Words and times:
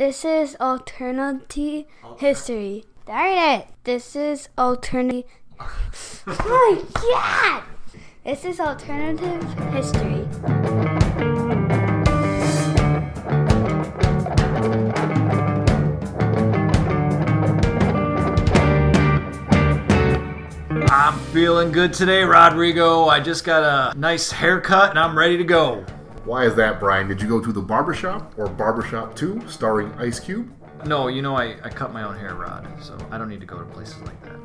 This 0.00 0.24
is 0.24 0.56
alternative 0.58 1.84
history. 2.16 2.86
Darn 3.04 3.36
it! 3.36 3.66
This 3.84 4.16
is 4.16 4.48
alternative. 4.56 5.24
oh 5.60 6.16
my 6.26 6.82
god! 6.94 7.64
This 8.24 8.46
is 8.46 8.60
alternative 8.60 9.42
history. 9.74 10.26
I'm 20.88 21.18
feeling 21.34 21.72
good 21.72 21.92
today, 21.92 22.22
Rodrigo. 22.22 23.04
I 23.04 23.20
just 23.20 23.44
got 23.44 23.62
a 23.62 23.98
nice 23.98 24.30
haircut 24.30 24.88
and 24.88 24.98
I'm 24.98 25.18
ready 25.18 25.36
to 25.36 25.44
go. 25.44 25.84
Why 26.24 26.44
is 26.44 26.54
that, 26.56 26.78
Brian? 26.78 27.08
Did 27.08 27.22
you 27.22 27.28
go 27.28 27.40
to 27.40 27.50
the 27.50 27.62
barbershop 27.62 28.34
or 28.36 28.46
Barbershop 28.46 29.16
2 29.16 29.48
starring 29.48 29.92
Ice 29.94 30.20
Cube? 30.20 30.52
No, 30.84 31.08
you 31.08 31.22
know, 31.22 31.34
I, 31.36 31.56
I 31.64 31.70
cut 31.70 31.92
my 31.92 32.02
own 32.02 32.16
hair, 32.16 32.34
Rod, 32.34 32.68
so 32.82 32.96
I 33.10 33.18
don't 33.18 33.28
need 33.28 33.40
to 33.40 33.46
go 33.46 33.58
to 33.58 33.64
places 33.64 34.00
like 34.02 34.22
that. 34.24 34.36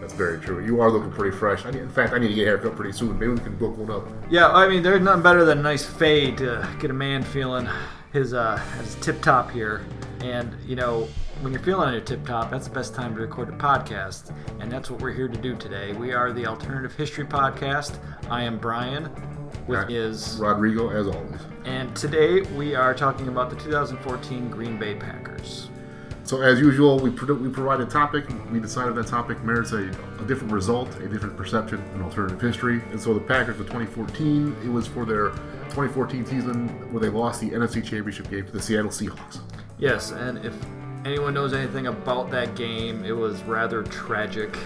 That's 0.00 0.12
very 0.12 0.38
true. 0.38 0.64
You 0.64 0.82
are 0.82 0.90
looking 0.90 1.10
pretty 1.10 1.34
fresh. 1.34 1.64
I 1.64 1.70
need, 1.70 1.80
in 1.80 1.88
fact, 1.88 2.12
I 2.12 2.18
need 2.18 2.28
to 2.28 2.34
get 2.34 2.42
a 2.42 2.46
haircut 2.50 2.76
pretty 2.76 2.92
soon. 2.92 3.18
Maybe 3.18 3.32
we 3.32 3.38
can 3.38 3.56
book 3.56 3.76
one 3.78 3.90
up. 3.90 4.06
Yeah, 4.30 4.48
I 4.48 4.68
mean, 4.68 4.82
there's 4.82 5.00
nothing 5.00 5.22
better 5.22 5.46
than 5.46 5.58
a 5.58 5.62
nice 5.62 5.84
fade 5.84 6.36
to 6.38 6.68
get 6.78 6.90
a 6.90 6.94
man 6.94 7.22
feeling 7.22 7.66
his 8.12 8.34
uh, 8.34 8.58
his 8.80 8.94
tip 8.96 9.22
top 9.22 9.50
here. 9.50 9.86
And 10.22 10.54
you 10.66 10.76
know, 10.76 11.08
when 11.40 11.54
you're 11.54 11.62
feeling 11.62 11.88
on 11.88 11.94
your 11.94 12.02
tip 12.02 12.26
top, 12.26 12.50
that's 12.50 12.68
the 12.68 12.74
best 12.74 12.94
time 12.94 13.14
to 13.14 13.20
record 13.22 13.48
a 13.48 13.52
podcast. 13.52 14.34
And 14.60 14.70
that's 14.70 14.90
what 14.90 15.00
we're 15.00 15.12
here 15.12 15.28
to 15.28 15.38
do 15.38 15.56
today. 15.56 15.94
We 15.94 16.12
are 16.12 16.34
the 16.34 16.46
Alternative 16.46 16.94
History 16.94 17.24
Podcast. 17.24 17.98
I 18.30 18.42
am 18.42 18.58
Brian. 18.58 19.10
With 19.66 19.78
Right. 19.80 19.90
is 19.90 20.36
Rodrigo, 20.40 20.90
as 20.90 21.06
always. 21.06 21.40
and 21.64 21.94
today 21.96 22.42
we 22.56 22.74
are 22.74 22.92
talking 22.94 23.28
about 23.28 23.48
the 23.50 23.56
2014 23.56 24.50
Green 24.50 24.78
Bay 24.78 24.94
Packers. 24.94 25.70
So, 26.24 26.40
as 26.40 26.58
usual, 26.58 26.98
we, 27.00 27.10
pro- 27.10 27.34
we 27.34 27.48
provide 27.50 27.80
a 27.80 27.86
topic. 27.86 28.24
We 28.50 28.58
decided 28.58 28.94
that 28.94 29.06
topic 29.06 29.42
merits 29.44 29.72
a, 29.72 29.88
a 30.20 30.24
different 30.26 30.52
result, 30.54 30.88
a 31.00 31.08
different 31.08 31.36
perception, 31.36 31.82
an 31.94 32.02
alternative 32.02 32.40
history. 32.40 32.80
And 32.92 33.00
so, 33.00 33.12
the 33.12 33.20
Packers 33.20 33.56
for 33.56 33.64
2014, 33.64 34.56
it 34.64 34.68
was 34.68 34.86
for 34.86 35.04
their 35.04 35.30
2014 35.70 36.24
season 36.24 36.68
where 36.92 37.00
they 37.00 37.10
lost 37.10 37.40
the 37.42 37.50
NFC 37.50 37.82
Championship 37.84 38.30
game 38.30 38.46
to 38.46 38.52
the 38.52 38.60
Seattle 38.62 38.90
Seahawks. 38.90 39.40
Yes, 39.78 40.12
and 40.12 40.38
if 40.44 40.54
anyone 41.04 41.34
knows 41.34 41.52
anything 41.52 41.86
about 41.86 42.30
that 42.30 42.54
game, 42.54 43.04
it 43.04 43.12
was 43.12 43.42
rather 43.44 43.82
tragic. 43.82 44.56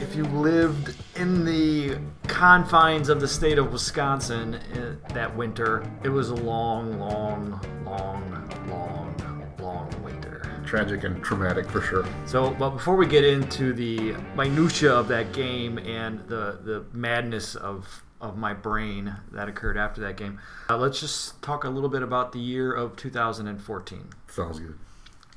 If 0.00 0.14
you 0.14 0.24
lived 0.24 0.94
in 1.16 1.44
the 1.44 1.98
confines 2.26 3.08
of 3.08 3.20
the 3.20 3.28
state 3.28 3.58
of 3.58 3.72
Wisconsin 3.72 4.54
uh, 4.54 4.96
that 5.14 5.34
winter, 5.34 5.90
it 6.02 6.08
was 6.08 6.30
a 6.30 6.34
long, 6.34 6.98
long, 6.98 7.60
long, 7.84 8.66
long, 8.68 9.54
long 9.58 10.02
winter. 10.02 10.42
Tragic 10.66 11.04
and 11.04 11.22
traumatic 11.22 11.70
for 11.70 11.80
sure. 11.80 12.06
So, 12.26 12.50
but 12.58 12.70
before 12.70 12.96
we 12.96 13.06
get 13.06 13.24
into 13.24 13.72
the 13.72 14.14
minutia 14.36 14.92
of 14.92 15.08
that 15.08 15.32
game 15.32 15.78
and 15.78 16.20
the 16.28 16.58
the 16.62 16.84
madness 16.92 17.54
of 17.54 18.02
of 18.20 18.36
my 18.36 18.52
brain 18.52 19.14
that 19.30 19.48
occurred 19.48 19.76
after 19.76 20.00
that 20.00 20.16
game, 20.16 20.40
uh, 20.68 20.76
let's 20.76 21.00
just 21.00 21.40
talk 21.40 21.64
a 21.64 21.70
little 21.70 21.88
bit 21.88 22.02
about 22.02 22.32
the 22.32 22.40
year 22.40 22.72
of 22.72 22.96
2014. 22.96 24.08
Sounds 24.28 24.58
good. 24.58 24.78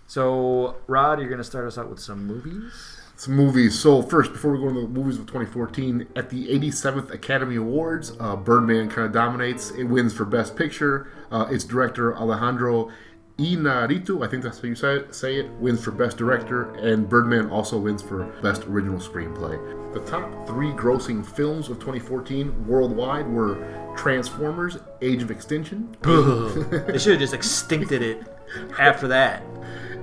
So, 0.09 0.77
Rod, 0.87 1.19
you're 1.19 1.29
going 1.29 1.37
to 1.37 1.43
start 1.43 1.67
us 1.67 1.77
out 1.77 1.87
with 1.87 1.99
some 1.99 2.25
movies. 2.25 2.97
Some 3.15 3.35
movies. 3.35 3.79
So 3.79 4.01
first, 4.01 4.33
before 4.33 4.51
we 4.51 4.57
go 4.57 4.69
into 4.69 4.81
the 4.81 4.87
movies 4.87 5.19
of 5.19 5.27
2014, 5.27 6.07
at 6.15 6.31
the 6.31 6.47
87th 6.47 7.11
Academy 7.11 7.57
Awards, 7.57 8.13
uh, 8.19 8.35
Birdman 8.35 8.89
kind 8.89 9.05
of 9.05 9.11
dominates. 9.11 9.69
It 9.69 9.83
wins 9.83 10.11
for 10.11 10.25
Best 10.25 10.55
Picture. 10.55 11.11
Uh, 11.29 11.45
its 11.51 11.63
director 11.63 12.17
Alejandro 12.17 12.89
Inarritu, 13.37 14.25
I 14.25 14.27
think 14.27 14.41
that's 14.41 14.59
how 14.59 14.67
you 14.67 14.73
say 14.73 14.95
it, 14.95 15.13
say 15.13 15.35
it, 15.35 15.51
wins 15.59 15.83
for 15.83 15.91
Best 15.91 16.17
Director, 16.17 16.73
and 16.73 17.07
Birdman 17.07 17.51
also 17.51 17.77
wins 17.77 18.01
for 18.01 18.23
Best 18.41 18.63
Original 18.65 18.99
Screenplay. 18.99 19.93
The 19.93 19.99
top 20.01 20.47
three 20.47 20.71
grossing 20.71 21.23
films 21.23 21.69
of 21.69 21.77
2014 21.77 22.67
worldwide 22.67 23.27
were 23.27 23.93
Transformers: 23.95 24.77
Age 25.03 25.21
of 25.21 25.29
Extinction. 25.29 25.95
they 26.01 26.97
should 26.97 27.11
have 27.11 27.29
just 27.29 27.33
extincted 27.33 28.01
it 28.01 28.23
after 28.79 29.07
that. 29.07 29.43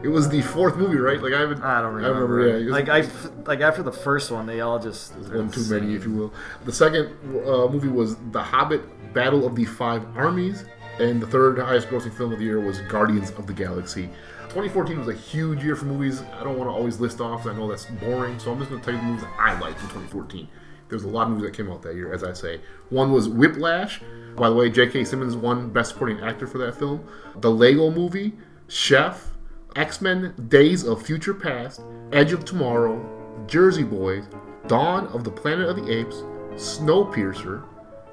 It 0.06 0.10
was 0.10 0.28
the 0.28 0.40
fourth 0.40 0.76
movie, 0.76 0.98
right? 0.98 1.20
Like 1.20 1.32
I 1.32 1.40
haven't. 1.40 1.62
I 1.64 1.82
don't 1.82 1.94
remember. 1.94 2.16
I 2.16 2.20
remember. 2.20 2.58
Yeah, 2.60 2.70
like 2.72 2.88
I 2.88 3.00
f- 3.00 3.26
like 3.44 3.60
after 3.60 3.82
the 3.82 3.90
first 3.90 4.30
one, 4.30 4.46
they 4.46 4.60
all 4.60 4.78
just 4.78 5.16
one 5.16 5.50
too 5.50 5.64
many, 5.68 5.96
if 5.96 6.04
you 6.04 6.12
will. 6.12 6.32
The 6.64 6.72
second 6.72 7.06
uh, 7.44 7.66
movie 7.66 7.88
was 7.88 8.14
The 8.30 8.40
Hobbit: 8.40 9.12
Battle 9.12 9.44
of 9.44 9.56
the 9.56 9.64
Five 9.64 10.06
Armies, 10.16 10.64
and 11.00 11.20
the 11.20 11.26
third 11.26 11.58
highest-grossing 11.58 12.16
film 12.16 12.32
of 12.32 12.38
the 12.38 12.44
year 12.44 12.60
was 12.60 12.78
Guardians 12.82 13.30
of 13.30 13.48
the 13.48 13.52
Galaxy. 13.52 14.08
2014 14.44 15.00
was 15.00 15.08
a 15.08 15.12
huge 15.12 15.64
year 15.64 15.74
for 15.74 15.86
movies. 15.86 16.22
I 16.38 16.44
don't 16.44 16.56
want 16.56 16.70
to 16.70 16.74
always 16.74 17.00
list 17.00 17.20
off. 17.20 17.44
I 17.44 17.52
know 17.52 17.68
that's 17.68 17.86
boring, 17.86 18.38
so 18.38 18.52
I'm 18.52 18.58
just 18.58 18.70
going 18.70 18.80
to 18.80 18.84
tell 18.84 18.94
you 18.94 19.00
the 19.00 19.06
movies 19.06 19.24
I 19.40 19.58
liked 19.58 19.80
in 19.80 19.88
2014. 19.88 20.46
There's 20.88 21.02
a 21.02 21.08
lot 21.08 21.24
of 21.24 21.30
movies 21.30 21.46
that 21.50 21.56
came 21.56 21.68
out 21.68 21.82
that 21.82 21.96
year, 21.96 22.14
as 22.14 22.22
I 22.22 22.32
say. 22.32 22.60
One 22.90 23.10
was 23.10 23.28
Whiplash. 23.28 24.00
By 24.36 24.48
the 24.50 24.54
way, 24.54 24.70
J.K. 24.70 25.02
Simmons 25.02 25.34
won 25.34 25.68
Best 25.70 25.90
Supporting 25.90 26.20
Actor 26.20 26.46
for 26.46 26.58
that 26.58 26.76
film. 26.78 27.04
The 27.40 27.50
Lego 27.50 27.90
Movie, 27.90 28.34
Chef, 28.68 29.32
X 29.76 30.00
Men 30.00 30.34
Days 30.48 30.84
of 30.84 31.02
Future 31.02 31.34
Past, 31.34 31.82
Edge 32.12 32.32
of 32.32 32.44
Tomorrow, 32.44 33.44
Jersey 33.46 33.82
Boys, 33.84 34.24
Dawn 34.66 35.06
of 35.08 35.22
the 35.24 35.30
Planet 35.30 35.68
of 35.68 35.76
the 35.76 35.90
Apes, 35.92 36.16
Snowpiercer. 36.54 37.62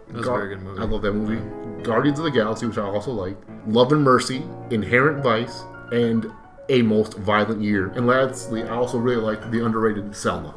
That 0.09 0.17
was 0.17 0.27
a 0.27 0.31
very 0.31 0.55
good 0.55 0.63
movie. 0.63 0.81
I 0.81 0.85
love 0.85 1.01
that 1.01 1.13
movie. 1.13 1.83
Guardians 1.83 2.19
of 2.19 2.25
the 2.25 2.31
Galaxy, 2.31 2.65
which 2.67 2.77
I 2.77 2.83
also 2.83 3.11
liked. 3.11 3.43
Love 3.67 3.91
and 3.91 4.03
Mercy, 4.03 4.43
Inherent 4.69 5.23
Vice, 5.23 5.63
and 5.91 6.31
A 6.69 6.81
Most 6.81 7.15
Violent 7.17 7.61
Year. 7.61 7.87
And 7.95 8.05
lastly, 8.05 8.63
I 8.63 8.69
also 8.75 8.97
really 8.99 9.21
liked 9.21 9.49
the 9.51 9.65
underrated 9.65 10.15
Selma. 10.15 10.53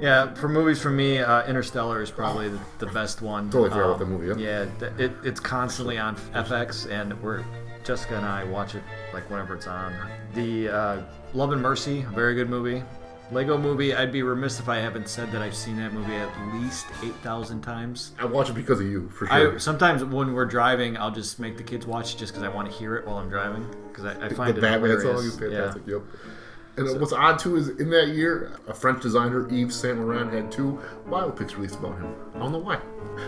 Yeah, 0.00 0.34
for 0.34 0.48
movies 0.48 0.80
for 0.82 0.90
me, 0.90 1.18
uh, 1.18 1.46
Interstellar 1.46 2.02
is 2.02 2.10
probably 2.10 2.48
the, 2.48 2.58
the 2.78 2.86
best 2.86 3.22
one. 3.22 3.48
Totally 3.50 3.70
forgot 3.70 3.82
Um, 3.84 3.90
about 3.90 3.98
that 4.00 4.06
movie, 4.06 4.42
yeah. 4.42 4.66
Yeah, 4.80 4.88
it, 4.98 5.12
it's 5.22 5.40
constantly 5.40 5.98
on 5.98 6.16
FX, 6.34 6.90
and 6.90 7.20
we're 7.22 7.44
Jessica 7.84 8.16
and 8.16 8.26
I 8.26 8.44
watch 8.44 8.74
it 8.74 8.82
like 9.12 9.28
whenever 9.30 9.54
it's 9.54 9.66
on. 9.66 9.94
The 10.34 10.68
uh, 10.68 11.02
Love 11.34 11.52
and 11.52 11.62
Mercy, 11.62 12.02
very 12.14 12.34
good 12.34 12.48
movie. 12.48 12.82
Lego 13.30 13.56
Movie, 13.56 13.94
I'd 13.94 14.12
be 14.12 14.22
remiss 14.22 14.60
if 14.60 14.68
I 14.68 14.76
haven't 14.76 15.08
said 15.08 15.32
that 15.32 15.40
I've 15.40 15.54
seen 15.56 15.76
that 15.78 15.92
movie 15.94 16.14
at 16.14 16.30
least 16.54 16.86
eight 17.02 17.14
thousand 17.16 17.62
times. 17.62 18.12
I 18.18 18.26
watch 18.26 18.50
it 18.50 18.52
because 18.52 18.80
of 18.80 18.86
you, 18.86 19.08
for 19.08 19.30
I 19.32 19.40
sure. 19.40 19.58
sometimes 19.58 20.04
when 20.04 20.34
we're 20.34 20.44
driving, 20.44 20.96
I'll 20.98 21.10
just 21.10 21.40
make 21.40 21.56
the 21.56 21.62
kids 21.62 21.86
watch 21.86 22.14
it 22.14 22.18
just 22.18 22.32
because 22.32 22.44
I 22.44 22.54
want 22.54 22.70
to 22.70 22.76
hear 22.76 22.96
it 22.96 23.06
while 23.06 23.16
I'm 23.16 23.30
driving 23.30 23.66
because 23.88 24.04
I, 24.04 24.26
I 24.26 24.28
the 24.28 24.34
find 24.34 24.56
it 24.56 24.60
Batman 24.60 25.00
song 25.00 25.24
is 25.24 25.38
fantastic. 25.38 25.86
Yep. 25.86 26.02
And 26.76 26.88
uh, 26.88 26.98
what's 26.98 27.12
odd 27.12 27.38
too 27.38 27.56
is 27.56 27.68
in 27.68 27.88
that 27.90 28.08
year, 28.08 28.52
a 28.66 28.74
French 28.74 29.00
designer, 29.02 29.48
Yves 29.48 29.74
Saint 29.74 29.98
Laurent, 29.98 30.32
had 30.32 30.50
two 30.50 30.80
biopics 31.08 31.56
released 31.56 31.76
about 31.76 31.98
him. 31.98 32.14
I 32.34 32.38
don't 32.38 32.52
know 32.52 32.58
why. 32.58 32.80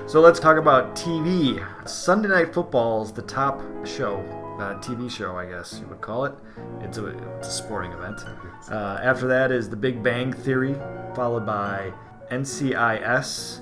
So 0.07 0.21
let's 0.21 0.41
talk 0.41 0.57
about 0.59 0.97
TV. 0.97 1.65
Sunday 1.89 2.29
Night 2.29 2.53
Football 2.53 3.03
is 3.03 3.13
the 3.13 3.23
top 3.23 3.63
show, 3.87 4.19
uh, 4.59 4.75
TV 4.81 5.11
show, 5.11 5.37
I 5.37 5.47
guess 5.47 5.79
you 5.81 5.87
would 5.89 6.01
call 6.01 6.25
it. 6.25 6.35
It's 6.81 6.99
a, 6.99 7.07
it's 7.39 7.49
a 7.49 7.53
sporting 7.53 7.93
event. 7.93 8.21
Uh, 8.71 8.99
after 9.03 9.27
that 9.29 9.53
is 9.53 9.69
The 9.69 9.77
Big 9.77 10.03
Bang 10.03 10.33
Theory, 10.33 10.75
followed 11.15 11.47
by 11.47 11.93
NCIS, 12.31 13.61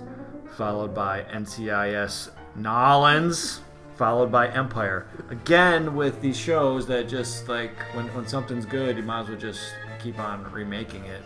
followed 0.56 0.94
by 0.94 1.22
NCIS 1.24 2.30
Nolans, 2.56 3.60
followed 3.96 4.30
by 4.30 4.48
Empire. 4.48 5.06
Again, 5.30 5.94
with 5.94 6.20
these 6.20 6.36
shows 6.36 6.86
that 6.86 7.08
just 7.08 7.48
like 7.48 7.76
when, 7.94 8.06
when 8.14 8.26
something's 8.26 8.66
good, 8.66 8.96
you 8.96 9.02
might 9.02 9.20
as 9.22 9.28
well 9.28 9.38
just 9.38 9.74
keep 10.02 10.18
on 10.18 10.44
remaking 10.52 11.04
it 11.04 11.22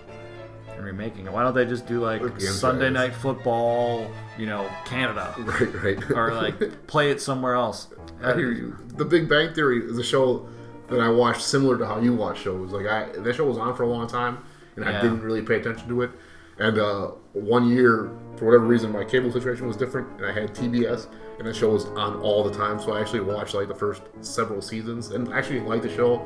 and 0.78 0.86
remaking 0.86 1.26
it. 1.26 1.32
Why 1.32 1.42
don't 1.42 1.54
they 1.54 1.66
just 1.66 1.86
do 1.86 2.00
like 2.00 2.22
Sunday. 2.40 2.88
Night 2.88 3.12
Football, 3.14 4.10
you 4.38 4.46
know, 4.46 4.70
Canada, 4.86 5.34
Right, 5.38 5.74
right. 5.98 6.10
or 6.12 6.32
like 6.34 6.86
play 6.86 7.10
it 7.10 7.20
somewhere 7.20 7.54
else? 7.54 7.88
I 8.22 8.34
hear 8.34 8.52
you. 8.52 8.76
The 8.96 9.04
Big 9.04 9.28
Bang 9.28 9.52
Theory 9.52 9.84
is 9.84 9.98
a 9.98 10.04
show 10.04 10.48
that 10.88 11.00
I 11.00 11.08
watched 11.10 11.42
similar 11.42 11.76
to 11.78 11.86
how 11.86 12.00
you 12.00 12.14
watch 12.14 12.40
shows. 12.40 12.70
Like 12.72 12.86
I, 12.86 13.06
that 13.18 13.34
show 13.34 13.44
was 13.46 13.58
on 13.58 13.74
for 13.76 13.82
a 13.82 13.88
long 13.88 14.06
time, 14.06 14.38
and 14.76 14.84
Yeah. 14.84 14.98
I 14.98 15.02
didn't 15.02 15.20
really 15.20 15.42
pay 15.42 15.56
attention 15.56 15.88
to 15.88 16.02
it. 16.02 16.10
And 16.58 16.78
uh, 16.78 17.08
one 17.34 17.68
year, 17.68 18.10
for 18.36 18.46
whatever 18.46 18.64
reason, 18.64 18.90
my 18.92 19.04
cable 19.04 19.30
situation 19.30 19.66
was 19.66 19.76
different, 19.76 20.08
and 20.16 20.26
I 20.26 20.32
had 20.32 20.54
TBS, 20.54 21.06
and 21.38 21.46
the 21.46 21.54
show 21.54 21.70
was 21.70 21.84
on 21.86 22.16
all 22.20 22.42
the 22.42 22.52
time. 22.56 22.80
So 22.80 22.92
I 22.92 23.00
actually 23.00 23.20
watched 23.20 23.54
like 23.54 23.68
the 23.68 23.74
first 23.74 24.02
several 24.22 24.60
seasons, 24.62 25.10
and 25.10 25.32
actually 25.32 25.60
liked 25.60 25.82
the 25.84 25.94
show. 25.94 26.18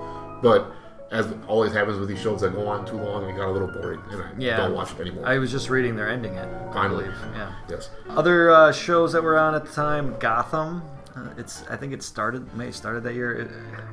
But 0.42 0.72
as 1.12 1.32
always 1.46 1.72
happens 1.72 1.98
with 1.98 2.08
these 2.08 2.20
shows 2.20 2.40
that 2.40 2.54
go 2.54 2.66
on 2.66 2.84
too 2.86 2.96
long, 2.96 3.22
and 3.22 3.30
it 3.32 3.36
got 3.36 3.48
a 3.48 3.52
little 3.52 3.68
boring, 3.68 4.00
and 4.10 4.22
I 4.22 4.30
Yeah, 4.38 4.56
don't 4.56 4.74
watch 4.74 4.92
it 4.92 5.00
anymore. 5.00 5.26
I 5.26 5.38
was 5.38 5.50
just 5.52 5.68
reading 5.70 5.94
they're 5.94 6.08
ending 6.08 6.34
it. 6.34 6.48
Finally. 6.72 7.06
Yeah. 7.34 7.52
yes. 7.68 7.90
Other 8.08 8.50
uh, 8.50 8.72
shows 8.72 9.12
that 9.12 9.22
were 9.22 9.38
on 9.38 9.54
at 9.54 9.64
the 9.66 9.72
time, 9.72 10.16
Gotham. 10.18 10.82
Uh, 11.14 11.28
it's 11.36 11.62
I 11.68 11.76
think 11.76 11.92
it 11.92 12.02
started 12.02 12.54
May 12.56 12.70
started 12.72 13.02
that 13.04 13.14
year. 13.14 13.32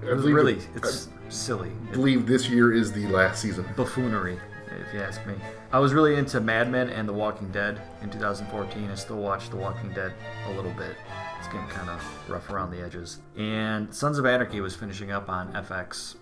It, 0.01 0.07
it 0.10 0.13
was 0.13 0.25
really 0.25 0.54
it- 0.54 0.68
it's 0.75 1.10
silly. 1.27 1.71
I 1.89 1.92
believe 1.92 2.25
this 2.25 2.50
year 2.50 2.71
is 2.74 2.94
the 2.94 3.06
last 3.07 3.42
season. 3.42 3.66
buffoonery, 3.75 4.39
if 4.88 4.94
you 4.94 5.01
ask 5.01 5.25
me. 5.27 5.36
I 5.74 5.80
was 5.80 5.94
really 5.94 6.16
into 6.16 6.39
Mad 6.39 6.71
Men 6.71 6.89
and 6.89 7.07
The 7.07 7.13
Walking 7.13 7.51
Dead 7.51 7.81
in 8.01 8.10
2014. 8.10 8.89
I 8.89 8.95
still 8.95 9.18
watch 9.18 9.50
The 9.50 9.57
Walking 9.57 9.92
Dead 9.92 10.13
a 10.48 10.51
little 10.54 10.71
bit. 10.71 10.95
It's 11.38 11.48
getting 11.48 11.68
kind 11.68 11.89
of 11.89 12.01
rough 12.30 12.50
around 12.50 12.71
the 12.71 12.81
edges. 12.81 13.19
And 13.38 13.94
Sons 13.94 14.18
of 14.18 14.25
Anarchy 14.25 14.62
was 14.62 14.75
finishing 14.75 15.12
up 15.12 15.27
on 15.30 15.51
FX. 15.54 16.16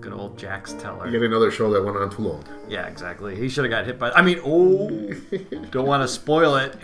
Good 0.00 0.12
old 0.12 0.38
Jax 0.38 0.74
Teller. 0.74 1.08
Yet 1.08 1.22
another 1.22 1.50
show 1.50 1.72
that 1.72 1.82
went 1.82 1.96
on 1.96 2.10
too 2.10 2.22
long. 2.22 2.44
Yeah, 2.68 2.86
exactly. 2.86 3.34
He 3.34 3.48
should 3.48 3.64
have 3.64 3.70
got 3.70 3.86
hit 3.86 3.98
by. 3.98 4.10
I 4.10 4.22
mean, 4.22 4.40
oh, 4.44 4.88
don't 5.70 5.86
want 5.86 6.02
to 6.02 6.08
spoil 6.08 6.56
it. 6.56 6.76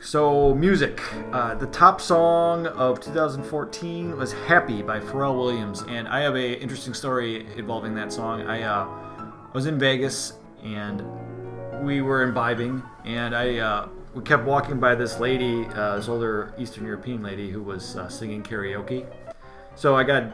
So, 0.00 0.54
music. 0.54 1.00
Uh, 1.32 1.54
the 1.54 1.66
top 1.68 2.00
song 2.00 2.66
of 2.66 3.00
2014 3.00 4.16
was 4.16 4.32
"Happy" 4.32 4.82
by 4.82 5.00
Pharrell 5.00 5.36
Williams, 5.36 5.82
and 5.88 6.06
I 6.06 6.20
have 6.20 6.36
a 6.36 6.60
interesting 6.60 6.92
story 6.92 7.46
involving 7.56 7.94
that 7.94 8.12
song. 8.12 8.42
I 8.42 8.62
uh, 8.62 8.86
was 9.52 9.66
in 9.66 9.78
Vegas 9.78 10.34
and 10.62 11.02
we 11.82 12.02
were 12.02 12.22
imbibing, 12.22 12.82
and 13.04 13.34
I 13.34 13.58
uh, 13.58 13.88
we 14.14 14.22
kept 14.22 14.44
walking 14.44 14.80
by 14.80 14.94
this 14.94 15.20
lady, 15.20 15.66
uh, 15.74 15.96
this 15.96 16.08
older 16.08 16.54
Eastern 16.58 16.84
European 16.84 17.22
lady 17.22 17.50
who 17.50 17.62
was 17.62 17.96
uh, 17.96 18.08
singing 18.08 18.42
karaoke. 18.42 19.06
So 19.74 19.94
I 19.94 20.04
got 20.04 20.32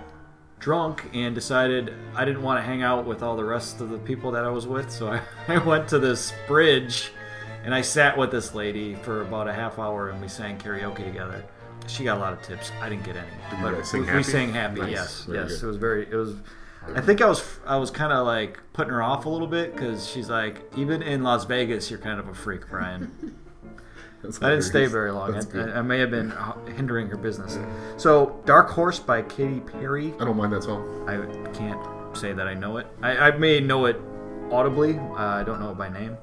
drunk 0.62 1.10
and 1.12 1.34
decided 1.34 1.92
I 2.14 2.24
didn't 2.24 2.42
want 2.42 2.58
to 2.58 2.62
hang 2.62 2.82
out 2.82 3.04
with 3.04 3.22
all 3.22 3.36
the 3.36 3.44
rest 3.44 3.80
of 3.80 3.90
the 3.90 3.98
people 3.98 4.30
that 4.30 4.44
I 4.44 4.48
was 4.48 4.66
with, 4.66 4.90
so 4.90 5.08
I, 5.08 5.20
I 5.48 5.58
went 5.58 5.88
to 5.88 5.98
this 5.98 6.32
bridge 6.46 7.10
and 7.64 7.74
I 7.74 7.82
sat 7.82 8.16
with 8.16 8.30
this 8.30 8.54
lady 8.54 8.94
for 8.94 9.22
about 9.22 9.48
a 9.48 9.52
half 9.52 9.78
hour 9.78 10.10
and 10.10 10.22
we 10.22 10.28
sang 10.28 10.58
karaoke 10.58 11.04
together. 11.04 11.44
She 11.88 12.04
got 12.04 12.16
a 12.16 12.20
lot 12.20 12.32
of 12.32 12.40
tips. 12.42 12.70
I 12.80 12.88
didn't 12.88 13.02
get 13.04 13.16
any, 13.16 13.26
you 13.50 13.58
but 13.60 13.84
sing 13.84 14.06
we, 14.06 14.14
we 14.14 14.22
sang 14.22 14.52
happy. 14.52 14.80
Nice. 14.80 14.90
Yes, 14.92 15.24
Very 15.24 15.38
yes. 15.38 15.48
good. 15.56 15.64
It 15.64 15.66
was 15.66 15.76
very. 15.76 16.02
It 16.08 16.14
was. 16.14 16.36
I 16.94 17.00
think 17.00 17.20
I 17.20 17.26
was. 17.26 17.44
I 17.66 17.76
was 17.76 17.90
kind 17.90 18.12
of 18.12 18.24
like 18.24 18.60
putting 18.72 18.92
her 18.92 19.02
off 19.02 19.26
a 19.26 19.28
little 19.28 19.48
bit 19.48 19.74
because 19.74 20.08
she's 20.08 20.30
like, 20.30 20.62
even 20.76 21.02
in 21.02 21.24
Las 21.24 21.44
Vegas, 21.44 21.90
you're 21.90 21.98
kind 21.98 22.20
of 22.20 22.28
a 22.28 22.34
freak, 22.34 22.68
Brian. 22.68 23.34
I 24.42 24.50
didn't 24.50 24.62
stay 24.62 24.86
very 24.86 25.10
long. 25.10 25.34
I, 25.34 25.78
I 25.78 25.82
may 25.82 25.98
have 25.98 26.10
been 26.10 26.32
hindering 26.76 27.08
her 27.08 27.16
business. 27.16 27.58
So, 27.96 28.40
Dark 28.44 28.70
Horse 28.70 28.98
by 28.98 29.22
Katy 29.22 29.60
Perry. 29.60 30.14
I 30.20 30.24
don't 30.24 30.36
mind 30.36 30.52
that 30.52 30.62
song. 30.62 31.08
I 31.08 31.16
can't 31.52 32.16
say 32.16 32.32
that 32.32 32.46
I 32.46 32.54
know 32.54 32.76
it. 32.76 32.86
I, 33.02 33.16
I 33.16 33.30
may 33.36 33.60
know 33.60 33.86
it 33.86 33.96
audibly. 34.50 34.98
Uh, 34.98 35.14
I 35.16 35.42
don't 35.42 35.60
know 35.60 35.70
it 35.70 35.78
by 35.78 35.88
name. 35.88 36.16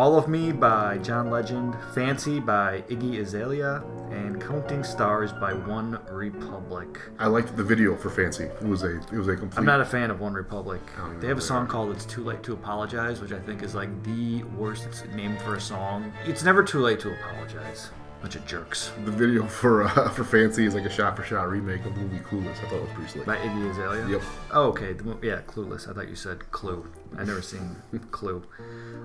All 0.00 0.16
of 0.16 0.28
Me 0.28 0.50
by 0.50 0.96
John 0.96 1.28
Legend. 1.28 1.76
Fancy 1.94 2.40
by 2.40 2.82
Iggy 2.88 3.20
Azalea. 3.20 3.84
And 4.10 4.40
Counting 4.40 4.82
Stars 4.82 5.30
by 5.30 5.52
One 5.52 6.00
Republic. 6.10 6.98
I 7.18 7.26
liked 7.26 7.54
the 7.54 7.62
video 7.62 7.94
for 7.94 8.08
Fancy. 8.08 8.44
It 8.44 8.62
was 8.62 8.82
a 8.82 8.96
it 8.96 9.12
was 9.12 9.28
a 9.28 9.36
complete. 9.36 9.58
I'm 9.58 9.66
not 9.66 9.82
a 9.82 9.84
fan 9.84 10.10
of 10.10 10.18
One 10.18 10.32
Republic. 10.32 10.80
They 11.20 11.26
have 11.26 11.36
a 11.36 11.42
song 11.42 11.66
called 11.66 11.90
"It's 11.90 12.06
Too 12.06 12.24
Late 12.24 12.42
to 12.44 12.54
Apologize," 12.54 13.20
which 13.20 13.32
I 13.32 13.38
think 13.40 13.62
is 13.62 13.74
like 13.74 13.90
the 14.04 14.42
worst 14.56 15.06
name 15.14 15.36
for 15.36 15.56
a 15.56 15.60
song. 15.60 16.10
It's 16.24 16.42
never 16.42 16.62
too 16.62 16.80
late 16.80 17.00
to 17.00 17.12
apologize. 17.12 17.90
Bunch 18.20 18.36
of 18.36 18.44
jerks. 18.46 18.92
the 19.06 19.10
video 19.10 19.46
for 19.46 19.84
uh, 19.84 20.08
for 20.14 20.24
Fancy 20.24 20.66
is 20.66 20.74
like 20.74 20.84
a 20.84 20.90
shot 20.90 21.16
for 21.16 21.22
shot 21.22 21.48
remake 21.48 21.84
of 21.86 21.94
the 21.94 22.00
movie 22.02 22.18
Clueless. 22.18 22.58
I 22.58 22.68
thought 22.68 22.74
it 22.74 22.82
was 22.82 22.90
pretty 22.92 23.10
slick. 23.10 23.24
By 23.26 23.36
Iggy 23.36 23.70
Azalea. 23.70 24.08
Yep. 24.08 24.22
Oh, 24.52 24.64
okay. 24.68 24.92
The, 24.92 25.16
yeah, 25.22 25.40
Clueless. 25.46 25.88
I 25.88 25.94
thought 25.94 26.08
you 26.08 26.14
said 26.14 26.50
Clue. 26.50 26.86
I 27.16 27.24
never 27.24 27.40
seen 27.40 27.76
Clue. 28.10 28.42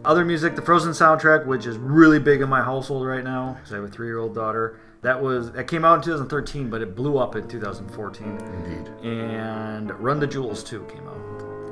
Other 0.03 0.25
music, 0.25 0.55
the 0.57 0.61
Frozen 0.61 0.91
soundtrack, 0.91 1.45
which 1.45 1.65
is 1.65 1.77
really 1.77 2.19
big 2.19 2.41
in 2.41 2.49
my 2.49 2.61
household 2.61 3.07
right 3.07 3.23
now 3.23 3.53
because 3.53 3.71
I 3.71 3.75
have 3.75 3.85
a 3.85 3.87
three-year-old 3.87 4.35
daughter. 4.35 4.79
That 5.01 5.21
was 5.21 5.51
that 5.53 5.67
came 5.67 5.85
out 5.85 5.95
in 5.99 6.01
2013, 6.01 6.69
but 6.69 6.81
it 6.81 6.93
blew 6.93 7.17
up 7.17 7.37
in 7.37 7.47
2014. 7.47 8.25
Indeed. 8.27 8.91
And 9.05 9.91
Run 9.99 10.19
the 10.19 10.27
Jewels 10.27 10.61
2 10.63 10.83
came 10.85 11.07
out. 11.07 11.15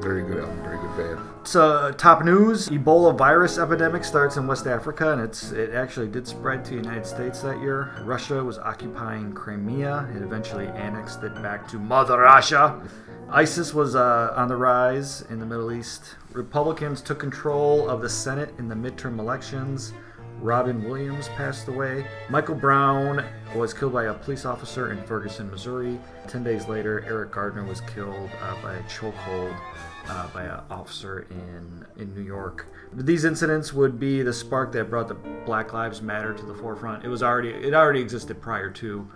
Very 0.04 0.24
good 0.24 0.40
album. 0.40 0.62
Very 0.64 0.78
good 0.80 0.98
band. 0.98 1.48
So, 1.48 1.90
top 1.94 2.26
news: 2.26 2.68
Ebola 2.68 3.18
virus 3.18 3.58
epidemic 3.58 4.04
starts 4.04 4.36
in 4.36 4.46
West 4.46 4.68
Africa, 4.68 5.14
and 5.14 5.22
it's 5.22 5.54
it 5.54 5.74
actually 5.74 6.10
did 6.10 6.28
spread 6.28 6.66
to 6.66 6.72
the 6.72 6.76
United 6.76 7.06
States 7.06 7.40
that 7.40 7.62
year. 7.62 7.96
Russia 8.04 8.44
was 8.44 8.60
occupying 8.60 9.32
Crimea; 9.32 10.10
it 10.14 10.22
eventually 10.22 10.68
annexed 10.68 11.24
it 11.24 11.34
back 11.36 11.70
to 11.70 11.80
Mother 11.80 12.20
Russia. 12.20 12.82
ISIS 13.30 13.74
was 13.74 13.96
uh, 13.96 14.34
on 14.36 14.50
the 14.50 14.58
rise 14.58 15.22
in 15.30 15.40
the 15.40 15.46
Middle 15.46 15.72
East. 15.72 16.16
Republicans 16.34 17.00
took 17.00 17.20
control 17.20 17.88
of 17.88 18.02
the 18.02 18.10
Senate 18.10 18.54
in 18.58 18.68
the 18.68 18.76
midterm 18.76 19.20
elections. 19.20 19.94
Robin 20.42 20.84
Williams 20.84 21.30
passed 21.30 21.70
away. 21.70 22.06
Michael 22.30 22.56
Brown 22.56 23.24
was 23.56 23.74
killed 23.74 23.94
by 23.94 24.06
a 24.06 24.14
police 24.14 24.44
officer 24.44 24.92
in 24.92 25.02
Ferguson, 25.04 25.50
Missouri. 25.50 25.98
Ten 26.28 26.44
days 26.44 26.68
later, 26.68 27.06
Eric 27.08 27.32
Gardner 27.32 27.64
was 27.64 27.80
killed 27.82 28.30
uh, 28.42 28.62
by 28.62 28.74
a 28.74 28.84
chokehold 28.84 29.58
uh, 30.08 30.28
by 30.28 30.44
an 30.44 30.62
officer 30.70 31.28
in 31.30 31.86
in 31.98 32.14
New 32.14 32.22
York. 32.22 32.68
These 32.94 33.26
incidents 33.26 33.74
would 33.74 34.00
be 34.00 34.22
the 34.22 34.34
spark 34.34 34.72
that 34.74 34.90
brought 34.90 35.08
the 35.08 35.16
Black 35.46 35.74
Lives 35.74 36.02
Matter 36.02 36.34
to 36.34 36.46
the 36.46 36.54
forefront. 36.54 37.04
It 37.04 37.10
was 37.10 37.24
already 37.24 37.50
it 37.50 37.74
already 37.74 38.02
existed 38.02 38.42
prior 38.42 38.70
to. 38.72 39.08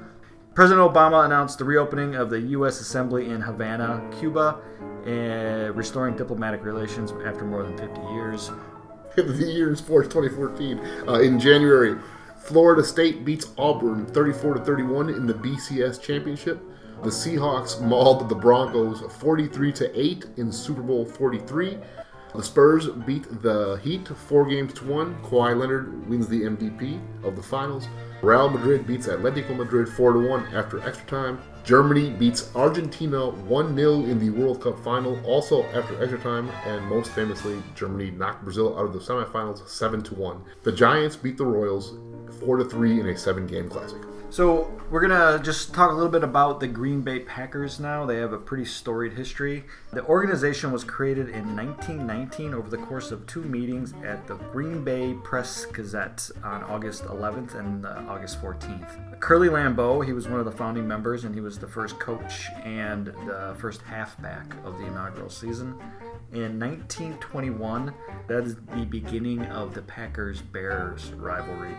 President 0.54 0.92
Obama 0.92 1.24
announced 1.24 1.60
the 1.60 1.66
reopening 1.66 2.16
of 2.16 2.32
the 2.32 2.40
U.S. 2.40 2.82
Assembly 2.82 3.30
in 3.30 3.42
Havana, 3.42 4.10
Cuba, 4.20 4.60
and 5.06 5.76
restoring 5.76 6.16
diplomatic 6.16 6.64
relations 6.64 7.14
after 7.26 7.46
more 7.46 7.62
than 7.62 7.78
50 7.78 8.02
years. 8.14 8.50
the 9.16 9.46
year 9.46 9.72
is 9.72 9.80
sports 9.80 10.08
2014. 10.08 10.80
Uh, 11.08 11.20
in 11.20 11.40
January, 11.40 11.96
Florida 12.40 12.84
State 12.84 13.24
beats 13.24 13.48
Auburn 13.58 14.06
34 14.08 14.56
to 14.56 14.66
31 14.66 15.10
in 15.10 15.28
the 15.28 15.34
BCS 15.34 16.02
championship. 16.02 16.60
The 17.04 17.10
Seahawks 17.10 17.80
mauled 17.80 18.28
the 18.28 18.36
Broncos 18.36 19.02
43 19.20 19.72
to 19.74 20.00
8 20.00 20.26
in 20.38 20.52
Super 20.52 20.82
Bowl 20.82 21.06
43. 21.06 21.78
The 22.36 22.44
Spurs 22.44 22.88
beat 23.06 23.42
the 23.42 23.80
Heat 23.84 24.08
four 24.08 24.46
games 24.46 24.74
to 24.74 24.86
one. 24.86 25.16
Kawhi 25.22 25.58
Leonard 25.58 26.10
wins 26.10 26.28
the 26.28 26.42
MVP 26.42 27.00
of 27.24 27.36
the 27.36 27.42
finals. 27.42 27.88
Real 28.22 28.50
Madrid 28.50 28.88
beats 28.88 29.08
Atletico 29.08 29.56
Madrid 29.56 29.88
4 29.88 30.14
to 30.14 30.28
1 30.28 30.56
after 30.56 30.80
extra 30.88 31.08
time. 31.08 31.40
Germany 31.64 32.10
beats 32.10 32.50
Argentina 32.56 33.30
1 33.30 33.76
0 33.76 33.94
in 34.06 34.20
the 34.20 34.32
World 34.32 34.62
Cup 34.62 34.80
final, 34.84 35.24
also 35.24 35.64
after 35.66 36.02
extra 36.02 36.20
time. 36.20 36.50
And 36.66 36.84
most 36.88 37.12
famously, 37.12 37.62
Germany 37.76 38.10
knocked 38.10 38.44
Brazil 38.44 38.78
out 38.78 38.86
of 38.86 38.94
the 38.94 39.00
semifinals 39.00 39.68
7 39.68 40.02
to 40.04 40.16
1. 40.16 40.42
The 40.64 40.72
Giants 40.72 41.16
beat 41.16 41.38
the 41.38 41.46
Royals 41.46 41.94
4 42.40 42.58
to 42.58 42.66
3 42.66 43.00
in 43.00 43.08
a 43.10 43.18
seven 43.18 43.46
game 43.46 43.70
classic. 43.70 44.02
So 44.30 44.70
we're 44.92 45.00
gonna 45.00 45.42
just 45.42 45.74
talk 45.74 45.90
a 45.90 45.94
little 45.94 46.12
bit 46.12 46.24
about 46.24 46.60
the 46.60 46.68
Green 46.68 47.02
Bay 47.02 47.22
Packers 47.22 47.80
now. 47.80 48.06
They 48.06 48.18
have 48.18 48.34
a 48.34 48.38
pretty 48.38 48.66
storied 48.66 49.14
history. 49.14 49.64
The 49.94 50.06
organization 50.06 50.74
was 50.74 50.84
created 50.84 51.30
in 51.30 51.56
1919 51.56 52.54
over 52.54 52.70
the 52.70 52.78
course 52.78 53.12
of 53.12 53.26
two 53.26 53.42
meetings 53.42 53.94
at 54.04 54.28
the 54.28 54.36
Green 54.36 54.84
Bay 54.84 55.16
Press 55.24 55.66
Gazette 55.66 56.30
on 56.44 56.62
August 56.64 57.04
11th 57.06 57.56
and 57.56 57.86
uh, 57.86 58.04
August 58.10 58.42
14th. 58.42 59.18
Curly 59.22 59.48
Lambeau, 59.48 60.06
he 60.06 60.12
was 60.12 60.28
one 60.28 60.40
of 60.40 60.46
the 60.46 60.52
founding 60.52 60.86
members, 60.86 61.24
and 61.24 61.34
he 61.34 61.42
was 61.42 61.58
the 61.58 61.68
first 61.68 61.98
coach 61.98 62.50
and 62.66 63.08
the 63.26 63.56
first 63.58 63.82
halfback 63.82 64.54
of 64.66 64.78
the 64.78 64.86
inaugural 64.86 65.30
season. 65.30 65.80
In 66.34 66.60
1921, 66.60 67.94
that 68.28 68.44
is 68.44 68.56
the 68.56 68.86
beginning 68.86 69.46
of 69.46 69.74
the 69.74 69.82
Packers 69.84 70.42
Bears 70.42 71.14
rivalry. 71.14 71.76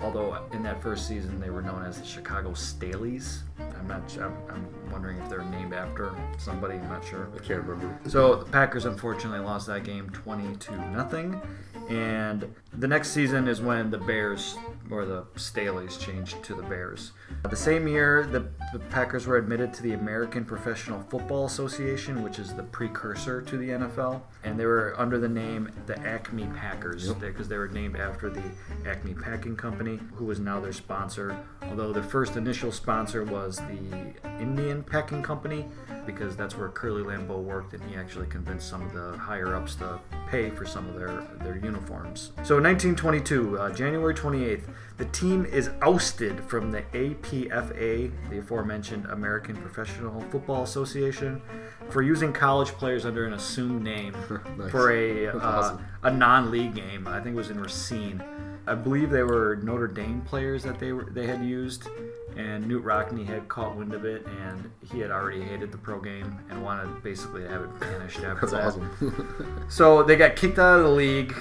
Although 0.00 0.38
in 0.52 0.62
that 0.64 0.82
first 0.82 1.08
season 1.08 1.40
they 1.40 1.50
were 1.50 1.62
known 1.62 1.84
as 1.84 1.98
the 1.98 2.06
Chicago 2.06 2.50
Staleys. 2.50 3.40
I'm 3.58 3.86
not. 3.86 4.02
I'm, 4.18 4.36
I'm 4.48 4.90
wondering 4.90 5.18
if 5.18 5.28
they're 5.28 5.44
named 5.44 5.72
after 5.72 6.14
somebody. 6.38 6.74
I'm 6.74 6.88
not 6.88 7.04
sure. 7.04 7.28
I 7.34 7.38
can't 7.38 7.62
remember. 7.64 7.98
So 8.08 8.36
the 8.36 8.46
Packers 8.46 8.84
unfortunately 8.84 9.40
lost 9.40 9.66
that 9.66 9.84
game 9.84 10.10
20 10.10 10.56
to 10.56 10.90
nothing. 10.90 11.40
And 11.88 12.52
the 12.72 12.88
next 12.88 13.10
season 13.10 13.46
is 13.46 13.60
when 13.60 13.90
the 13.90 13.98
Bears 13.98 14.56
or 14.90 15.04
the 15.04 15.22
Staleys 15.36 15.98
changed 15.98 16.42
to 16.44 16.54
the 16.54 16.62
Bears. 16.62 17.12
The 17.48 17.56
same 17.56 17.88
year, 17.88 18.26
the, 18.30 18.46
the 18.72 18.78
Packers 18.90 19.26
were 19.26 19.36
admitted 19.36 19.72
to 19.74 19.82
the 19.82 19.92
American 19.92 20.44
Professional 20.44 21.00
Football 21.02 21.46
Association, 21.46 22.22
which 22.22 22.38
is 22.38 22.54
the 22.54 22.62
precursor 22.64 23.40
to 23.42 23.56
the 23.56 23.70
NFL, 23.70 24.22
and 24.44 24.58
they 24.58 24.66
were 24.66 24.94
under 24.98 25.18
the 25.18 25.28
name 25.28 25.70
the 25.86 25.98
Acme 26.00 26.46
Packers 26.56 27.12
because 27.14 27.48
they 27.48 27.56
were 27.56 27.68
named 27.68 27.96
after 27.96 28.30
the 28.30 28.42
Acme 28.86 29.14
Packing 29.14 29.56
Company, 29.56 29.98
who 30.14 30.24
was 30.24 30.38
now 30.38 30.60
their 30.60 30.72
sponsor. 30.72 31.36
Although 31.62 31.92
their 31.92 32.02
first 32.02 32.36
initial 32.36 32.72
sponsor 32.72 33.24
was 33.24 33.56
the 33.56 34.14
Indian 34.40 34.82
Packing 34.82 35.22
Company, 35.22 35.66
because 36.06 36.36
that's 36.36 36.56
where 36.56 36.68
Curly 36.68 37.02
Lambeau 37.02 37.42
worked, 37.42 37.72
and 37.74 37.82
he 37.84 37.96
actually 37.96 38.26
convinced 38.26 38.68
some 38.68 38.82
of 38.82 38.92
the 38.92 39.16
higher 39.16 39.54
ups 39.54 39.74
to 39.76 39.98
pay 40.28 40.50
for 40.50 40.66
some 40.66 40.88
of 40.88 40.96
their, 40.96 41.26
their 41.40 41.56
uniforms. 41.56 42.32
So, 42.42 42.58
in 42.58 42.64
1922, 42.64 43.58
uh, 43.58 43.70
January 43.72 44.14
28th, 44.14 44.68
the 44.96 45.04
team 45.06 45.44
is 45.44 45.70
ousted 45.82 46.40
from 46.44 46.70
the 46.70 46.82
APFA, 46.92 48.12
the 48.30 48.38
aforementioned 48.38 49.06
American 49.06 49.56
Professional 49.56 50.20
Football 50.30 50.62
Association, 50.62 51.42
for 51.90 52.02
using 52.02 52.32
college 52.32 52.68
players 52.68 53.04
under 53.04 53.26
an 53.26 53.32
assumed 53.32 53.82
name 53.82 54.14
Nice. 54.56 54.70
for 54.70 54.92
a 54.92 55.28
uh, 55.28 55.38
awesome. 55.38 55.84
a 56.04 56.10
non-league 56.12 56.74
game. 56.74 57.08
I 57.08 57.20
think 57.20 57.34
it 57.34 57.36
was 57.36 57.50
in 57.50 57.60
Racine. 57.60 58.22
I 58.66 58.74
believe 58.74 59.10
they 59.10 59.22
were 59.24 59.56
Notre 59.56 59.88
Dame 59.88 60.22
players 60.22 60.62
that 60.62 60.78
they 60.78 60.92
were 60.92 61.04
they 61.10 61.26
had 61.26 61.44
used, 61.44 61.88
and 62.36 62.64
Knute 62.64 62.82
Rockne 62.82 63.24
had 63.24 63.48
caught 63.48 63.76
wind 63.76 63.94
of 63.94 64.04
it, 64.04 64.26
and 64.42 64.70
he 64.90 65.00
had 65.00 65.10
already 65.10 65.42
hated 65.42 65.70
the 65.72 65.78
pro 65.78 66.00
game 66.00 66.38
and 66.50 66.62
wanted 66.62 67.02
basically 67.02 67.42
to 67.42 67.48
have 67.48 67.62
it 67.62 67.80
banished 67.80 68.20
after 68.20 68.46
That's 68.46 68.52
that. 68.52 68.66
awesome. 68.66 69.64
So 69.68 70.02
they 70.02 70.16
got 70.16 70.36
kicked 70.36 70.58
out 70.58 70.78
of 70.78 70.84
the 70.84 70.90
league, 70.90 71.34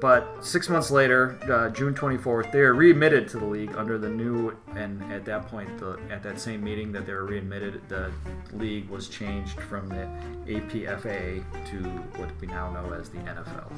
but 0.00 0.44
six 0.44 0.68
months 0.68 0.90
later, 0.90 1.38
uh, 1.50 1.70
June 1.70 1.94
24th, 1.94 2.50
they 2.52 2.60
were 2.60 2.74
readmitted 2.74 3.28
to 3.28 3.38
the 3.38 3.44
league 3.46 3.74
under 3.76 3.96
the 3.96 4.08
new. 4.08 4.54
And 4.74 5.02
at 5.12 5.24
that 5.26 5.46
point, 5.46 5.78
the, 5.78 5.98
at 6.10 6.22
that 6.24 6.40
same 6.40 6.62
meeting 6.64 6.90
that 6.92 7.06
they 7.06 7.12
were 7.12 7.24
readmitted, 7.26 7.80
the 7.88 8.12
league 8.52 8.88
was 8.88 9.08
changed 9.08 9.60
from 9.60 9.88
the 9.88 10.08
APFA 10.46 11.42
to 11.70 11.76
what 12.18 12.28
we 12.40 12.48
now 12.48 12.70
know 12.72 12.92
as 12.92 13.08
the 13.08 13.18
NFL. 13.18 13.72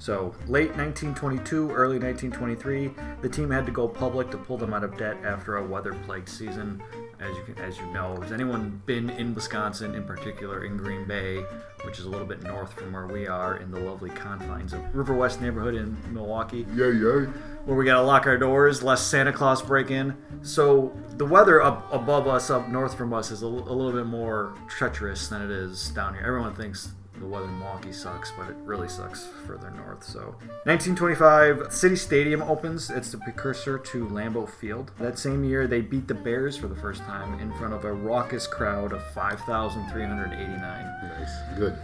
So 0.00 0.34
late 0.48 0.70
1922, 0.70 1.72
early 1.72 1.98
1923, 1.98 2.90
the 3.20 3.28
team 3.28 3.50
had 3.50 3.66
to 3.66 3.72
go 3.72 3.86
public 3.86 4.30
to 4.30 4.38
pull 4.38 4.56
them 4.56 4.72
out 4.72 4.82
of 4.82 4.96
debt 4.96 5.18
after 5.22 5.58
a 5.58 5.66
weather-plagued 5.66 6.26
season. 6.26 6.82
As 7.20 7.36
you 7.36 7.42
can, 7.42 7.58
as 7.58 7.76
you 7.76 7.84
know, 7.88 8.18
has 8.22 8.32
anyone 8.32 8.80
been 8.86 9.10
in 9.10 9.34
Wisconsin, 9.34 9.94
in 9.94 10.04
particular 10.04 10.64
in 10.64 10.78
Green 10.78 11.06
Bay, 11.06 11.44
which 11.84 11.98
is 11.98 12.06
a 12.06 12.08
little 12.08 12.26
bit 12.26 12.42
north 12.42 12.72
from 12.72 12.94
where 12.94 13.08
we 13.08 13.26
are, 13.26 13.58
in 13.58 13.70
the 13.70 13.78
lovely 13.78 14.08
confines 14.08 14.72
of 14.72 14.80
River 14.96 15.12
West 15.12 15.42
neighborhood 15.42 15.74
in 15.74 15.98
Milwaukee? 16.14 16.64
yeah, 16.74 16.86
yeah. 16.86 17.26
where 17.66 17.76
we 17.76 17.84
gotta 17.84 18.00
lock 18.00 18.26
our 18.26 18.38
doors, 18.38 18.82
lest 18.82 19.08
Santa 19.08 19.34
Claus 19.34 19.60
break 19.60 19.90
in. 19.90 20.16
So 20.40 20.96
the 21.18 21.26
weather 21.26 21.60
up 21.60 21.92
above 21.92 22.26
us, 22.26 22.48
up 22.48 22.70
north 22.70 22.96
from 22.96 23.12
us, 23.12 23.30
is 23.30 23.42
a 23.42 23.46
little 23.46 23.92
bit 23.92 24.06
more 24.06 24.54
treacherous 24.66 25.28
than 25.28 25.42
it 25.42 25.50
is 25.50 25.90
down 25.90 26.14
here. 26.14 26.24
Everyone 26.24 26.54
thinks 26.54 26.94
the 27.20 27.26
weather 27.26 27.46
in 27.46 27.58
Milwaukee 27.58 27.92
sucks, 27.92 28.32
but 28.36 28.48
it 28.48 28.56
really 28.64 28.88
sucks 28.88 29.28
further 29.46 29.70
north. 29.70 30.02
So 30.02 30.34
1925, 30.64 31.72
City 31.72 31.96
Stadium 31.96 32.42
opens. 32.42 32.90
It's 32.90 33.12
the 33.12 33.18
precursor 33.18 33.78
to 33.78 34.08
Lambeau 34.08 34.48
Field. 34.48 34.90
That 34.98 35.18
same 35.18 35.44
year, 35.44 35.66
they 35.66 35.82
beat 35.82 36.08
the 36.08 36.14
Bears 36.14 36.56
for 36.56 36.66
the 36.66 36.74
first 36.74 37.02
time 37.02 37.38
in 37.38 37.52
front 37.54 37.74
of 37.74 37.84
a 37.84 37.92
raucous 37.92 38.46
crowd 38.46 38.92
of 38.92 39.04
5,389. 39.12 40.60
Nice. 40.60 41.58
Good. 41.58 41.78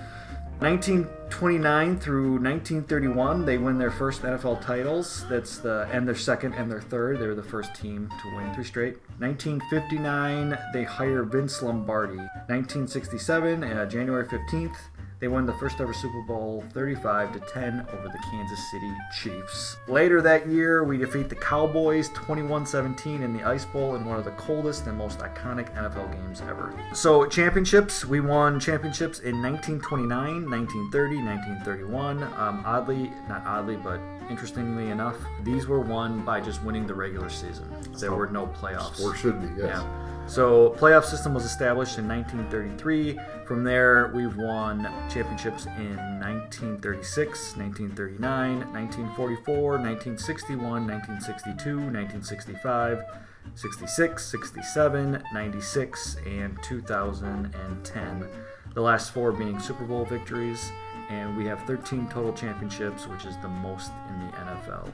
1929 0.61 1.99
through 1.99 2.33
1931, 2.41 3.45
they 3.45 3.59
win 3.59 3.77
their 3.77 3.91
first 3.91 4.23
NFL 4.23 4.63
titles. 4.63 5.27
That's 5.29 5.59
the 5.59 5.87
and 5.93 6.09
their 6.09 6.15
second 6.15 6.55
and 6.55 6.71
their 6.71 6.81
third. 6.81 7.21
They 7.21 7.27
were 7.27 7.35
the 7.35 7.43
first 7.43 7.75
team 7.75 8.09
to 8.23 8.35
win 8.35 8.55
three 8.55 8.65
straight. 8.65 8.97
1959, 9.19 10.57
they 10.73 10.85
hire 10.85 11.25
Vince 11.25 11.63
Lombardi. 11.63 12.17
1967, 12.17 13.65
uh, 13.65 13.85
January 13.85 14.27
15th, 14.27 14.77
they 15.19 15.29
won 15.29 15.47
the 15.47 15.55
first 15.55 15.81
ever 15.81 15.95
Super 15.95 16.21
Bowl 16.23 16.63
35 16.73 17.33
to 17.33 17.41
10 17.41 17.87
over 17.93 18.09
the 18.09 18.19
Kansas 18.31 18.71
City 18.71 18.93
Chiefs. 19.19 19.77
Later 19.89 20.21
that 20.21 20.47
year, 20.47 20.85
we 20.85 20.99
defeat 20.99 21.29
the 21.29 21.35
Cowboys 21.35 22.11
21-17 22.11 23.23
in 23.23 23.37
the 23.37 23.43
Ice 23.45 23.65
Bowl 23.65 23.97
in 23.97 24.05
one 24.05 24.19
of 24.19 24.25
the 24.25 24.33
coldest 24.33 24.87
and 24.87 24.99
most 24.99 25.21
iconic 25.21 25.75
NFL 25.75 26.13
games 26.13 26.43
ever. 26.43 26.75
So, 26.93 27.27
championships, 27.27 28.05
we 28.05 28.21
won 28.21 28.61
championships 28.61 29.21
in 29.21 29.41
1929, 29.43 30.51
1930, 30.51 31.17
1931. 31.17 32.23
Um, 32.23 32.63
oddly, 32.67 33.11
not 33.29 33.43
oddly, 33.47 33.77
but 33.77 34.01
interestingly 34.29 34.91
enough, 34.91 35.17
these 35.45 35.67
were 35.67 35.81
won 35.81 36.25
by 36.25 36.41
just 36.41 36.63
winning 36.63 36.87
the 36.87 36.95
regular 36.95 37.31
season. 37.31 37.69
There 37.99 38.13
were 38.13 38.27
no 38.27 38.47
playoffs. 38.49 39.03
Or 39.03 39.15
should 39.15 39.41
be, 39.41 39.63
yes. 39.63 39.81
Yeah. 39.83 40.16
So 40.27 40.71
playoff 40.71 41.05
system 41.05 41.35
was 41.35 41.45
established 41.45 41.99
in 41.99 42.09
1933. 42.09 43.19
From 43.47 43.63
there, 43.63 44.11
we've 44.13 44.37
won 44.37 44.83
championships 45.09 45.67
in 45.67 45.97
1936, 46.21 47.57
1939, 47.57 48.73
1944, 48.73 49.63
1961, 49.79 50.87
1962, 50.87 51.77
1965, 51.77 53.05
66, 53.55 54.27
67, 54.27 55.23
96, 55.33 56.17
and 56.27 56.59
2010. 56.61 58.29
The 58.75 58.81
last 58.81 59.13
four 59.13 59.31
being 59.31 59.61
Super 59.61 59.85
Bowl 59.85 60.05
victories, 60.05 60.73
and 61.09 61.37
we 61.37 61.47
have 61.47 61.63
13 61.63 62.09
total 62.09 62.33
championships, 62.33 63.07
which 63.07 63.25
is 63.27 63.37
the 63.39 63.49
most 63.49 63.93
in 64.09 64.27
the 64.27 64.33
NFL. 64.39 64.93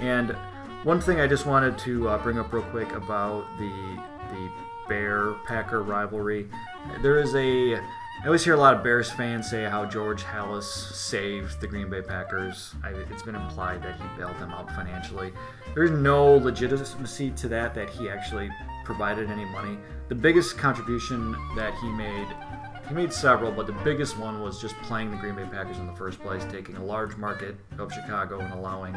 And 0.00 0.36
one 0.82 1.00
thing 1.00 1.20
I 1.20 1.28
just 1.28 1.46
wanted 1.46 1.78
to 1.78 2.08
uh, 2.08 2.18
bring 2.18 2.40
up 2.40 2.52
real 2.52 2.64
quick 2.64 2.92
about 2.92 3.46
the 3.56 4.02
the 4.34 4.50
Bear 4.88 5.32
Packer 5.46 5.82
rivalry. 5.82 6.48
There 7.02 7.18
is 7.18 7.34
a 7.34 7.80
I 8.22 8.26
always 8.26 8.42
hear 8.42 8.54
a 8.54 8.58
lot 8.58 8.74
of 8.74 8.82
Bears 8.82 9.10
fans 9.10 9.50
say 9.50 9.64
how 9.64 9.84
George 9.84 10.22
Halas 10.22 10.62
saved 10.62 11.60
the 11.60 11.66
Green 11.66 11.90
Bay 11.90 12.00
Packers. 12.00 12.74
I, 12.82 12.90
it's 12.90 13.22
been 13.22 13.34
implied 13.34 13.82
that 13.82 13.96
he 13.96 14.04
bailed 14.16 14.38
them 14.38 14.50
out 14.50 14.70
financially. 14.70 15.30
There's 15.74 15.90
no 15.90 16.36
legitimacy 16.36 17.32
to 17.32 17.48
that 17.48 17.74
that 17.74 17.90
he 17.90 18.08
actually 18.08 18.50
provided 18.84 19.30
any 19.30 19.44
money. 19.44 19.76
The 20.08 20.14
biggest 20.14 20.56
contribution 20.56 21.32
that 21.56 21.74
he 21.82 21.90
made 21.90 22.28
he 22.88 22.94
made 22.94 23.12
several, 23.12 23.50
but 23.50 23.66
the 23.66 23.72
biggest 23.84 24.18
one 24.18 24.42
was 24.42 24.60
just 24.60 24.74
playing 24.82 25.10
the 25.10 25.16
Green 25.16 25.34
Bay 25.34 25.46
Packers 25.50 25.78
in 25.78 25.86
the 25.86 25.94
first 25.94 26.20
place, 26.20 26.44
taking 26.50 26.76
a 26.76 26.84
large 26.84 27.16
market 27.16 27.56
of 27.78 27.92
Chicago 27.92 28.40
and 28.40 28.52
allowing 28.52 28.94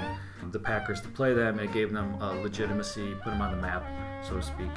the 0.51 0.60
Packers 0.60 1.01
to 1.01 1.08
play 1.10 1.34
them. 1.34 1.60
It 1.60 1.72
gave 1.72 1.94
them 1.94 2.17
legitimacy, 2.41 3.15
put 3.24 3.32
them 3.32 3.41
on 3.41 3.51
the 3.51 3.62
map, 3.62 3.84
so 4.25 4.36
to 4.36 4.41
speak. 4.41 4.70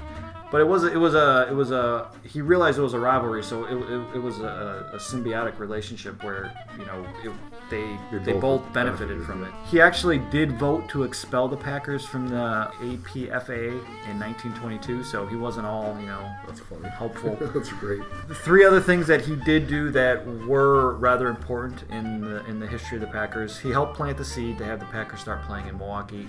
But 0.50 0.61
it 0.61 0.66
was 0.66 0.83
it 0.85 0.97
was 0.97 1.14
a 1.14 1.47
it 1.49 1.54
was 1.54 1.71
a 1.71 2.11
he 2.25 2.40
realized 2.40 2.78
it 2.78 2.83
was 2.83 2.95
a 2.95 2.99
rivalry, 2.99 3.42
so 3.42 3.64
it, 3.64 3.76
it, 3.76 4.16
it 4.16 4.19
was 4.19 4.40
a, 4.40 4.90
a 4.92 4.97
symbiotic 4.97 5.59
relationship 5.61 6.25
where 6.25 6.52
you 6.78 6.85
know 6.87 7.07
it, 7.25 7.33
they 7.71 7.97
They 8.11 8.19
they 8.19 8.33
both 8.33 8.62
both 8.62 8.73
benefited 8.73 9.23
from 9.25 9.45
it. 9.45 9.52
He 9.71 9.80
actually 9.80 10.19
did 10.19 10.59
vote 10.59 10.88
to 10.88 11.04
expel 11.04 11.47
the 11.47 11.57
Packers 11.57 12.04
from 12.04 12.26
the 12.28 12.69
APFA 12.80 13.69
in 14.09 14.19
1922, 14.19 15.04
so 15.04 15.25
he 15.26 15.37
wasn't 15.37 15.66
all 15.66 15.97
you 16.00 16.07
know 16.07 16.28
That's 16.47 16.59
funny. 16.61 16.88
helpful. 16.88 17.37
That's 17.54 17.73
great. 17.75 18.02
Three 18.42 18.64
other 18.64 18.80
things 18.80 19.07
that 19.07 19.21
he 19.25 19.37
did 19.37 19.69
do 19.69 19.90
that 19.92 20.26
were 20.26 20.95
rather 20.97 21.28
important 21.28 21.85
in 21.90 22.21
the 22.23 22.45
in 22.47 22.59
the 22.59 22.66
history 22.66 22.97
of 22.97 23.02
the 23.02 23.07
Packers. 23.07 23.57
He 23.61 23.71
helped 23.71 23.95
plant 23.97 24.19
the 24.19 24.25
seed 24.25 24.59
to 24.59 24.64
have 24.64 24.80
the 24.80 24.87
Packers 24.87 25.21
start 25.21 25.42
playing 25.45 25.69
in 25.69 25.78
Milwaukee, 25.78 26.28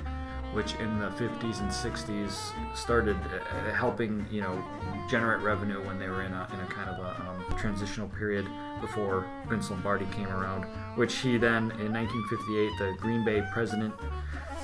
which 0.53 0.75
in 0.75 0.99
the 0.99 1.09
50s 1.09 1.59
and 1.61 1.71
60s 1.71 2.53
started 2.75 3.17
uh, 3.17 3.71
helping 3.71 4.25
you 4.31 4.41
know 4.41 4.63
generate 5.09 5.41
revenue 5.41 5.81
when 5.85 5.97
they 5.99 6.07
were 6.07 6.23
in 6.23 6.33
a, 6.33 6.47
in 6.53 6.59
a 6.59 6.65
kind 6.65 6.89
of 6.89 6.99
a 6.99 7.21
um, 7.21 7.57
transitional 7.57 8.07
period 8.09 8.45
before 8.81 9.25
Vince 9.47 9.69
Lombardi 9.69 10.05
came 10.11 10.27
around. 10.27 10.65
Which 10.95 11.15
he 11.17 11.37
then 11.37 11.71
in 11.79 11.93
1958, 11.93 12.71
the 12.79 12.97
Green 12.99 13.23
Bay 13.23 13.43
president 13.51 13.93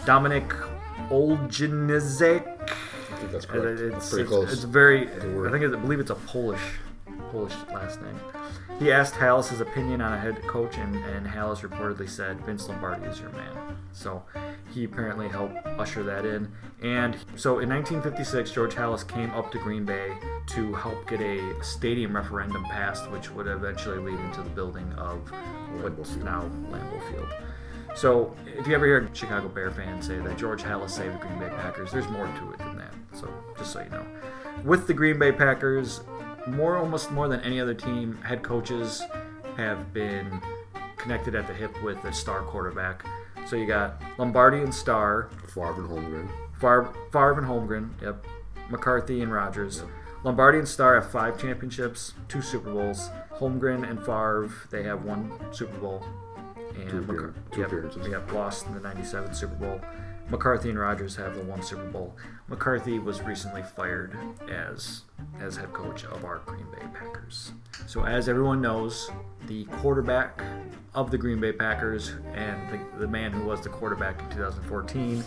Dominic 0.05 0.47
Olejniczak 1.09 2.57
I 3.17 3.19
think 3.19 3.31
that's 3.31 3.45
correct. 3.45 3.79
It's, 3.79 3.93
That's 3.93 4.09
pretty 4.09 4.23
it's, 4.23 4.29
close. 4.29 4.53
it's 4.53 4.63
very. 4.63 5.07
I 5.07 5.51
think 5.51 5.63
I 5.63 5.67
believe 5.79 5.99
it's 5.99 6.11
a 6.11 6.15
Polish, 6.15 6.61
Polish 7.31 7.53
last 7.73 7.99
name. 8.01 8.19
He 8.79 8.91
asked 8.91 9.15
Halas' 9.15 9.49
his 9.49 9.59
opinion 9.59 10.01
on 10.01 10.13
a 10.13 10.19
head 10.19 10.41
coach, 10.43 10.77
and, 10.77 10.95
and 10.95 11.25
Halas 11.25 11.67
reportedly 11.67 12.07
said, 12.07 12.39
"Vince 12.45 12.67
Lombardi 12.67 13.05
is 13.05 13.19
your 13.19 13.31
man." 13.31 13.77
So 13.91 14.23
he 14.71 14.83
apparently 14.83 15.27
helped 15.27 15.65
usher 15.65 16.03
that 16.03 16.25
in. 16.25 16.51
And 16.83 17.15
so 17.35 17.59
in 17.59 17.69
1956, 17.69 18.51
George 18.51 18.75
Halas 18.75 19.07
came 19.07 19.31
up 19.31 19.51
to 19.51 19.57
Green 19.57 19.85
Bay 19.85 20.13
to 20.47 20.73
help 20.75 21.09
get 21.09 21.21
a 21.21 21.63
stadium 21.63 22.15
referendum 22.15 22.63
passed, 22.65 23.09
which 23.09 23.31
would 23.31 23.47
eventually 23.47 23.97
lead 23.97 24.19
into 24.19 24.43
the 24.43 24.49
building 24.51 24.91
of 24.93 25.27
what's 25.81 26.15
now 26.17 26.43
Lambeau 26.69 27.11
Field. 27.11 27.27
So, 27.95 28.35
if 28.45 28.67
you 28.67 28.75
ever 28.75 28.85
hear 28.85 28.99
a 28.99 29.15
Chicago 29.15 29.47
Bear 29.47 29.71
fans 29.71 30.05
say 30.05 30.19
that 30.19 30.37
George 30.37 30.61
Halas 30.61 30.91
saved 30.91 31.15
the 31.15 31.25
Green 31.25 31.39
Bay 31.39 31.49
Packers, 31.49 31.91
there's 31.91 32.07
more 32.09 32.27
to 32.27 32.51
it 32.51 32.59
than 32.59 32.77
that. 32.77 32.93
So, 33.13 33.27
just 33.57 33.73
so 33.73 33.81
you 33.81 33.89
know. 33.89 34.05
With 34.63 34.85
the 34.85 34.93
Green 34.93 35.17
Bay 35.17 35.31
Packers, 35.31 36.01
more 36.47 36.77
almost 36.77 37.11
more 37.11 37.27
than 37.27 37.39
any 37.41 37.59
other 37.59 37.73
team, 37.73 38.17
head 38.23 38.43
coaches 38.43 39.03
have 39.55 39.93
been 39.93 40.41
connected 40.97 41.35
at 41.35 41.47
the 41.47 41.53
hip 41.53 41.81
with 41.83 42.03
a 42.05 42.13
star 42.13 42.41
quarterback. 42.41 43.05
So 43.47 43.55
you 43.55 43.65
got 43.65 44.01
Lombardi 44.17 44.59
and 44.59 44.73
Starr, 44.73 45.29
Favre 45.47 45.73
and 45.75 45.89
Holmgren. 45.89 46.29
Favre, 46.59 46.93
Favre 47.11 47.37
and 47.39 47.47
Holmgren, 47.47 47.89
yep, 48.01 48.25
McCarthy 48.69 49.21
and 49.21 49.31
Rodgers. 49.31 49.83
Lombardi 50.23 50.57
and 50.57 50.67
Starr 50.67 50.95
have 50.99 51.09
five 51.11 51.39
championships, 51.39 52.13
two 52.27 52.41
Super 52.41 52.71
Bowls. 52.73 53.09
Holmgren 53.37 53.87
and 53.89 53.99
Favre, 53.99 54.49
they 54.71 54.83
have 54.83 55.03
one 55.05 55.31
Super 55.53 55.77
Bowl. 55.77 56.03
And 56.75 56.89
Two 56.89 57.01
McCar- 57.01 57.33
two 57.51 57.59
yep, 57.61 57.67
appearances. 57.69 58.07
Yep, 58.07 58.31
lost 58.33 58.67
in 58.67 58.73
the 58.73 58.79
97 58.81 59.33
Super 59.33 59.55
Bowl. 59.55 59.81
McCarthy 60.29 60.69
and 60.69 60.77
Rodgers 60.79 61.15
have 61.15 61.35
the 61.35 61.43
one 61.43 61.61
Super 61.63 61.85
Bowl. 61.85 62.15
McCarthy 62.49 62.97
was 62.99 63.21
recently 63.21 63.61
fired 63.61 64.17
as 64.49 65.01
as 65.39 65.57
head 65.57 65.73
coach 65.73 66.05
of 66.05 66.23
our 66.23 66.39
Green 66.45 66.65
Bay 66.71 66.85
Packers. 66.93 67.51
So 67.87 68.05
as 68.05 68.29
everyone 68.29 68.61
knows, 68.61 69.11
the 69.47 69.65
quarterback 69.65 70.41
of 70.95 71.11
the 71.11 71.17
Green 71.17 71.39
Bay 71.39 71.51
Packers 71.51 72.13
and 72.33 72.57
the, 72.71 72.99
the 72.99 73.07
man 73.07 73.31
who 73.31 73.45
was 73.45 73.61
the 73.61 73.69
quarterback 73.69 74.21
in 74.21 74.29
2014 74.29 75.23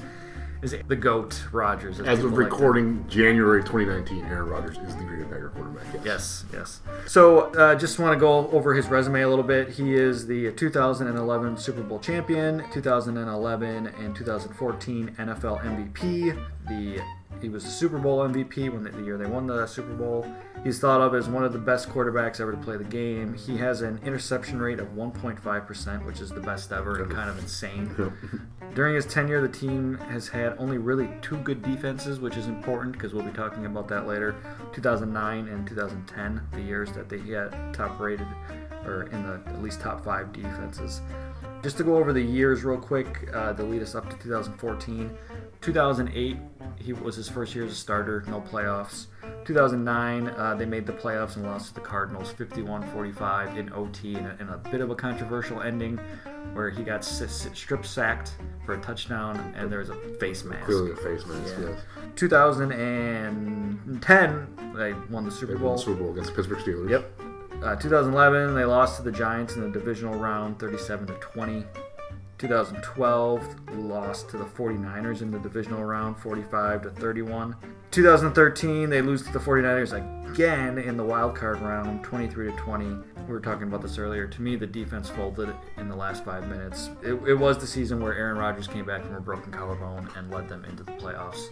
is 0.63 0.75
the 0.89 0.97
GOAT 0.97 1.43
Rodgers. 1.53 2.01
As 2.01 2.23
of 2.23 2.33
like 2.33 2.39
recording 2.39 3.07
January 3.09 3.63
2019, 3.63 4.25
Aaron 4.25 4.49
Rodgers 4.49 4.77
is 4.79 4.97
the 4.97 5.05
Green 5.05 5.25
Bay 5.25 5.29
Packer 5.29 5.51
quarterback. 5.51 6.05
Yes, 6.05 6.45
yes. 6.53 6.81
So, 7.07 7.53
uh, 7.55 7.75
just 7.75 7.99
want 7.99 8.15
to 8.15 8.21
go 8.21 8.49
over 8.51 8.75
his 8.75 8.89
resume 8.89 9.23
a 9.23 9.29
little 9.29 9.45
bit. 9.45 9.71
He 9.71 9.95
is 9.95 10.27
the 10.27 10.53
2011 10.53 11.57
Super 11.57 11.83
Bowl 11.83 11.99
champion, 11.99 12.65
2011 12.73 13.87
and 13.87 14.15
2014 14.15 15.15
NFL 15.19 15.61
MVP, 15.63 16.39
the 16.69 17.03
He 17.41 17.49
was 17.49 17.65
the 17.65 17.71
Super 17.71 17.99
Bowl 17.99 18.19
MVP 18.19 18.71
when 18.71 18.85
the, 18.85 18.91
the 18.91 19.03
year 19.03 19.17
they 19.17 19.27
won 19.27 19.47
the 19.47 19.67
Super 19.67 19.95
Bowl. 19.95 20.27
He's 20.63 20.79
thought 20.79 21.01
of 21.01 21.15
as 21.15 21.29
one 21.29 21.43
of 21.43 21.53
the 21.55 21.59
best 21.59 21.89
quarterbacks 21.89 22.39
ever 22.41 22.53
to 22.53 22.59
play 22.59 22.77
the 22.77 22.85
game. 22.85 23.35
He 23.35 23.57
has 23.57 23.81
an 23.81 23.99
interception 24.05 24.61
rate 24.61 24.79
of 24.79 24.89
1.5%, 24.89 26.05
which 26.05 26.21
is 26.21 26.29
the 26.29 26.41
best 26.41 26.71
ever 26.71 27.03
and 27.03 27.11
kind 27.11 27.31
of 27.31 27.39
insane. 27.39 28.13
During 28.75 28.95
his 28.95 29.07
tenure, 29.07 29.41
the 29.41 29.49
team 29.49 29.97
has 30.11 30.29
had 30.29 30.55
only 30.59 30.79
really 30.79 31.09
two 31.23 31.37
good 31.39 31.63
defenses, 31.63 32.21
which 32.21 32.37
is 32.37 32.47
important 32.47 32.93
because 32.93 33.15
we'll 33.15 33.25
be 33.25 33.33
talking 33.33 33.65
about 33.65 33.89
that 33.89 34.07
later. 34.07 34.37
2009 34.75 35.49
and 35.49 35.67
2010, 35.67 36.43
the 36.53 36.61
years 36.61 36.93
that 36.93 37.09
they 37.09 37.19
had 37.19 37.73
top 37.73 37.99
rated 37.99 38.29
or 38.85 39.05
in 39.05 39.23
the 39.23 39.41
at 39.47 39.63
least 39.63 39.81
top 39.81 40.05
five 40.05 40.33
defenses. 40.33 41.01
Just 41.63 41.77
to 41.77 41.85
go 41.85 41.97
over 41.97 42.13
the 42.13 42.23
years 42.23 42.65
real 42.65 42.79
quick, 42.79 43.29
uh, 43.35 43.53
to 43.53 43.63
lead 43.63 43.83
us 43.83 43.95
up 43.95 44.09
to 44.09 44.17
2014. 44.17 45.11
2008, 45.61 46.37
he 46.81 46.93
was 46.93 47.17
his 47.17 47.29
first 47.29 47.55
year 47.55 47.65
as 47.67 47.73
a 47.73 47.75
starter, 47.75 48.25
no 48.27 48.41
playoffs. 48.41 49.07
2009, 49.45 50.29
uh, 50.29 50.55
they 50.55 50.65
made 50.67 50.87
the 50.87 50.93
playoffs 50.93 51.37
and 51.37 51.45
lost 51.45 51.69
to 51.69 51.75
the 51.75 51.81
Cardinals 51.81 52.31
51 52.33 52.89
45 52.91 53.57
in 53.59 53.73
OT 53.73 54.15
in 54.17 54.27
a, 54.27 54.37
in 54.41 54.49
a, 54.49 54.57
bit 54.59 54.81
of 54.81 54.91
a 54.91 54.95
controversial 54.95 55.61
ending 55.63 55.99
where 56.53 56.69
he 56.71 56.83
got 56.83 57.01
s- 57.01 57.49
strip 57.55 57.85
sacked 57.87 58.33
for 58.65 58.75
a 58.75 58.81
touchdown 58.81 59.37
and 59.57 59.71
there 59.71 59.79
was 59.81 59.91
a 59.91 59.95
face 60.19 60.45
mask. 60.45 60.65
Clearly 60.67 60.93
a 60.93 60.97
face 60.97 61.25
mask, 61.27 61.55
Yeah. 61.59 61.69
yes. 61.71 61.81
2010, 62.17 64.75
they 64.77 64.93
won 65.11 65.25
the 65.25 65.31
Super 65.31 65.55
They 65.55 65.55
won 65.55 65.63
Bowl. 65.63 65.77
the 65.77 65.83
Super 65.83 66.03
Bowl 66.03 66.13
against 66.13 66.31
the 66.31 66.37
Pittsburgh 66.37 66.59
Steelers. 66.59 66.91
Yep. 66.91 67.11
Uh, 67.63 67.77
2011, 67.77 68.55
they 68.55 68.65
lost 68.65 68.97
to 68.97 69.03
the 69.03 69.13
Giants 69.13 69.55
in 69.57 69.63
the 69.63 69.69
divisional 69.71 70.19
round, 70.19 70.59
37 70.59 71.07
to 71.09 71.13
20. 71.15 71.65
2012, 72.41 73.71
lost 73.77 74.31
to 74.31 74.39
the 74.39 74.45
49ers 74.45 75.21
in 75.21 75.31
the 75.31 75.39
divisional 75.39 75.85
round, 75.85 76.17
45 76.17 76.83
to 76.83 76.91
31. 76.91 77.55
2013, 77.91 78.89
they 78.89 79.03
lose 79.03 79.23
to 79.23 79.33
the 79.33 79.39
49ers 79.39 79.93
again 80.33 80.79
in 80.79 80.97
the 80.97 81.05
wild 81.05 81.37
card 81.37 81.61
round, 81.61 82.03
23 82.03 82.51
to 82.51 82.57
20. 82.57 82.87
We 82.87 83.03
were 83.27 83.41
talking 83.41 83.65
about 83.65 83.83
this 83.83 83.99
earlier. 83.99 84.27
To 84.27 84.41
me, 84.41 84.57
the 84.57 84.67
defense 84.67 85.11
folded 85.11 85.55
in 85.77 85.91
the 85.91 85.95
last 85.95 86.25
five 86.25 86.49
minutes. 86.49 86.89
It, 87.03 87.13
it 87.29 87.35
was 87.35 87.59
the 87.59 87.67
season 87.67 88.01
where 88.01 88.15
Aaron 88.15 88.39
Rodgers 88.39 88.67
came 88.67 88.87
back 88.87 89.05
from 89.05 89.17
a 89.17 89.21
broken 89.21 89.53
collarbone 89.53 90.09
and 90.17 90.31
led 90.31 90.49
them 90.49 90.65
into 90.65 90.83
the 90.83 90.93
playoffs. 90.93 91.49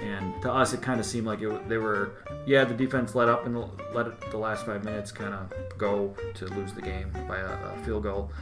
And 0.00 0.42
to 0.42 0.50
us, 0.50 0.72
it 0.72 0.82
kind 0.82 0.98
of 0.98 1.06
seemed 1.06 1.28
like 1.28 1.40
it, 1.40 1.68
they 1.68 1.78
were, 1.78 2.14
yeah, 2.46 2.64
the 2.64 2.74
defense 2.74 3.14
let 3.14 3.28
up 3.28 3.46
and 3.46 3.56
let 3.94 4.20
the 4.32 4.38
last 4.38 4.66
five 4.66 4.84
minutes 4.84 5.12
kind 5.12 5.34
of 5.34 5.52
go 5.78 6.16
to 6.34 6.46
lose 6.46 6.72
the 6.72 6.82
game 6.82 7.12
by 7.28 7.38
a, 7.38 7.46
a 7.46 7.78
field 7.84 8.02
goal. 8.02 8.32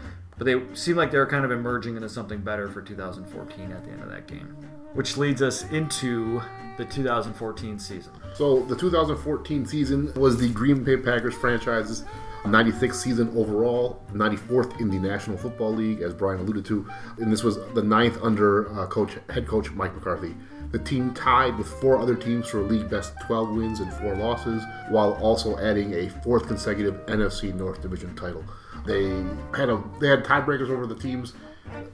But 0.40 0.46
they 0.46 0.74
seemed 0.74 0.96
like 0.96 1.10
they 1.10 1.18
were 1.18 1.26
kind 1.26 1.44
of 1.44 1.50
emerging 1.50 1.96
into 1.96 2.08
something 2.08 2.40
better 2.40 2.66
for 2.66 2.80
2014 2.80 3.72
at 3.72 3.84
the 3.84 3.90
end 3.90 4.02
of 4.02 4.08
that 4.08 4.26
game. 4.26 4.56
Which 4.94 5.18
leads 5.18 5.42
us 5.42 5.70
into 5.70 6.40
the 6.78 6.86
2014 6.86 7.78
season. 7.78 8.10
So 8.32 8.60
the 8.60 8.74
2014 8.74 9.66
season 9.66 10.10
was 10.14 10.38
the 10.38 10.48
Green 10.48 10.82
Bay 10.82 10.96
Packers 10.96 11.34
franchise's 11.34 12.04
96th 12.44 12.94
season 12.94 13.28
overall, 13.36 14.02
94th 14.14 14.80
in 14.80 14.88
the 14.88 14.98
National 14.98 15.36
Football 15.36 15.74
League, 15.74 16.00
as 16.00 16.14
Brian 16.14 16.40
alluded 16.40 16.64
to, 16.64 16.88
and 17.18 17.30
this 17.30 17.44
was 17.44 17.58
the 17.74 17.82
ninth 17.82 18.18
under 18.22 18.72
uh, 18.72 18.86
coach 18.86 19.18
head 19.28 19.46
coach 19.46 19.70
Mike 19.72 19.94
McCarthy. 19.94 20.34
The 20.72 20.78
team 20.78 21.12
tied 21.12 21.58
with 21.58 21.66
four 21.66 21.98
other 21.98 22.14
teams 22.14 22.48
for 22.48 22.62
league 22.62 22.88
best 22.88 23.12
12 23.26 23.50
wins 23.50 23.80
and 23.80 23.92
four 23.92 24.16
losses, 24.16 24.62
while 24.88 25.12
also 25.20 25.58
adding 25.58 25.92
a 25.92 26.08
fourth 26.08 26.46
consecutive 26.46 26.94
NFC 27.04 27.54
North 27.54 27.82
Division 27.82 28.16
title. 28.16 28.42
They 28.84 29.08
had 29.56 29.68
a 29.68 29.82
they 30.00 30.08
had 30.08 30.24
tiebreakers 30.24 30.70
over 30.70 30.86
the 30.86 30.94
teams. 30.94 31.34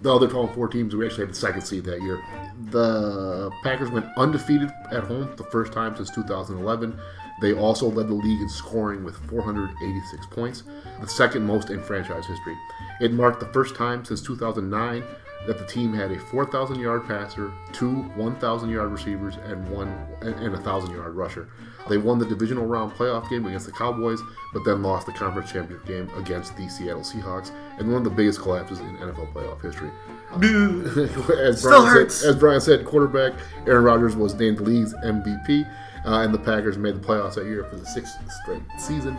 The 0.03 0.15
other 0.15 0.27
12 0.27 0.55
four 0.55 0.69
teams, 0.69 0.95
we 0.95 1.05
actually 1.05 1.27
had 1.27 1.35
the 1.35 1.39
second 1.39 1.63
seed 1.63 1.85
that 1.85 2.01
year. 2.01 2.23
The 2.71 3.51
Packers 3.63 3.91
went 3.91 4.07
undefeated 4.17 4.71
at 4.91 5.05
home 5.05 5.35
the 5.37 5.45
first 5.45 5.73
time 5.73 5.95
since 5.97 6.11
2011. 6.11 6.99
They 7.41 7.53
also 7.53 7.91
led 7.91 8.09
the 8.09 8.15
league 8.15 8.41
in 8.41 8.49
scoring 8.49 9.05
with 9.05 9.17
486 9.29 10.27
points, 10.27 10.63
the 11.01 11.07
second 11.07 11.47
most 11.47 11.69
in 11.69 11.83
franchise 11.83 12.27
history. 12.27 12.57
It 13.01 13.13
marked 13.13 13.41
the 13.41 13.53
first 13.53 13.75
time 13.75 14.05
since 14.05 14.23
2009 14.23 15.05
that 15.47 15.59
the 15.59 15.67
team 15.67 15.93
had 15.93 16.11
a 16.11 16.19
4,000 16.19 16.79
yard 16.81 17.07
passer, 17.07 17.53
two 17.73 18.03
1,000 18.15 18.71
yard 18.71 18.91
receivers, 18.91 19.37
and 19.45 19.69
one 19.69 19.89
and 20.23 20.35
a 20.35 20.51
1,000 20.51 20.95
yard 20.95 21.15
rusher. 21.15 21.49
They 21.89 21.99
won 21.99 22.19
the 22.19 22.27
divisional 22.27 22.67
round 22.67 22.93
playoff 22.93 23.29
game 23.31 23.47
against 23.47 23.67
the 23.67 23.73
Cowboys, 23.73 24.21
but 24.53 24.65
then 24.65 24.83
lost 24.83 25.07
the 25.07 25.13
conference 25.13 25.53
championship 25.53 25.87
game 25.87 26.11
against 26.17 26.57
the 26.57 26.69
Seattle 26.69 27.03
Seahawks, 27.03 27.53
and 27.79 27.89
one 27.89 27.99
of 27.99 28.05
the 28.05 28.11
biggest 28.11 28.41
collapses 28.41 28.81
in 28.81 28.97
NFL 28.97 29.33
playoff 29.33 29.63
history. 29.63 29.91
as, 31.39 31.61
Still 31.61 31.83
Brian 31.83 31.87
hurts. 31.87 32.17
Said, 32.17 32.31
as 32.31 32.37
Brian 32.37 32.61
said, 32.61 32.85
quarterback 32.85 33.35
Aaron 33.67 33.85
Rodgers 33.85 34.17
was 34.17 34.35
named 34.35 34.61
league's 34.61 34.95
MVP, 34.95 35.69
uh, 36.05 36.21
and 36.21 36.35
the 36.35 36.39
Packers 36.39 36.77
made 36.77 36.97
the 36.97 37.07
playoffs 37.07 37.35
that 37.35 37.47
year 37.47 37.65
for 37.65 37.77
the 37.77 37.87
sixth 37.87 38.17
straight 38.43 38.63
season, 38.79 39.17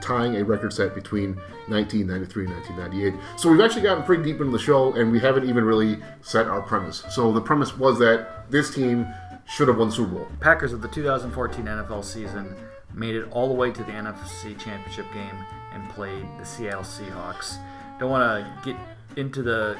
tying 0.00 0.36
a 0.36 0.44
record 0.44 0.72
set 0.72 0.94
between 0.94 1.34
1993 1.68 2.44
and 2.44 2.54
1998. 2.54 3.20
So 3.38 3.50
we've 3.50 3.60
actually 3.60 3.82
gotten 3.82 4.04
pretty 4.04 4.22
deep 4.22 4.40
into 4.40 4.52
the 4.52 4.58
show, 4.58 4.92
and 4.94 5.10
we 5.10 5.20
haven't 5.20 5.48
even 5.48 5.64
really 5.64 5.98
set 6.22 6.46
our 6.46 6.60
premise. 6.62 7.04
So 7.10 7.32
the 7.32 7.40
premise 7.40 7.76
was 7.76 7.98
that 8.00 8.50
this 8.50 8.74
team 8.74 9.06
should 9.50 9.68
have 9.68 9.78
won 9.78 9.88
the 9.88 9.94
Super 9.94 10.14
Bowl. 10.14 10.28
Packers 10.38 10.72
of 10.72 10.80
the 10.80 10.88
2014 10.88 11.64
NFL 11.64 12.04
season 12.04 12.54
made 12.94 13.16
it 13.16 13.26
all 13.32 13.48
the 13.48 13.54
way 13.54 13.70
to 13.70 13.82
the 13.82 13.92
NFC 13.92 14.58
Championship 14.58 15.06
game 15.12 15.44
and 15.72 15.88
played 15.90 16.24
the 16.38 16.44
Seattle 16.44 16.82
Seahawks. 16.82 17.56
Don't 17.98 18.10
want 18.10 18.44
to 18.44 18.72
get 18.72 18.76
into 19.16 19.42
the 19.42 19.76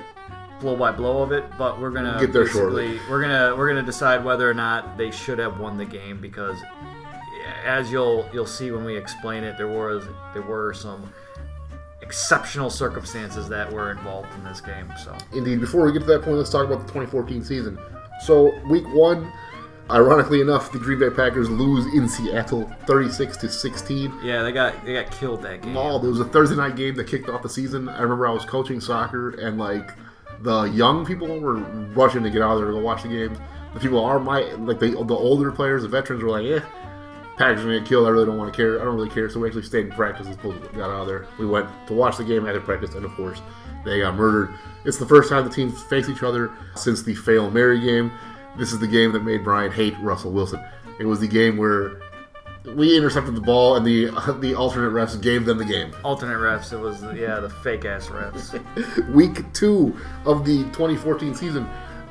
blow 0.60 0.76
by 0.76 0.90
blow 0.90 1.22
of 1.22 1.32
it, 1.32 1.44
but 1.56 1.80
we're 1.80 1.90
gonna 1.90 2.18
Get 2.20 2.32
there 2.32 2.46
shortly. 2.46 2.98
we're 3.08 3.22
gonna 3.22 3.54
we're 3.56 3.68
gonna 3.68 3.82
decide 3.82 4.24
whether 4.24 4.48
or 4.50 4.54
not 4.54 4.98
they 4.98 5.10
should 5.10 5.38
have 5.38 5.58
won 5.58 5.78
the 5.78 5.84
game 5.84 6.20
because 6.20 6.58
as 7.64 7.90
you'll 7.90 8.28
you'll 8.32 8.46
see 8.46 8.70
when 8.72 8.84
we 8.84 8.96
explain 8.96 9.44
it, 9.44 9.56
there 9.56 9.68
was 9.68 10.04
there 10.34 10.42
were 10.42 10.74
some 10.74 11.10
exceptional 12.02 12.70
circumstances 12.70 13.48
that 13.48 13.72
were 13.72 13.92
involved 13.92 14.28
in 14.34 14.44
this 14.44 14.60
game. 14.60 14.92
So 15.02 15.16
Indeed, 15.32 15.60
before 15.60 15.86
we 15.86 15.92
get 15.92 16.00
to 16.00 16.06
that 16.06 16.22
point, 16.22 16.36
let's 16.36 16.50
talk 16.50 16.66
about 16.66 16.80
the 16.80 16.92
2014 16.92 17.44
season. 17.44 17.78
So, 18.20 18.54
week 18.66 18.84
one, 18.88 19.32
ironically 19.90 20.40
enough, 20.40 20.72
the 20.72 20.78
Green 20.78 20.98
Bay 20.98 21.10
Packers 21.10 21.50
lose 21.50 21.86
in 21.94 22.08
Seattle 22.08 22.70
36 22.86 23.36
to 23.38 23.48
16. 23.48 24.12
yeah, 24.22 24.42
they 24.42 24.52
got 24.52 24.84
they 24.84 24.94
got 24.94 25.10
killed 25.10 25.42
that 25.42 25.62
game. 25.62 25.76
Oh, 25.76 25.98
there 25.98 26.10
was 26.10 26.20
a 26.20 26.24
Thursday 26.24 26.56
night 26.56 26.76
game 26.76 26.94
that 26.96 27.06
kicked 27.06 27.28
off 27.28 27.42
the 27.42 27.48
season. 27.48 27.88
I 27.88 28.00
remember 28.02 28.26
I 28.26 28.32
was 28.32 28.44
coaching 28.44 28.80
soccer, 28.80 29.30
and 29.30 29.58
like 29.58 29.92
the 30.42 30.64
young 30.64 31.04
people 31.04 31.40
were 31.40 31.56
rushing 31.94 32.22
to 32.22 32.30
get 32.30 32.42
out 32.42 32.52
of 32.52 32.58
there 32.58 32.68
to 32.68 32.74
go 32.74 32.80
watch 32.80 33.02
the 33.02 33.08
games. 33.08 33.38
The 33.74 33.80
people 33.80 34.04
are 34.04 34.18
my 34.18 34.40
like 34.54 34.80
the 34.80 34.90
the 34.90 35.14
older 35.14 35.52
players, 35.52 35.82
the 35.82 35.88
veterans 35.88 36.22
were 36.22 36.30
like, 36.30 36.46
eh, 36.46 36.64
Packers 37.36 37.60
are 37.60 37.64
gonna 37.64 37.78
get 37.80 37.88
killed. 37.88 38.06
I 38.06 38.10
really 38.10 38.26
don't 38.26 38.38
want 38.38 38.52
to 38.52 38.56
care. 38.56 38.80
I 38.80 38.84
don't 38.84 38.96
really 38.96 39.10
care. 39.10 39.28
So 39.30 39.40
we 39.40 39.48
actually 39.48 39.62
stayed 39.62 39.86
in 39.86 39.92
practice 39.92 40.26
as 40.26 40.36
opposed 40.36 40.62
to 40.62 40.68
got 40.76 40.90
out 40.90 41.02
of 41.02 41.06
there. 41.06 41.26
We 41.38 41.46
went 41.46 41.68
to 41.86 41.94
watch 41.94 42.16
the 42.16 42.24
game 42.24 42.46
after 42.46 42.60
practice, 42.60 42.94
and 42.94 43.04
of 43.04 43.12
course, 43.12 43.40
they 43.84 44.00
got 44.00 44.14
murdered. 44.14 44.50
It's 44.84 44.98
the 44.98 45.06
first 45.06 45.28
time 45.28 45.44
the 45.44 45.50
teams 45.50 45.82
face 45.84 46.08
each 46.08 46.22
other 46.22 46.50
since 46.74 47.02
the 47.02 47.14
fail 47.14 47.50
Mary 47.50 47.80
game. 47.80 48.10
This 48.60 48.74
is 48.74 48.78
the 48.78 48.86
game 48.86 49.12
that 49.12 49.24
made 49.24 49.42
Brian 49.42 49.72
hate 49.72 49.94
Russell 50.02 50.32
Wilson. 50.32 50.62
It 50.98 51.06
was 51.06 51.18
the 51.18 51.26
game 51.26 51.56
where 51.56 51.98
we 52.76 52.94
intercepted 52.94 53.34
the 53.34 53.40
ball, 53.40 53.76
and 53.76 53.86
the 53.86 54.06
the 54.40 54.54
alternate 54.54 54.92
refs 54.92 55.20
gave 55.20 55.46
them 55.46 55.56
the 55.56 55.64
game. 55.64 55.92
Alternate 56.04 56.36
refs, 56.36 56.70
it 56.70 56.76
was 56.76 57.02
yeah 57.18 57.40
the 57.40 57.48
fake 57.48 57.86
ass 57.86 58.08
refs. 58.08 59.08
Week 59.14 59.50
two 59.54 59.96
of 60.26 60.44
the 60.44 60.64
2014 60.64 61.34
season, 61.34 61.66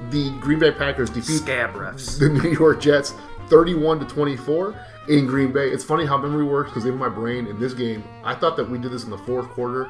the 0.09 0.31
Green 0.39 0.57
Bay 0.57 0.71
Packers 0.71 1.11
defeat 1.11 1.37
Scab 1.37 1.75
refs. 1.75 2.17
the 2.17 2.29
New 2.43 2.49
York 2.49 2.81
Jets 2.81 3.13
31 3.49 3.99
to 3.99 4.05
24 4.07 4.75
in 5.07 5.27
Green 5.27 5.51
Bay. 5.51 5.69
It's 5.69 5.83
funny 5.83 6.07
how 6.07 6.17
memory 6.17 6.45
works 6.45 6.71
because 6.71 6.85
in 6.85 6.97
my 6.97 7.09
brain 7.09 7.45
in 7.45 7.59
this 7.59 7.75
game, 7.75 8.03
I 8.23 8.33
thought 8.33 8.57
that 8.57 8.67
we 8.67 8.79
did 8.79 8.91
this 8.91 9.03
in 9.03 9.11
the 9.11 9.19
fourth 9.19 9.49
quarter 9.49 9.87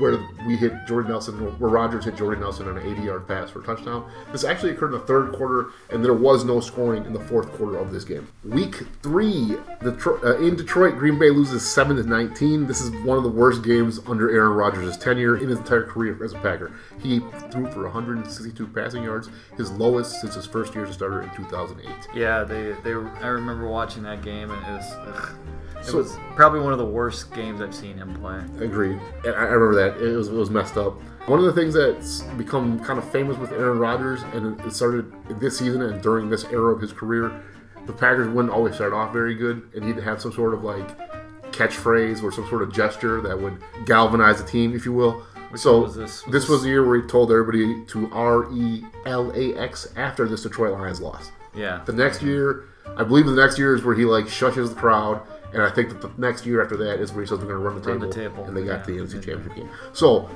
where 0.00 0.18
we 0.46 0.56
hit 0.56 0.72
Jordan 0.86 1.12
Nelson, 1.12 1.38
where 1.58 1.70
Rodgers 1.70 2.04
hit 2.04 2.16
Jordan 2.16 2.40
Nelson 2.42 2.68
on 2.68 2.76
an 2.76 2.86
80 2.86 3.02
yard 3.02 3.28
pass 3.28 3.50
for 3.50 3.60
a 3.60 3.64
touchdown. 3.64 4.10
This 4.32 4.44
actually 4.44 4.72
occurred 4.72 4.92
in 4.92 5.00
the 5.00 5.06
third 5.06 5.32
quarter, 5.32 5.70
and 5.90 6.04
there 6.04 6.12
was 6.12 6.44
no 6.44 6.60
scoring 6.60 7.04
in 7.04 7.12
the 7.12 7.20
fourth 7.20 7.52
quarter 7.52 7.78
of 7.78 7.92
this 7.92 8.04
game. 8.04 8.26
Week 8.44 8.84
three, 9.02 9.56
Detro- 9.80 10.22
uh, 10.24 10.38
in 10.38 10.56
Detroit, 10.56 10.96
Green 10.96 11.18
Bay 11.18 11.30
loses 11.30 11.64
7 11.68 11.96
to 11.96 12.02
19. 12.02 12.66
This 12.66 12.80
is 12.80 12.90
one 13.04 13.16
of 13.16 13.22
the 13.22 13.30
worst 13.30 13.62
games 13.62 14.00
under 14.06 14.30
Aaron 14.30 14.52
Rodgers' 14.52 14.96
tenure 14.96 15.36
in 15.36 15.48
his 15.48 15.58
entire 15.58 15.84
career 15.84 16.22
as 16.24 16.32
a 16.32 16.38
Packer. 16.38 16.72
He 17.00 17.20
threw 17.50 17.70
for 17.70 17.84
162 17.84 18.66
passing 18.68 19.04
yards, 19.04 19.28
his 19.56 19.70
lowest 19.72 20.20
since 20.20 20.34
his 20.34 20.46
first 20.46 20.74
year 20.74 20.84
as 20.84 20.90
a 20.90 20.94
starter 20.94 21.22
in 21.22 21.30
2008. 21.30 21.88
Yeah, 22.14 22.42
they 22.44 22.72
they. 22.82 22.92
I 22.92 23.28
remember 23.28 23.68
watching 23.68 24.02
that 24.02 24.22
game, 24.22 24.50
and 24.50 24.66
it 24.66 24.70
was 24.72 24.92
ugh. 25.06 25.32
It 25.80 25.86
So- 25.86 25.98
was 25.98 26.16
probably 26.34 26.60
one 26.60 26.72
of 26.72 26.78
the 26.78 26.84
worst 26.86 27.32
games 27.34 27.60
I've 27.60 27.74
seen 27.74 27.96
him 27.96 28.14
play. 28.14 28.40
Agreed. 28.60 28.98
And 29.24 29.34
I 29.34 29.44
remember 29.44 29.74
that. 29.76 29.96
It 30.02 30.16
was, 30.16 30.28
it 30.28 30.34
was 30.34 30.50
messed 30.50 30.76
up. 30.76 31.00
One 31.26 31.38
of 31.40 31.44
the 31.44 31.52
things 31.52 31.74
that's 31.74 32.22
become 32.38 32.78
kind 32.80 32.98
of 32.98 33.04
famous 33.10 33.36
with 33.36 33.50
Aaron 33.52 33.78
Rodgers, 33.80 34.22
and 34.32 34.60
it 34.60 34.72
started 34.72 35.12
this 35.40 35.58
season 35.58 35.82
and 35.82 36.00
during 36.00 36.30
this 36.30 36.44
era 36.46 36.72
of 36.72 36.80
his 36.80 36.92
career, 36.92 37.32
the 37.86 37.92
Packers 37.92 38.28
wouldn't 38.28 38.52
always 38.52 38.74
start 38.76 38.92
off 38.92 39.12
very 39.12 39.34
good, 39.34 39.68
and 39.74 39.84
he'd 39.84 39.96
have 39.98 40.20
some 40.20 40.32
sort 40.32 40.54
of 40.54 40.62
like 40.64 40.96
catchphrase 41.52 42.22
or 42.22 42.30
some 42.32 42.46
sort 42.48 42.62
of 42.62 42.72
gesture 42.72 43.20
that 43.22 43.40
would 43.40 43.56
galvanize 43.86 44.40
the 44.42 44.48
team, 44.48 44.74
if 44.74 44.84
you 44.84 44.92
will. 44.92 45.22
so 45.54 45.80
was 45.82 45.94
this? 45.96 46.22
this 46.30 46.48
was 46.48 46.62
the 46.62 46.68
year 46.68 46.84
where 46.86 47.00
he 47.00 47.06
told 47.08 47.30
everybody 47.30 47.84
to 47.86 48.10
R 48.12 48.46
E 48.52 48.84
L 49.06 49.32
A 49.34 49.54
X 49.56 49.88
after 49.96 50.28
this 50.28 50.42
Detroit 50.42 50.72
Lions 50.78 51.00
loss. 51.00 51.30
Yeah. 51.54 51.82
The 51.86 51.92
next 51.92 52.22
year, 52.22 52.64
I 52.96 53.04
believe 53.04 53.26
the 53.26 53.32
next 53.32 53.58
year 53.58 53.74
is 53.74 53.82
where 53.82 53.94
he 53.94 54.04
like 54.04 54.26
shushes 54.26 54.68
the 54.68 54.74
crowd, 54.74 55.22
and 55.52 55.62
I 55.62 55.70
think 55.70 55.88
that 55.90 56.00
the 56.00 56.10
next 56.18 56.44
year 56.46 56.62
after 56.62 56.76
that 56.78 57.00
is 57.00 57.12
where 57.12 57.22
he 57.22 57.28
says 57.28 57.38
we're 57.38 57.46
going 57.46 57.56
to 57.56 57.58
run 57.58 57.80
the 57.80 57.88
Run 57.88 58.00
table, 58.00 58.12
the 58.12 58.14
table, 58.14 58.44
and 58.44 58.56
they 58.56 58.64
got 58.64 58.80
yeah. 58.80 58.96
the 58.96 59.02
NFC 59.02 59.14
Championship 59.14 59.54
game. 59.54 59.70
So 59.92 60.28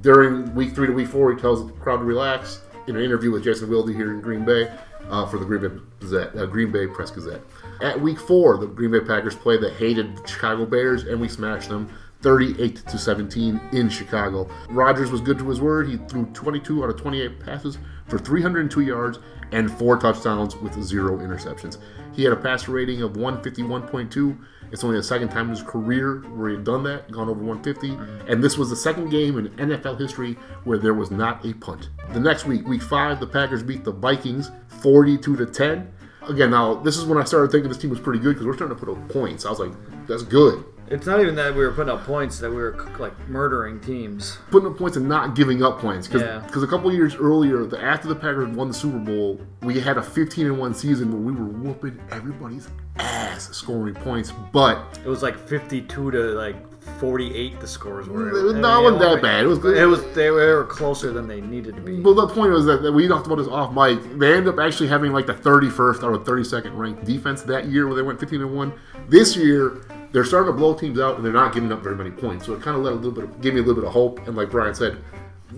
during 0.00 0.54
week 0.54 0.74
three 0.74 0.86
to 0.86 0.92
week 0.92 1.08
four, 1.08 1.32
he 1.32 1.40
tells 1.40 1.66
the 1.66 1.72
crowd 1.72 1.98
to 1.98 2.04
relax. 2.04 2.60
In 2.86 2.96
an 2.96 3.02
interview 3.02 3.30
with 3.30 3.44
Jason 3.44 3.70
Wilde 3.70 3.94
here 3.94 4.12
in 4.12 4.20
Green 4.20 4.44
Bay 4.44 4.70
uh, 5.08 5.24
for 5.26 5.38
the 5.38 5.44
Green 5.46 5.62
Bay 5.62 5.82
Gazette, 6.00 6.36
uh, 6.36 6.44
Green 6.44 6.70
Bay 6.70 6.86
Press 6.86 7.10
Gazette. 7.10 7.40
At 7.80 7.98
week 7.98 8.18
four, 8.20 8.58
the 8.58 8.66
Green 8.66 8.90
Bay 8.90 9.00
Packers 9.00 9.34
played 9.34 9.62
the 9.62 9.70
hated 9.70 10.20
Chicago 10.28 10.66
Bears, 10.66 11.04
and 11.04 11.18
we 11.18 11.28
smashed 11.28 11.70
them. 11.70 11.88
38 12.20 12.76
to 12.76 12.96
17 12.96 13.60
in 13.72 13.90
Chicago. 13.90 14.48
Rodgers 14.70 15.10
was 15.10 15.20
good 15.20 15.38
to 15.38 15.46
his 15.46 15.60
word. 15.60 15.86
He 15.86 15.98
threw 16.08 16.24
22 16.32 16.82
out 16.82 16.88
of 16.88 16.96
28 16.96 17.38
passes 17.38 17.76
for 18.06 18.18
302 18.18 18.80
yards 18.80 19.18
and 19.52 19.70
four 19.70 19.98
touchdowns 19.98 20.56
with 20.56 20.72
zero 20.82 21.18
interceptions. 21.18 21.76
He 22.14 22.24
had 22.24 22.32
a 22.32 22.36
passer 22.36 22.72
rating 22.72 23.02
of 23.02 23.12
151.2. 23.12 24.38
It's 24.74 24.82
only 24.82 24.96
the 24.96 25.04
second 25.04 25.28
time 25.28 25.44
in 25.44 25.50
his 25.50 25.62
career 25.62 26.22
where 26.34 26.48
he 26.48 26.56
had 26.56 26.64
done 26.64 26.82
that, 26.82 27.08
gone 27.08 27.28
over 27.28 27.40
150. 27.40 27.90
Mm-hmm. 27.90 28.28
And 28.28 28.42
this 28.42 28.58
was 28.58 28.70
the 28.70 28.76
second 28.76 29.08
game 29.08 29.38
in 29.38 29.48
NFL 29.50 30.00
history 30.00 30.36
where 30.64 30.78
there 30.78 30.94
was 30.94 31.12
not 31.12 31.46
a 31.46 31.52
punt. 31.54 31.90
The 32.12 32.18
next 32.18 32.44
week, 32.44 32.66
week 32.66 32.82
five, 32.82 33.20
the 33.20 33.26
Packers 33.28 33.62
beat 33.62 33.84
the 33.84 33.92
Vikings 33.92 34.50
42 34.80 35.36
to 35.36 35.46
10. 35.46 35.92
Again, 36.28 36.50
now 36.50 36.74
this 36.74 36.96
is 36.96 37.04
when 37.04 37.18
I 37.18 37.22
started 37.22 37.52
thinking 37.52 37.68
this 37.68 37.78
team 37.78 37.90
was 37.90 38.00
pretty 38.00 38.18
good 38.18 38.30
because 38.30 38.46
we're 38.46 38.56
starting 38.56 38.76
to 38.76 38.84
put 38.84 38.92
up 38.92 39.08
points. 39.10 39.46
I 39.46 39.50
was 39.50 39.60
like, 39.60 39.70
that's 40.08 40.24
good. 40.24 40.64
It's 40.88 41.06
not 41.06 41.20
even 41.20 41.34
that 41.36 41.54
we 41.54 41.60
were 41.64 41.72
putting 41.72 41.92
up 41.92 42.04
points; 42.04 42.38
that 42.40 42.50
we 42.50 42.56
were 42.56 42.76
like 42.98 43.12
murdering 43.28 43.80
teams. 43.80 44.38
putting 44.50 44.68
up 44.70 44.76
points 44.76 44.96
and 44.96 45.08
not 45.08 45.34
giving 45.34 45.62
up 45.62 45.78
points. 45.78 46.06
Because 46.06 46.22
Yeah. 46.22 46.62
a 46.62 46.66
couple 46.66 46.92
years 46.92 47.14
earlier, 47.16 47.64
the, 47.64 47.82
after 47.82 48.08
the 48.08 48.14
Packers 48.14 48.48
won 48.48 48.68
the 48.68 48.74
Super 48.74 48.98
Bowl, 48.98 49.40
we 49.62 49.80
had 49.80 49.96
a 49.96 50.02
15 50.02 50.46
and 50.46 50.58
one 50.58 50.74
season 50.74 51.10
where 51.10 51.20
we 51.20 51.32
were 51.40 51.46
whooping 51.48 51.98
everybody's 52.10 52.68
ass 52.98 53.48
scoring 53.56 53.94
points. 53.94 54.32
But 54.52 54.78
It 55.04 55.08
was 55.08 55.22
like 55.22 55.36
fifty-two 55.38 56.10
to 56.12 56.18
like 56.32 56.56
forty-eight. 57.00 57.60
The 57.60 57.66
scores 57.66 58.08
were. 58.08 58.28
It 58.28 58.42
was- 58.44 58.54
no, 58.54 58.80
it 58.80 58.84
wasn't 58.84 59.00
that 59.02 59.22
bad. 59.22 59.44
It 59.44 59.48
was 59.48 59.58
good. 59.58 59.76
It 59.76 59.86
was. 59.86 60.04
They 60.14 60.30
were 60.30 60.64
closer 60.64 61.10
than 61.12 61.26
they 61.26 61.40
needed 61.40 61.74
to 61.76 61.80
be. 61.80 62.00
well, 62.00 62.14
the 62.14 62.28
point 62.28 62.52
was 62.52 62.66
that, 62.66 62.82
that 62.82 62.92
we 62.92 63.08
talked 63.08 63.26
about 63.26 63.36
this 63.38 63.48
off 63.48 63.72
mic. 63.72 64.18
They 64.18 64.34
end 64.34 64.46
up 64.48 64.58
actually 64.60 64.88
having 64.88 65.12
like 65.12 65.26
the 65.26 65.34
31st 65.34 66.02
or 66.02 66.18
32nd 66.18 66.76
ranked 66.76 67.04
defense 67.04 67.42
that 67.42 67.66
year 67.66 67.86
where 67.86 67.96
they 67.96 68.02
went 68.02 68.20
15 68.20 68.42
and 68.42 68.54
one. 68.54 68.72
This 69.08 69.34
year. 69.36 69.80
They're 70.14 70.24
starting 70.24 70.52
to 70.52 70.56
blow 70.56 70.74
teams 70.74 71.00
out, 71.00 71.16
and 71.16 71.24
they're 71.24 71.32
not 71.32 71.52
giving 71.52 71.72
up 71.72 71.82
very 71.82 71.96
many 71.96 72.12
points. 72.12 72.46
So 72.46 72.54
it 72.54 72.62
kind 72.62 72.76
of 72.76 72.84
let 72.84 72.92
a 72.92 72.96
little 72.96 73.10
bit, 73.10 73.24
of, 73.24 73.40
gave 73.40 73.52
me 73.52 73.58
a 73.58 73.64
little 73.64 73.82
bit 73.82 73.84
of 73.84 73.92
hope. 73.92 74.24
And 74.28 74.36
like 74.36 74.48
Brian 74.48 74.72
said, 74.72 74.96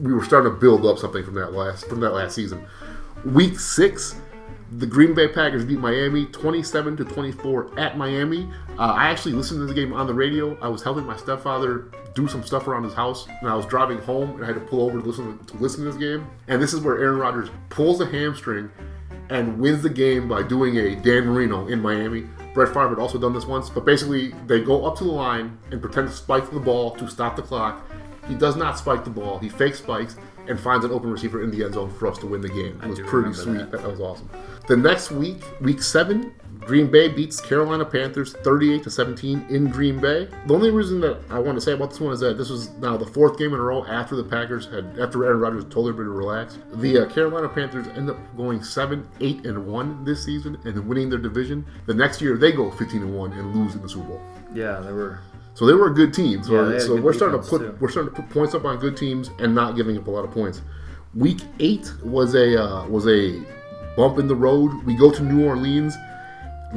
we 0.00 0.14
were 0.14 0.24
starting 0.24 0.50
to 0.50 0.58
build 0.58 0.86
up 0.86 0.96
something 0.96 1.22
from 1.22 1.34
that 1.34 1.52
last 1.52 1.86
from 1.88 2.00
that 2.00 2.14
last 2.14 2.34
season. 2.34 2.64
Week 3.26 3.60
six, 3.60 4.18
the 4.72 4.86
Green 4.86 5.12
Bay 5.14 5.28
Packers 5.28 5.66
beat 5.66 5.78
Miami 5.78 6.24
27 6.24 6.96
to 6.96 7.04
24 7.04 7.78
at 7.78 7.98
Miami. 7.98 8.48
Uh, 8.78 8.92
I 8.92 9.10
actually 9.10 9.32
listened 9.32 9.60
to 9.60 9.66
the 9.66 9.74
game 9.74 9.92
on 9.92 10.06
the 10.06 10.14
radio. 10.14 10.58
I 10.62 10.68
was 10.68 10.82
helping 10.82 11.04
my 11.04 11.18
stepfather 11.18 11.90
do 12.14 12.26
some 12.26 12.42
stuff 12.42 12.66
around 12.66 12.84
his 12.84 12.94
house, 12.94 13.28
and 13.42 13.50
I 13.50 13.54
was 13.54 13.66
driving 13.66 13.98
home, 13.98 14.36
and 14.36 14.42
I 14.42 14.46
had 14.46 14.54
to 14.54 14.62
pull 14.62 14.80
over 14.80 14.98
to 14.98 15.06
listen 15.06 15.38
to 15.38 15.56
listen 15.58 15.84
to 15.84 15.90
this 15.90 16.00
game. 16.00 16.26
And 16.48 16.62
this 16.62 16.72
is 16.72 16.80
where 16.80 16.96
Aaron 16.98 17.18
Rodgers 17.18 17.50
pulls 17.68 18.00
a 18.00 18.06
hamstring 18.06 18.70
and 19.30 19.58
wins 19.58 19.82
the 19.82 19.90
game 19.90 20.28
by 20.28 20.42
doing 20.42 20.76
a 20.78 20.94
Dan 20.96 21.26
Marino 21.26 21.66
in 21.66 21.80
Miami. 21.80 22.26
Brett 22.54 22.68
Favre 22.68 22.90
had 22.90 22.98
also 22.98 23.18
done 23.18 23.34
this 23.34 23.44
once, 23.44 23.68
but 23.68 23.84
basically 23.84 24.28
they 24.46 24.60
go 24.60 24.86
up 24.86 24.96
to 24.98 25.04
the 25.04 25.10
line 25.10 25.58
and 25.70 25.80
pretend 25.80 26.08
to 26.08 26.14
spike 26.14 26.50
the 26.50 26.60
ball 26.60 26.92
to 26.96 27.08
stop 27.08 27.36
the 27.36 27.42
clock. 27.42 27.84
He 28.28 28.34
does 28.34 28.56
not 28.56 28.78
spike 28.78 29.04
the 29.04 29.10
ball. 29.10 29.38
He 29.38 29.48
fake 29.48 29.74
spikes 29.74 30.16
and 30.48 30.58
finds 30.58 30.84
an 30.84 30.90
open 30.90 31.10
receiver 31.10 31.42
in 31.42 31.50
the 31.50 31.64
end 31.64 31.74
zone 31.74 31.90
for 31.90 32.06
us 32.08 32.18
to 32.18 32.26
win 32.26 32.40
the 32.40 32.48
game. 32.48 32.80
It 32.82 32.88
was 32.88 33.00
pretty 33.00 33.32
sweet. 33.34 33.70
that. 33.70 33.72
That. 33.72 33.82
was 33.84 34.00
awesome. 34.00 34.28
The 34.68 34.76
next 34.76 35.10
week, 35.10 35.42
week 35.60 35.82
seven, 35.82 36.34
Green 36.66 36.90
Bay 36.90 37.06
beats 37.08 37.40
Carolina 37.40 37.84
Panthers 37.84 38.32
38 38.42 38.82
to 38.82 38.90
17 38.90 39.46
in 39.50 39.70
Green 39.70 40.00
Bay. 40.00 40.28
The 40.46 40.54
only 40.54 40.70
reason 40.72 41.00
that 41.00 41.20
I 41.30 41.38
want 41.38 41.56
to 41.56 41.60
say 41.60 41.72
about 41.72 41.90
this 41.90 42.00
one 42.00 42.12
is 42.12 42.18
that 42.20 42.36
this 42.38 42.50
was 42.50 42.70
now 42.78 42.96
the 42.96 43.06
fourth 43.06 43.38
game 43.38 43.54
in 43.54 43.60
a 43.60 43.62
row 43.62 43.84
after 43.86 44.16
the 44.16 44.24
Packers 44.24 44.66
had 44.66 44.98
after 44.98 45.24
Aaron 45.24 45.38
Rodgers 45.38 45.64
told 45.66 45.88
everybody 45.88 46.06
to 46.06 46.10
relax. 46.10 46.58
The 46.74 46.98
uh, 46.98 47.06
Carolina 47.08 47.48
Panthers 47.48 47.86
end 47.96 48.10
up 48.10 48.18
going 48.36 48.64
seven, 48.64 49.06
eight, 49.20 49.46
and 49.46 49.64
one 49.66 50.04
this 50.04 50.24
season 50.24 50.58
and 50.64 50.86
winning 50.88 51.08
their 51.08 51.20
division. 51.20 51.64
The 51.86 51.94
next 51.94 52.20
year 52.20 52.36
they 52.36 52.50
go 52.50 52.70
15 52.72 53.00
and 53.00 53.14
one 53.16 53.32
and 53.32 53.54
lose 53.54 53.76
in 53.76 53.82
the 53.82 53.88
Super 53.88 54.08
Bowl. 54.08 54.22
Yeah, 54.52 54.80
they 54.80 54.92
were. 54.92 55.20
So 55.54 55.66
they 55.66 55.72
were 55.72 55.86
a 55.90 55.94
good 55.94 56.12
team. 56.12 56.42
So, 56.42 56.68
Yeah, 56.68 56.78
so 56.80 57.00
we're 57.00 57.12
starting 57.14 57.40
to 57.40 57.48
put 57.48 57.58
too. 57.60 57.76
we're 57.80 57.90
starting 57.90 58.12
to 58.12 58.20
put 58.22 58.28
points 58.30 58.54
up 58.54 58.64
on 58.64 58.78
good 58.78 58.96
teams 58.96 59.30
and 59.38 59.54
not 59.54 59.76
giving 59.76 59.96
up 59.96 60.08
a 60.08 60.10
lot 60.10 60.24
of 60.24 60.32
points. 60.32 60.62
Week 61.14 61.38
eight 61.60 61.92
was 62.02 62.34
a 62.34 62.60
uh, 62.60 62.88
was 62.88 63.06
a 63.06 63.40
bump 63.96 64.18
in 64.18 64.26
the 64.26 64.34
road. 64.34 64.84
We 64.84 64.96
go 64.96 65.10
to 65.10 65.22
New 65.22 65.46
Orleans, 65.46 65.94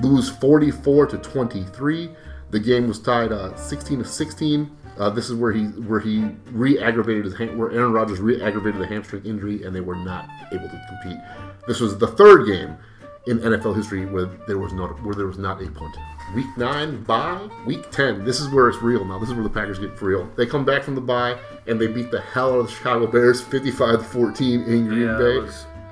lose 0.03 0.29
44 0.29 1.07
to 1.07 1.17
23. 1.17 2.09
The 2.51 2.59
game 2.59 2.87
was 2.87 2.99
tied 2.99 3.31
uh, 3.31 3.55
16 3.55 3.99
to 3.99 4.05
16. 4.05 4.71
Uh, 4.97 5.09
this 5.09 5.29
is 5.29 5.35
where 5.35 5.51
he 5.53 5.65
where 5.65 5.99
he 6.01 6.25
re-aggravated 6.51 7.23
his 7.23 7.33
ham- 7.35 7.57
where 7.57 7.71
Aaron 7.71 7.93
Rodgers 7.93 8.19
re-aggravated 8.19 8.81
the 8.81 8.87
hamstring 8.87 9.23
injury 9.25 9.63
and 9.63 9.73
they 9.73 9.79
were 9.81 9.95
not 9.95 10.27
able 10.51 10.67
to 10.67 10.81
compete. 10.89 11.19
This 11.67 11.79
was 11.79 11.97
the 11.97 12.07
third 12.07 12.47
game 12.47 12.75
in 13.27 13.39
NFL 13.39 13.75
history 13.75 14.05
where 14.05 14.25
there 14.47 14.57
was 14.57 14.73
not 14.73 15.01
where 15.03 15.13
there 15.15 15.27
was 15.27 15.37
not 15.37 15.61
a 15.61 15.69
punt. 15.71 15.95
Week 16.35 16.45
nine 16.57 17.01
bye. 17.03 17.47
Week 17.65 17.89
ten. 17.91 18.25
This 18.25 18.41
is 18.41 18.49
where 18.49 18.67
it's 18.67 18.81
real 18.81 19.05
now. 19.05 19.19
This 19.19 19.29
is 19.29 19.35
where 19.35 19.43
the 19.43 19.49
Packers 19.49 19.79
get 19.79 19.97
for 19.97 20.05
real. 20.05 20.29
They 20.35 20.45
come 20.45 20.65
back 20.65 20.83
from 20.83 20.95
the 20.95 21.01
bye 21.01 21.37
and 21.67 21.79
they 21.79 21.87
beat 21.87 22.11
the 22.11 22.19
hell 22.21 22.53
out 22.53 22.59
of 22.59 22.65
the 22.67 22.71
Chicago 22.73 23.07
Bears, 23.07 23.41
55 23.41 23.99
to 23.99 24.03
14 24.03 24.63
in 24.63 24.87
Green 24.87 25.01
Yeah, 25.07 25.17
Bay 25.17 25.37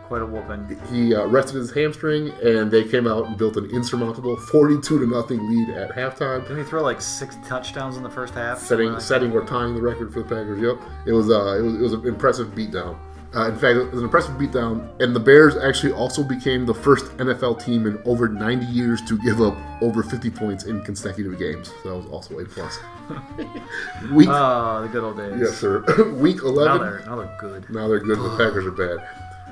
quite 0.08 0.22
a 0.22 0.26
whooping. 0.26 0.80
he 0.92 1.14
uh, 1.14 1.26
rested 1.28 1.56
his 1.58 1.72
hamstring, 1.72 2.30
and 2.44 2.72
they 2.72 2.84
came 2.84 3.08
out 3.08 3.26
and 3.26 3.38
built 3.38 3.58
an 3.58 3.70
insurmountable 3.72 4.36
42 4.38 5.00
to 5.00 5.06
nothing 5.08 5.40
lead 5.50 5.70
at 5.76 5.92
halftime, 5.92 6.42
Didn't 6.44 6.58
he 6.58 6.64
throw 6.64 6.82
like 6.82 7.02
six 7.02 7.36
touchdowns 7.46 7.98
in 7.98 8.04
the 8.04 8.10
first 8.10 8.34
half? 8.34 8.60
setting 8.60 8.92
like 8.94 9.02
setting 9.02 9.32
or 9.34 9.44
tying 9.46 9.76
the 9.76 9.82
record 9.82 10.14
for 10.14 10.20
the 10.24 10.26
Packers. 10.26 10.60
Yep, 10.62 10.78
it 11.06 11.12
was 11.12 11.30
uh, 11.30 11.58
it 11.58 11.62
was 11.62 11.74
it 11.76 11.82
was 11.82 11.94
an 11.94 12.06
impressive 12.08 12.48
beatdown. 12.50 12.98
Uh, 13.36 13.50
in 13.50 13.56
fact, 13.58 13.76
it 13.78 13.90
was 13.92 14.00
an 14.00 14.06
impressive 14.06 14.34
beatdown, 14.36 14.90
and 15.02 15.14
the 15.14 15.20
Bears 15.20 15.58
actually 15.58 15.92
also 15.92 16.24
became 16.24 16.66
the 16.66 16.74
first 16.74 17.06
NFL 17.18 17.62
team 17.64 17.86
in 17.86 18.02
over 18.06 18.30
90 18.30 18.66
years 18.68 19.02
to 19.02 19.18
give 19.20 19.42
up 19.42 19.56
over 19.82 20.02
50 20.02 20.30
points 20.32 20.64
in 20.64 20.82
consecutive 20.82 21.38
games. 21.38 21.68
So 21.84 21.90
that 21.90 21.96
was 21.98 22.06
also 22.08 22.40
a 22.40 22.46
plus. 22.46 22.80
Week, 24.12 24.30
Oh, 24.32 24.82
the 24.82 24.88
good 24.88 25.04
old 25.04 25.18
days. 25.18 25.36
yes, 25.40 25.58
sir. 25.58 25.84
Week 26.14 26.42
11. 26.42 26.78
Now 26.78 26.84
they're 26.84 27.00
now 27.06 27.16
they're 27.18 27.38
good. 27.40 27.70
Now 27.70 27.88
they're 27.90 28.00
good. 28.00 28.18
The 28.18 28.30
Packers 28.38 28.66
are 28.66 28.72
bad. 28.72 29.06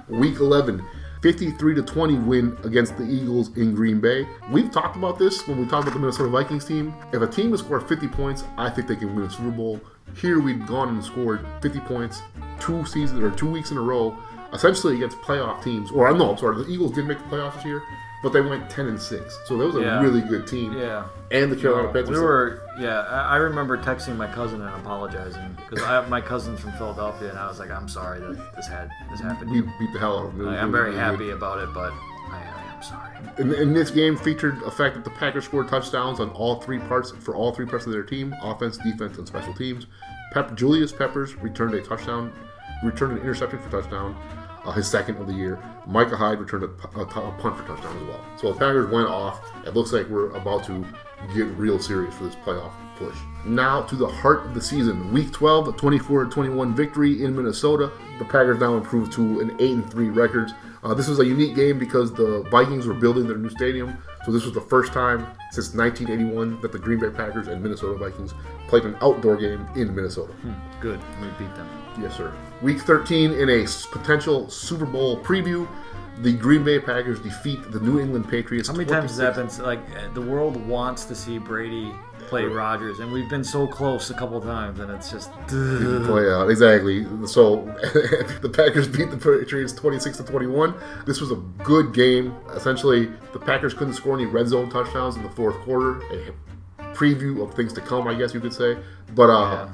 Week 0.10 0.40
11, 0.40 0.86
53 1.24 1.76
to 1.76 1.82
20 1.82 2.16
win 2.20 2.56
against 2.64 2.96
the 2.98 3.04
Eagles 3.04 3.50
in 3.58 3.74
Green 3.74 4.00
Bay. 4.00 4.28
We've 4.52 4.70
talked 4.70 4.96
about 4.96 5.18
this 5.18 5.48
when 5.48 5.60
we 5.60 5.66
talked 5.66 5.88
about 5.88 5.96
the 5.96 6.00
Minnesota 6.00 6.30
Vikings 6.30 6.64
team. 6.66 6.94
If 7.12 7.24
a 7.24 7.28
team 7.28 7.52
has 7.52 7.62
scored 7.62 7.90
50 7.90 8.08
points, 8.10 8.44
I 8.56 8.70
think 8.70 8.88
they 8.88 8.96
can 8.96 9.16
win 9.16 9.26
a 9.26 9.32
Super 9.32 9.50
Bowl. 9.50 9.82
Here 10.16 10.40
we've 10.40 10.66
gone 10.68 10.90
and 10.90 11.04
scored 11.04 11.44
50 11.64 11.80
points 11.82 12.22
two 12.60 12.86
seasons 12.86 13.20
or 13.22 13.32
two 13.32 13.50
weeks 13.50 13.72
in 13.72 13.78
a 13.78 13.82
row, 13.82 14.16
essentially 14.54 14.96
against 14.96 15.18
playoff 15.18 15.64
teams. 15.64 15.90
Or 15.90 16.08
I 16.08 16.16
no, 16.16 16.32
I'm 16.32 16.38
sorry, 16.38 16.64
the 16.64 16.70
Eagles 16.70 16.92
did 16.92 17.08
make 17.08 17.18
the 17.18 17.24
playoffs 17.24 17.56
this 17.56 17.66
year, 17.66 17.82
but 18.24 18.34
they 18.34 18.42
went 18.42 18.70
10 18.70 18.88
and 18.88 19.00
6. 19.00 19.40
So 19.46 19.58
that 19.58 19.66
was 19.66 19.76
a 19.76 19.82
Yeah. 19.82 20.02
really 20.02 20.22
good 20.22 20.48
team. 20.48 20.74
Yeah. 20.74 21.06
And 21.32 21.52
the 21.52 21.56
Carolina 21.56 21.88
No, 21.88 21.94
Panthers. 21.94 22.18
we 22.18 22.24
were, 22.24 22.62
yeah. 22.80 23.02
I, 23.02 23.34
I 23.34 23.36
remember 23.38 23.78
texting 23.78 24.16
my 24.18 24.28
cousin 24.28 24.62
and 24.62 24.74
apologizing 24.76 25.58
because 25.70 26.10
my 26.10 26.22
cousin's 26.22 26.60
from 26.60 26.72
Philadelphia, 26.74 27.30
and 27.30 27.38
I 27.40 27.48
was 27.48 27.60
like, 27.60 27.72
"I'm 27.72 27.88
sorry 27.90 28.20
that 28.20 28.56
this 28.56 28.68
had 28.68 28.90
this 29.12 29.20
happened." 29.20 29.52
we 29.52 29.62
beat 29.62 29.94
the 29.94 30.00
hell 30.00 30.18
out 30.20 30.26
of 30.28 30.38
them. 30.38 30.46
Like, 30.48 30.60
I'm 30.62 30.72
very 30.72 30.86
really 30.92 30.96
good. 30.96 31.02
happy 31.04 31.30
about 31.32 31.60
it, 31.60 31.74
but 31.74 31.92
I, 32.32 32.38
I 32.38 32.76
am 32.76 32.84
sorry. 32.84 33.12
And, 33.38 33.52
and 33.54 33.76
this 33.76 33.92
game 33.92 34.16
featured 34.18 34.62
a 34.64 34.72
fact 34.72 34.96
that 34.96 35.04
the 35.04 35.10
Packers 35.12 35.46
scored 35.46 35.68
touchdowns 35.68 36.20
on 36.20 36.30
all 36.32 36.56
three 36.62 36.80
parts 36.80 37.12
for 37.12 37.36
all 37.36 37.52
three 37.54 37.66
parts 37.66 37.86
of 37.86 37.92
their 37.92 38.04
team: 38.04 38.36
offense, 38.42 38.78
defense, 38.78 39.18
and 39.18 39.28
special 39.28 39.54
teams. 39.54 39.88
Pep, 40.32 40.56
Julius 40.56 40.92
Peppers 40.92 41.36
returned 41.38 41.74
a 41.76 41.82
touchdown, 41.82 42.32
returned 42.84 43.14
an 43.14 43.20
interception 43.20 43.60
for 43.60 43.70
touchdown, 43.82 44.16
uh, 44.66 44.72
his 44.72 44.88
second 44.88 45.18
of 45.18 45.28
the 45.28 45.34
year. 45.34 45.60
Micah 45.88 46.18
Hyde 46.18 46.40
returned 46.40 46.64
a, 46.64 47.00
a, 47.00 47.04
a 47.04 47.32
punt 47.34 47.58
for 47.58 47.68
touchdown 47.68 47.96
as 47.98 48.04
well. 48.04 48.26
So 48.38 48.54
the 48.54 48.60
Packers 48.60 48.90
went 48.92 49.08
off. 49.08 49.40
It 49.66 49.74
looks 49.74 49.94
like 49.94 50.08
we're 50.10 50.32
about 50.32 50.64
to 50.66 50.86
get 51.34 51.46
real 51.58 51.80
serious 51.80 52.16
for 52.16 52.26
this 52.26 52.36
playoff 52.36 52.72
push. 52.98 53.18
Now 53.46 53.82
to 53.84 53.96
the 53.96 54.08
heart 54.08 54.46
of 54.46 54.54
the 54.54 54.62
season. 54.62 55.12
Week 55.12 55.32
12, 55.32 55.68
a 55.68 55.72
24-21 55.74 56.74
victory 56.74 57.24
in 57.24 57.36
Minnesota. 57.36 57.92
The 58.20 58.26
Packers 58.26 58.60
now 58.60 58.76
improved 58.76 59.12
to 59.14 59.42
an 59.42 59.56
8 59.60 59.72
and 59.72 59.92
3 59.92 60.10
record. 60.10 60.52
Uh, 60.84 60.94
this 60.94 61.08
was 61.08 61.20
a 61.20 61.26
unique 61.26 61.56
game 61.56 61.80
because 61.80 62.14
the 62.14 62.44
Vikings 62.52 62.86
were 62.86 62.94
building 62.94 63.28
their 63.28 63.38
new 63.38 63.50
stadium. 63.50 63.98
So 64.26 64.32
this 64.32 64.44
was 64.44 64.54
the 64.54 64.62
first 64.62 64.92
time 64.92 65.28
since 65.52 65.76
1981 65.76 66.60
that 66.62 66.72
the 66.72 66.80
Green 66.80 67.00
Bay 67.00 67.12
Packers 67.12 67.48
and 67.48 67.62
Minnesota 67.62 67.96
Vikings 67.96 68.34
played 68.68 68.84
an 68.84 68.98
outdoor 69.02 69.38
game 69.38 69.68
in 69.76 69.94
Minnesota. 69.94 70.34
Hmm, 70.34 70.54
good, 70.82 71.00
we 71.22 71.28
beat 71.38 71.56
them. 71.56 71.70
Yes, 72.02 72.18
sir. 72.18 72.34
Week 72.64 72.80
13 72.80 73.34
in 73.34 73.50
a 73.50 73.68
potential 73.92 74.50
Super 74.50 74.86
Bowl 74.86 75.22
preview, 75.22 75.68
the 76.20 76.34
Green 76.34 76.64
Bay 76.64 76.80
Packers 76.80 77.20
defeat 77.20 77.72
the 77.72 77.80
New 77.80 78.00
England 78.00 78.28
Patriots. 78.28 78.68
How 78.68 78.74
many 78.74 78.90
times 78.90 79.12
has 79.12 79.18
that 79.18 79.36
26 79.36 79.58
been? 79.58 79.66
Like 79.68 80.14
the 80.16 80.22
world 80.22 80.56
wants 80.68 81.06
to 81.06 81.14
see 81.14 81.38
Brady 81.38 81.94
play 82.28 82.44
Rodgers, 82.44 83.00
and 83.00 83.12
we've 83.12 83.30
been 83.30 83.44
so 83.44 83.68
close 83.68 84.10
a 84.10 84.14
couple 84.14 84.40
times, 84.42 84.80
and 84.80 84.92
it's 84.92 85.12
just 85.12 85.32
play 85.48 86.32
out 86.32 86.50
exactly. 86.50 87.06
So 87.28 87.58
the 88.42 88.52
Packers 88.52 88.88
beat 88.88 89.12
the 89.12 89.18
Patriots 89.18 89.74
twenty 89.74 90.00
six 90.00 90.18
to 90.18 90.24
twenty 90.24 90.48
one. 90.48 90.74
This 91.06 91.22
was 91.22 91.32
a 91.32 91.36
good 91.64 91.94
game. 91.94 92.36
Essentially, 92.54 93.12
the 93.34 93.40
Packers 93.40 93.74
couldn't 93.74 93.94
score 93.94 94.16
any 94.16 94.26
red 94.26 94.48
zone 94.48 94.70
touchdowns 94.70 95.16
in 95.16 95.24
the 95.24 95.30
fourth 95.30 95.56
quarter. 95.58 96.02
A 96.12 96.32
preview 96.96 97.44
of 97.44 97.54
things 97.54 97.74
to 97.74 97.82
come, 97.82 98.08
I 98.08 98.14
guess 98.14 98.34
you 98.34 98.40
could 98.40 98.54
say. 98.54 98.78
But 99.14 99.30
uh, 99.30 99.70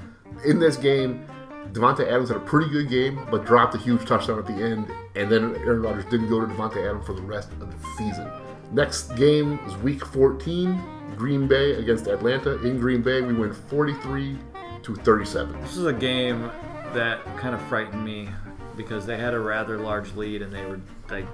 in 0.46 0.60
this 0.60 0.78
game, 0.78 1.26
Davante 1.72 2.06
Adams 2.08 2.30
had 2.30 2.38
a 2.38 2.42
pretty 2.42 2.70
good 2.70 2.90
game, 2.90 3.26
but 3.30 3.46
dropped 3.46 3.76
a 3.76 3.78
huge 3.78 4.06
touchdown 4.06 4.40
at 4.40 4.46
the 4.46 4.54
end, 4.54 4.88
and 5.16 5.32
then 5.32 5.56
Aaron 5.58 5.82
Rodgers 5.82 6.06
didn't 6.06 6.30
go 6.30 6.42
to 6.42 6.48
Davante 6.48 6.78
Adams 6.78 7.06
for 7.06 7.14
the 7.14 7.22
rest 7.22 7.50
of 7.54 7.60
the 7.60 7.88
season. 7.98 8.30
Next 8.72 9.16
game 9.16 9.60
is 9.68 9.76
Week 9.78 10.06
14, 10.06 10.82
Green 11.18 11.48
Bay 11.48 11.74
against 11.76 12.08
Atlanta. 12.08 12.62
In 12.66 12.80
Green 12.80 13.02
Bay, 13.02 13.22
we 13.22 13.34
win 13.34 13.54
43 13.54 14.38
to 14.84 14.96
37. 14.96 15.62
This 15.62 15.78
is 15.78 15.86
a 15.86 15.94
game 15.94 16.52
that 16.94 17.24
kind 17.38 17.54
of 17.56 17.62
frightened 17.64 18.04
me 18.04 18.30
because 18.76 19.06
they 19.06 19.18
had 19.18 19.34
a 19.34 19.40
rather 19.40 19.78
large 19.78 20.14
lead 20.16 20.42
and 20.42 20.52
they 20.52 20.66
were 20.66 20.80
like 21.10 21.26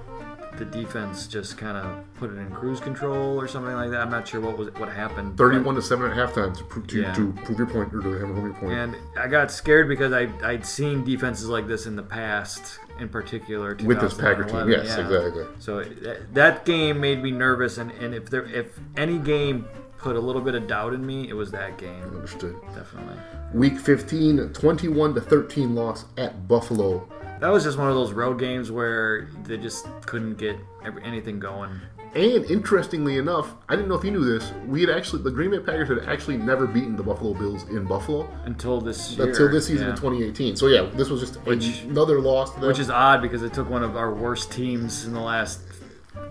the 0.56 0.64
defense 0.64 1.28
just 1.28 1.56
kind 1.56 1.76
of 1.76 2.04
put 2.14 2.30
it 2.30 2.36
in 2.36 2.50
cruise 2.50 2.80
control 2.80 3.40
or 3.40 3.46
something 3.46 3.74
like 3.74 3.90
that. 3.90 4.00
I'm 4.00 4.10
not 4.10 4.26
sure 4.26 4.40
what 4.40 4.58
was 4.58 4.68
what 4.74 4.88
happened. 4.88 5.38
31 5.38 5.76
to 5.76 5.82
7 5.82 6.10
at 6.10 6.16
halftime 6.16 6.56
to, 6.56 6.64
prove- 6.64 6.86
to, 6.88 7.00
Yeah. 7.00 7.12
to 7.14 7.32
prove 7.44 7.58
your 7.58 7.68
point 7.68 7.94
or 7.94 8.00
to 8.02 8.12
hammer 8.18 8.34
home 8.34 8.44
your 8.46 8.54
point. 8.54 8.72
And 8.72 8.96
I 9.16 9.28
got 9.28 9.52
scared 9.52 9.88
because 9.88 10.12
I 10.12 10.28
I'd 10.42 10.66
seen 10.66 11.04
defenses 11.04 11.48
like 11.48 11.68
this 11.68 11.86
in 11.86 11.94
the 11.94 12.02
past, 12.02 12.80
in 12.98 13.08
particular. 13.08 13.76
With 13.84 14.00
this 14.00 14.14
Packer 14.14 14.44
team, 14.44 14.68
yes, 14.68 14.86
yeah. 14.86 15.04
exactly. 15.04 15.46
So 15.58 15.82
that, 15.82 16.34
that 16.34 16.64
game 16.64 17.00
made 17.00 17.22
me 17.22 17.30
nervous, 17.30 17.78
and, 17.78 17.90
and 17.92 18.14
if 18.14 18.30
there 18.30 18.44
if 18.46 18.78
any 18.96 19.18
game 19.18 19.66
put 19.98 20.16
a 20.16 20.20
little 20.20 20.42
bit 20.42 20.54
of 20.54 20.66
doubt 20.66 20.94
in 20.94 21.04
me, 21.04 21.28
it 21.28 21.34
was 21.34 21.50
that 21.50 21.76
game. 21.76 22.02
Understood. 22.02 22.56
Definitely. 22.74 23.16
Week 23.52 23.78
15, 23.78 24.52
21 24.52 25.14
to 25.14 25.20
13 25.20 25.74
loss 25.74 26.04
at 26.16 26.46
Buffalo. 26.46 27.08
That 27.40 27.48
was 27.48 27.64
just 27.64 27.78
one 27.78 27.88
of 27.88 27.94
those 27.94 28.12
road 28.12 28.38
games 28.38 28.70
where 28.70 29.28
they 29.44 29.56
just 29.56 29.86
couldn't 30.06 30.36
get 30.36 30.56
anything 31.02 31.38
going. 31.38 31.80
And 32.14 32.44
interestingly 32.50 33.18
enough, 33.18 33.54
I 33.68 33.76
didn't 33.76 33.88
know 33.88 33.94
if 33.94 34.02
you 34.04 34.10
knew 34.10 34.24
this. 34.24 34.50
We 34.66 34.80
had 34.80 34.90
actually 34.90 35.22
the 35.22 35.30
Green 35.30 35.50
Bay 35.50 35.58
Packers 35.58 35.88
had 35.88 36.08
actually 36.08 36.38
never 36.38 36.66
beaten 36.66 36.96
the 36.96 37.02
Buffalo 37.02 37.34
Bills 37.34 37.64
in 37.68 37.84
Buffalo 37.84 38.28
Until 38.44 38.80
this 38.80 39.12
year. 39.12 39.28
until 39.28 39.50
this 39.50 39.66
season 39.66 39.86
yeah. 39.86 39.90
in 39.92 39.96
2018. 39.96 40.56
So 40.56 40.68
yeah, 40.68 40.88
this 40.94 41.10
was 41.10 41.20
just 41.20 41.36
Which- 41.44 41.82
another 41.82 42.20
loss 42.20 42.54
to 42.54 42.60
them. 42.60 42.68
Which 42.68 42.78
is 42.78 42.90
odd 42.90 43.20
because 43.22 43.42
it 43.42 43.52
took 43.52 43.68
one 43.68 43.82
of 43.84 43.96
our 43.96 44.12
worst 44.14 44.50
teams 44.50 45.04
in 45.04 45.12
the 45.12 45.20
last 45.20 45.60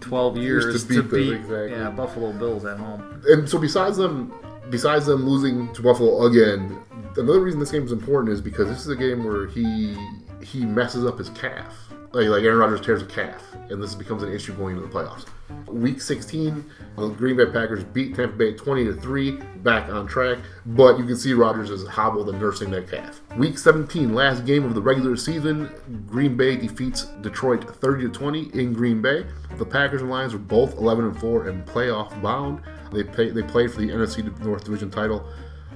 12 0.01 0.37
years 0.37 0.83
to 0.83 0.87
beat 0.87 1.09
them, 1.09 1.33
exactly. 1.35 1.71
yeah, 1.71 1.89
Buffalo 1.91 2.31
Bills 2.33 2.65
at 2.65 2.77
home. 2.77 3.21
and 3.29 3.47
so 3.47 3.57
besides 3.57 3.97
them, 3.97 4.33
besides 4.69 5.05
them 5.05 5.25
losing 5.25 5.71
to 5.73 5.81
Buffalo 5.81 6.25
again, 6.25 6.77
another 7.15 7.39
reason 7.39 7.59
this 7.59 7.71
game 7.71 7.83
is 7.83 7.91
important 7.91 8.33
is 8.33 8.41
because 8.41 8.67
this 8.67 8.79
is 8.81 8.89
a 8.89 8.95
game 8.95 9.23
where 9.23 9.47
he 9.47 9.95
he 10.43 10.65
messes 10.65 11.05
up 11.05 11.17
his 11.17 11.29
calf. 11.29 11.73
Like, 12.17 12.29
like 12.29 12.43
Aaron 12.45 12.57
Rodgers 12.57 12.81
tears 12.81 13.03
a 13.03 13.05
calf, 13.05 13.43
and 13.69 13.81
this 13.81 13.93
becomes 13.93 14.23
an 14.23 14.33
issue 14.33 14.51
going 14.53 14.75
into 14.75 14.87
the 14.87 14.91
playoffs. 14.91 15.27
Week 15.67 16.01
16, 16.01 16.65
the 16.95 17.09
Green 17.09 17.37
Bay 17.37 17.45
Packers 17.45 17.83
beat 17.83 18.15
Tampa 18.15 18.35
Bay 18.35 18.53
20 18.53 18.85
to 18.85 18.93
3, 18.93 19.31
back 19.57 19.87
on 19.89 20.07
track, 20.07 20.39
but 20.65 20.97
you 20.97 21.05
can 21.05 21.15
see 21.15 21.33
Rodgers 21.33 21.69
is 21.69 21.87
hobbled 21.87 22.29
and 22.29 22.39
nursing 22.39 22.71
that 22.71 22.89
calf. 22.89 23.21
Week 23.37 23.55
17, 23.55 24.15
last 24.15 24.47
game 24.47 24.63
of 24.63 24.73
the 24.73 24.81
regular 24.81 25.15
season, 25.15 25.69
Green 26.07 26.35
Bay 26.35 26.55
defeats 26.55 27.05
Detroit 27.21 27.75
30 27.75 28.05
to 28.05 28.09
20 28.09 28.59
in 28.59 28.73
Green 28.73 28.99
Bay. 28.99 29.23
The 29.59 29.65
Packers 29.65 30.01
and 30.01 30.09
Lions 30.09 30.33
were 30.33 30.39
both 30.39 30.73
11 30.73 31.05
and 31.05 31.19
4 31.19 31.49
and 31.49 31.67
playoff 31.67 32.19
bound. 32.23 32.63
They 32.91 33.03
they 33.03 33.43
played 33.43 33.71
for 33.71 33.79
the 33.79 33.89
NFC 33.89 34.35
North 34.39 34.63
Division 34.63 34.89
title 34.89 35.23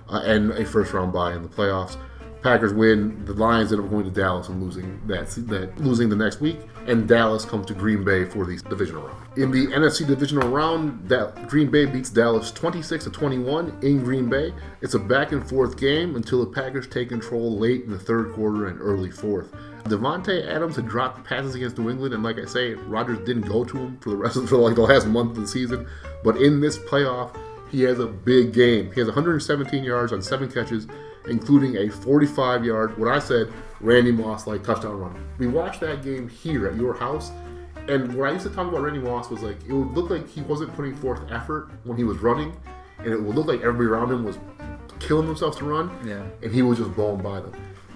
uh, 0.09 0.23
and 0.25 0.49
a 0.53 0.65
first 0.65 0.91
round 0.91 1.13
bye 1.13 1.35
in 1.35 1.43
the 1.43 1.49
playoffs. 1.49 1.97
Packers 2.41 2.73
win. 2.73 3.23
The 3.25 3.33
Lions 3.33 3.71
end 3.71 3.81
up 3.81 3.89
going 3.89 4.05
to 4.05 4.11
Dallas 4.11 4.49
and 4.49 4.61
losing 4.61 4.99
that, 5.07 5.29
that 5.47 5.77
losing 5.79 6.09
the 6.09 6.15
next 6.15 6.41
week, 6.41 6.59
and 6.87 7.07
Dallas 7.07 7.45
comes 7.45 7.67
to 7.67 7.73
Green 7.73 8.03
Bay 8.03 8.25
for 8.25 8.45
the 8.45 8.57
divisional 8.69 9.03
round. 9.03 9.37
In 9.37 9.51
the 9.51 9.67
NFC 9.67 10.05
divisional 10.05 10.49
round, 10.49 11.07
that 11.07 11.47
Green 11.47 11.69
Bay 11.69 11.85
beats 11.85 12.09
Dallas 12.09 12.51
26 12.51 13.05
to 13.05 13.09
21 13.11 13.77
in 13.81 14.03
Green 14.03 14.29
Bay. 14.29 14.53
It's 14.81 14.93
a 14.93 14.99
back 14.99 15.31
and 15.31 15.47
forth 15.47 15.77
game 15.77 16.15
until 16.15 16.43
the 16.43 16.51
Packers 16.51 16.87
take 16.87 17.09
control 17.09 17.57
late 17.57 17.83
in 17.83 17.91
the 17.91 17.99
third 17.99 18.33
quarter 18.33 18.67
and 18.67 18.79
early 18.81 19.11
fourth. 19.11 19.51
Davante 19.83 20.47
Adams 20.47 20.75
had 20.75 20.87
dropped 20.87 21.23
passes 21.23 21.55
against 21.55 21.77
New 21.77 21.89
England, 21.89 22.13
and 22.13 22.23
like 22.23 22.37
I 22.37 22.45
say, 22.45 22.73
Rodgers 22.73 23.19
didn't 23.19 23.47
go 23.47 23.63
to 23.63 23.77
him 23.77 23.97
for 23.99 24.09
the 24.09 24.17
rest 24.17 24.37
of 24.37 24.49
for 24.49 24.57
like 24.57 24.75
the 24.75 24.81
last 24.81 25.07
month 25.07 25.37
of 25.37 25.43
the 25.43 25.47
season. 25.47 25.87
But 26.23 26.37
in 26.37 26.61
this 26.61 26.77
playoff, 26.77 27.35
he 27.69 27.83
has 27.83 27.99
a 27.99 28.07
big 28.07 28.53
game. 28.53 28.91
He 28.91 28.99
has 28.99 29.07
117 29.07 29.83
yards 29.83 30.11
on 30.11 30.21
seven 30.21 30.51
catches, 30.51 30.87
including 31.27 31.77
a 31.77 31.89
45 31.89 32.65
yard, 32.65 32.97
what 32.97 33.09
I 33.09 33.19
said, 33.19 33.51
Randy 33.79 34.11
Moss 34.11 34.47
like 34.47 34.63
touchdown 34.63 34.99
run. 34.99 35.23
We 35.37 35.47
watched 35.47 35.79
that 35.81 36.03
game 36.03 36.27
here 36.29 36.67
at 36.67 36.75
your 36.75 36.93
house, 36.93 37.31
and 37.87 38.13
what 38.15 38.29
I 38.29 38.33
used 38.33 38.45
to 38.45 38.51
talk 38.53 38.67
about 38.67 38.81
Randy 38.81 38.99
Moss 38.99 39.29
was 39.29 39.41
like 39.41 39.57
it 39.67 39.73
would 39.73 39.91
look 39.95 40.09
like 40.09 40.27
he 40.29 40.41
wasn't 40.41 40.73
putting 40.75 40.95
forth 40.95 41.21
effort 41.31 41.69
when 41.83 41.97
he 41.97 42.03
was 42.03 42.17
running, 42.19 42.55
and 42.99 43.07
it 43.07 43.21
would 43.21 43.35
look 43.35 43.47
like 43.47 43.61
everybody 43.61 43.87
around 43.87 44.11
him 44.11 44.23
was 44.23 44.37
killing 44.99 45.25
themselves 45.27 45.57
to 45.57 45.65
run, 45.65 45.89
Yeah. 46.05 46.23
and 46.43 46.53
he 46.53 46.61
was 46.61 46.77
just 46.77 46.93
blown 46.95 47.21
by 47.21 47.39
them. 47.41 47.51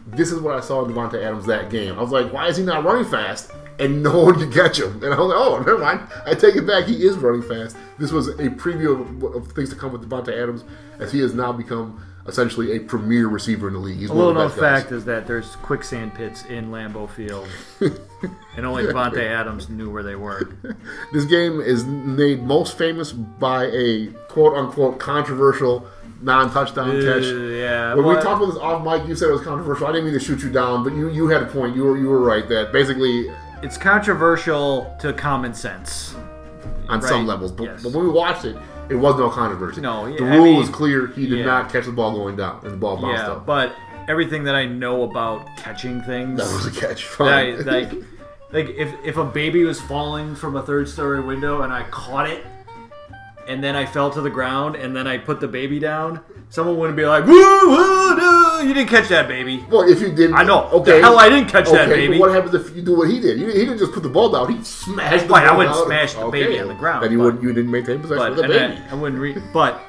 This 0.07 0.31
is 0.31 0.39
what 0.39 0.55
I 0.55 0.59
saw 0.59 0.83
in 0.85 0.91
Davante 0.93 1.21
Adams 1.23 1.45
that 1.47 1.69
game. 1.69 1.97
I 1.97 2.01
was 2.01 2.11
like, 2.11 2.31
why 2.31 2.47
is 2.47 2.57
he 2.57 2.63
not 2.63 2.83
running 2.83 3.05
fast? 3.05 3.51
And 3.79 4.01
no 4.03 4.23
one 4.23 4.35
could 4.35 4.53
catch 4.53 4.79
him. 4.79 5.03
And 5.03 5.13
I 5.13 5.19
was 5.19 5.27
like, 5.29 5.37
oh, 5.37 5.57
never 5.59 5.77
mind. 5.79 6.01
I 6.25 6.33
take 6.35 6.55
it 6.55 6.65
back. 6.65 6.85
He 6.85 7.05
is 7.05 7.17
running 7.17 7.41
fast. 7.41 7.75
This 7.99 8.11
was 8.11 8.27
a 8.29 8.49
preview 8.49 9.01
of, 9.23 9.35
of 9.35 9.51
things 9.51 9.69
to 9.71 9.75
come 9.75 9.91
with 9.91 10.07
Davante 10.09 10.29
Adams, 10.31 10.63
as 10.99 11.11
he 11.11 11.19
has 11.19 11.33
now 11.33 11.51
become 11.51 12.03
essentially 12.27 12.75
a 12.75 12.79
premier 12.79 13.27
receiver 13.27 13.67
in 13.67 13.73
the 13.73 13.79
league. 13.79 13.99
He's 13.99 14.09
A 14.09 14.13
little 14.13 14.33
the 14.33 14.47
known 14.47 14.49
fact 14.49 14.91
is 14.91 15.05
that 15.05 15.27
there's 15.27 15.55
quicksand 15.57 16.15
pits 16.15 16.43
in 16.45 16.71
Lambeau 16.71 17.09
Field, 17.09 17.47
and 18.57 18.65
only 18.65 18.83
Davante 18.83 19.23
Adams 19.23 19.69
knew 19.69 19.89
where 19.91 20.03
they 20.03 20.15
were. 20.15 20.49
This 21.13 21.25
game 21.25 21.61
is 21.61 21.85
made 21.85 22.43
most 22.43 22.77
famous 22.77 23.11
by 23.11 23.65
a 23.65 24.07
quote 24.27 24.57
unquote 24.57 24.99
controversial 24.99 25.87
non 26.21 26.51
touchdown 26.51 26.91
catch. 27.01 27.23
Uh, 27.23 27.35
yeah, 27.35 27.93
When 27.93 28.05
we 28.05 28.15
but- 28.15 28.23
talked 28.23 28.41
about 28.41 28.53
this 28.53 28.61
off 28.61 28.83
mic, 28.83 29.07
you 29.07 29.15
said 29.15 29.29
it 29.29 29.33
was 29.33 29.41
controversial. 29.41 29.87
I 29.87 29.91
didn't 29.91 30.05
mean 30.05 30.13
to 30.13 30.19
shoot 30.19 30.41
you 30.41 30.51
down, 30.51 30.83
but 30.83 30.93
you, 30.93 31.09
you 31.09 31.27
had 31.27 31.43
a 31.43 31.45
point. 31.45 31.75
You 31.75 31.83
were 31.83 31.97
you 31.97 32.07
were 32.07 32.21
right 32.21 32.47
that 32.49 32.71
basically 32.71 33.29
it's 33.61 33.77
controversial 33.77 34.95
to 34.99 35.13
common 35.13 35.53
sense. 35.53 36.15
on 36.89 37.01
some 37.01 37.25
levels. 37.27 37.51
But, 37.51 37.63
yes. 37.65 37.83
but 37.83 37.93
when 37.93 38.05
we 38.05 38.11
watched 38.11 38.45
it, 38.45 38.57
it 38.89 38.95
was 38.95 39.17
no 39.17 39.29
controversy. 39.29 39.81
No, 39.81 40.05
the 40.05 40.23
yeah, 40.23 40.31
I 40.31 40.35
rule 40.35 40.45
mean, 40.45 40.57
was 40.57 40.69
clear. 40.69 41.07
He 41.07 41.27
did 41.27 41.39
yeah. 41.39 41.45
not 41.45 41.71
catch 41.71 41.85
the 41.85 41.91
ball 41.91 42.13
going 42.13 42.35
down, 42.35 42.59
and 42.63 42.71
the 42.73 42.77
ball 42.77 42.97
bounced 42.97 43.23
Yeah, 43.23 43.31
up. 43.33 43.45
but 43.45 43.75
everything 44.07 44.43
that 44.45 44.55
I 44.55 44.65
know 44.65 45.03
about 45.03 45.45
catching 45.57 46.01
things, 46.03 46.37
that 46.39 46.53
was 46.53 46.65
a 46.65 46.79
catch. 46.79 47.03
Fine. 47.17 47.27
I- 47.27 47.51
like, 47.61 47.91
like 48.51 48.69
if 48.69 48.93
if 49.03 49.17
a 49.17 49.25
baby 49.25 49.63
was 49.63 49.81
falling 49.81 50.35
from 50.35 50.55
a 50.55 50.61
third 50.61 50.87
story 50.89 51.21
window 51.21 51.61
and 51.63 51.73
I 51.73 51.83
caught 51.89 52.29
it, 52.29 52.45
and 53.47 53.63
then 53.63 53.75
I 53.75 53.85
fell 53.85 54.09
to 54.11 54.21
the 54.21 54.29
ground 54.29 54.75
and 54.75 54.95
then 54.95 55.07
I 55.07 55.17
put 55.17 55.39
the 55.39 55.47
baby 55.47 55.79
down, 55.79 56.19
someone 56.49 56.77
wouldn't 56.77 56.97
be 56.97 57.05
like, 57.05 57.25
"Woo, 57.25 57.31
woo, 57.33 58.15
you 58.61 58.73
didn't 58.73 58.89
catch 58.89 59.07
that 59.09 59.27
baby." 59.27 59.65
well, 59.69 59.81
if 59.89 59.99
you 60.01 60.11
didn't, 60.11 60.35
I 60.35 60.43
know. 60.43 60.65
Okay, 60.71 60.97
The 60.97 61.01
hell 61.01 61.19
I 61.19 61.29
didn't 61.29 61.49
catch 61.49 61.69
that 61.71 61.89
baby. 61.89 62.17
What 62.19 62.31
happens 62.31 62.53
if 62.55 62.75
you 62.75 62.81
do 62.81 62.95
what 62.97 63.09
he 63.09 63.19
did? 63.19 63.39
You, 63.39 63.47
he 63.47 63.59
didn't 63.65 63.77
just 63.79 63.91
put 63.93 64.03
the 64.03 64.09
ball 64.09 64.29
down. 64.29 64.51
He 64.55 64.63
smashed 64.63 65.27
the 65.27 65.33
Right, 65.33 65.47
I 65.47 65.55
wouldn't 65.55 65.75
down. 65.75 65.85
smash 65.85 66.13
the 66.13 66.27
baby 66.29 66.53
Okay. 66.53 66.59
on 66.61 66.67
the 66.69 66.73
ground, 66.75 67.03
Then 67.03 67.11
you 67.11 67.19
wouldn't. 67.19 67.43
You 67.43 67.53
didn't 67.53 67.71
maintain 67.71 67.99
possession 67.99 68.17
But 68.17 68.31
of 68.31 68.37
the 68.37 68.43
baby. 68.47 68.81
I, 68.89 68.91
I 68.91 68.95
wouldn't 68.95 69.21
re- 69.21 69.41
but 69.53 69.81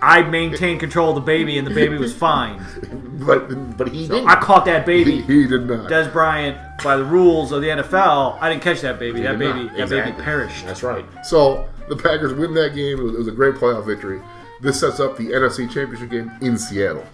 I 0.00 0.22
maintained 0.22 0.78
control 0.80 1.08
of 1.10 1.14
the 1.16 1.20
baby 1.20 1.58
and 1.58 1.66
the 1.66 1.74
baby 1.74 1.96
was 1.98 2.14
fine. 2.14 2.64
But 3.24 3.76
but 3.78 3.88
he 3.88 4.06
didn't. 4.08 4.28
I 4.28 4.34
caught 4.34 4.64
that 4.66 4.84
baby. 4.84 5.22
he 5.22 5.46
did 5.46 5.66
not. 5.66 5.88
Dez 5.88 6.12
Bryant, 6.12 6.58
by 6.82 6.96
the 6.96 7.04
rules 7.04 7.52
of 7.52 7.62
the 7.62 7.68
NFL, 7.68 8.36
I 8.40 8.50
didn't 8.50 8.62
catch 8.62 8.80
that 8.82 8.98
baby. 8.98 9.18
He 9.18 9.22
That 9.24 9.38
baby, 9.38 9.64
not. 9.64 9.72
that 9.76 9.82
Exactly. 9.84 10.12
baby 10.12 10.24
perished. 10.24 10.66
That's 10.66 10.82
right. 10.82 11.06
So 11.24 11.66
the 11.88 11.96
Packers 11.96 12.34
win 12.34 12.52
that 12.54 12.74
game. 12.74 12.98
It 12.98 13.02
was, 13.02 13.14
it 13.14 13.18
was 13.18 13.28
a 13.28 13.32
great 13.32 13.54
playoff 13.54 13.86
victory. 13.86 14.20
This 14.60 14.80
sets 14.80 14.98
up 15.00 15.16
the 15.16 15.28
NFC 15.30 15.70
Championship 15.70 16.10
game 16.10 16.30
in 16.42 16.58
Seattle. 16.58 17.06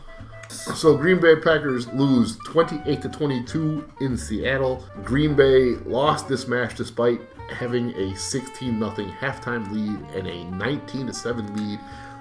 So 0.51 0.97
Green 0.97 1.21
Bay 1.21 1.37
Packers 1.37 1.87
lose 1.93 2.37
28 2.39 3.03
to 3.03 3.09
22 3.09 3.89
in 4.01 4.17
Seattle. 4.17 4.85
Green 5.05 5.35
Bay 5.35 5.77
lost 5.87 6.29
this 6.29 6.49
match 6.49 6.75
despite 6.75 7.21
having 7.51 7.91
a 7.95 8.17
16 8.17 8.79
0 8.79 8.91
halftime 9.21 9.71
lead 9.71 10.01
and 10.17 10.27
a 10.27 10.45
19 10.57 11.07
to 11.07 11.13
7 11.13 11.57
lead 11.57 11.79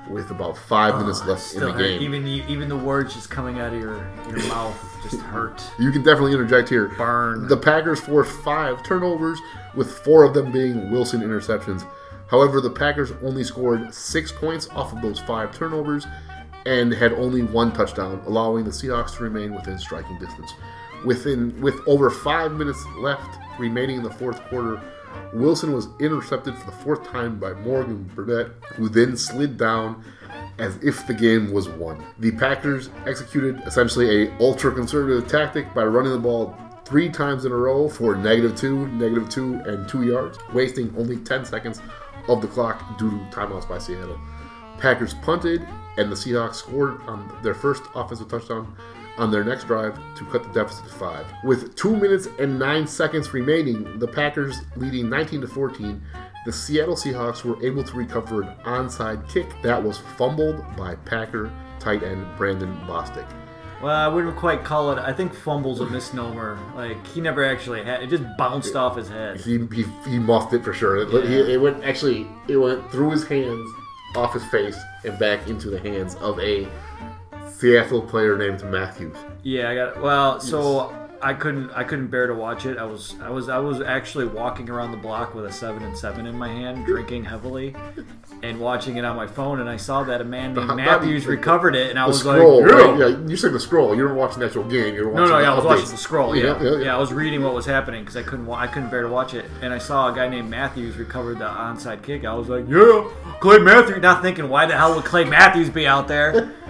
with 0.10 0.30
about 0.32 0.58
five 0.58 0.96
ah, 0.96 1.00
minutes 1.00 1.26
left 1.26 1.54
in 1.54 1.62
the 1.62 1.72
hurt. 1.72 1.80
game. 1.80 2.02
Even 2.02 2.26
you- 2.28 2.44
even 2.48 2.70
the 2.70 2.78
words 2.78 3.14
just 3.14 3.30
coming 3.30 3.60
out 3.60 3.74
of 3.74 3.80
your 3.80 4.08
your 4.28 4.48
mouth 4.48 4.78
just 5.04 5.22
hurt. 5.22 5.64
You 5.80 5.92
can 5.92 6.04
definitely 6.04 6.34
interject 6.34 6.70
here. 6.70 6.90
Burn. 6.98 7.48
The 7.48 7.58
Packers 7.58 8.00
forced 8.00 8.32
five 8.42 8.84
turnovers, 8.84 9.40
with 9.76 9.92
four 9.92 10.24
of 10.24 10.34
them 10.34 10.52
being 10.52 10.92
Wilson 10.92 11.22
interceptions. 11.22 11.86
However, 12.28 12.62
the 12.62 12.70
Packers 12.70 13.12
only 13.24 13.44
scored 13.44 13.94
six 13.94 14.32
points 14.32 14.70
off 14.70 14.94
of 14.94 15.02
those 15.02 15.20
five 15.20 15.56
turnovers 15.56 16.06
and 16.66 16.94
had 16.94 17.14
only 17.14 17.44
one 17.44 17.72
touchdown, 17.72 18.22
allowing 18.26 18.66
the 18.66 18.72
Seahawks 18.72 19.16
to 19.18 19.24
remain 19.24 19.54
within 19.54 19.78
striking 19.78 20.18
distance. 20.20 20.54
Within 21.06 21.60
with 21.62 21.80
over 21.88 22.10
five 22.10 22.52
minutes 22.52 22.84
left 22.98 23.40
remaining 23.58 23.98
in 23.98 24.04
the 24.04 24.12
fourth 24.12 24.40
quarter, 24.50 24.82
Wilson 25.34 25.74
was 25.74 25.88
intercepted 26.00 26.58
for 26.58 26.66
the 26.66 26.78
fourth 26.78 27.04
time 27.08 27.40
by 27.40 27.54
Morgan 27.54 28.10
Burnett, 28.16 28.52
who 28.76 28.90
then 28.90 29.16
slid 29.16 29.58
down 29.58 30.04
as 30.58 30.78
if 30.84 31.08
the 31.08 31.14
game 31.14 31.52
was 31.52 31.70
won. 31.70 32.04
The 32.20 32.32
Packers 32.32 32.90
executed 33.08 33.62
essentially 33.66 34.26
a 34.26 34.38
ultra 34.40 34.72
conservative 34.72 35.28
tactic 35.30 35.74
by 35.74 35.86
running 35.86 36.12
the 36.12 36.20
ball 36.20 36.56
three 36.84 37.08
times 37.08 37.46
in 37.46 37.52
a 37.52 37.56
row 37.56 37.88
for 37.88 38.16
negative 38.16 38.56
two, 38.56 38.88
negative 38.88 39.30
two, 39.30 39.56
and 39.66 39.88
two 39.88 40.04
yards, 40.04 40.38
wasting 40.54 40.94
only 40.98 41.18
10 41.18 41.46
seconds 41.46 41.82
of 42.28 42.42
the 42.42 42.48
clock 42.48 42.98
due 42.98 43.12
to 43.12 43.18
timeouts 43.32 43.70
by 43.70 43.78
Seattle. 43.78 44.20
Packers 44.80 45.14
punted, 45.16 45.68
and 45.98 46.12
the 46.12 46.16
Seahawks 46.16 46.56
scored 46.56 47.02
on 47.08 47.32
their 47.44 47.54
first 47.56 47.84
offensive 47.96 48.28
touchdown 48.30 48.76
on 49.18 49.32
their 49.32 49.44
next 49.44 49.66
drive 49.66 49.96
to 50.16 50.26
cut 50.26 50.44
the 50.44 50.50
deficit 50.50 50.86
to 50.86 50.92
five. 50.94 51.26
With 51.44 51.76
two 51.76 51.96
minutes 51.96 52.28
and 52.40 52.58
nine 52.58 52.88
seconds 52.88 53.34
remaining, 53.34 54.00
the 54.00 54.08
Packers 54.08 54.62
leading 54.78 55.10
19 55.10 55.42
to 55.42 55.48
14, 55.48 56.02
the 56.46 56.54
Seattle 56.54 56.96
Seahawks 56.96 57.44
were 57.44 57.62
able 57.66 57.84
to 57.84 57.94
recover 57.98 58.44
an 58.44 58.56
onside 58.64 59.28
kick 59.30 59.48
that 59.62 59.84
was 59.84 59.98
fumbled 60.18 60.64
by 60.78 60.96
Packer 60.96 61.52
tight 61.80 62.02
end 62.04 62.26
Brandon 62.38 62.74
Bostick. 62.88 63.28
Well, 63.82 63.96
I 63.96 64.08
wouldn't 64.14 64.36
quite 64.36 64.64
call 64.66 64.92
it. 64.92 65.00
I 65.00 65.14
think 65.14 65.34
fumble's 65.34 65.80
a 65.80 65.86
misnomer. 65.86 66.58
Like 66.76 67.06
he 67.08 67.22
never 67.22 67.46
actually 67.46 67.84
had. 67.84 68.04
It 68.04 68.08
just 68.10 68.24
bounced 68.38 68.76
off 68.76 68.98
his 68.98 69.08
head. 69.08 69.40
He, 69.40 69.58
he, 69.74 69.84
he 70.06 70.20
muffed 70.20 70.54
it 70.54 70.64
for 70.66 70.74
sure. 70.74 70.98
It, 70.98 71.10
Yeah. 71.14 71.22
he- 71.46 71.54
it 71.54 71.62
went 71.62 71.84
actually 71.86 72.28
it 72.50 72.58
went 72.58 72.90
through 72.92 73.12
his 73.12 73.26
hands, 73.26 73.70
off 74.18 74.34
his 74.34 74.44
face, 74.48 74.78
and 75.04 75.18
back 75.20 75.48
into 75.48 75.70
the 75.70 75.80
hands 75.80 76.16
of 76.16 76.40
a 76.40 76.68
Seattle 77.48 78.02
player 78.02 78.38
named 78.38 78.64
Matthews. 78.64 79.18
Yeah, 79.44 79.70
I 79.70 79.76
got. 79.76 80.02
Well, 80.02 80.40
so 80.40 80.99
I 81.22 81.34
couldn't. 81.34 81.70
I 81.72 81.84
couldn't 81.84 82.08
bear 82.08 82.28
to 82.28 82.34
watch 82.34 82.66
it. 82.66 82.78
I 82.78 82.86
was. 82.86 83.16
I 83.22 83.30
was. 83.30 83.50
I 83.50 83.58
was 83.60 83.82
actually 83.82 84.26
walking 84.26 84.70
around 84.70 84.92
the 84.92 84.98
block 84.98 85.36
with 85.36 85.46
a 85.46 85.52
seven 85.52 85.84
and 85.84 85.98
seven 85.98 86.26
in 86.26 86.38
my 86.38 86.48
hand, 86.48 86.86
drinking 86.86 87.26
heavily, 87.26 87.76
and 88.42 88.60
watching 88.60 88.98
it 88.98 89.04
on 89.04 89.16
my 89.18 89.28
phone. 89.28 89.60
And 89.60 89.70
I 89.70 89.76
saw 89.76 90.04
that 90.04 90.22
a 90.22 90.24
man 90.24 90.54
named 90.54 90.76
Matthews 90.76 91.26
the- 91.26 91.32
recovered 91.32 91.76
it, 91.76 91.90
and 91.90 92.00
I 92.00 92.04
The 92.04 92.08
was 92.10 92.20
scroll, 92.20 92.62
like, 92.62 92.72
right? 92.72 92.98
"Yeah." 92.98 93.08
You 93.28 93.36
said 93.36 93.52
the 93.54 93.60
scroll. 93.60 93.96
You 93.96 94.04
were 94.04 94.14
watching 94.14 94.40
the 94.40 94.46
actual 94.46 94.64
game. 94.64 94.96
You 94.96 95.06
were 95.06 95.10
watching 95.12 95.30
no, 95.30 95.40
yeah, 95.40 95.52
I 95.52 95.56
was 95.56 95.66
watching 95.66 95.90
the 95.90 95.98
scroll. 95.98 96.36
Yeah, 96.36 96.62
yeah, 96.62 96.72
yeah, 96.72 96.78
yeah. 96.86 96.96
I 96.96 97.00
was 97.00 97.12
reading 97.12 97.44
what 97.44 97.54
was 97.54 97.66
happening 97.66 98.02
because 98.04 98.16
I 98.16 98.24
couldn't. 98.24 98.46
wa- 98.46 98.58
I 98.60 98.68
couldn't 98.68 98.90
bear 98.90 99.02
to 99.02 99.10
watch 99.10 99.34
it, 99.34 99.46
and 99.62 99.74
I 99.74 99.78
saw 99.78 100.12
a 100.12 100.16
guy 100.16 100.30
named 100.30 100.50
Matthews 100.50 100.96
recovered 100.98 101.40
the 101.40 101.46
onside 101.50 102.02
kick. 102.02 102.24
I 102.26 102.34
was 102.34 102.48
like, 102.48 102.66
"Yeah, 102.70 103.08
Clay 103.42 103.60
Matthews." 103.60 104.02
Not 104.02 104.22
thinking, 104.22 104.48
why 104.48 104.66
the 104.66 104.78
hell 104.78 104.96
would 104.96 105.04
Clay 105.06 105.26
Matthews 105.26 105.70
be 105.70 105.86
out 105.86 106.08
there? 106.08 106.54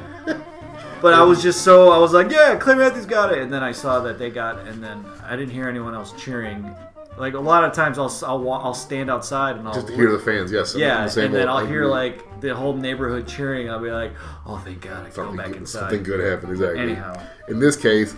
But 1.02 1.14
I 1.14 1.24
was 1.24 1.42
just 1.42 1.62
so 1.62 1.92
I 1.92 1.98
was 1.98 2.14
like, 2.14 2.32
"Yeah, 2.32 2.56
Clay 2.56 2.76
Matthews 2.76 3.06
got 3.06 3.32
it," 3.32 3.40
and 3.40 3.52
then 3.52 3.64
I 3.64 3.72
saw 3.72 4.00
that 4.02 4.20
they 4.20 4.30
got, 4.30 4.60
and 4.68 4.84
then 4.84 5.06
I 5.24 5.36
didn't 5.36 5.52
hear 5.52 5.70
anyone 5.70 5.94
else 5.94 6.14
cheering. 6.14 6.76
Like 7.18 7.34
a 7.34 7.40
lot 7.40 7.64
of 7.64 7.74
times, 7.74 7.98
I'll 7.98 8.14
I'll, 8.26 8.52
I'll 8.52 8.74
stand 8.74 9.10
outside 9.10 9.58
and 9.58 9.68
I'll 9.68 9.74
Just 9.74 9.88
to 9.88 9.96
hear 9.96 10.12
the 10.12 10.20
fans, 10.20 10.52
yes. 10.52 10.76
Yeah, 10.76 11.06
the 11.06 11.26
and 11.26 11.34
then 11.34 11.48
boat. 11.48 11.52
I'll 11.52 11.66
hear 11.66 11.86
like 11.86 12.42
the 12.42 12.56
whole 12.56 12.74
neighborhood 12.74 13.28
cheering. 13.28 13.70
I'll 13.70 13.82
be 13.82 13.92
like, 13.92 14.14
"Oh, 14.46 14.58
thank 14.58 14.82
God, 14.82 15.06
I 15.06 15.10
can 15.10 15.10
go 15.10 15.16
something, 15.16 15.38
back 15.38 15.48
good, 15.48 15.58
inside." 15.58 15.80
something 15.80 16.04
good 16.04 16.20
happened. 16.20 16.52
Exactly. 16.52 16.80
Anyhow. 16.80 17.22
in 17.50 17.60
this 17.60 17.76
case, 17.76 18.16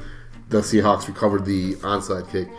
the 0.49 0.59
Seahawks 0.59 1.07
recovered 1.07 1.45
the 1.45 1.75
onside 1.75 2.29
kick. 2.31 2.49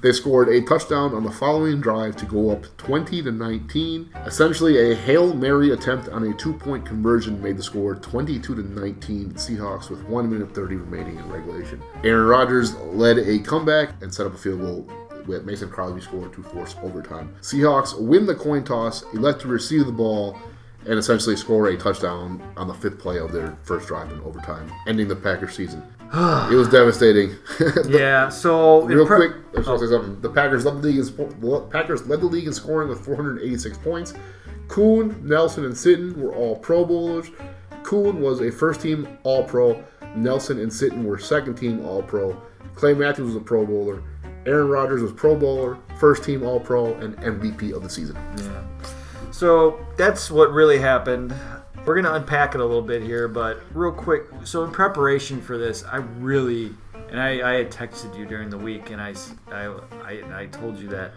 They 0.00 0.12
scored 0.12 0.48
a 0.48 0.62
touchdown 0.62 1.12
on 1.12 1.24
the 1.24 1.30
following 1.30 1.80
drive 1.80 2.14
to 2.16 2.26
go 2.26 2.50
up 2.50 2.64
20 2.76 3.20
to 3.22 3.32
19. 3.32 4.10
Essentially, 4.26 4.92
a 4.92 4.94
hail 4.94 5.34
mary 5.34 5.72
attempt 5.72 6.08
on 6.10 6.22
a 6.22 6.34
two-point 6.34 6.86
conversion 6.86 7.42
made 7.42 7.56
the 7.56 7.62
score 7.64 7.96
22 7.96 8.54
to 8.54 8.62
19. 8.62 9.32
Seahawks 9.32 9.90
with 9.90 10.02
one 10.04 10.30
minute 10.30 10.54
30 10.54 10.76
remaining 10.76 11.16
in 11.16 11.28
regulation. 11.28 11.82
Aaron 12.04 12.26
Rodgers 12.26 12.76
led 12.76 13.18
a 13.18 13.40
comeback 13.40 14.00
and 14.00 14.14
set 14.14 14.26
up 14.26 14.34
a 14.34 14.38
field 14.38 14.60
goal 14.60 14.88
with 15.26 15.44
Mason 15.44 15.68
Crosby 15.68 16.00
scored 16.00 16.32
to 16.32 16.42
force 16.44 16.76
overtime. 16.82 17.34
Seahawks 17.40 18.00
win 18.00 18.24
the 18.24 18.36
coin 18.36 18.62
toss, 18.62 19.02
elect 19.14 19.40
to 19.42 19.48
receive 19.48 19.84
the 19.84 19.92
ball, 19.92 20.38
and 20.86 20.96
essentially 20.96 21.36
score 21.36 21.66
a 21.66 21.76
touchdown 21.76 22.40
on 22.56 22.68
the 22.68 22.74
fifth 22.74 22.98
play 23.00 23.18
of 23.18 23.32
their 23.32 23.58
first 23.62 23.88
drive 23.88 24.10
in 24.12 24.20
overtime, 24.20 24.72
ending 24.86 25.08
the 25.08 25.16
Packers 25.16 25.54
season. 25.54 25.82
It 26.12 26.54
was 26.54 26.68
devastating. 26.68 27.36
Yeah. 27.88 28.28
So 28.28 28.82
Real 28.82 29.06
pre- 29.06 29.28
quick, 29.28 29.32
I 29.52 29.56
just 29.56 29.68
want 29.68 29.80
to 29.80 29.86
oh. 29.86 29.88
say 29.88 29.92
something. 29.92 30.20
The 30.20 30.30
Packers 30.30 30.64
led 30.64 30.82
the 30.82 30.88
league 30.88 30.98
in 30.98 31.70
Packers 31.70 32.06
led 32.06 32.20
the 32.20 32.26
league 32.26 32.46
in 32.46 32.52
scoring 32.52 32.88
with 32.88 33.04
486 33.04 33.78
points. 33.78 34.14
Kuhn, 34.68 35.18
Nelson, 35.26 35.64
and 35.64 35.74
Sitton 35.74 36.16
were 36.16 36.34
all 36.34 36.56
Pro 36.56 36.84
Bowlers. 36.84 37.30
Kuhn 37.82 38.20
was 38.20 38.40
a 38.42 38.50
first-team 38.50 39.08
All-Pro. 39.22 39.82
Nelson 40.14 40.60
and 40.60 40.70
Sitton 40.70 41.04
were 41.04 41.18
second-team 41.18 41.84
All-Pro. 41.86 42.40
Clay 42.74 42.94
Matthews 42.94 43.28
was 43.28 43.36
a 43.36 43.40
Pro 43.40 43.64
Bowler. 43.64 44.02
Aaron 44.46 44.68
Rodgers 44.68 45.02
was 45.02 45.12
Pro 45.12 45.34
Bowler, 45.34 45.78
first-team 45.98 46.42
All-Pro, 46.42 46.94
and 46.94 47.16
MVP 47.16 47.72
of 47.74 47.82
the 47.82 47.88
season. 47.90 48.16
Yeah. 48.36 48.62
So 49.30 49.84
that's 49.96 50.30
what 50.30 50.52
really 50.52 50.78
happened. 50.78 51.34
We're 51.88 52.02
gonna 52.02 52.16
unpack 52.16 52.54
it 52.54 52.60
a 52.60 52.64
little 52.64 52.82
bit 52.82 53.02
here, 53.02 53.28
but 53.28 53.60
real 53.72 53.92
quick. 53.92 54.24
So 54.44 54.62
in 54.64 54.70
preparation 54.70 55.40
for 55.40 55.56
this, 55.56 55.84
I 55.84 55.96
really 55.96 56.74
and 57.10 57.18
I, 57.18 57.52
I 57.52 57.54
had 57.54 57.70
texted 57.70 58.14
you 58.14 58.26
during 58.26 58.50
the 58.50 58.58
week, 58.58 58.90
and 58.90 59.00
i 59.00 59.14
i 59.50 60.22
i 60.34 60.46
told 60.52 60.78
you 60.78 60.88
that 60.88 61.12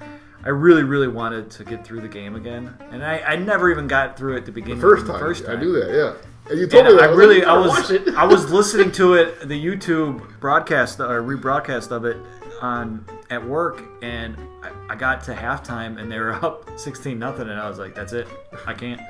I 0.45 0.49
really, 0.49 0.83
really 0.83 1.09
wanted 1.09 1.51
to 1.51 1.65
get 1.65 1.85
through 1.85 1.99
the 1.99 2.07
game 2.07 2.35
again, 2.37 2.73
and 2.89 3.03
I, 3.03 3.19
I 3.19 3.35
never 3.35 3.69
even 3.69 3.85
got 3.87 4.17
through 4.17 4.37
it 4.37 4.45
to 4.45 4.53
begin 4.53 4.79
First 4.79 5.03
with. 5.03 5.11
time, 5.11 5.19
first 5.19 5.45
time. 5.45 5.57
I 5.57 5.59
do 5.61 5.73
that. 5.73 5.93
Yeah, 5.93 6.49
and 6.49 6.57
you 6.57 6.67
told 6.67 6.85
And 6.85 6.95
me 6.95 7.01
that. 7.01 7.09
I 7.09 7.11
was 7.11 7.17
really, 7.17 7.43
I 7.43 7.57
was, 7.57 7.67
gotta 7.67 7.93
watch 7.99 8.07
it." 8.07 8.15
I 8.15 8.23
was 8.23 8.49
listening 8.49 8.93
to 8.93 9.15
it, 9.15 9.47
the 9.49 9.61
YouTube 9.65 10.39
broadcast 10.39 11.01
or 11.01 11.21
rebroadcast 11.21 11.91
of 11.91 12.05
it 12.05 12.15
on 12.61 13.05
at 13.29 13.45
work, 13.45 13.83
and 14.01 14.37
I, 14.63 14.93
I 14.93 14.95
got 14.95 15.21
to 15.25 15.33
halftime, 15.33 15.99
and 15.99 16.09
they 16.09 16.17
were 16.17 16.33
up 16.33 16.69
sixteen 16.79 17.19
nothing, 17.19 17.49
and 17.49 17.59
I 17.59 17.67
was 17.67 17.77
like, 17.77 17.93
"That's 17.93 18.13
it, 18.13 18.27
I 18.65 18.73
can't, 18.73 19.01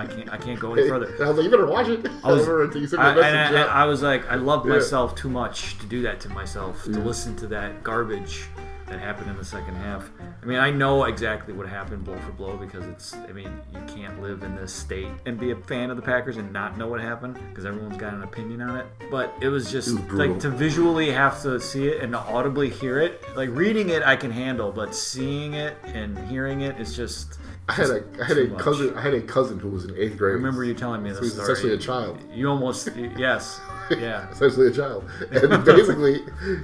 I 0.00 0.06
can't, 0.06 0.32
I 0.32 0.36
can't 0.36 0.58
go 0.58 0.72
any 0.74 0.88
further." 0.88 1.14
I 1.24 1.28
was 1.28 1.36
like, 1.36 1.44
you 1.44 1.50
better 1.50 1.66
watch 1.66 1.88
it. 1.88 2.06
I 2.24 2.32
was, 2.32 2.40
remember 2.42 2.64
until 2.64 2.80
you 2.80 2.86
sent 2.88 3.02
me 3.02 3.08
I, 3.08 3.12
a 3.12 3.14
message. 3.16 3.56
and 3.56 3.56
I. 3.70 3.82
I 3.82 3.84
was 3.84 4.02
like, 4.02 4.30
I 4.30 4.34
loved 4.34 4.66
Yeah. 4.66 4.74
myself 4.74 5.14
too 5.14 5.28
much 5.30 5.78
to 5.78 5.86
do 5.86 6.02
that 6.02 6.20
to 6.20 6.28
myself, 6.30 6.84
to 6.84 6.90
listen 6.90 7.36
to 7.36 7.46
that 7.48 7.82
garbage 7.84 8.44
that 8.86 8.98
happened 8.98 9.30
in 9.30 9.36
the 9.36 9.44
second 9.44 9.76
half. 9.76 10.10
I 10.42 10.46
mean, 10.46 10.58
I 10.58 10.68
know 10.72 11.04
exactly 11.04 11.54
what 11.54 11.68
happened 11.68 12.04
blow 12.04 12.18
for 12.18 12.32
blow 12.32 12.56
because 12.56 12.84
it's, 12.86 13.14
I 13.14 13.30
mean, 13.30 13.52
you 13.72 13.78
can't 13.86 14.20
live 14.20 14.42
in 14.42 14.56
this 14.56 14.72
state 14.72 15.06
and 15.26 15.38
be 15.38 15.52
a 15.52 15.56
fan 15.56 15.90
of 15.90 15.96
the 15.96 16.02
Packers 16.02 16.38
and 16.38 16.52
not 16.52 16.76
know 16.76 16.88
what 16.88 17.00
happened 17.00 17.38
because 17.50 17.64
everyone's 17.66 17.98
got 17.98 18.14
an 18.14 18.24
opinion 18.24 18.62
on 18.62 18.76
it. 18.78 18.86
But 19.08 19.32
it 19.40 19.46
was 19.48 19.70
just 19.70 19.90
It 19.96 20.10
was 20.10 20.14
like 20.14 20.40
to 20.40 20.50
visually 20.50 21.08
have 21.12 21.40
to 21.42 21.60
see 21.60 21.86
it 21.86 22.02
and 22.02 22.12
to 22.14 22.18
audibly 22.18 22.68
hear 22.68 22.98
it. 22.98 23.22
Like 23.36 23.50
reading 23.52 23.90
it, 23.90 24.02
I 24.02 24.16
can 24.16 24.32
handle, 24.32 24.72
but 24.72 24.92
seeing 24.92 25.54
it 25.54 25.76
and 25.84 26.18
hearing 26.28 26.62
it 26.62 26.80
is 26.80 26.96
just. 26.96 27.38
I 27.68 27.72
had 27.72 27.90
a, 27.90 28.02
I 28.20 28.24
had 28.24 28.38
a 28.38 28.48
much. 28.48 28.58
cousin. 28.60 28.94
I 28.96 29.00
had 29.00 29.14
a 29.14 29.20
cousin 29.20 29.58
who 29.60 29.68
was 29.70 29.84
in 29.84 29.96
eighth 29.96 30.16
grade. 30.18 30.32
I 30.32 30.34
remember 30.34 30.64
you 30.64 30.74
telling 30.74 31.02
me 31.02 31.10
So 31.10 31.16
this 31.20 31.24
he's 31.24 31.32
story. 31.34 31.52
essentially 31.52 31.74
a 31.74 31.78
child. 31.78 32.18
You 32.32 32.48
almost, 32.48 32.88
yes, 33.16 33.60
yeah. 33.90 34.28
essentially 34.30 34.66
a 34.68 34.72
child. 34.72 35.04
And 35.30 35.64
basically, 35.64 36.20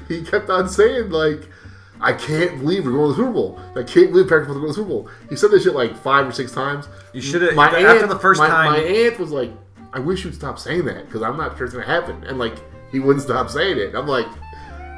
he 0.08 0.22
kept 0.24 0.50
on 0.50 0.68
saying 0.68 1.10
like, 1.10 1.48
"I 2.00 2.12
can't 2.12 2.58
believe 2.60 2.84
we're 2.86 2.92
going 2.92 3.14
to 3.14 3.16
the 3.16 3.22
Super 3.22 3.32
Bowl. 3.32 3.60
I 3.76 3.82
can't 3.84 4.10
believe 4.10 4.28
Packers 4.28 4.48
are 4.48 4.54
going 4.54 4.62
to 4.62 4.66
the 4.68 4.74
Super 4.74 4.88
Bowl." 4.88 5.08
He 5.28 5.36
said 5.36 5.52
this 5.52 5.62
shit 5.62 5.74
like 5.74 5.96
five 5.96 6.26
or 6.26 6.32
six 6.32 6.50
times. 6.50 6.88
You 7.12 7.20
shoulda- 7.20 7.52
My 7.54 7.66
after 7.66 7.78
aunt- 8.00 8.08
the 8.08 8.18
first 8.18 8.40
my, 8.40 8.48
time- 8.48 8.72
my 8.72 8.78
aunt 8.78 9.18
was 9.20 9.30
like, 9.30 9.52
"I 9.92 10.00
wish 10.00 10.24
you'd 10.24 10.34
stop 10.34 10.58
saying 10.58 10.86
that 10.86 11.06
because 11.06 11.22
I'm 11.22 11.36
not 11.36 11.56
sure 11.56 11.66
it's 11.66 11.74
going 11.74 11.86
to 11.86 11.92
happen." 11.92 12.24
And 12.24 12.38
like, 12.40 12.56
he 12.90 12.98
wouldn't 12.98 13.22
stop 13.22 13.48
saying 13.48 13.78
it. 13.78 13.94
I'm 13.94 14.08
like, 14.08 14.26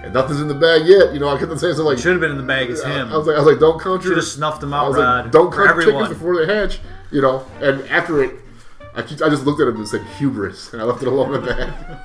"And 0.03 0.15
nothing's 0.15 0.41
in 0.41 0.49
the 0.49 0.55
bag 0.55 0.87
yet." 0.87 1.13
You 1.13 1.21
know, 1.21 1.29
I 1.29 1.39
kept 1.39 1.51
saying 1.59 1.75
something 1.75 1.85
like, 1.85 1.99
Should 1.99 2.13
have 2.13 2.21
been 2.21 2.31
in 2.31 2.37
the 2.37 2.43
bag 2.43 2.71
as 2.71 2.83
him. 2.83 3.13
I 3.13 3.17
was 3.17 3.27
like, 3.27 3.37
I 3.37 3.41
was 3.41 3.49
like, 3.51 3.61
"Don't 3.61 3.81
count 3.81 4.03
your." 4.05 4.13
Should 4.13 4.19
have 4.19 4.27
snuffed 4.27 4.65
I 4.65 4.67
out, 4.73 4.89
was 4.89 4.97
Rod. 4.97 5.25
like, 5.25 5.33
"Don't 5.33 5.53
count 5.53 5.69
chickens 5.69 5.85
everyone. 5.87 6.09
before 6.13 6.37
they 6.47 6.53
hatch." 6.55 6.81
You 7.11 7.23
know, 7.23 7.45
and 7.61 7.81
after 7.89 8.23
it, 8.23 8.35
I, 8.95 9.03
keep, 9.03 9.23
I 9.23 9.29
just 9.29 9.45
looked 9.47 9.61
at 9.61 9.69
him 9.69 9.77
and 9.77 9.89
said 9.89 10.03
hubris, 10.19 10.73
and 10.73 10.83
I 10.83 10.85
left 10.85 11.03
it 11.03 11.09
alone 11.09 11.35
at 11.35 11.45
that. 11.45 12.01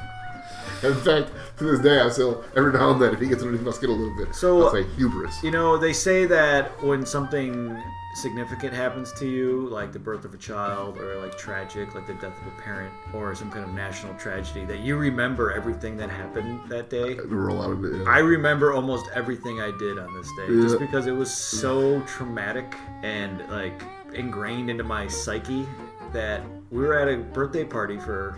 In 0.84 0.93
fact, 0.95 1.29
to 1.58 1.63
this 1.63 1.79
day, 1.79 1.99
I 1.99 2.10
still 2.10 2.43
every 2.58 2.73
now 2.73 2.91
and 2.91 3.01
then, 3.01 3.13
if 3.13 3.19
he 3.19 3.27
gets 3.27 3.41
underneath 3.41 3.65
my 3.65 3.71
skin 3.71 3.89
a 3.89 3.93
little 3.93 4.15
bit, 4.17 4.36
So- 4.36 4.63
I'll 4.65 4.71
say 4.71 4.84
hubris. 4.97 5.41
You 5.43 5.51
know, 5.51 5.77
they 5.77 5.93
say 5.93 6.25
that 6.25 6.84
when 6.84 7.06
something 7.06 7.82
significant 8.15 8.73
happens 8.73 9.12
to 9.13 9.28
you, 9.28 9.67
like 9.69 9.91
the 9.91 9.99
birth 9.99 10.23
of 10.26 10.34
a 10.34 10.38
child, 10.38 10.97
or 10.97 11.17
like 11.19 11.38
tragic, 11.38 11.93
like 11.95 12.06
the 12.08 12.13
death 12.15 12.39
of 12.41 12.47
a 12.47 12.62
parent, 12.62 12.93
or 13.13 13.34
some 13.36 13.49
kind 13.52 13.65
of 13.65 13.73
national 13.73 14.13
tragedy, 14.15 14.65
that 14.65 14.80
you 14.80 14.97
remember 14.97 15.52
everything 15.52 15.97
that 15.97 16.10
happened 16.10 16.62
that 16.69 16.89
day. 16.89 17.15
We 17.15 17.23
roll 17.36 17.62
out 17.62 17.71
of 17.71 17.84
it. 17.86 17.97
yeah. 17.97 18.10
I 18.10 18.19
remember 18.19 18.73
almost 18.73 19.06
everything 19.15 19.62
I 19.62 19.71
did 19.78 19.97
on 19.99 20.13
this 20.13 20.30
day, 20.38 20.47
just 20.62 20.80
because 20.80 21.08
it 21.08 21.12
was 21.13 21.34
so 21.34 22.02
traumatic 22.02 22.76
and 23.02 23.47
like 23.49 23.82
ingrained 24.13 24.69
into 24.69 24.84
my 24.84 25.08
psyche 25.08 25.65
that 26.12 26.41
we 26.69 26.84
were 26.84 26.97
at 26.99 27.08
a 27.08 27.17
birthday 27.17 27.63
party 27.65 27.97
for 27.99 28.38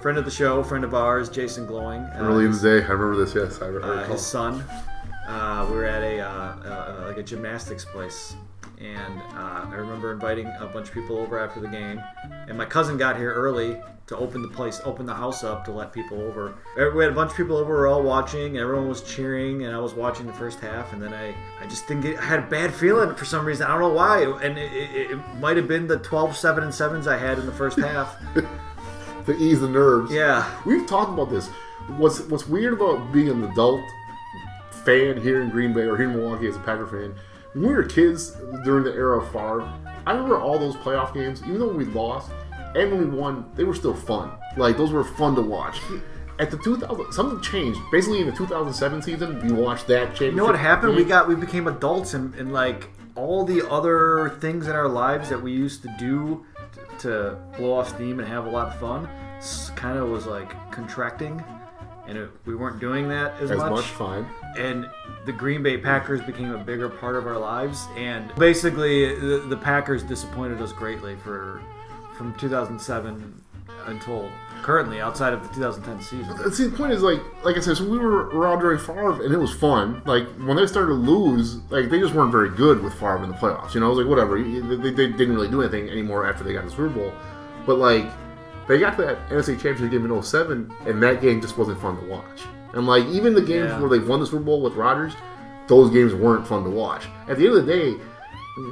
friend 0.00 0.18
of 0.18 0.24
the 0.24 0.30
show, 0.30 0.62
friend 0.62 0.84
of 0.84 0.94
ours, 0.94 1.28
Jason 1.28 1.66
Glowing. 1.66 2.00
uh, 2.02 2.18
Early 2.20 2.44
in 2.44 2.52
the 2.52 2.58
day, 2.60 2.84
I 2.86 2.88
remember 2.92 3.16
this. 3.24 3.34
Yes, 3.34 3.60
I 3.60 3.66
remember. 3.66 3.92
uh, 3.94 4.06
his 4.06 4.24
son. 4.24 4.62
Uh, 5.26 5.66
we 5.68 5.76
were 5.76 5.84
at 5.84 6.02
a 6.04 6.20
uh, 6.20 6.28
uh, 6.28 7.04
like 7.08 7.16
a 7.16 7.22
gymnastics 7.24 7.84
place, 7.84 8.36
and 8.78 9.20
uh, 9.34 9.66
I 9.70 9.74
remember 9.74 10.12
inviting 10.12 10.46
a 10.60 10.66
bunch 10.66 10.88
of 10.88 10.94
people 10.94 11.18
over 11.18 11.38
after 11.38 11.60
the 11.60 11.68
game. 11.68 12.00
And 12.48 12.56
my 12.56 12.64
cousin 12.64 12.96
got 12.96 13.16
here 13.16 13.32
early 13.32 13.80
to 14.06 14.16
open 14.16 14.42
the 14.42 14.48
place, 14.48 14.80
open 14.84 15.04
the 15.04 15.14
house 15.14 15.42
up 15.42 15.64
to 15.64 15.72
let 15.72 15.92
people 15.92 16.20
over. 16.22 16.54
We 16.76 17.02
had 17.02 17.12
a 17.12 17.14
bunch 17.14 17.32
of 17.32 17.36
people 17.36 17.56
over, 17.56 17.72
we 17.72 17.80
were 17.80 17.86
all 17.88 18.02
watching, 18.02 18.56
and 18.56 18.58
everyone 18.58 18.88
was 18.88 19.02
cheering, 19.02 19.64
and 19.64 19.74
I 19.74 19.78
was 19.78 19.94
watching 19.94 20.26
the 20.26 20.32
first 20.32 20.60
half, 20.60 20.92
and 20.92 21.02
then 21.02 21.12
I, 21.12 21.34
I 21.60 21.66
just 21.66 21.88
didn't 21.88 22.02
get, 22.02 22.18
I 22.18 22.24
had 22.24 22.38
a 22.38 22.46
bad 22.46 22.72
feeling 22.72 23.14
for 23.16 23.24
some 23.24 23.44
reason. 23.44 23.66
I 23.66 23.70
don't 23.70 23.80
know 23.80 23.92
why, 23.94 24.22
and 24.22 24.56
it, 24.56 24.72
it, 24.72 25.10
it 25.12 25.16
might 25.40 25.56
have 25.56 25.66
been 25.66 25.86
the 25.86 25.98
12 25.98 26.36
7 26.36 26.62
and 26.62 26.72
7s 26.72 27.06
I 27.06 27.18
had 27.18 27.38
in 27.38 27.46
the 27.46 27.52
first 27.52 27.78
half. 27.78 28.16
to 29.26 29.36
ease 29.36 29.60
the 29.60 29.68
nerves. 29.68 30.12
Yeah. 30.12 30.48
We've 30.64 30.86
talked 30.86 31.12
about 31.12 31.30
this. 31.30 31.48
What's 31.98 32.20
what's 32.22 32.48
weird 32.48 32.72
about 32.72 33.12
being 33.12 33.28
an 33.28 33.44
adult 33.44 33.82
fan 34.84 35.20
here 35.20 35.42
in 35.42 35.50
Green 35.50 35.72
Bay 35.72 35.82
or 35.82 35.96
here 35.96 36.08
in 36.08 36.16
Milwaukee 36.16 36.46
as 36.46 36.56
a 36.56 36.60
Packer 36.60 36.86
fan, 36.86 37.14
when 37.52 37.68
we 37.68 37.74
were 37.74 37.82
kids 37.84 38.32
during 38.64 38.84
the 38.84 38.92
era 38.92 39.18
of 39.18 39.26
Favre, 39.32 39.62
I 40.06 40.12
remember 40.12 40.38
all 40.38 40.58
those 40.58 40.76
playoff 40.76 41.14
games, 41.14 41.42
even 41.42 41.58
though 41.58 41.68
we 41.68 41.84
lost 41.86 42.30
and 42.74 42.90
when 42.90 43.10
we 43.10 43.18
won, 43.18 43.50
they 43.54 43.64
were 43.64 43.74
still 43.74 43.94
fun. 43.94 44.32
Like 44.56 44.76
those 44.76 44.92
were 44.92 45.04
fun 45.04 45.34
to 45.36 45.42
watch. 45.42 45.80
At 46.38 46.50
the 46.50 46.58
2000, 46.58 47.12
something 47.12 47.40
changed. 47.40 47.80
Basically, 47.90 48.20
in 48.20 48.26
the 48.26 48.36
2007 48.36 49.00
season, 49.00 49.40
we 49.40 49.52
watched 49.52 49.86
that 49.86 50.14
change. 50.14 50.32
You 50.32 50.36
know 50.36 50.44
what 50.44 50.58
happened? 50.58 50.94
We 50.94 51.04
got 51.04 51.26
we 51.26 51.34
became 51.34 51.66
adults 51.66 52.12
and, 52.12 52.34
and 52.34 52.52
like 52.52 52.90
all 53.14 53.44
the 53.44 53.66
other 53.70 54.36
things 54.40 54.68
in 54.68 54.76
our 54.76 54.88
lives 54.88 55.30
that 55.30 55.40
we 55.40 55.52
used 55.52 55.80
to 55.82 55.94
do 55.98 56.44
to 56.98 57.38
blow 57.56 57.74
off 57.74 57.88
steam 57.88 58.18
and 58.18 58.28
have 58.28 58.46
a 58.46 58.50
lot 58.50 58.68
of 58.68 58.78
fun 58.78 59.08
kind 59.74 59.98
of 59.98 60.08
was 60.08 60.26
like 60.26 60.50
contracting 60.72 61.42
and 62.06 62.16
it, 62.18 62.30
we 62.44 62.54
weren't 62.54 62.80
doing 62.80 63.08
that 63.08 63.34
as, 63.40 63.50
as 63.50 63.58
much. 63.58 63.84
Fine. 63.84 64.26
And 64.56 64.88
the 65.24 65.32
Green 65.32 65.62
Bay 65.62 65.76
Packers 65.76 66.20
became 66.22 66.52
a 66.52 66.58
bigger 66.58 66.88
part 66.88 67.16
of 67.16 67.26
our 67.26 67.38
lives. 67.38 67.86
And 67.96 68.34
basically, 68.36 69.14
the, 69.18 69.38
the 69.48 69.56
Packers 69.56 70.02
disappointed 70.02 70.60
us 70.60 70.72
greatly 70.72 71.16
for 71.16 71.62
from 72.16 72.34
2007 72.38 73.42
until 73.86 74.30
currently 74.62 75.00
outside 75.00 75.32
of 75.32 75.42
the 75.42 75.54
2010 75.54 76.02
season. 76.02 76.36
Uh, 76.38 76.50
see, 76.50 76.66
the 76.66 76.76
point 76.76 76.92
is 76.92 77.02
like, 77.02 77.20
like 77.44 77.56
I 77.56 77.60
said, 77.60 77.76
so 77.76 77.88
we 77.88 77.98
were 77.98 78.28
around 78.30 78.60
during 78.60 78.78
Favre, 78.78 79.22
and 79.22 79.32
it 79.32 79.38
was 79.38 79.54
fun. 79.54 80.02
Like 80.06 80.26
when 80.40 80.56
they 80.56 80.66
started 80.66 80.88
to 80.88 80.94
lose, 80.94 81.56
like 81.70 81.90
they 81.90 82.00
just 82.00 82.14
weren't 82.14 82.32
very 82.32 82.50
good 82.50 82.82
with 82.82 82.94
Favre 82.94 83.22
in 83.22 83.30
the 83.30 83.36
playoffs. 83.36 83.74
You 83.74 83.80
know, 83.80 83.86
I 83.86 83.88
was 83.90 83.98
like, 83.98 84.08
whatever. 84.08 84.42
They, 84.42 84.90
they 84.90 85.06
didn't 85.06 85.34
really 85.34 85.48
do 85.48 85.62
anything 85.62 85.88
anymore 85.88 86.28
after 86.28 86.42
they 86.42 86.52
got 86.52 86.64
the 86.64 86.70
Super 86.70 86.88
Bowl. 86.88 87.12
But 87.64 87.78
like, 87.78 88.06
they 88.68 88.78
got 88.78 88.96
that 88.98 89.28
NFC 89.28 89.54
Championship 89.60 89.90
game 89.90 90.04
in 90.10 90.22
07, 90.22 90.72
and 90.86 91.02
that 91.02 91.20
game 91.20 91.40
just 91.40 91.56
wasn't 91.58 91.80
fun 91.80 91.98
to 92.00 92.06
watch. 92.06 92.42
And 92.74 92.86
like, 92.86 93.04
even 93.06 93.34
the 93.34 93.40
games 93.40 93.70
Yeah. 93.70 93.80
where 93.80 93.88
they 93.88 93.98
won 93.98 94.20
the 94.20 94.26
Super 94.26 94.42
Bowl 94.42 94.60
with 94.62 94.74
Rodgers, 94.74 95.14
those 95.68 95.90
games 95.90 96.14
weren't 96.14 96.46
fun 96.46 96.64
to 96.64 96.70
watch. 96.70 97.06
At 97.28 97.38
the 97.38 97.46
end 97.46 97.56
of 97.56 97.66
the 97.66 97.72
day, 97.72 97.94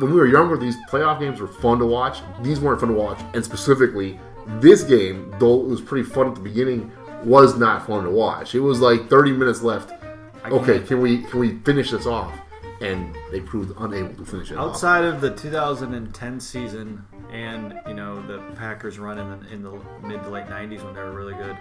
when 0.00 0.12
we 0.12 0.18
were 0.18 0.26
younger, 0.26 0.56
these 0.56 0.76
playoff 0.90 1.20
games 1.20 1.40
were 1.40 1.46
fun 1.48 1.78
to 1.78 1.86
watch. 1.86 2.18
These 2.42 2.60
weren't 2.60 2.80
fun 2.80 2.88
to 2.90 2.94
watch, 2.94 3.18
and 3.34 3.44
specifically 3.44 4.18
this 4.60 4.82
game, 4.82 5.32
though 5.38 5.60
it 5.60 5.66
was 5.66 5.80
pretty 5.80 6.04
fun 6.08 6.28
at 6.28 6.34
the 6.34 6.40
beginning, 6.40 6.90
was 7.24 7.56
not 7.56 7.86
fun 7.86 8.04
to 8.04 8.10
watch. 8.10 8.54
It 8.54 8.60
was 8.60 8.80
like 8.80 9.08
30 9.08 9.32
minutes 9.32 9.62
left. 9.62 9.92
Okay, 10.50 10.80
can 10.80 11.00
we 11.00 11.22
can 11.22 11.40
we 11.40 11.56
finish 11.64 11.90
this 11.90 12.06
off? 12.06 12.30
And 12.84 13.14
they 13.30 13.40
proved 13.40 13.72
unable 13.78 14.14
to 14.14 14.24
finish 14.24 14.50
it 14.50 14.58
off. 14.58 14.70
Outside 14.70 15.04
of 15.04 15.20
the 15.20 15.30
2010 15.34 16.40
season 16.40 17.04
and 17.32 17.78
you 17.88 17.94
know 17.94 18.24
the 18.26 18.38
Packers 18.56 18.98
run 18.98 19.18
in 19.18 19.30
the, 19.40 19.48
in 19.52 19.62
the 19.62 19.72
mid 20.06 20.22
to 20.22 20.28
late 20.30 20.46
90s 20.46 20.84
when 20.84 20.94
they 20.94 21.00
were 21.00 21.12
really 21.12 21.34
good, 21.34 21.56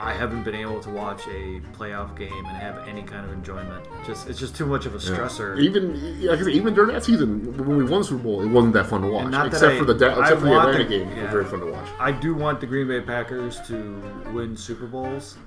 I 0.00 0.12
haven't 0.12 0.42
been 0.42 0.54
able 0.54 0.80
to 0.80 0.90
watch 0.90 1.26
a 1.28 1.60
playoff 1.72 2.16
game 2.16 2.44
and 2.44 2.56
have 2.56 2.86
any 2.86 3.02
kind 3.02 3.24
of 3.24 3.32
enjoyment. 3.32 3.86
Just 4.04 4.28
it's 4.28 4.38
just 4.38 4.54
too 4.54 4.66
much 4.66 4.86
of 4.86 4.94
a 4.94 4.98
stressor. 4.98 5.58
Even 5.60 6.20
like 6.26 6.40
I 6.40 6.42
said, 6.42 6.52
even 6.52 6.74
during 6.74 6.92
that 6.92 7.04
season, 7.04 7.56
when 7.56 7.76
we 7.78 7.84
won 7.84 8.00
the 8.00 8.04
Super 8.04 8.22
Bowl, 8.22 8.42
it 8.42 8.48
wasn't 8.48 8.74
that 8.74 8.86
fun 8.86 9.02
to 9.02 9.08
watch. 9.08 9.32
Except 9.46 9.72
I- 9.72 9.78
for 9.78 9.84
the 9.84 9.94
da- 9.94 10.14
I 10.14 10.20
except 10.20 10.40
for 10.40 10.46
the 10.46 10.58
Atlanta 10.58 10.78
the- 10.78 10.84
game, 10.84 11.08
it 11.08 11.22
was 11.22 11.30
very 11.30 11.44
fun 11.44 11.60
to 11.60 11.66
watch. 11.66 11.88
I 11.98 12.12
do 12.12 12.34
want 12.34 12.60
the 12.60 12.66
Green 12.66 12.88
Bay 12.88 13.00
Packers 13.00 13.60
to 13.68 14.02
win 14.32 14.56
Super 14.56 14.86
Bowls, 14.86 15.38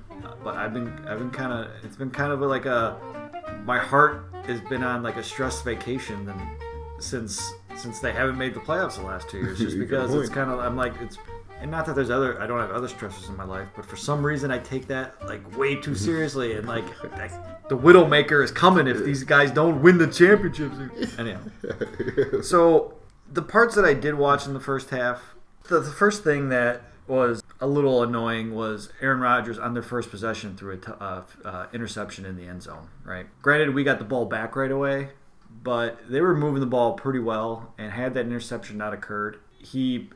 but 0.43 0.55
I've 0.55 0.73
been 0.73 0.87
I've 1.07 1.19
been 1.19 1.29
kind 1.31 1.51
of 1.53 1.69
it's 1.83 1.97
been 1.97 2.09
kind 2.09 2.31
of 2.31 2.39
like 2.41 2.65
a 2.65 2.97
my 3.65 3.77
heart 3.77 4.29
has 4.45 4.61
been 4.61 4.83
on 4.83 5.03
like 5.03 5.17
a 5.17 5.23
stress 5.23 5.61
vacation 5.61 6.25
then 6.25 6.39
since 6.99 7.53
since 7.75 7.99
they 7.99 8.11
haven't 8.11 8.37
made 8.37 8.53
the 8.53 8.59
playoffs 8.59 8.95
the 8.95 9.03
last 9.03 9.29
two 9.29 9.37
years 9.37 9.59
just 9.59 9.77
because 9.77 10.13
it's 10.13 10.29
kind 10.29 10.49
of 10.49 10.59
I'm 10.59 10.75
like 10.75 10.93
it's 11.01 11.17
and 11.59 11.71
not 11.71 11.85
that 11.87 11.95
there's 11.95 12.09
other 12.09 12.41
I 12.41 12.47
don't 12.47 12.59
have 12.59 12.71
other 12.71 12.87
stressors 12.87 13.29
in 13.29 13.35
my 13.35 13.43
life 13.43 13.69
but 13.75 13.85
for 13.85 13.95
some 13.95 14.25
reason 14.25 14.51
I 14.51 14.59
take 14.59 14.87
that 14.87 15.15
like 15.27 15.57
way 15.57 15.75
too 15.75 15.95
seriously 16.07 16.53
and 16.53 16.67
like 16.67 16.85
like, 17.17 17.31
the 17.69 17.77
Widowmaker 17.77 18.43
is 18.43 18.51
coming 18.51 18.87
if 18.87 19.03
these 19.03 19.23
guys 19.23 19.51
don't 19.51 19.81
win 19.81 19.97
the 19.97 20.07
championships. 20.07 21.17
Anyhow. 21.19 21.39
So 22.41 22.93
the 23.31 23.41
parts 23.41 23.75
that 23.75 23.83
I 23.83 23.93
did 23.93 24.15
watch 24.15 24.47
in 24.47 24.53
the 24.53 24.59
first 24.59 24.89
half, 24.89 25.35
the, 25.67 25.79
the 25.79 25.91
first 25.91 26.23
thing 26.23 26.49
that 26.49 26.81
was 27.07 27.43
a 27.59 27.67
little 27.67 28.03
annoying 28.03 28.53
was 28.53 28.89
Aaron 29.01 29.19
Rodgers 29.19 29.57
on 29.57 29.73
their 29.73 29.83
first 29.83 30.09
possession 30.11 30.55
through 30.55 30.73
a 30.73 30.77
t- 30.77 30.91
uh, 30.99 31.21
uh, 31.43 31.65
interception 31.73 32.25
in 32.25 32.35
the 32.35 32.45
end 32.47 32.63
zone. 32.63 32.87
Right. 33.03 33.25
Granted, 33.41 33.73
we 33.73 33.83
got 33.83 33.99
the 33.99 34.05
ball 34.05 34.25
back 34.25 34.55
right 34.55 34.71
away, 34.71 35.09
but 35.63 35.99
they 36.09 36.21
were 36.21 36.35
moving 36.35 36.59
the 36.59 36.67
ball 36.67 36.93
pretty 36.93 37.19
well, 37.19 37.73
and 37.77 37.91
had 37.91 38.13
that 38.13 38.21
interception 38.25 38.77
not 38.77 38.93
occurred, 38.93 39.39
he 39.57 40.09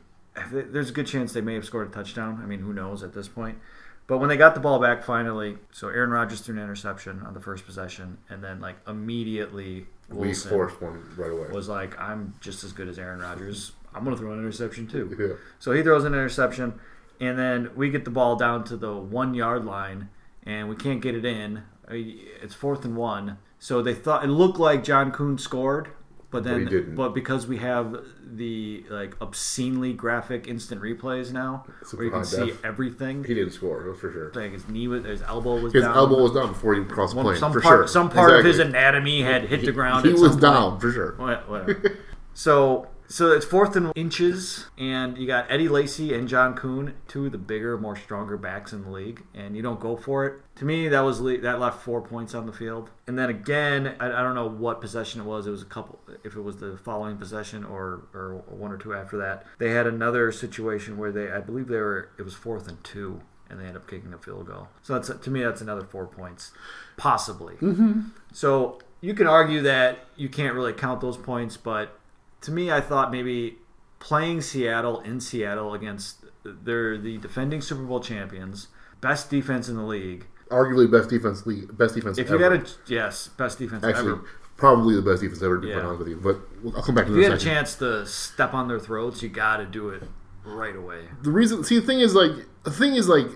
there's 0.50 0.88
a 0.88 0.92
good 0.94 1.06
chance 1.06 1.32
they 1.34 1.42
may 1.42 1.54
have 1.54 1.64
scored 1.64 1.88
a 1.88 1.90
touchdown. 1.90 2.40
I 2.42 2.46
mean, 2.46 2.60
who 2.60 2.72
knows 2.72 3.02
at 3.02 3.12
this 3.12 3.28
point. 3.28 3.58
But 4.06 4.18
when 4.18 4.28
they 4.28 4.36
got 4.36 4.54
the 4.54 4.60
ball 4.60 4.78
back 4.80 5.04
finally, 5.04 5.58
so 5.72 5.88
Aaron 5.88 6.10
Rodgers 6.10 6.40
threw 6.40 6.56
an 6.56 6.62
interception 6.62 7.22
on 7.22 7.34
the 7.34 7.40
first 7.40 7.66
possession, 7.66 8.18
and 8.30 8.42
then 8.42 8.60
like 8.60 8.76
immediately 8.88 9.86
We 10.08 10.28
Wilson 10.28 10.50
forced 10.50 10.80
one 10.80 11.02
right 11.16 11.30
away. 11.30 11.48
was 11.48 11.68
like, 11.68 11.98
I'm 12.00 12.34
just 12.40 12.64
as 12.64 12.72
good 12.72 12.88
as 12.88 12.98
Aaron 12.98 13.20
Rodgers. 13.20 13.72
I'm 13.94 14.04
to 14.06 14.16
throw 14.16 14.32
an 14.32 14.38
interception 14.38 14.86
too. 14.86 15.14
Yeah. 15.20 15.34
So 15.58 15.72
he 15.72 15.82
throws 15.82 16.04
an 16.04 16.14
interception, 16.14 16.80
and 17.22 17.38
then 17.38 17.70
we 17.76 17.88
get 17.90 18.04
the 18.04 18.10
ball 18.10 18.36
down 18.36 18.64
to 18.64 18.76
the 18.76 18.92
one 18.94 19.32
yard 19.34 19.64
line, 19.64 20.10
and 20.44 20.68
we 20.68 20.76
can't 20.76 21.00
get 21.00 21.14
it 21.14 21.24
in. 21.24 21.58
Uh, 21.90 21.94
It's 22.42 22.54
fourth 22.54 22.84
and 22.84 22.96
one. 22.96 23.38
So 23.58 23.80
they 23.80 23.94
thought 23.94 24.24
it 24.24 24.28
looked 24.28 24.58
like 24.58 24.82
John 24.84 25.12
Kuhn 25.12 25.38
scored, 25.38 25.88
but 26.32 26.42
then 26.44 26.60
he 26.60 26.64
didn't. 26.66 26.96
but 26.96 27.10
because 27.14 27.46
we 27.46 27.58
have 27.58 27.96
the 28.34 28.84
like 28.90 29.14
obscenely 29.20 29.92
graphic 29.92 30.48
instant 30.48 30.80
replays 30.82 31.32
now, 31.32 31.64
where 31.92 32.04
you 32.06 32.10
can 32.10 32.24
see 32.24 32.46
def. 32.46 32.64
everything. 32.64 33.22
He 33.22 33.34
didn't 33.34 33.52
score, 33.52 33.94
for 33.94 34.10
sure. 34.10 34.32
Like 34.34 34.52
his 34.52 34.68
knee 34.68 34.88
was, 34.88 35.04
his 35.04 35.22
elbow 35.22 35.60
was 35.60 35.72
His 35.72 35.84
down. 35.84 35.94
elbow 35.96 36.22
was 36.22 36.32
down 36.32 36.48
before 36.48 36.74
he 36.74 36.82
crossed 36.84 37.14
plane. 37.14 37.36
some 37.36 37.52
for 37.52 37.60
part, 37.60 37.78
sure. 37.80 37.86
some 37.86 38.10
part 38.10 38.32
of 38.32 38.44
his 38.44 38.58
anatomy 38.58 39.22
had 39.22 39.44
hit 39.44 39.64
the 39.64 39.70
ground. 39.72 40.04
He 40.06 40.12
was 40.14 40.34
down 40.36 40.80
for 40.80 40.90
sure. 40.90 41.12
Whatever. 41.18 41.98
so 42.34 42.88
so 43.12 43.30
it's 43.30 43.44
fourth 43.44 43.76
and 43.76 43.92
inches, 43.94 44.66
and 44.78 45.18
you 45.18 45.26
got 45.26 45.50
Eddie 45.50 45.68
Lacy 45.68 46.14
and 46.14 46.26
John 46.26 46.54
Kuhn, 46.54 46.94
two 47.08 47.26
of 47.26 47.32
the 47.32 47.38
bigger, 47.38 47.76
more 47.76 47.94
stronger 47.94 48.38
backs 48.38 48.72
in 48.72 48.84
the 48.84 48.90
league, 48.90 49.22
and 49.34 49.54
you 49.54 49.62
don't 49.62 49.78
go 49.78 49.96
for 49.96 50.24
it. 50.24 50.40
To 50.56 50.64
me, 50.64 50.88
that 50.88 51.00
was 51.00 51.20
le- 51.20 51.38
that 51.38 51.60
left 51.60 51.82
four 51.82 52.00
points 52.00 52.34
on 52.34 52.46
the 52.46 52.52
field. 52.52 52.88
And 53.06 53.18
then 53.18 53.28
again, 53.28 53.96
I, 54.00 54.06
I 54.06 54.22
don't 54.22 54.34
know 54.34 54.48
what 54.48 54.80
possession 54.80 55.20
it 55.20 55.24
was. 55.24 55.46
It 55.46 55.50
was 55.50 55.60
a 55.60 55.66
couple. 55.66 55.98
If 56.24 56.36
it 56.36 56.40
was 56.40 56.56
the 56.56 56.78
following 56.78 57.18
possession 57.18 57.64
or 57.64 58.04
or 58.14 58.42
one 58.48 58.72
or 58.72 58.78
two 58.78 58.94
after 58.94 59.18
that, 59.18 59.44
they 59.58 59.72
had 59.72 59.86
another 59.86 60.32
situation 60.32 60.96
where 60.96 61.12
they, 61.12 61.30
I 61.30 61.40
believe 61.40 61.68
they 61.68 61.76
were. 61.76 62.08
It 62.18 62.22
was 62.22 62.32
fourth 62.32 62.66
and 62.66 62.82
two. 62.82 63.20
And 63.50 63.60
they 63.60 63.66
end 63.66 63.76
up 63.76 63.86
kicking 63.86 64.14
a 64.14 64.18
field 64.18 64.46
goal. 64.46 64.68
So 64.82 64.94
that's 64.94 65.10
to 65.10 65.30
me, 65.30 65.42
that's 65.42 65.60
another 65.60 65.84
four 65.84 66.06
points, 66.06 66.52
possibly. 66.96 67.56
Mm-hmm. 67.56 68.00
So 68.32 68.78
you 69.02 69.12
can 69.12 69.26
argue 69.26 69.60
that 69.60 70.06
you 70.16 70.30
can't 70.30 70.54
really 70.54 70.72
count 70.72 71.02
those 71.02 71.18
points, 71.18 71.58
but 71.58 71.98
to 72.42 72.50
me, 72.52 72.70
I 72.70 72.80
thought 72.80 73.10
maybe 73.10 73.58
playing 73.98 74.40
Seattle 74.42 75.00
in 75.00 75.20
Seattle 75.20 75.74
against 75.74 76.24
they're 76.44 76.98
the 76.98 77.18
defending 77.18 77.60
Super 77.60 77.82
Bowl 77.84 78.00
champions, 78.00 78.68
best 79.00 79.30
defense 79.30 79.68
in 79.68 79.76
the 79.76 79.82
league. 79.84 80.26
Arguably 80.50 80.90
best 80.90 81.08
defense 81.08 81.46
league, 81.46 81.76
best 81.78 81.94
defense 81.94 82.18
If 82.18 82.28
you 82.28 82.34
ever. 82.42 82.58
got 82.58 82.68
a 82.68 82.72
yes, 82.92 83.28
best 83.28 83.58
defense 83.58 83.84
Actually, 83.84 84.12
ever. 84.12 84.24
probably 84.56 84.94
the 84.96 85.02
best 85.02 85.22
defense 85.22 85.40
ever, 85.42 85.56
to 85.56 85.60
be 85.62 85.68
Yeah. 85.68 85.74
quite 85.74 85.84
honest 85.84 85.98
with 86.00 86.08
you. 86.08 86.16
But 86.16 86.40
I'll 86.76 86.82
come 86.82 86.94
back 86.94 87.06
to 87.06 87.12
If 87.12 87.16
you 87.16 87.22
had 87.24 87.32
a 87.32 87.38
chance 87.38 87.76
to 87.76 88.04
step 88.06 88.52
on 88.52 88.68
their 88.68 88.80
throats, 88.80 89.22
you 89.22 89.28
got 89.28 89.58
to 89.58 89.64
do 89.66 89.88
it 89.90 90.02
right 90.44 90.74
away. 90.76 91.04
the 91.22 91.30
reason 91.30 91.62
see 91.64 91.78
the 91.78 91.86
thing 91.86 92.00
is 92.00 92.14
like 92.14 92.32
the 92.64 92.70
thing 92.70 92.94
is 92.94 93.08
like 93.08 93.26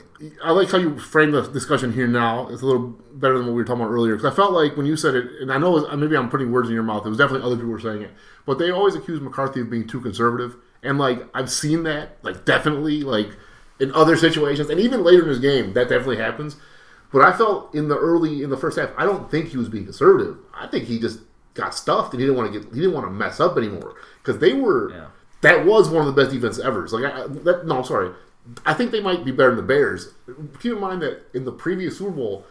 I 0.43 0.53
like 0.53 0.70
how 0.70 0.79
you 0.79 0.99
frame 0.99 1.33
the 1.33 1.43
discussion 1.43 1.93
here 1.93 2.07
now. 2.07 2.49
It's 2.49 2.62
a 2.62 2.66
little 2.66 2.89
better 3.12 3.37
than 3.37 3.47
what 3.47 3.53
we 3.53 3.62
were 3.62 3.64
talking 3.64 3.83
about 3.83 3.93
earlier 3.93 4.16
because 4.16 4.33
I 4.33 4.35
felt 4.35 4.53
like 4.53 4.77
when 4.77 4.87
you 4.87 4.97
said 4.97 5.14
it, 5.14 5.27
and 5.41 5.53
I 5.53 5.59
know 5.59 5.77
it 5.77 5.89
was, 5.91 5.97
maybe 5.99 6.16
I'm 6.16 6.31
putting 6.31 6.53
words 6.53 6.68
in 6.68 6.74
your 6.74 6.83
mouth. 6.85 7.05
It 7.05 7.09
was 7.09 7.18
definitely 7.18 7.45
other 7.47 7.57
people 7.57 7.70
were 7.72 7.81
saying 7.81 8.03
it, 8.03 8.11
but 8.47 8.59
they 8.59 8.70
always 8.70 8.95
accuse 8.95 9.20
McCarthy 9.20 9.61
of 9.61 9.68
being 9.70 9.87
too 9.87 10.01
conservative, 10.01 10.57
and 10.83 10.99
like 10.99 11.22
I've 11.35 11.51
seen 11.51 11.83
that 11.85 12.18
like 12.22 12.45
definitely 12.45 13.03
like 13.03 13.31
in 13.81 13.93
other 13.93 14.16
situations, 14.16 14.70
and 14.70 14.81
even 14.81 15.03
later 15.05 15.22
in 15.24 15.29
his 15.29 15.39
game 15.41 15.72
that 15.74 15.89
definitely 15.89 16.16
happens. 16.18 16.57
But 17.12 17.22
I 17.22 17.37
felt 17.37 17.74
in 17.74 17.89
the 17.89 17.97
early 17.97 18.43
in 18.43 18.51
the 18.51 18.57
first 18.57 18.79
half, 18.79 18.91
I 18.97 19.05
don't 19.05 19.31
think 19.31 19.49
he 19.49 19.57
was 19.57 19.68
being 19.68 19.85
conservative. 19.85 20.39
I 20.55 20.66
think 20.66 20.85
he 20.85 20.99
just 20.99 21.20
got 21.55 21.74
stuffed 21.74 22.12
and 22.12 22.20
he 22.20 22.27
didn't 22.27 22.37
want 22.39 22.53
to 22.53 22.59
get 22.61 22.68
he 22.74 22.81
didn't 22.81 22.95
want 22.95 23.07
to 23.07 23.11
mess 23.11 23.41
up 23.41 23.57
anymore 23.57 23.95
because 24.22 24.39
they 24.41 24.53
were 24.53 24.91
Yeah. 24.93 25.07
that 25.41 25.64
was 25.64 25.89
one 25.89 26.07
of 26.07 26.14
the 26.14 26.20
best 26.20 26.35
defenses 26.35 26.62
ever. 26.62 26.87
So 26.87 26.97
like, 26.99 27.12
I, 27.14 27.27
that, 27.29 27.66
no, 27.66 27.79
I'm 27.79 27.85
sorry. 27.85 28.11
I 28.65 28.75
think 28.75 28.91
they 28.91 29.01
might 29.01 29.25
be 29.25 29.33
better 29.33 29.51
than 29.51 29.57
the 29.59 29.63
Bears. 29.63 30.13
Keep 30.61 30.73
in 30.75 30.81
mind 30.81 31.03
that 31.03 31.23
in 31.35 31.45
the 31.45 31.53
previous 31.53 31.99
Super 31.99 32.11
Bowl, 32.11 32.47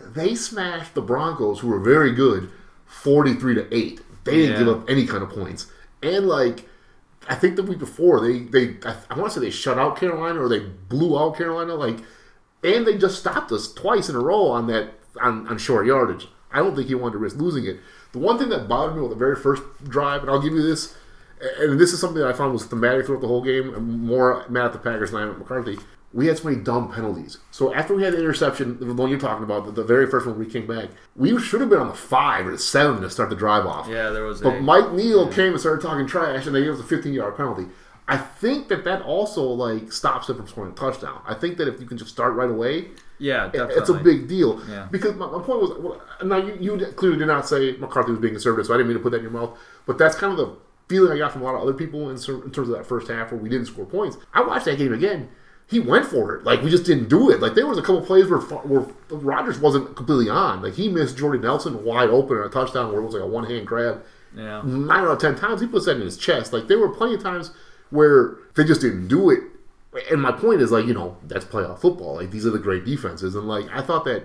they 0.00 0.34
smashed 0.34 0.94
the 0.94 1.02
Broncos, 1.02 1.60
who 1.60 1.68
were 1.68 1.80
very 1.80 2.12
good, 2.12 2.50
forty-three 2.86 3.54
to 3.54 3.74
eight. 3.74 4.00
They 4.24 4.34
didn't 4.36 4.52
Yeah. 4.52 4.58
give 4.58 4.68
up 4.68 4.90
any 4.90 5.06
kind 5.06 5.22
of 5.22 5.30
points, 5.30 5.66
and 6.02 6.26
like. 6.26 6.66
I 7.30 7.34
think 7.34 7.56
the 7.56 7.62
week 7.62 7.78
before 7.78 8.20
they 8.20 8.38
they 8.38 8.76
I, 8.88 8.94
I 9.10 9.18
want 9.18 9.30
to 9.34 9.38
say 9.38 9.44
they 9.44 9.50
shut 9.50 9.76
out 9.78 9.98
Carolina 9.98 10.40
or 10.40 10.48
they 10.48 10.60
blew 10.60 11.18
out 11.18 11.36
Carolina 11.36 11.74
like, 11.74 11.98
and 12.64 12.86
they 12.86 12.96
just 12.96 13.18
stopped 13.18 13.52
us 13.52 13.70
twice 13.70 14.08
in 14.08 14.16
a 14.16 14.18
row 14.18 14.46
on 14.46 14.66
that 14.68 14.94
on, 15.20 15.46
on 15.46 15.58
short 15.58 15.84
yardage. 15.86 16.26
I 16.50 16.60
don't 16.60 16.74
think 16.74 16.88
he 16.88 16.94
wanted 16.94 17.12
to 17.14 17.18
risk 17.18 17.36
losing 17.36 17.66
it. 17.66 17.80
The 18.12 18.18
one 18.18 18.38
thing 18.38 18.48
that 18.48 18.66
bothered 18.66 18.96
me 18.96 19.02
with 19.02 19.10
the 19.10 19.16
very 19.16 19.36
first 19.36 19.62
drive, 19.84 20.22
and 20.22 20.30
I'll 20.30 20.40
give 20.40 20.54
you 20.54 20.62
this, 20.62 20.96
and 21.58 21.78
this 21.78 21.92
is 21.92 22.00
something 22.00 22.20
that 22.20 22.28
I 22.28 22.32
found 22.32 22.52
was 22.52 22.64
thematic 22.66 23.06
throughout 23.06 23.20
the 23.20 23.28
whole 23.28 23.42
game. 23.42 23.74
I'm 23.74 24.06
more 24.06 24.44
mad 24.48 24.66
at 24.66 24.72
the 24.72 24.78
Packers 24.78 25.10
than 25.10 25.20
I 25.20 25.24
am 25.24 25.30
at 25.30 25.38
McCarthy. 25.38 25.78
we 26.12 26.26
had 26.26 26.38
so 26.38 26.48
many 26.48 26.62
dumb 26.62 26.92
penalties. 26.92 27.38
So 27.50 27.74
after 27.74 27.94
we 27.94 28.02
had 28.02 28.14
the 28.14 28.18
interception, 28.18 28.78
the 28.80 28.94
one 28.94 29.10
you're 29.10 29.18
talking 29.18 29.44
about, 29.44 29.66
the, 29.66 29.72
the 29.72 29.84
very 29.84 30.06
first 30.06 30.26
one 30.26 30.38
we 30.38 30.46
came 30.46 30.66
back, 30.66 30.88
we 31.16 31.38
should 31.38 31.60
have 31.60 31.70
been 31.70 31.80
on 31.80 31.88
the 31.88 31.94
five 31.94 32.46
or 32.46 32.52
the 32.52 32.58
seven 32.58 33.02
to 33.02 33.10
start 33.10 33.30
the 33.30 33.36
drive 33.36 33.66
off. 33.66 33.88
Yeah, 33.88 34.10
there 34.10 34.24
was. 34.24 34.40
But 34.40 34.56
a, 34.56 34.60
Mike 34.60 34.92
Neal 34.92 35.30
came 35.30 35.52
and 35.52 35.60
started 35.60 35.82
talking 35.82 36.06
trash, 36.06 36.46
and 36.46 36.54
they 36.54 36.62
gave 36.62 36.74
us 36.74 36.80
a 36.80 36.84
15 36.84 37.12
yard 37.12 37.36
penalty. 37.36 37.66
I 38.10 38.16
think 38.16 38.68
that 38.68 38.84
that 38.84 39.02
also 39.02 39.42
like 39.42 39.92
stops 39.92 40.28
them 40.28 40.38
from 40.38 40.48
scoring 40.48 40.72
a 40.72 40.74
touchdown. 40.74 41.20
I 41.26 41.34
think 41.34 41.58
that 41.58 41.68
if 41.68 41.78
you 41.78 41.86
can 41.86 41.98
just 41.98 42.10
start 42.10 42.32
right 42.34 42.48
away, 42.48 42.88
yeah, 43.18 43.48
definitely. 43.48 43.74
it's 43.74 43.90
a 43.90 43.94
big 43.94 44.28
deal. 44.28 44.62
Yeah. 44.66 44.88
Because 44.90 45.14
my, 45.16 45.26
my 45.26 45.42
point 45.42 45.60
was, 45.60 45.78
well, 45.78 46.02
now 46.24 46.38
you, 46.38 46.56
you 46.58 46.86
clearly 46.92 47.18
did 47.18 47.26
not 47.26 47.46
say 47.46 47.76
McCarthy 47.76 48.12
was 48.12 48.20
being 48.20 48.32
conservative, 48.32 48.66
so 48.66 48.72
I 48.72 48.78
didn't 48.78 48.88
mean 48.88 48.96
to 48.96 49.02
put 49.02 49.10
that 49.10 49.18
in 49.18 49.24
your 49.24 49.32
mouth. 49.32 49.58
But 49.84 49.98
that's 49.98 50.16
kind 50.16 50.32
of 50.32 50.38
the 50.38 50.56
feeling 50.88 51.12
I 51.12 51.18
got 51.18 51.32
from 51.32 51.42
a 51.42 51.44
lot 51.44 51.54
of 51.54 51.62
other 51.62 51.74
people 51.74 52.10
in, 52.10 52.16
in 52.16 52.50
terms 52.50 52.68
of 52.68 52.76
that 52.76 52.86
first 52.86 53.08
half 53.08 53.30
where 53.30 53.40
we 53.40 53.48
didn't 53.48 53.66
score 53.66 53.84
points. 53.84 54.16
I 54.32 54.42
watched 54.42 54.64
that 54.64 54.78
game 54.78 54.92
again. 54.92 55.28
He 55.66 55.80
went 55.80 56.06
for 56.06 56.34
it. 56.34 56.44
Like 56.44 56.62
we 56.62 56.70
just 56.70 56.86
didn't 56.86 57.10
do 57.10 57.30
it. 57.30 57.40
Like 57.40 57.54
there 57.54 57.66
was 57.66 57.76
a 57.76 57.82
couple 57.82 58.00
plays 58.00 58.26
where 58.26 58.38
where 58.38 58.86
Rodgers 59.10 59.58
wasn't 59.58 59.94
completely 59.96 60.30
on. 60.30 60.62
Like 60.62 60.74
he 60.74 60.88
missed 60.88 61.18
Jordy 61.18 61.38
Nelson 61.38 61.84
wide 61.84 62.08
open 62.08 62.38
on 62.38 62.46
a 62.46 62.48
touchdown 62.48 62.90
where 62.90 63.02
it 63.02 63.04
was 63.04 63.14
like 63.14 63.22
a 63.22 63.26
one 63.26 63.44
hand 63.44 63.66
grab. 63.66 64.02
Yeah. 64.34 64.62
Nine 64.64 65.04
out 65.04 65.08
of 65.08 65.18
ten 65.18 65.36
times 65.36 65.60
he 65.60 65.66
puts 65.66 65.84
that 65.84 65.96
in 65.96 66.02
his 66.02 66.16
chest. 66.16 66.54
Like 66.54 66.68
there 66.68 66.78
were 66.78 66.88
plenty 66.88 67.14
of 67.14 67.22
times 67.22 67.50
where 67.90 68.36
they 68.54 68.64
just 68.64 68.80
didn't 68.80 69.08
do 69.08 69.28
it. 69.28 69.40
And 70.10 70.22
my 70.22 70.32
point 70.32 70.62
is 70.62 70.70
like 70.72 70.86
you 70.86 70.94
know 70.94 71.18
that's 71.24 71.44
playoff 71.44 71.80
football. 71.80 72.14
Like 72.14 72.30
these 72.30 72.46
are 72.46 72.50
the 72.50 72.58
great 72.58 72.86
defenses, 72.86 73.34
and 73.34 73.46
like 73.46 73.66
I 73.70 73.82
thought 73.82 74.06
that 74.06 74.24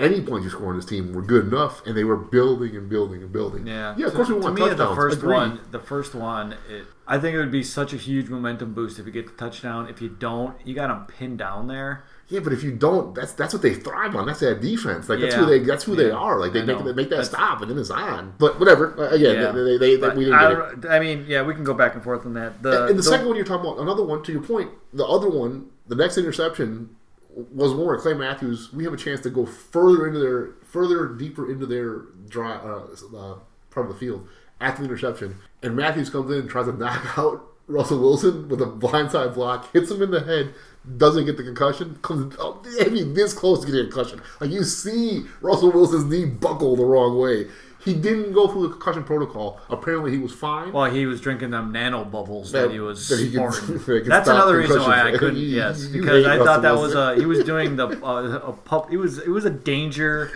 any 0.00 0.20
points 0.20 0.44
you 0.44 0.50
score 0.50 0.70
on 0.70 0.76
this 0.76 0.84
team 0.86 1.12
were 1.12 1.22
good 1.22 1.46
enough, 1.46 1.84
and 1.86 1.96
they 1.96 2.04
were 2.04 2.16
building 2.16 2.74
and 2.76 2.88
building 2.88 3.22
and 3.22 3.30
building. 3.32 3.66
Yeah, 3.66 3.94
yeah. 3.96 4.06
Of 4.06 4.12
To- 4.12 4.16
course, 4.16 4.28
we 4.28 4.34
want 4.34 4.56
to 4.56 4.62
me, 4.62 4.68
touchdowns. 4.68 4.90
the 4.90 4.94
first 4.96 5.16
Agreed. 5.18 5.34
one, 5.34 5.60
the 5.70 5.78
first 5.80 6.14
one, 6.14 6.52
it, 6.68 6.84
I 7.06 7.18
think 7.18 7.34
it 7.34 7.38
would 7.38 7.50
be 7.52 7.62
such 7.62 7.92
a 7.92 7.96
huge 7.96 8.28
momentum 8.28 8.72
boost 8.74 8.98
if 8.98 9.06
you 9.06 9.12
get 9.12 9.26
the 9.26 9.32
touchdown. 9.32 9.88
If 9.88 10.00
you 10.02 10.08
don't, 10.08 10.54
you 10.66 10.74
got 10.74 10.88
them 10.88 11.06
pinned 11.06 11.38
down 11.38 11.66
there. 11.68 12.04
Yeah, 12.28 12.38
but 12.40 12.52
if 12.52 12.62
you 12.62 12.70
don't, 12.70 13.12
that's 13.16 13.32
that's 13.32 13.52
what 13.52 13.60
they 13.62 13.74
thrive 13.74 14.14
on. 14.14 14.26
That's 14.26 14.38
that 14.38 14.60
defense. 14.60 15.08
Like 15.08 15.18
that's 15.18 15.34
Yeah. 15.34 15.40
who 15.40 15.46
they 15.46 15.58
that's 15.58 15.82
who 15.82 15.96
they 15.96 16.12
are. 16.12 16.38
Like 16.38 16.52
they 16.52 16.62
make 16.62 16.78
they 16.78 16.92
make 16.92 17.08
that 17.10 17.16
That's- 17.16 17.28
stop, 17.28 17.60
and 17.60 17.68
then 17.70 17.76
it's 17.76 17.90
on. 17.90 18.34
But 18.38 18.60
whatever. 18.60 18.94
Uh, 18.96 19.08
Again, 19.14 19.34
Yeah. 19.34 19.50
they, 19.50 19.76
they, 19.78 19.96
they, 19.96 20.08
we 20.10 20.24
didn't 20.26 20.34
I, 20.34 20.54
get 20.54 20.84
it. 20.84 20.90
I 20.90 21.00
mean, 21.00 21.24
yeah, 21.26 21.42
we 21.42 21.54
can 21.54 21.64
go 21.64 21.74
back 21.74 21.94
and 21.94 22.04
forth 22.04 22.24
on 22.26 22.34
that. 22.34 22.62
The, 22.62 22.86
And 22.86 22.96
the, 22.96 23.02
second 23.02 23.26
one 23.26 23.34
you're 23.34 23.44
talking 23.44 23.68
about, 23.68 23.80
another 23.80 24.04
one 24.04 24.22
to 24.22 24.30
your 24.32 24.42
point, 24.42 24.70
the 24.92 25.04
other 25.04 25.28
one, 25.28 25.70
the 25.88 25.96
next 25.96 26.18
interception 26.18 26.90
was 27.34 27.74
where 27.74 27.96
Clay 27.98 28.14
Matthews. 28.14 28.72
We 28.72 28.84
have 28.84 28.92
a 28.92 28.96
chance 28.96 29.20
to 29.20 29.30
go 29.30 29.46
further 29.46 30.06
into 30.06 30.18
their, 30.18 30.50
further 30.64 31.06
deeper 31.08 31.50
into 31.50 31.66
their 31.66 32.02
dry 32.28 32.56
uh, 32.56 32.86
uh, 33.16 33.38
part 33.70 33.86
of 33.86 33.92
the 33.92 33.98
field 33.98 34.28
after 34.60 34.82
the 34.82 34.88
interception, 34.88 35.36
and 35.62 35.74
Matthews 35.74 36.10
comes 36.10 36.30
in 36.30 36.40
and 36.40 36.50
tries 36.50 36.66
to 36.66 36.72
knock 36.72 37.06
out 37.18 37.46
Russell 37.70 38.00
Wilson 38.00 38.48
with 38.48 38.60
a 38.60 38.66
blindside 38.66 39.34
block, 39.34 39.72
hits 39.72 39.90
him 39.90 40.02
in 40.02 40.10
the 40.10 40.20
head. 40.20 40.54
Doesn't 40.96 41.26
get 41.26 41.36
the 41.36 41.42
concussion. 41.42 41.98
Comes, 42.02 42.34
oh, 42.38 42.62
I 42.80 42.88
mean, 42.88 43.12
this 43.12 43.34
close 43.34 43.60
to 43.60 43.66
getting 43.66 43.82
a 43.82 43.90
concussion. 43.90 44.22
Like 44.40 44.50
you 44.50 44.64
see 44.64 45.24
Russell 45.42 45.70
Wilson's 45.70 46.06
knee 46.06 46.24
buckle 46.24 46.74
the 46.74 46.84
wrong 46.84 47.18
way. 47.18 47.48
He 47.84 47.94
didn't 47.94 48.32
go 48.32 48.46
through 48.46 48.62
the 48.62 48.68
concussion 48.74 49.04
protocol. 49.04 49.58
Apparently, 49.70 50.10
he 50.10 50.18
was 50.18 50.32
fine. 50.32 50.72
well, 50.72 50.90
he 50.90 51.06
was 51.06 51.20
drinking 51.20 51.50
them 51.50 51.72
nano 51.72 52.04
bubbles 52.04 52.52
that, 52.52 52.62
That- 52.62 52.70
he 52.72 52.80
was 52.80 53.08
that 53.08 53.18
he 53.18 53.30
could- 53.30 53.52
that 53.52 53.84
could 53.84 54.04
That's 54.06 54.28
another 54.28 54.58
reason 54.58 54.80
why 54.82 55.02
I 55.08 55.16
couldn't. 55.16 55.36
You- 55.40 55.56
yes, 55.56 55.86
because 55.86 56.26
I 56.26 56.36
thought 56.38 56.62
that 56.62 56.76
was 56.76 56.94
a 56.94 57.14
he 57.16 57.24
was 57.26 57.42
doing 57.44 57.76
the 57.76 57.88
uh, 58.04 58.40
a 58.48 58.52
pub. 58.52 58.88
It 58.90 58.98
was 58.98 59.18
it 59.18 59.30
was 59.30 59.44
a 59.44 59.50
danger 59.50 60.30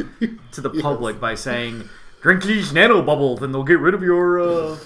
to 0.53 0.61
the 0.61 0.71
public 0.83 1.21
by 1.21 1.35
saying 1.35 1.89
drink 2.23 2.43
these 2.45 2.73
nano 2.73 3.03
bubbles 3.03 3.43
and 3.43 3.53
they'll 3.55 3.63
get 3.65 3.79
rid 3.79 3.93
of 3.95 4.03
your 4.03 4.41
uh, 4.41 4.77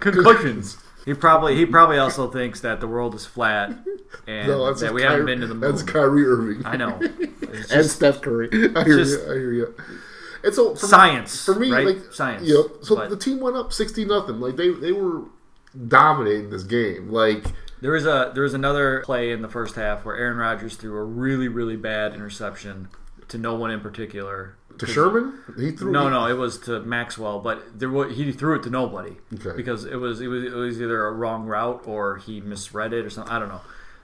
concussions. 0.00 0.78
He 1.04 1.14
probably 1.14 1.56
he 1.56 1.66
probably 1.66 1.98
also 1.98 2.30
thinks 2.30 2.60
that 2.60 2.80
the 2.80 2.86
world 2.86 3.14
is 3.14 3.26
flat 3.26 3.72
and 4.26 4.46
No, 4.48 4.66
that 4.72 4.80
just 4.80 4.94
we 4.94 5.02
haven't 5.02 5.26
been 5.26 5.40
to 5.40 5.46
the 5.46 5.54
moon. 5.54 5.70
That's 5.70 5.82
Kyrie 5.82 6.24
Irving. 6.24 6.64
I 6.64 6.76
know. 6.76 6.96
It's 7.00 7.70
and 7.72 7.84
Steph 7.86 8.20
Curry. 8.22 8.48
I 8.52 8.84
hear 8.84 8.96
just- 8.98 9.20
you. 9.26 9.32
I 9.32 9.34
hear 9.34 9.52
you. 9.52 9.74
And 10.44 10.52
so 10.54 10.74
for 10.74 10.86
Science, 10.86 11.46
me, 11.48 11.54
for 11.54 11.60
me, 11.60 11.70
right? 11.72 11.86
like 11.86 12.12
Science, 12.12 12.46
You 12.48 12.54
know, 12.54 12.70
so 12.82 12.96
but- 12.96 13.10
the 13.10 13.16
team 13.16 13.40
went 13.40 13.56
up 13.56 13.72
sixty 13.72 14.04
nothing. 14.04 14.40
Like 14.40 14.56
they 14.56 14.70
they 14.70 14.92
were 14.92 15.22
dominating 15.88 16.50
this 16.50 16.64
game. 16.64 17.10
Like 17.10 17.44
There 17.80 17.92
was 17.92 18.06
a 18.06 18.30
there 18.34 18.42
was 18.42 18.54
another 18.54 19.02
play 19.04 19.30
in 19.32 19.42
the 19.42 19.48
first 19.48 19.74
half 19.76 20.04
where 20.04 20.16
Aaron 20.16 20.36
Rodgers 20.36 20.76
threw 20.76 20.96
a 20.96 21.04
really 21.04 21.48
really 21.48 21.76
bad 21.76 22.14
interception 22.14 22.88
to 23.28 23.38
no 23.38 23.54
one 23.54 23.70
in 23.70 23.80
particular. 23.80 24.56
to 24.78 24.86
Sherman, 24.86 25.38
he 25.58 25.70
threw. 25.70 25.90
No, 25.92 26.08
no, 26.08 26.26
it 26.26 26.34
was 26.36 26.58
to 26.60 26.80
Maxwell, 26.80 27.40
but 27.40 27.78
there 27.78 27.88
was, 27.88 28.14
he 28.16 28.30
threw 28.32 28.54
it 28.56 28.62
to 28.64 28.70
nobody 28.70 29.16
Okay. 29.34 29.56
because 29.56 29.84
it 29.84 29.96
was, 29.96 30.20
it 30.20 30.26
was 30.26 30.44
it 30.44 30.52
was 30.52 30.80
either 30.82 31.06
a 31.06 31.12
wrong 31.12 31.46
route 31.46 31.82
or 31.86 32.16
he 32.18 32.40
misread 32.40 32.92
it 32.92 33.04
or 33.06 33.10
something. 33.10 33.32
I 33.32 33.38
don't 33.38 33.48
know. 33.48 33.60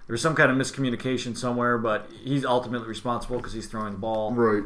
There 0.07 0.14
was 0.14 0.22
some 0.22 0.34
kind 0.34 0.51
of 0.51 0.57
miscommunication 0.57 1.36
somewhere, 1.36 1.76
but 1.76 2.09
he's 2.22 2.45
ultimately 2.45 2.89
responsible 2.89 3.36
because 3.39 3.53
he's 3.53 3.66
throwing 3.66 3.93
the 3.93 3.99
ball. 3.99 4.32
Right. 4.32 4.62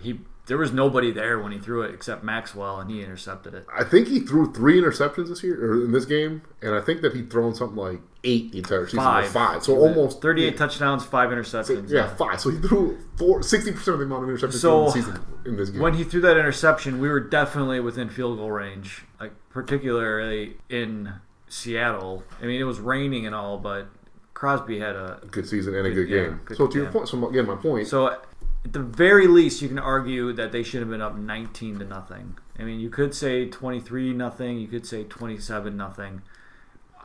He 0.00 0.20
there 0.46 0.58
was 0.58 0.72
nobody 0.72 1.10
there 1.10 1.38
when 1.40 1.52
he 1.52 1.58
threw 1.58 1.82
it 1.82 1.94
except 1.94 2.22
Maxwell, 2.22 2.78
and 2.80 2.90
he 2.90 3.02
intercepted 3.02 3.54
it. 3.54 3.66
I 3.74 3.82
think 3.84 4.08
he 4.08 4.20
threw 4.20 4.52
three 4.52 4.80
interceptions 4.80 5.28
this 5.28 5.42
year 5.42 5.58
or 5.72 5.84
in 5.84 5.92
this 5.92 6.04
game, 6.04 6.42
and 6.60 6.74
I 6.74 6.80
think 6.80 7.00
that 7.02 7.14
he'd 7.14 7.30
thrown 7.30 7.54
something 7.54 7.76
like 7.76 8.00
eight 8.24 8.52
the 8.52 8.58
entire 8.58 8.86
season. 8.86 8.98
Five, 9.00 9.28
Five. 9.28 9.64
So 9.64 9.76
almost 9.78 10.20
thirty-eight 10.20 10.56
touchdowns, 10.56 11.04
five 11.04 11.30
interceptions. 11.30 11.88
Yeah, 11.90 12.14
five. 12.14 12.40
So 12.40 12.50
he 12.50 12.58
threw 12.58 12.98
four, 13.16 13.40
60% 13.40 13.74
of 13.88 13.98
the 13.98 14.04
amount 14.04 14.24
of 14.24 14.30
interceptions 14.30 14.54
So, 14.54 14.80
in 14.80 14.84
the 14.86 14.92
season 14.92 15.20
in 15.46 15.56
this 15.56 15.70
game. 15.70 15.80
When 15.80 15.94
he 15.94 16.04
threw 16.04 16.20
that 16.22 16.36
interception, 16.36 17.00
we 17.00 17.08
were 17.08 17.20
definitely 17.20 17.80
within 17.80 18.08
field 18.10 18.38
goal 18.38 18.50
range, 18.50 19.04
like 19.20 19.32
particularly 19.50 20.56
in 20.68 21.12
Seattle. 21.48 22.22
I 22.42 22.46
mean, 22.46 22.60
it 22.60 22.64
was 22.64 22.80
raining 22.80 23.26
and 23.26 23.34
all, 23.34 23.58
but 23.58 23.86
Crosby 24.34 24.78
had 24.80 24.96
a 24.96 25.20
good 25.30 25.48
season 25.48 25.74
and 25.74 25.86
a 25.86 25.90
good, 25.90 26.08
yeah, 26.08 26.24
game. 26.24 26.40
good- 26.44 26.56
so 26.56 26.66
to 26.66 26.78
your 26.78 26.90
point, 26.90 27.08
so 27.08 27.28
again, 27.28 27.46
my 27.46 27.54
point. 27.56 27.86
So 27.86 28.18
at 28.64 28.72
the 28.72 28.80
very 28.80 29.26
least, 29.26 29.60
you 29.62 29.68
can 29.68 29.78
argue 29.78 30.32
that 30.32 30.52
they 30.52 30.62
should 30.62 30.80
have 30.80 30.88
been 30.90 31.02
up 31.02 31.16
19 31.16 31.78
to 31.80 31.84
nothing. 31.84 32.36
I 32.58 32.62
mean, 32.62 32.80
you 32.80 32.88
could 32.88 33.14
say 33.14 33.48
23 33.48 34.12
nothing. 34.12 34.58
You 34.58 34.68
could 34.68 34.86
say 34.86 35.04
27 35.04 35.76
nothing. 35.76 36.22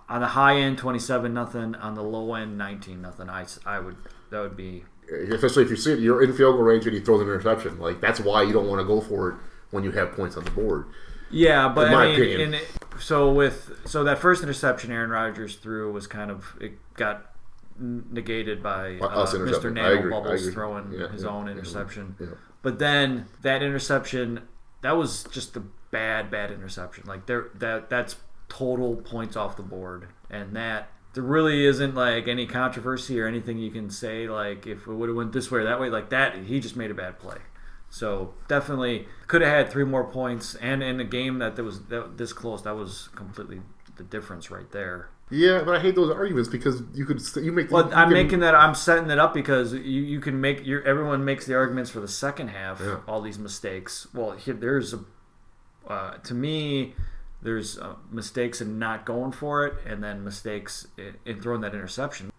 On 0.07 0.21
the 0.21 0.27
high 0.27 0.55
end, 0.57 0.77
27 0.77 1.33
nothing. 1.33 1.75
On 1.75 1.95
the 1.95 2.03
low 2.03 2.33
end, 2.35 2.57
19 2.57 3.01
nothing. 3.01 3.29
I, 3.29 3.45
I 3.65 3.79
would 3.79 3.97
that 4.29 4.39
would 4.41 4.55
be 4.55 4.83
eh, 5.11 5.33
especially 5.33 5.63
if 5.63 5.69
you 5.69 5.75
see 5.75 5.93
it, 5.93 5.99
you're 5.99 6.23
in 6.23 6.33
field 6.33 6.55
goal 6.55 6.63
range 6.63 6.85
and 6.85 6.95
he 6.95 7.01
throws 7.01 7.21
an 7.21 7.27
interception. 7.27 7.79
Like 7.79 7.99
that's 7.99 8.19
why 8.19 8.43
you 8.43 8.53
don't 8.53 8.67
want 8.67 8.79
to 8.79 8.85
go 8.87 9.01
for 9.01 9.29
it 9.29 9.35
when 9.71 9.83
you 9.83 9.91
have 9.91 10.13
points 10.13 10.37
on 10.37 10.45
the 10.45 10.51
board. 10.51 10.85
Yeah, 11.31 11.69
but 11.69 11.87
In 11.87 11.93
my 11.93 12.05
I 12.05 12.07
mean, 12.07 12.15
opinion. 12.15 12.41
in 12.41 12.53
it, 12.55 12.67
so 12.99 13.31
with 13.31 13.81
so 13.85 14.03
that 14.03 14.17
first 14.17 14.41
interception 14.41 14.91
Aaron 14.91 15.11
Rodgers 15.11 15.55
threw 15.57 15.91
was 15.91 16.07
kind 16.07 16.31
of 16.31 16.55
it 16.59 16.73
got 16.95 17.31
negated 17.79 18.61
by 18.61 18.95
uh, 18.97 19.25
Mr. 19.25 19.71
Nano 19.73 20.09
Bubbles 20.09 20.49
throwing 20.49 20.91
Yeah, 20.91 21.09
his 21.09 21.23
yeah, 21.23 21.29
own 21.29 21.47
interception. 21.47 22.15
yeah. 22.19 22.27
But 22.61 22.79
then 22.79 23.25
that 23.41 23.63
interception, 23.63 24.41
that 24.81 24.97
was 24.97 25.23
just 25.25 25.55
a 25.55 25.63
bad, 25.91 26.29
bad 26.29 26.51
interception. 26.51 27.05
Like 27.07 27.25
there, 27.25 27.47
that 27.55 27.89
that's 27.89 28.17
total 28.49 28.95
points 28.97 29.35
off 29.35 29.55
the 29.55 29.63
board, 29.63 30.07
and 30.29 30.55
that 30.55 30.89
there 31.13 31.23
really 31.23 31.65
isn't 31.65 31.95
like 31.95 32.27
any 32.27 32.45
controversy 32.45 33.19
or 33.19 33.27
anything 33.27 33.57
you 33.57 33.71
can 33.71 33.89
say 33.89 34.27
like 34.27 34.67
if 34.67 34.87
it 34.87 34.93
would 34.93 35.09
have 35.09 35.15
went 35.15 35.33
this 35.33 35.49
way 35.49 35.59
or 35.61 35.63
that 35.63 35.79
way 35.79 35.89
like 35.89 36.09
that. 36.09 36.35
He 36.35 36.59
just 36.59 36.75
made 36.75 36.91
a 36.91 36.93
bad 36.95 37.19
play. 37.19 37.37
So 37.89 38.35
definitely 38.47 39.07
could 39.27 39.41
have 39.41 39.49
had 39.51 39.69
three 39.71 39.83
more 39.85 40.03
points, 40.03 40.53
and 40.55 40.83
in 40.83 40.99
a 40.99 41.03
game 41.03 41.39
that, 41.39 41.55
that 41.55 41.63
was 41.63 41.85
that, 41.85 42.17
this 42.17 42.33
close, 42.33 42.61
that 42.63 42.75
was 42.75 43.09
completely 43.15 43.61
the 43.95 44.03
difference 44.03 44.51
right 44.51 44.69
there. 44.71 45.09
Yeah, 45.31 45.61
but 45.63 45.75
I 45.75 45.79
hate 45.79 45.95
those 45.95 46.09
arguments 46.11 46.49
because 46.49 46.81
you 46.93 47.05
could 47.05 47.21
st- 47.21 47.45
you 47.45 47.51
make. 47.51 47.69
Well, 47.69 47.87
you 47.87 47.93
I'm 47.93 48.07
can- 48.09 48.13
making 48.13 48.39
that. 48.39 48.55
I'm 48.55 48.73
setting 48.73 49.09
it 49.11 49.19
up 49.19 49.33
because 49.33 49.73
you, 49.73 49.79
you 50.01 50.19
can 50.19 50.41
make 50.41 50.65
your 50.65 50.81
everyone 50.83 51.23
makes 51.23 51.45
the 51.45 51.55
arguments 51.55 51.91
for 51.91 51.99
the 51.99 52.07
second 52.07 52.47
half. 52.49 52.79
Yeah. 52.81 52.99
All 53.07 53.21
these 53.21 53.37
mistakes. 53.37 54.07
Well, 54.13 54.31
here, 54.31 54.55
there's 54.55 54.93
a 54.93 54.99
uh, 55.87 56.17
to 56.17 56.33
me 56.33 56.95
there's 57.41 57.77
uh, 57.77 57.95
mistakes 58.11 58.59
in 58.59 58.79
not 58.79 59.05
going 59.05 59.31
for 59.31 59.65
it, 59.65 59.75
and 59.85 60.03
then 60.03 60.23
mistakes 60.23 60.87
in, 60.97 61.15
in 61.25 61.41
throwing 61.41 61.61
that 61.61 61.73
interception. 61.73 62.31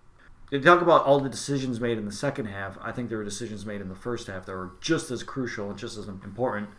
You 0.50 0.60
talk 0.60 0.82
about 0.82 1.04
all 1.04 1.20
the 1.20 1.28
decisions 1.28 1.78
made 1.80 1.96
in 1.96 2.06
the 2.06 2.12
second 2.12 2.46
half. 2.46 2.76
I 2.82 2.90
think 2.90 3.08
there 3.08 3.18
were 3.18 3.24
decisions 3.24 3.64
made 3.64 3.80
in 3.80 3.88
the 3.88 3.94
first 3.94 4.26
half 4.26 4.46
that 4.46 4.52
were 4.52 4.72
just 4.80 5.12
as 5.12 5.22
crucial 5.22 5.70
and 5.70 5.78
just 5.78 5.96
as 5.96 6.08
important 6.08 6.70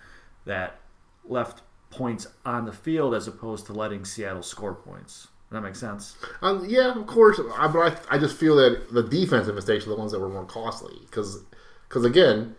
that 0.45 0.81
left 1.23 1.61
points 1.89 2.27
on 2.45 2.65
the 2.65 2.73
field 2.73 3.15
as 3.15 3.27
opposed 3.29 3.65
to 3.67 3.73
letting 3.73 4.03
Seattle 4.03 4.43
score 4.43 4.73
points. 4.75 5.29
That 5.51 5.61
makes 5.61 5.79
sense? 5.79 6.15
Um, 6.41 6.65
yeah, 6.67 6.97
of 6.97 7.05
course. 7.07 7.39
I, 7.57 7.67
but 7.67 8.07
I, 8.09 8.15
I 8.15 8.17
just 8.17 8.37
feel 8.37 8.55
that 8.55 8.93
the 8.93 9.03
defensive 9.03 9.53
mistakes 9.53 9.85
are 9.85 9.89
the 9.89 9.97
ones 9.97 10.13
that 10.13 10.19
were 10.19 10.29
more 10.29 10.45
costly 10.45 10.97
because, 11.01 11.43
because 11.87 12.05
again, 12.05 12.55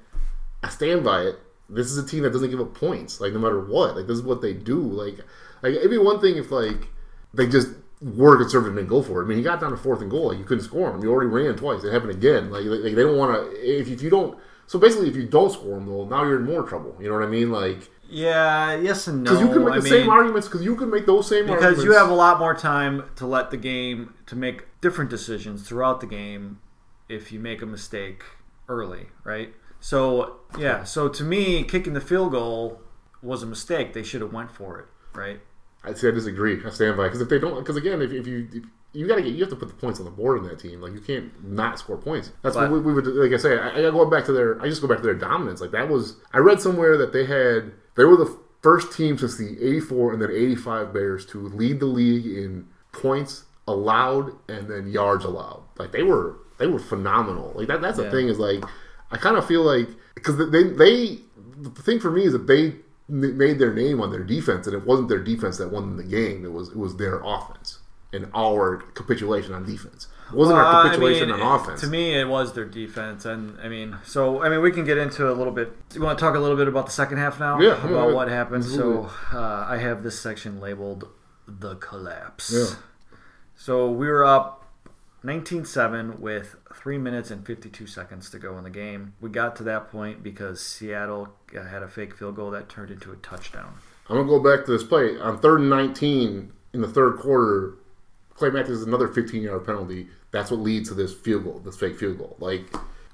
I 0.63 0.69
stand 0.69 1.03
by 1.03 1.23
it. 1.23 1.39
This 1.71 1.91
is 1.91 1.97
a 1.97 2.07
team 2.07 2.23
that 2.25 2.31
doesn't 2.31 2.51
give 2.51 2.61
up 2.61 2.75
points, 2.75 3.19
like 3.19 3.33
no 3.33 3.39
matter 3.39 3.61
what. 3.65 3.97
Like 3.97 4.07
this 4.07 4.19
is 4.19 4.23
what 4.23 4.43
they 4.43 4.53
do. 4.53 4.79
Like, 4.79 5.19
like 5.63 5.75
it'd 5.75 5.91
be 5.91 5.97
one 5.97 6.21
thing 6.21 6.37
if 6.37 6.51
like 6.51 6.89
they 7.33 7.47
just 7.47 7.71
were 8.03 8.37
conservative 8.37 8.77
and 8.77 8.89
go 8.89 9.03
for 9.03 9.23
it. 9.23 9.25
I 9.25 9.29
mean, 9.29 9.39
he 9.39 9.45
got 9.45 9.61
down 9.61 9.71
to 9.71 9.77
fourth 9.79 10.03
and 10.03 10.11
goal, 10.11 10.29
like 10.29 10.39
you 10.39 10.45
couldn't 10.45 10.65
score 10.65 10.91
him. 10.91 11.03
You 11.03 11.11
already 11.11 11.31
ran 11.31 11.57
twice. 11.57 11.83
It 11.85 11.93
happened 11.93 12.11
again. 12.11 12.51
Like, 12.51 12.65
like 12.65 12.95
they 12.95 13.03
don't 13.03 13.17
want 13.17 13.35
to. 13.35 13.81
If, 13.81 13.89
if 13.89 14.03
you 14.03 14.11
don't, 14.11 14.39
so 14.67 14.79
basically, 14.79 15.09
if 15.09 15.17
you 15.17 15.27
don't 15.27 15.51
score 15.51 15.79
him, 15.79 15.87
though, 15.87 16.05
now 16.05 16.25
you're 16.25 16.41
in 16.41 16.47
more 16.47 16.63
trouble. 16.63 16.97
You 17.01 17.09
know 17.09 17.15
what 17.15 17.25
I 17.25 17.29
mean? 17.29 17.51
Like, 17.51 17.89
Yeah, 18.13 18.77
yes 18.77 19.07
and 19.07 19.25
no. 19.25 19.31
because 19.31 19.41
you 19.41 19.53
can 19.53 19.65
make 19.65 19.75
I 19.75 19.77
the 19.81 19.89
same 19.89 20.01
mean, 20.03 20.11
arguments. 20.11 20.47
Because 20.47 20.63
you 20.63 20.77
can 20.77 20.91
make 20.91 21.07
those 21.07 21.27
same 21.27 21.47
because 21.47 21.63
arguments. 21.63 21.85
you 21.85 21.93
have 21.93 22.11
a 22.11 22.15
lot 22.15 22.39
more 22.39 22.55
time 22.55 23.05
to 23.17 23.27
let 23.27 23.51
the 23.51 23.57
game 23.57 24.15
to 24.27 24.37
make 24.37 24.65
different 24.81 25.09
decisions 25.11 25.67
throughout 25.67 26.01
the 26.01 26.07
game 26.07 26.61
if 27.09 27.33
you 27.33 27.41
make 27.41 27.63
a 27.63 27.67
mistake 27.67 28.23
early, 28.69 29.07
right? 29.25 29.55
So 29.81 30.37
yeah, 30.59 30.85
so 30.85 31.09
to 31.09 31.25
me, 31.25 31.65
kicking 31.65 31.95
the 31.95 32.01
field 32.01 32.33
goal 32.33 32.83
was 33.23 33.43
a 33.43 33.47
mistake. 33.47 33.95
They 33.95 34.03
should 34.03 34.21
have 34.21 34.33
went 34.33 34.51
for 34.51 34.79
it, 34.79 34.87
right? 35.19 35.41
I'd 35.83 35.97
say 35.97 36.09
I 36.09 36.11
disagree. 36.13 36.61
I 36.65 36.71
stand 36.71 36.97
by 36.97 37.05
because 37.05 37.21
if 37.23 37.29
they 37.29 37.39
don't, 37.39 37.57
because 37.59 37.77
again, 37.77 38.03
if, 38.03 38.13
if 38.13 38.27
you 38.27 38.47
if 38.53 38.63
you 38.93 39.09
got 39.09 39.17
to 39.17 39.23
get 39.23 39.33
you 39.33 39.41
have 39.41 39.49
to 39.51 39.57
put 39.57 39.69
the 39.69 39.75
points 39.75 39.99
on 39.99 40.05
the 40.05 40.11
board 40.11 40.39
in 40.39 40.45
that 40.49 40.59
team. 40.59 40.81
Like 40.81 40.93
you 40.93 41.01
can't 41.01 41.33
not 41.45 41.79
score 41.79 41.97
points. 41.97 42.31
That's 42.43 42.55
But- 42.55 42.71
what 42.71 42.85
we, 42.85 42.93
we 42.93 42.93
would 42.93 43.07
like. 43.07 43.33
I 43.33 43.37
say, 43.39 43.59
I, 43.59 43.79
I 43.79 43.91
go 43.91 44.05
back 44.05 44.27
to 44.27 44.33
their. 44.33 44.61
I 44.61 44.69
just 44.69 44.83
go 44.83 44.89
back 44.89 44.99
to 44.99 45.05
their 45.05 45.15
dominance. 45.15 45.61
Like 45.61 45.71
that 45.71 45.89
was. 45.89 46.17
I 46.33 46.39
read 46.39 46.61
somewhere 46.61 46.97
that 46.99 47.13
they 47.13 47.25
had. 47.25 47.73
They 47.95 48.05
were 48.05 48.17
the 48.17 48.39
first 48.63 48.93
team 48.97 49.19
since 49.19 49.37
the 49.37 49.57
'84 49.63 50.15
and 50.15 50.23
then 50.23 50.31
'85 50.31 50.93
Bears 50.93 51.27
to 51.27 51.49
lead 51.49 51.81
the 51.81 51.87
league 51.87 52.27
in 52.27 52.69
points 52.93 53.45
allowed 53.67 54.33
and 54.49 54.69
then 54.69 54.89
yards 54.89 55.25
allowed. 55.25 55.63
Like 55.79 55.93
they 55.93 56.03
were 56.03 56.37
they 56.59 56.67
were 56.67 56.79
phenomenal. 56.79 57.53
Like 57.55 57.69
that. 57.69 57.81
That's 57.81 57.99
the 57.99 58.11
thing 58.11 58.29
is 58.29 58.39
like 58.39 58.65
I 59.11 59.17
kind 59.17 59.37
of 59.37 59.47
feel 59.47 59.63
like 59.63 59.89
because 60.15 60.37
they 60.51 60.65
they 60.65 61.19
the 61.59 61.83
thing 61.83 62.01
for 62.01 62.11
me 62.11 62.25
is 62.25 62.33
that 62.33 62.47
they 62.47 62.75
made 63.09 63.59
their 63.59 63.73
name 63.75 64.01
on 64.01 64.11
their 64.11 64.23
defense, 64.23 64.67
and 64.67 64.75
it 64.75 64.87
wasn't 64.87 65.09
their 65.09 65.23
defense 65.23 65.59
that 65.59 65.71
won 65.71 65.97
the 65.97 66.05
game. 66.05 66.45
It 66.45 66.53
was 66.53 66.69
it 66.69 66.77
was 66.77 66.97
their 66.97 67.21
offense 67.23 67.79
and 68.13 68.31
our 68.35 68.79
capitulation 68.95 69.55
on 69.55 69.65
defense. 69.65 70.07
It 70.29 70.35
wasn't 70.35 70.57
Well, 70.57 70.67
our 70.67 70.81
I 70.81 70.83
capitulation 70.85 71.31
mean, 71.31 71.41
on 71.41 71.61
offense. 71.61 71.81
To 71.83 71.87
me, 71.87 72.15
it 72.19 72.27
was 72.27 72.53
their 72.55 72.65
defense, 72.65 73.25
and 73.25 73.59
I 73.61 73.69
mean, 73.69 73.99
so 74.05 74.43
I 74.43 74.49
mean, 74.49 74.63
we 74.63 74.71
can 74.73 74.85
get 74.85 74.99
into 74.99 75.31
a 75.31 75.35
little 75.35 75.53
bit. 75.53 75.73
You 75.95 76.01
want 76.01 76.19
to 76.19 76.25
talk 76.25 76.35
a 76.35 76.39
little 76.39 76.57
bit 76.57 76.69
about 76.69 76.87
the 76.87 76.93
second 76.93 77.19
half 77.19 77.39
now? 77.39 77.61
Yeah, 77.61 77.79
about 77.85 78.09
on. 78.09 78.15
what 78.15 78.29
happened. 78.29 78.65
Absolutely. 78.65 79.09
So 79.09 79.37
uh, 79.37 79.67
I 79.69 79.77
have 79.79 80.03
this 80.03 80.19
section 80.21 80.61
labeled 80.61 81.09
"the 81.47 81.77
collapse." 81.77 82.53
Yeah. 82.55 82.77
So 83.55 83.91
we 83.91 84.09
were 84.09 84.25
up 84.25 84.63
19-7 85.25 86.19
with 86.19 86.57
three 86.75 86.99
minutes 86.99 87.31
and 87.31 87.47
52 87.47 87.87
seconds 87.87 88.29
to 88.31 88.39
go 88.39 88.59
in 88.59 88.65
the 88.65 88.71
game. 88.71 89.15
We 89.21 89.31
got 89.31 89.55
to 89.57 89.63
that 89.65 89.91
point 89.91 90.23
because 90.23 90.61
Seattle 90.61 91.29
uh, 91.57 91.63
had 91.65 91.83
a 91.83 91.89
fake 91.89 92.17
field 92.17 92.37
goal 92.37 92.51
that 92.51 92.69
turned 92.69 92.91
into 92.91 93.13
a 93.13 93.17
touchdown. 93.17 93.75
I'm 94.09 94.17
gonna 94.17 94.29
go 94.29 94.41
back 94.41 94.65
to 94.67 94.73
this 94.73 94.83
play 94.83 95.17
on 95.19 95.39
third 95.39 95.61
and 95.61 95.71
19 95.71 96.53
in 96.73 96.81
the 96.81 96.89
third 96.89 97.19
quarter. 97.19 97.75
Clay 98.35 98.51
Matthews 98.51 98.81
is 98.81 98.87
another 98.87 99.09
15 99.09 99.43
yard 99.43 99.65
penalty. 99.65 100.09
That's 100.31 100.51
what 100.51 100.61
leads 100.61 100.89
to 100.89 100.95
this 100.95 101.13
field 101.13 101.45
goal, 101.45 101.61
this 101.61 101.77
fake 101.77 101.99
field 101.99 102.19
goal. 102.19 102.37
Like, 102.41 102.65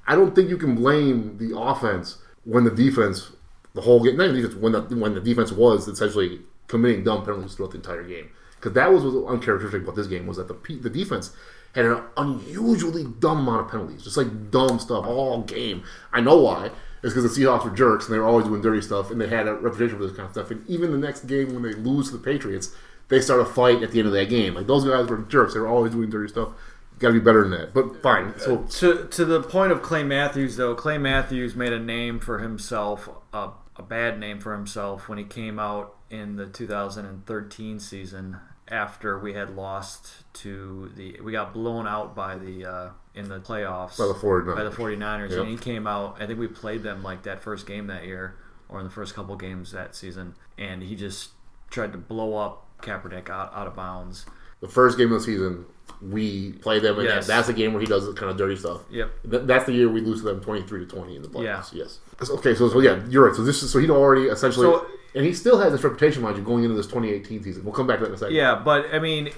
I 0.06 0.14
don't 0.14 0.34
think 0.34 0.48
you 0.48 0.56
can 0.56 0.74
blame 0.74 1.38
the 1.38 1.58
offense 1.58 2.18
when 2.44 2.64
the 2.64 2.70
defense, 2.70 3.32
the 3.74 3.80
whole 3.80 4.02
game, 4.02 4.16
not 4.16 4.32
defense, 4.32 4.54
when 4.54 4.72
the 4.72 4.80
when 4.80 5.14
the 5.14 5.20
defense 5.20 5.52
was 5.52 5.88
essentially 5.88 6.40
committing 6.66 7.04
dumb 7.04 7.24
penalties 7.24 7.54
throughout 7.54 7.72
the 7.72 7.76
entire 7.78 8.04
game. 8.04 8.30
Because 8.56 8.72
that 8.72 8.92
was 8.92 9.02
was 9.02 9.14
uncharacteristic 9.14 9.82
about 9.82 9.96
this 9.96 10.06
game 10.06 10.26
was 10.26 10.36
that 10.36 10.48
the 10.48 10.76
the 10.76 10.90
defense 10.90 11.32
had 11.74 11.84
an 11.84 12.02
unusually 12.16 13.04
dumb 13.04 13.40
amount 13.40 13.66
of 13.66 13.70
penalties, 13.70 14.02
just 14.02 14.16
like 14.16 14.50
dumb 14.50 14.78
stuff 14.78 15.06
all 15.06 15.42
game. 15.42 15.82
I 16.12 16.20
know 16.20 16.38
why. 16.38 16.70
It's 17.02 17.14
because 17.14 17.36
the 17.36 17.42
Seahawks 17.42 17.64
were 17.64 17.70
jerks 17.70 18.06
and 18.06 18.14
they 18.14 18.18
were 18.18 18.26
always 18.26 18.46
doing 18.46 18.60
dirty 18.60 18.80
stuff, 18.80 19.10
and 19.10 19.20
they 19.20 19.28
had 19.28 19.46
a 19.46 19.54
reputation 19.54 19.98
for 19.98 20.06
this 20.06 20.16
kind 20.16 20.26
of 20.26 20.32
stuff. 20.32 20.50
And 20.50 20.68
even 20.68 20.90
the 20.90 20.98
next 20.98 21.26
game 21.26 21.54
when 21.54 21.62
they 21.62 21.74
lose 21.74 22.10
to 22.10 22.16
the 22.16 22.22
Patriots, 22.22 22.74
they 23.08 23.20
start 23.20 23.40
a 23.40 23.44
fight 23.44 23.82
at 23.82 23.90
the 23.92 23.98
end 23.98 24.08
of 24.08 24.14
that 24.14 24.28
game. 24.28 24.54
Like 24.54 24.66
those 24.66 24.84
guys 24.84 25.08
were 25.08 25.18
jerks; 25.18 25.54
they 25.54 25.60
were 25.60 25.68
always 25.68 25.92
doing 25.92 26.10
dirty 26.10 26.28
stuff. 26.28 26.50
Got 26.98 27.08
to 27.08 27.14
be 27.14 27.20
better 27.20 27.42
than 27.42 27.52
that. 27.52 27.72
But 27.74 28.02
fine. 28.02 28.34
So 28.38 28.58
To 28.80 29.06
to 29.06 29.24
the 29.24 29.42
point 29.42 29.70
of 29.72 29.82
Clay 29.82 30.02
Matthews, 30.02 30.56
though, 30.56 30.74
Clay 30.74 30.98
Matthews 30.98 31.54
made 31.54 31.72
a 31.72 31.78
name 31.78 32.18
for 32.18 32.40
himself, 32.40 33.08
a, 33.32 33.50
a 33.76 33.82
bad 33.82 34.18
name 34.18 34.40
for 34.40 34.52
himself, 34.52 35.08
when 35.08 35.16
he 35.18 35.24
came 35.24 35.58
out 35.60 35.94
in 36.10 36.34
the 36.36 36.46
2013 36.46 37.78
season 37.78 38.38
after 38.70 39.18
we 39.18 39.32
had 39.32 39.54
lost 39.56 40.24
to 40.34 40.90
the 40.96 41.18
we 41.22 41.32
got 41.32 41.54
blown 41.54 41.86
out 41.86 42.14
by 42.14 42.36
the 42.36 42.64
uh, 42.66 42.90
in 43.14 43.28
the 43.28 43.40
playoffs 43.40 43.96
By 43.98 44.06
the 44.06 44.12
49ers. 44.14 44.56
by 44.56 44.64
the 44.64 44.70
49ers 44.70 45.30
Yep. 45.30 45.38
and 45.40 45.48
he 45.48 45.56
came 45.56 45.86
out 45.86 46.16
I 46.20 46.26
think 46.26 46.38
we 46.38 46.48
played 46.48 46.82
them 46.82 47.02
like 47.02 47.22
that 47.22 47.42
first 47.42 47.66
game 47.66 47.86
that 47.86 48.04
year 48.04 48.36
or 48.68 48.78
in 48.80 48.84
the 48.84 48.90
first 48.90 49.14
couple 49.14 49.34
games 49.36 49.72
that 49.72 49.94
season 49.96 50.34
and 50.58 50.82
he 50.82 50.96
just 50.96 51.30
tried 51.70 51.92
to 51.92 51.98
blow 51.98 52.36
up 52.36 52.66
Kaepernick 52.82 53.28
out, 53.30 53.52
out 53.54 53.66
of 53.66 53.74
bounds 53.76 54.26
the 54.60 54.68
first 54.68 54.98
game 54.98 55.12
of 55.12 55.20
the 55.20 55.24
season, 55.24 55.64
we 56.02 56.50
play 56.54 56.80
them, 56.80 56.96
and 56.98 57.04
Yes. 57.06 57.26
that's 57.28 57.46
the 57.46 57.52
game 57.52 57.72
where 57.72 57.80
he 57.80 57.86
does 57.86 58.06
the 58.06 58.12
kind 58.12 58.28
of 58.30 58.36
dirty 58.36 58.56
stuff. 58.56 58.80
yep 58.90 59.10
Th- 59.30 59.42
That's 59.44 59.66
the 59.66 59.72
year 59.72 59.88
we 59.88 60.00
lose 60.00 60.18
to 60.20 60.26
them 60.26 60.40
twenty 60.40 60.62
three 60.62 60.80
to 60.80 60.86
twenty 60.86 61.14
in 61.16 61.22
the 61.22 61.28
playoffs. 61.28 61.72
Yeah. 61.72 61.84
Yes. 61.84 62.00
Okay. 62.28 62.54
So, 62.56 62.68
so 62.68 62.80
yeah, 62.80 63.00
you're 63.08 63.26
right. 63.26 63.36
So 63.36 63.44
this 63.44 63.62
is 63.62 63.70
so 63.70 63.78
he'd 63.78 63.90
already 63.90 64.22
essentially, 64.26 64.66
So- 64.66 64.86
and 65.14 65.24
he 65.24 65.32
still 65.32 65.58
has 65.60 65.72
this 65.72 65.82
reputation, 65.84 66.22
mind 66.22 66.36
you, 66.36 66.42
going 66.42 66.64
into 66.64 66.76
this 66.76 66.86
2018 66.86 67.42
season. 67.42 67.64
We'll 67.64 67.72
come 67.72 67.86
back 67.86 67.98
to 67.98 68.04
that 68.04 68.08
in 68.10 68.14
a 68.14 68.18
second. 68.18 68.34
Yeah, 68.34 68.56
but 68.56 68.86
I 68.92 68.98
mean, 68.98 69.30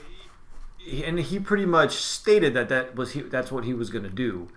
and 1.05 1.19
he 1.21 1.39
pretty 1.39 1.67
much 1.67 1.93
stated 1.97 2.55
that 2.55 2.69
that 2.71 2.97
was 2.97 3.13
he, 3.13 3.21
that's 3.21 3.53
what 3.53 3.65
he 3.65 3.75
was 3.75 3.91
going 3.91 4.05
to 4.05 4.11
do, 4.11 4.49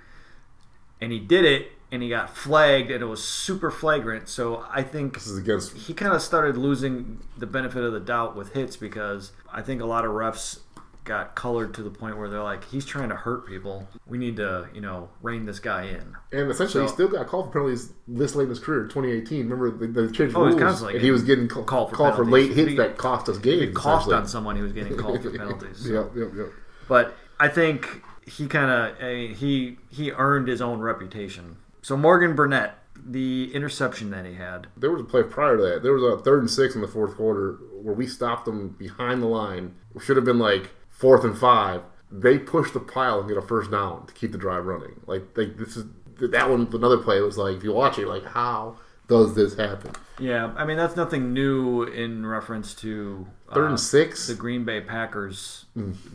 and 1.01 1.11
he 1.11 1.19
did 1.19 1.43
it, 1.45 1.71
and 1.93 2.01
he 2.03 2.09
got 2.09 2.35
flagged, 2.35 2.89
and 2.91 3.01
it 3.03 3.05
was 3.05 3.23
super 3.23 3.69
flagrant. 3.69 4.27
So 4.27 4.65
I 4.69 4.81
think 4.81 5.13
This 5.13 5.27
is 5.27 5.37
against. 5.37 5.73
he 5.77 5.93
kind 5.93 6.13
of 6.13 6.21
started 6.21 6.57
losing 6.57 7.19
the 7.37 7.45
benefit 7.45 7.83
of 7.83 7.93
the 7.93 7.99
doubt 7.99 8.35
with 8.35 8.53
hits 8.53 8.75
because 8.75 9.31
I 9.51 9.61
think 9.61 9.79
a 9.81 9.85
lot 9.85 10.03
of 10.03 10.11
refs 10.11 10.59
got 11.03 11.35
colored 11.35 11.73
to 11.75 11.83
the 11.83 11.89
point 11.91 12.17
where 12.17 12.29
they're 12.29 12.41
like, 12.41 12.63
he's 12.63 12.85
trying 12.85 13.09
to 13.09 13.15
hurt 13.15 13.45
people. 13.45 13.87
We 14.07 14.17
need 14.17 14.37
to, 14.37 14.69
you 14.73 14.79
know, 14.81 15.09
rein 15.21 15.45
this 15.45 15.59
guy 15.59 15.83
in. 15.83 16.15
And 16.31 16.49
essentially, 16.49 16.83
he 16.85 16.89
still 16.89 17.09
got 17.09 17.27
called 17.27 17.47
for 17.47 17.51
penalties 17.59 17.91
this 18.07 18.33
late 18.35 18.45
in 18.45 18.49
his 18.49 18.59
career, 18.59 18.83
2018. 18.85 19.47
Remember, 19.49 19.69
they, 19.69 19.87
they 19.87 20.11
changed 20.11 20.35
Oh, 20.35 20.45
rules, 20.45 20.59
constantly 20.59 20.95
and 20.95 21.03
he 21.03 21.11
was 21.11 21.21
getting 21.23 21.47
getting 21.47 21.65
called 21.65 21.91
called 21.91 22.15
for 22.15 22.23
for, 22.23 22.31
late 22.31 22.53
hits 22.53 22.71
He- 22.71 22.77
that 22.77 22.97
cost 22.97 23.29
us 23.29 23.37
games. 23.37 23.75
Cost 23.77 24.09
on 24.11 24.25
someone 24.27 24.55
who 24.55 24.63
was 24.63 24.71
getting 24.73 24.97
called 24.97 25.21
for 25.21 25.29
penalties. 25.29 25.77
so. 25.79 25.89
Yep, 25.89 26.11
yep, 26.15 26.29
yep. 26.35 26.47
But 26.87 27.15
I 27.39 27.49
think 27.49 28.01
he 28.25 28.47
kind 28.47 28.71
of 28.71 29.01
eh, 29.01 29.27
he 29.33 29.77
he 29.89 30.11
earned 30.13 30.47
his 30.47 30.61
own 30.61 30.79
reputation. 30.79 31.57
So 31.83 31.97
Morgan 31.97 32.33
Burnett, 32.33 32.75
the 32.95 33.53
interception 33.53 34.09
that 34.11 34.25
he 34.25 34.35
had, 34.35 34.67
There 34.77 34.89
was 34.89 35.01
a 35.01 35.05
play 35.05 35.21
prior 35.21 35.57
to 35.57 35.63
that. 35.63 35.83
There 35.83 35.91
was 35.91 36.03
a 36.03 36.23
third 36.23 36.39
and 36.39 36.49
six 36.49 36.75
in 36.75 36.81
the 36.81 36.87
fourth 36.87 37.17
quarter 37.17 37.59
where 37.81 37.93
we 37.93 38.07
stopped 38.07 38.45
them 38.45 38.69
behind 38.69 39.21
the 39.21 39.27
line. 39.27 39.75
It 39.93 40.01
should 40.01 40.15
have 40.15 40.25
been 40.25 40.39
like 40.39 40.71
fourth 40.89 41.25
and 41.25 41.37
five. 41.37 41.81
They 42.09 42.39
pushed 42.39 42.73
the 42.73 42.79
pile 42.79 43.19
and 43.19 43.27
get 43.27 43.37
a 43.37 43.41
first 43.41 43.69
down 43.69 44.07
to 44.07 44.13
keep 44.13 44.31
the 44.31 44.37
drive 44.37 44.65
running. 44.65 45.01
Like, 45.07 45.37
like 45.37 45.57
this 45.57 45.75
is 45.75 45.85
that 46.21 46.49
one. 46.49 46.69
Another 46.71 46.97
play 46.97 47.19
was 47.19 47.37
like, 47.37 47.57
if 47.57 47.63
you 47.65 47.73
watch 47.73 47.99
it, 47.99 48.07
like 48.07 48.25
how 48.25 48.77
does 49.07 49.35
this 49.35 49.55
happen? 49.55 49.91
yeah, 50.19 50.53
I 50.55 50.65
mean 50.65 50.77
that's 50.77 50.95
nothing 50.95 51.33
new 51.33 51.83
in 51.83 52.25
reference 52.25 52.73
to 52.75 53.27
uh, 53.49 53.55
Third 53.55 53.69
and 53.69 53.79
six. 53.79 54.27
the 54.27 54.35
Green 54.35 54.63
Bay 54.63 54.81
Packers 54.81 55.65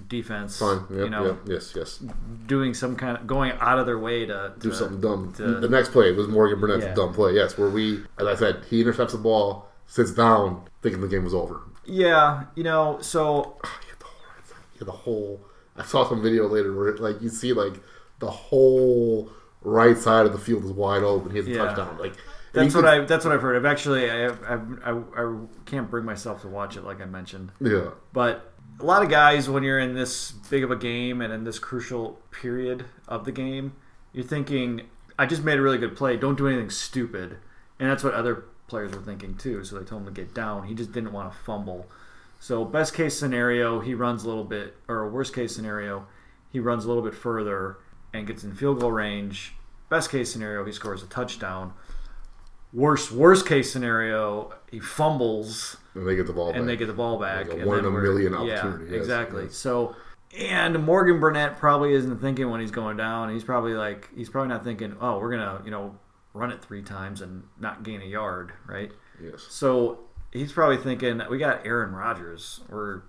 defense. 0.08 0.58
Fine. 0.58 0.84
Yep, 0.90 0.98
you 0.98 1.10
know, 1.10 1.26
yep, 1.26 1.38
yes, 1.46 1.72
yes. 1.76 2.02
doing 2.46 2.74
some 2.74 2.96
kind 2.96 3.16
of 3.18 3.26
going 3.26 3.52
out 3.60 3.78
of 3.78 3.86
their 3.86 3.98
way 3.98 4.24
to, 4.26 4.52
Do 4.58 4.70
to- 4.70 4.74
something 4.76 5.00
dumb. 5.00 5.32
to- 5.36 5.60
the 5.60 5.68
next 5.68 5.90
play 5.90 6.12
was 6.12 6.28
Morgan 6.28 6.60
Burnett's 6.60 6.84
Yeah. 6.84 6.94
dumb 6.94 7.12
play. 7.12 7.34
Yes, 7.34 7.58
where 7.58 7.68
we, 7.68 8.04
as 8.18 8.26
I 8.26 8.34
said, 8.34 8.64
he 8.70 8.80
intercepts 8.80 9.12
the 9.12 9.18
ball, 9.18 9.68
sits 9.86 10.12
down, 10.12 10.62
thinking 10.82 11.00
the 11.00 11.08
game 11.08 11.24
was 11.24 11.34
over. 11.34 11.60
Yeah, 11.84 12.44
you 12.54 12.62
know, 12.64 12.98
so 13.00 13.58
He 13.82 13.88
had 13.90 13.98
the 13.98 14.04
whole, 14.06 14.22
right 14.34 14.46
side. 14.46 14.56
He 14.72 14.78
had 14.78 14.88
the 14.88 14.92
whole. 14.92 15.40
I 15.76 15.84
saw 15.84 16.08
some 16.08 16.22
video 16.22 16.46
later 16.48 16.74
where 16.74 16.96
like 16.96 17.20
you 17.22 17.28
see 17.28 17.52
like 17.52 17.74
the 18.20 18.30
whole 18.30 19.30
right 19.62 19.96
side 19.96 20.26
of 20.26 20.32
the 20.32 20.38
field 20.38 20.64
is 20.64 20.72
wide 20.72 21.02
open. 21.02 21.30
He 21.30 21.36
has 21.38 21.46
a 21.46 21.50
Yeah. 21.50 21.64
touchdown. 21.64 21.98
Like 21.98 22.14
that's 22.52 22.74
what 22.74 22.84
could- 22.84 22.90
I 23.02 23.04
that's 23.04 23.24
what 23.24 23.34
I've 23.34 23.42
heard. 23.42 23.56
I've 23.56 23.64
actually 23.64 24.10
I, 24.10 24.26
I, 24.28 24.58
I, 24.84 24.98
I 25.16 25.36
can't 25.66 25.90
bring 25.90 26.04
myself 26.04 26.42
to 26.42 26.48
watch 26.48 26.76
it 26.76 26.84
like 26.84 27.00
I 27.00 27.04
mentioned. 27.06 27.52
Yeah, 27.60 27.90
But 28.12 28.52
a 28.80 28.84
lot 28.84 29.02
of 29.02 29.08
guys, 29.10 29.48
when 29.50 29.62
you're 29.64 29.78
in 29.80 29.94
this 29.94 30.30
big 30.50 30.62
of 30.64 30.70
a 30.70 30.76
game 30.76 31.20
and 31.20 31.32
in 31.32 31.44
this 31.44 31.58
crucial 31.58 32.20
period 32.30 32.84
of 33.08 33.24
the 33.24 33.32
game, 33.32 33.72
you're 34.12 34.24
thinking, 34.24 34.82
I 35.18 35.26
just 35.26 35.42
made 35.42 35.58
a 35.58 35.62
really 35.62 35.78
good 35.78 35.96
play. 35.96 36.16
Don't 36.16 36.38
do 36.38 36.46
anything 36.46 36.70
stupid. 36.70 37.38
And 37.80 37.90
that's 37.90 38.04
what 38.04 38.14
other 38.14 38.44
players 38.68 38.92
were 38.92 39.00
thinking 39.02 39.34
too. 39.36 39.64
So 39.64 39.78
they 39.78 39.84
told 39.84 40.02
him 40.02 40.14
to 40.14 40.20
get 40.20 40.32
down. 40.34 40.68
He 40.68 40.74
just 40.74 40.92
didn't 40.92 41.12
want 41.12 41.32
to 41.32 41.38
fumble. 41.38 41.86
So, 42.40 42.64
best 42.64 42.94
case 42.94 43.18
scenario, 43.18 43.80
he 43.80 43.94
runs 43.94 44.22
a 44.22 44.28
little 44.28 44.44
bit, 44.44 44.76
or 44.86 45.08
worst 45.10 45.34
case 45.34 45.56
scenario, 45.56 46.06
he 46.52 46.60
runs 46.60 46.84
a 46.84 46.88
little 46.88 47.02
bit 47.02 47.14
further 47.16 47.78
and 48.14 48.28
gets 48.28 48.44
in 48.44 48.54
field 48.54 48.78
goal 48.78 48.92
range. 48.92 49.54
Best 49.88 50.08
case 50.10 50.30
scenario, 50.32 50.64
he 50.64 50.70
scores 50.70 51.02
a 51.02 51.06
touchdown. 51.06 51.72
Worst 52.72 53.10
worst 53.12 53.46
case 53.46 53.72
scenario, 53.72 54.52
he 54.70 54.78
fumbles 54.78 55.78
and 55.94 56.06
they 56.06 56.16
get 56.16 56.26
the 56.26 56.32
ball 56.34 56.48
back. 56.52 56.60
and 56.60 56.68
they 56.68 56.76
get 56.76 56.86
the 56.86 56.92
ball 56.92 57.18
back. 57.18 57.48
Like 57.48 57.64
one 57.64 57.78
in 57.78 57.84
a 57.86 57.90
million 57.90 58.32
Yeah, 58.32 58.38
opportunity, 58.38 58.92
yes, 58.92 59.00
exactly. 59.00 59.44
yes. 59.44 59.56
So, 59.56 59.96
and 60.38 60.84
Morgan 60.84 61.18
Burnett 61.18 61.56
probably 61.58 61.94
isn't 61.94 62.20
thinking 62.20 62.50
when 62.50 62.60
he's 62.60 62.70
going 62.70 62.96
down. 62.98 63.32
He's 63.32 63.44
probably 63.44 63.72
like, 63.72 64.10
he's 64.14 64.28
probably 64.28 64.48
not 64.50 64.64
thinking, 64.64 64.96
oh, 65.00 65.18
we're 65.18 65.30
gonna, 65.30 65.62
you 65.64 65.70
know, 65.70 65.98
run 66.34 66.50
it 66.52 66.62
three 66.62 66.82
times 66.82 67.22
and 67.22 67.42
not 67.58 67.82
gain 67.82 68.02
a 68.02 68.06
yard, 68.06 68.52
right? 68.66 68.92
yes. 69.22 69.46
So 69.48 70.00
he's 70.30 70.52
probably 70.52 70.76
thinking, 70.76 71.22
we 71.30 71.38
got 71.38 71.64
Aaron 71.66 71.92
Rodgers. 71.94 72.60
We're 72.68 73.02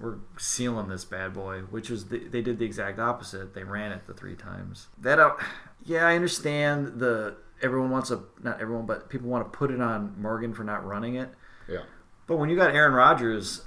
we're 0.00 0.16
sealing 0.38 0.88
this 0.88 1.04
bad 1.04 1.34
boy, 1.34 1.60
which 1.70 1.90
was 1.90 2.06
the, 2.06 2.18
they 2.20 2.40
did 2.40 2.58
the 2.58 2.64
exact 2.64 2.98
opposite. 2.98 3.52
They 3.54 3.64
ran 3.64 3.92
it 3.92 4.06
the 4.06 4.14
three 4.14 4.34
times. 4.34 4.88
That 4.98 5.18
out, 5.20 5.38
yeah, 5.84 6.06
I 6.06 6.16
understand 6.16 6.98
the 6.98 7.36
everyone 7.62 7.90
wants 7.90 8.10
a 8.10 8.22
not 8.42 8.60
everyone, 8.60 8.86
but 8.86 9.08
people 9.08 9.28
want 9.28 9.50
to 9.50 9.56
put 9.56 9.70
it 9.70 9.80
on 9.80 10.14
Morgan 10.20 10.54
for 10.54 10.64
not 10.64 10.84
running 10.84 11.16
it. 11.16 11.30
Yeah. 11.68 11.82
But 12.26 12.36
when 12.36 12.50
you 12.50 12.56
got 12.56 12.74
Aaron 12.74 12.92
Rodgers, 12.92 13.62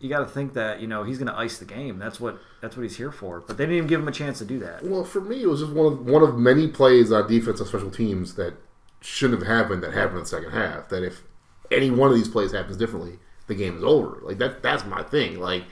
you 0.00 0.08
got 0.08 0.20
to 0.20 0.26
think 0.26 0.54
that 0.54 0.80
you 0.80 0.86
know 0.86 1.02
he's 1.02 1.18
going 1.18 1.28
to 1.28 1.38
ice 1.38 1.58
the 1.58 1.64
game. 1.64 1.98
That's 1.98 2.20
what 2.20 2.38
that's 2.60 2.76
what 2.76 2.82
he's 2.82 2.96
here 2.96 3.12
for. 3.12 3.40
But 3.40 3.56
they 3.56 3.64
didn't 3.64 3.76
even 3.76 3.88
give 3.88 4.00
him 4.00 4.08
a 4.08 4.12
chance 4.12 4.38
to 4.38 4.44
do 4.44 4.58
that. 4.60 4.84
Well, 4.84 5.04
for 5.04 5.20
me, 5.20 5.42
it 5.42 5.46
was 5.46 5.60
just 5.60 5.72
one 5.72 5.92
of 5.92 6.06
one 6.06 6.22
of 6.22 6.36
many 6.36 6.68
plays 6.68 7.12
on 7.12 7.28
defense 7.28 7.60
and 7.60 7.68
special 7.68 7.90
teams 7.90 8.34
that 8.34 8.54
shouldn't 9.00 9.40
have 9.40 9.48
happened 9.48 9.82
that 9.82 9.92
happened 9.94 10.18
in 10.18 10.22
the 10.24 10.28
second 10.28 10.50
half. 10.50 10.88
That 10.88 11.02
if 11.02 11.22
any 11.70 11.90
one 11.90 12.10
of 12.10 12.16
these 12.16 12.28
plays 12.28 12.52
happens 12.52 12.76
differently, 12.76 13.18
the 13.46 13.54
game 13.54 13.76
is 13.76 13.84
over. 13.84 14.20
Like 14.22 14.38
that 14.38 14.62
that's 14.62 14.84
my 14.84 15.02
thing. 15.02 15.40
Like 15.40 15.64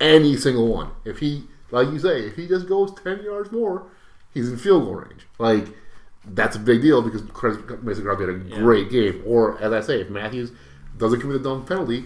any 0.00 0.36
single 0.36 0.68
one. 0.68 0.90
If 1.04 1.18
he 1.18 1.44
like 1.70 1.88
you 1.88 1.98
say, 1.98 2.26
if 2.26 2.36
he 2.36 2.46
just 2.46 2.68
goes 2.68 2.92
ten 2.94 3.22
yards 3.22 3.52
more, 3.52 3.90
he's 4.32 4.48
in 4.50 4.56
field 4.56 4.84
goal 4.84 4.96
range. 4.96 5.26
Like 5.38 5.66
that's 6.24 6.56
a 6.56 6.58
big 6.58 6.82
deal 6.82 7.00
because 7.02 7.22
Chris 7.32 7.56
Mason 7.82 8.04
Crosby 8.04 8.26
had 8.26 8.34
a 8.34 8.38
Yeah. 8.48 8.58
great 8.58 8.90
game. 8.90 9.22
Or 9.26 9.58
as 9.62 9.72
I 9.72 9.80
say, 9.80 10.00
if 10.00 10.10
Matthews 10.10 10.52
doesn't 10.96 11.20
commit 11.20 11.36
a 11.36 11.38
dumb 11.42 11.64
penalty, 11.64 12.04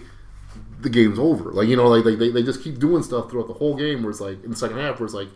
the 0.81 0.89
game's 0.89 1.17
over. 1.19 1.51
Like 1.51 1.67
you 1.67 1.75
know, 1.75 1.87
like 1.87 2.03
they, 2.19 2.29
they, 2.29 2.43
just 2.43 2.61
keep 2.63 2.79
doing 2.79 3.03
stuff 3.03 3.29
throughout 3.31 3.47
the 3.47 3.53
whole 3.53 3.75
game. 3.75 4.03
Where 4.03 4.11
it's 4.11 4.21
like 4.21 4.43
in 4.43 4.51
the 4.51 4.55
second 4.57 4.77
half, 4.77 4.99
where 4.99 5.05
it's 5.05 5.13
like 5.15 5.29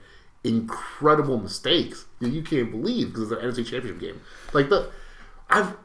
incredible 0.43 1.39
mistakes 1.39 2.05
that 2.19 2.29
you 2.29 2.41
can't 2.41 2.71
believe 2.71 3.07
because 3.07 3.31
it's 3.31 3.41
an 3.41 3.47
NFC 3.49 3.65
Championship 3.65 3.99
game. 3.99 4.21
Like 4.53 4.69
the, 4.69 4.89
I've 5.49 5.75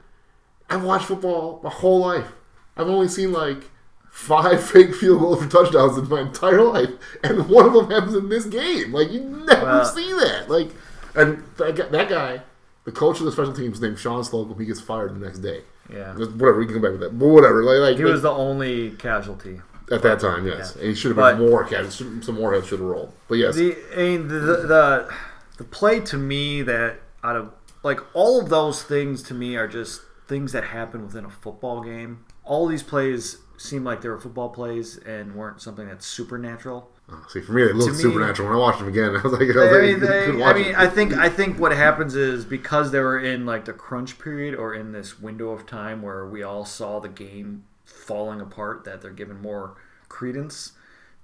I've 0.70 0.84
watched 0.84 1.07
football 1.07 1.61
my 1.62 1.70
whole 1.70 2.01
life. 2.01 2.32
I've 2.76 2.88
only 2.88 3.09
seen 3.09 3.32
like 3.32 3.70
five 4.11 4.62
fake 4.68 4.95
field 4.95 5.20
goals 5.20 5.43
for 5.43 5.51
touchdowns 5.51 5.97
in 5.99 6.09
my 6.09 6.20
entire 6.20 6.62
life, 6.62 6.90
and 7.24 7.49
one 7.49 7.66
of 7.66 7.72
them 7.72 7.90
happens 7.90 8.14
in 8.14 8.28
this 8.28 8.45
game. 8.47 8.93
Like 8.93 9.11
you 9.11 9.20
never 9.20 9.64
Well- 9.64 9.84
see 9.84 10.12
that. 10.12 10.47
Like, 10.49 10.70
and 11.14 11.43
that 11.59 12.07
guy, 12.09 12.43
the 12.85 12.93
coach 12.93 13.18
of 13.20 13.26
the 13.26 13.33
special 13.33 13.53
teams, 13.53 13.80
named 13.80 13.99
Shawn 13.99 14.24
Slocum. 14.24 14.59
He 14.59 14.66
gets 14.66 14.80
fired 14.80 15.14
the 15.14 15.24
next 15.24 15.39
day. 15.39 15.62
Yeah, 15.93 16.14
Just 16.16 16.33
whatever, 16.33 16.59
we 16.59 16.64
can 16.66 16.74
come 16.74 16.83
back 16.83 16.93
with 16.93 17.01
that. 17.01 17.18
But 17.18 17.26
whatever, 17.28 17.62
like, 17.64 17.78
like 17.78 17.97
he 17.97 18.05
was 18.05 18.22
the 18.22 18.30
only 18.30 18.91
casualty. 18.93 19.61
at 19.91 20.01
that 20.03 20.20
time, 20.20 20.47
yes. 20.47 20.74
Yeah. 20.76 20.80
And 20.83 20.91
he 20.91 20.95
should 20.95 21.09
have 21.11 21.16
But- 21.16 21.39
been 21.39 21.49
more 21.51 21.64
cats. 21.64 21.97
Some 21.97 22.35
more 22.35 22.55
heads 22.55 22.66
should 22.68 22.78
have 22.78 22.89
rolled. 22.89 23.12
But 23.28 23.39
yes, 23.39 23.57
The 23.57 23.76
I 23.95 23.97
mean 23.97 24.28
the, 24.28 24.39
the 24.39 24.57
the 24.66 25.14
the 25.59 25.64
play 25.64 26.01
to 26.01 26.16
me 26.16 26.62
that 26.62 27.01
out 27.22 27.37
of 27.37 27.53
like 27.83 28.01
all 28.14 28.41
of 28.41 28.49
those 28.49 28.83
things 28.83 29.22
to 29.24 29.35
me 29.35 29.57
are 29.57 29.68
just 29.68 30.01
things 30.28 30.53
that 30.53 30.64
happen 30.64 31.03
within 31.05 31.24
a 31.24 31.30
football 31.30 31.83
game. 31.83 32.24
All 32.45 32.66
these 32.66 32.83
plays 32.83 33.39
seem 33.59 33.85
like 33.85 34.01
they 34.01 34.09
were 34.09 34.18
football 34.18 34.49
plays 34.49 34.97
and 34.99 35.35
weren't 35.35 35.61
something 35.61 35.87
that's 35.89 36.07
supernatural. 36.07 36.89
Oh, 37.12 37.24
see, 37.28 37.40
for 37.40 37.52
me, 37.52 37.62
it 37.62 37.76
looked 37.76 37.94
me- 37.94 38.02
supernatural. 38.02 38.48
When 38.48 38.56
I 38.56 38.60
watched 38.60 38.78
them 38.78 38.88
again, 38.88 39.16
I 39.16 39.20
was 39.20 39.32
like, 39.32 39.42
I, 39.42 39.46
was 39.46 39.56
like, 39.56 39.80
mean, 39.82 39.90
you 39.90 39.96
couldn't 40.00 40.38
they, 40.38 40.42
I 40.42 40.52
mean, 40.54 40.66
it. 40.66 40.78
I 40.78 40.86
think 40.86 41.12
I 41.14 41.28
think 41.28 41.58
what 41.58 41.72
happens 41.72 42.14
is 42.14 42.44
because 42.44 42.90
they 42.90 43.00
were 43.00 43.20
in 43.20 43.44
like 43.44 43.66
the 43.66 43.72
crunch 43.72 44.18
period 44.18 44.54
or 44.54 44.74
in 44.74 44.92
this 44.92 45.20
window 45.20 45.50
of 45.50 45.66
time 45.66 46.02
where 46.02 46.26
we 46.26 46.42
all 46.42 46.64
saw 46.64 47.00
the 47.00 47.08
game 47.08 47.64
falling 47.84 48.40
apart, 48.40 48.84
that 48.84 49.02
they're 49.02 49.10
given 49.10 49.40
more 49.40 49.74
credence. 50.08 50.72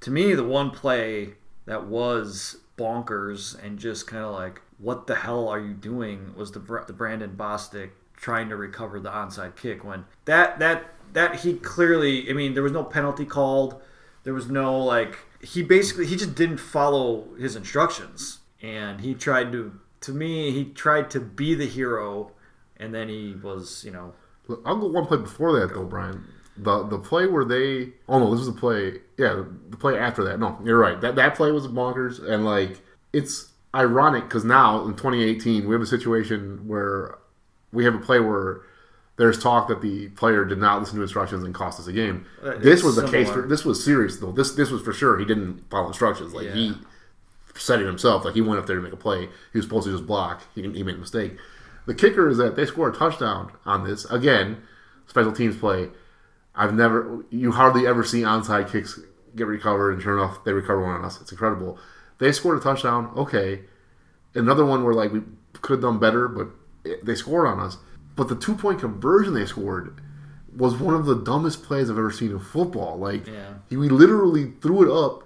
To 0.00 0.10
me, 0.10 0.34
the 0.34 0.44
one 0.44 0.70
play 0.70 1.34
that 1.66 1.86
was 1.86 2.58
bonkers 2.76 3.62
and 3.62 3.78
just 3.78 4.06
kind 4.06 4.24
of 4.24 4.32
like, 4.32 4.60
what 4.78 5.06
the 5.06 5.16
hell 5.16 5.48
are 5.48 5.60
you 5.60 5.74
doing? 5.74 6.34
Was 6.36 6.52
the 6.52 6.60
the 6.86 6.92
Brandon 6.92 7.34
Bostick 7.36 7.90
trying 8.16 8.48
to 8.48 8.56
recover 8.56 9.00
the 9.00 9.10
onside 9.10 9.56
kick 9.56 9.84
when 9.84 10.04
that 10.24 10.58
that 10.58 10.94
that 11.12 11.36
he 11.36 11.54
clearly, 11.54 12.28
I 12.28 12.32
mean, 12.32 12.54
there 12.54 12.62
was 12.62 12.72
no 12.72 12.84
penalty 12.84 13.24
called. 13.24 13.80
There 14.24 14.34
was 14.34 14.50
no 14.50 14.78
like 14.78 15.18
he 15.40 15.62
basically 15.62 16.06
he 16.06 16.16
just 16.16 16.34
didn't 16.34 16.58
follow 16.58 17.26
his 17.38 17.56
instructions 17.56 18.38
and 18.60 19.00
he 19.00 19.14
tried 19.14 19.52
to 19.52 19.78
to 20.00 20.12
me 20.12 20.50
he 20.50 20.64
tried 20.64 21.10
to 21.10 21.20
be 21.20 21.54
the 21.54 21.66
hero 21.66 22.32
and 22.76 22.94
then 22.94 23.08
he 23.08 23.34
was 23.42 23.84
you 23.84 23.90
know 23.90 24.12
Look, 24.48 24.62
I'll 24.64 24.76
go 24.76 24.86
one 24.86 25.06
play 25.06 25.18
before 25.18 25.60
that 25.60 25.74
though, 25.74 25.84
Brian. 25.84 26.24
The 26.56 26.82
the 26.84 26.98
play 26.98 27.26
where 27.26 27.44
they 27.44 27.90
oh 28.08 28.18
no, 28.18 28.30
this 28.30 28.46
was 28.46 28.54
the 28.54 28.60
play 28.60 29.00
yeah, 29.16 29.44
the 29.70 29.76
play 29.76 29.96
after 29.96 30.24
that. 30.24 30.40
No, 30.40 30.58
you're 30.64 30.78
right. 30.78 31.00
That 31.00 31.14
that 31.16 31.36
play 31.36 31.52
was 31.52 31.68
bonkers 31.68 32.26
and 32.26 32.44
like 32.44 32.80
it's 33.12 33.52
ironic 33.74 34.24
because 34.24 34.44
now 34.44 34.84
in 34.84 34.92
2018 34.92 35.68
we 35.68 35.74
have 35.74 35.82
a 35.82 35.86
situation 35.86 36.66
where 36.66 37.18
we 37.72 37.84
have 37.84 37.94
a 37.94 37.98
play 37.98 38.18
where 38.18 38.62
there's 39.18 39.38
talk 39.42 39.68
that 39.68 39.82
the 39.82 40.08
player 40.10 40.44
did 40.44 40.58
not 40.58 40.80
listen 40.80 40.96
to 40.96 41.02
instructions 41.02 41.44
and 41.44 41.54
cost 41.54 41.78
us 41.78 41.86
a 41.88 41.92
game. 41.92 42.24
Uh, 42.42 42.56
this 42.58 42.82
was 42.82 42.96
the 42.96 43.06
case 43.08 43.28
for 43.28 43.42
this 43.42 43.64
was 43.64 43.84
serious 43.84 44.16
though. 44.18 44.32
This 44.32 44.52
this 44.52 44.70
was 44.70 44.80
for 44.80 44.92
sure 44.92 45.18
he 45.18 45.24
didn't 45.26 45.68
follow 45.70 45.88
instructions. 45.88 46.32
Like 46.32 46.50
he 46.52 46.66
Yeah. 46.68 46.74
said 47.56 47.80
it 47.82 47.86
himself. 47.86 48.24
Like 48.24 48.34
he 48.34 48.40
went 48.40 48.58
up 48.60 48.66
there 48.66 48.76
to 48.76 48.82
make 48.82 48.92
a 48.92 48.96
play. 48.96 49.28
He 49.52 49.58
was 49.58 49.64
supposed 49.66 49.86
to 49.86 49.92
just 49.92 50.06
block. 50.06 50.42
He, 50.54 50.62
he 50.62 50.82
made 50.82 50.94
a 50.94 50.98
mistake. 50.98 51.36
The 51.86 51.94
kicker 51.94 52.28
is 52.28 52.36
that 52.38 52.54
they 52.54 52.64
score 52.66 52.90
a 52.90 52.92
touchdown 52.92 53.50
on 53.66 53.82
this. 53.84 54.04
Again, 54.06 54.62
special 55.06 55.32
teams 55.32 55.56
play. 55.56 55.88
I've 56.54 56.74
never, 56.74 57.24
you 57.30 57.52
hardly 57.52 57.86
ever 57.86 58.02
see 58.04 58.22
onside 58.22 58.70
kicks 58.70 59.00
get 59.36 59.46
recovered, 59.46 59.92
and 59.92 60.02
sure 60.02 60.18
enough, 60.18 60.44
they 60.44 60.52
recover 60.52 60.82
one 60.82 60.96
on 60.96 61.04
us. 61.04 61.20
It's 61.20 61.32
incredible. 61.32 61.78
They 62.18 62.30
scored 62.32 62.58
a 62.58 62.60
touchdown. 62.60 63.10
Okay, 63.16 63.62
another 64.34 64.64
one 64.66 64.84
where 64.84 64.92
like 64.94 65.12
we 65.12 65.22
could 65.62 65.74
have 65.74 65.80
done 65.82 65.98
better, 65.98 66.28
but 66.28 66.48
they 67.04 67.14
scored 67.14 67.46
on 67.46 67.58
us. 67.60 67.78
But 68.18 68.26
the 68.28 68.34
two 68.34 68.56
point 68.56 68.80
conversion 68.80 69.32
they 69.32 69.46
scored 69.46 70.00
was 70.54 70.74
one 70.74 70.94
of 70.94 71.06
the 71.06 71.14
dumbest 71.14 71.62
plays 71.62 71.88
I've 71.88 71.96
ever 71.96 72.10
seen 72.10 72.32
in 72.32 72.40
football. 72.40 72.98
Like 72.98 73.28
Yeah. 73.28 73.54
he, 73.70 73.76
we 73.76 73.88
literally 73.88 74.54
threw 74.60 74.82
it 74.82 75.04
up, 75.06 75.22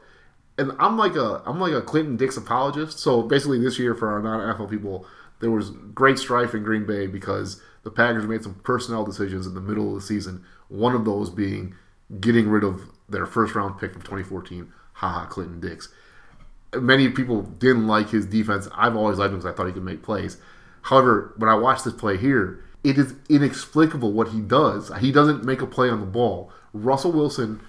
and 0.58 0.72
I'm 0.78 0.98
like 0.98 1.16
a 1.16 1.42
I'm 1.46 1.58
like 1.58 1.72
a 1.72 1.80
Clinton 1.80 2.18
Dix 2.18 2.36
apologist. 2.36 2.98
So 2.98 3.22
basically, 3.22 3.58
this 3.60 3.78
year 3.78 3.94
for 3.94 4.10
our 4.12 4.20
non 4.20 4.40
NFL 4.54 4.68
people, 4.68 5.06
there 5.40 5.50
was 5.50 5.70
great 5.70 6.18
strife 6.18 6.54
in 6.54 6.62
Green 6.64 6.84
Bay 6.84 7.06
because 7.06 7.62
the 7.82 7.90
Packers 7.90 8.26
made 8.26 8.42
some 8.42 8.56
personnel 8.56 9.06
decisions 9.06 9.46
in 9.46 9.54
the 9.54 9.62
middle 9.62 9.88
of 9.88 9.94
the 9.94 10.06
season. 10.06 10.44
One 10.68 10.94
of 10.94 11.06
those 11.06 11.30
being 11.30 11.74
getting 12.20 12.46
rid 12.50 12.62
of 12.62 12.82
their 13.08 13.24
first 13.24 13.54
round 13.54 13.80
pick 13.80 13.94
from 13.94 14.02
2014, 14.02 14.70
Ha 14.92 15.08
Ha 15.08 15.26
Clinton 15.26 15.60
Dix 15.60 15.88
many 16.80 17.08
people 17.10 17.42
didn't 17.42 17.86
like 17.86 18.10
his 18.10 18.26
defense. 18.26 18.68
I've 18.74 18.96
always 18.96 19.18
liked 19.18 19.32
him 19.32 19.38
because 19.38 19.52
I 19.52 19.56
thought 19.56 19.66
he 19.66 19.72
could 19.72 19.84
make 19.84 20.02
plays. 20.02 20.38
However, 20.82 21.34
when 21.36 21.50
I 21.50 21.54
watched 21.54 21.84
this 21.84 21.94
play 21.94 22.16
here, 22.16 22.64
it 22.84 22.98
is 22.98 23.14
inexplicable 23.28 24.12
what 24.12 24.28
he 24.28 24.40
does. 24.40 24.90
He 25.00 25.12
doesn't 25.12 25.44
make 25.44 25.62
a 25.62 25.66
play 25.66 25.88
on 25.88 26.00
the 26.00 26.06
ball. 26.06 26.50
Russell 26.72 27.12
Wilson 27.12 27.60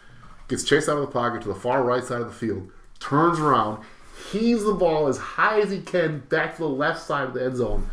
gets 0.48 0.64
chased 0.64 0.90
out 0.90 0.98
of 0.98 1.02
the 1.02 1.12
pocket 1.12 1.42
to 1.44 1.48
the 1.48 1.56
far 1.56 1.84
right 1.84 2.04
side 2.04 2.22
of 2.22 2.28
the 2.28 2.34
field, 2.34 2.72
turns 3.00 3.40
around, 3.40 3.84
heaves 4.32 4.64
the 4.64 4.74
ball 4.74 5.08
as 5.08 5.18
high 5.18 5.60
as 5.60 5.72
he 5.72 5.82
can 5.82 6.20
back 6.30 6.56
to 6.56 6.62
the 6.62 6.70
left 6.70 7.02
side 7.02 7.28
of 7.28 7.34
the 7.34 7.44
end 7.44 7.58
zone. 7.58 7.90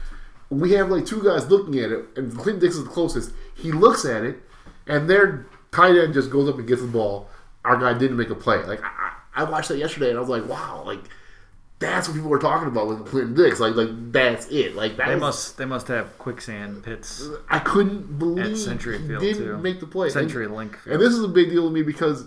We 0.49 0.73
have 0.73 0.91
like 0.91 1.07
two 1.07 1.23
guys 1.23 1.49
looking 1.49 1.79
at 1.79 1.93
it, 1.93 2.07
and 2.17 2.37
Clint 2.37 2.61
Dix 2.61 2.75
is 2.75 2.85
the 2.85 2.91
closest. 2.91 3.33
He 3.55 3.71
looks 3.71 4.05
at 4.05 4.25
it, 4.25 4.41
and 4.87 5.09
their 5.09 5.47
tight 5.73 5.97
end 5.97 6.15
just 6.15 6.31
goes 6.31 6.49
up 6.49 6.59
and 6.59 6.67
gets 6.67 6.81
the 6.81 6.89
ball. 6.89 7.29
Our 7.65 7.77
guy 7.77 7.97
didn't 7.97 8.17
make 8.17 8.31
a 8.31 8.35
play. 8.35 8.65
Like 8.65 8.83
I 8.83 9.13
I 9.35 9.45
watched 9.45 9.69
that 9.69 9.79
yesterday, 9.79 10.11
and 10.11 10.19
I 10.19 10.21
was 10.21 10.29
like, 10.29 10.49
wow, 10.49 10.83
like 10.85 11.05
that's 11.81 12.07
what 12.07 12.15
people 12.15 12.31
were 12.31 12.39
talking 12.39 12.69
about 12.69 12.87
with 12.87 13.07
Clinton 13.07 13.35
Dix. 13.35 13.59
Like, 13.59 13.75
like 13.75 14.13
that's 14.13 14.47
it. 14.49 14.77
Like 14.77 14.97
that 14.99 15.09
they 15.09 15.15
was- 15.15 15.21
must 15.21 15.57
they 15.59 15.65
must 15.65 15.89
have 15.89 16.17
quicksand 16.19 16.85
pits 16.85 17.27
I 17.49 17.59
couldn't 17.59 18.19
believe 18.19 18.53
At 18.53 18.57
Century 18.59 18.99
he 19.01 19.09
Field, 19.09 19.21
didn't 19.21 19.43
too. 19.43 19.59
make 19.59 19.81
the 19.81 19.87
play. 19.87 20.11
Century 20.11 20.45
and, 20.45 20.55
Link 20.55 20.79
And 20.87 21.01
this 21.01 21.13
is 21.13 21.25
a 21.25 21.29
big 21.29 21.51
deal 21.51 21.65
to 21.67 21.71
me 21.71 21.83
because 21.83 22.27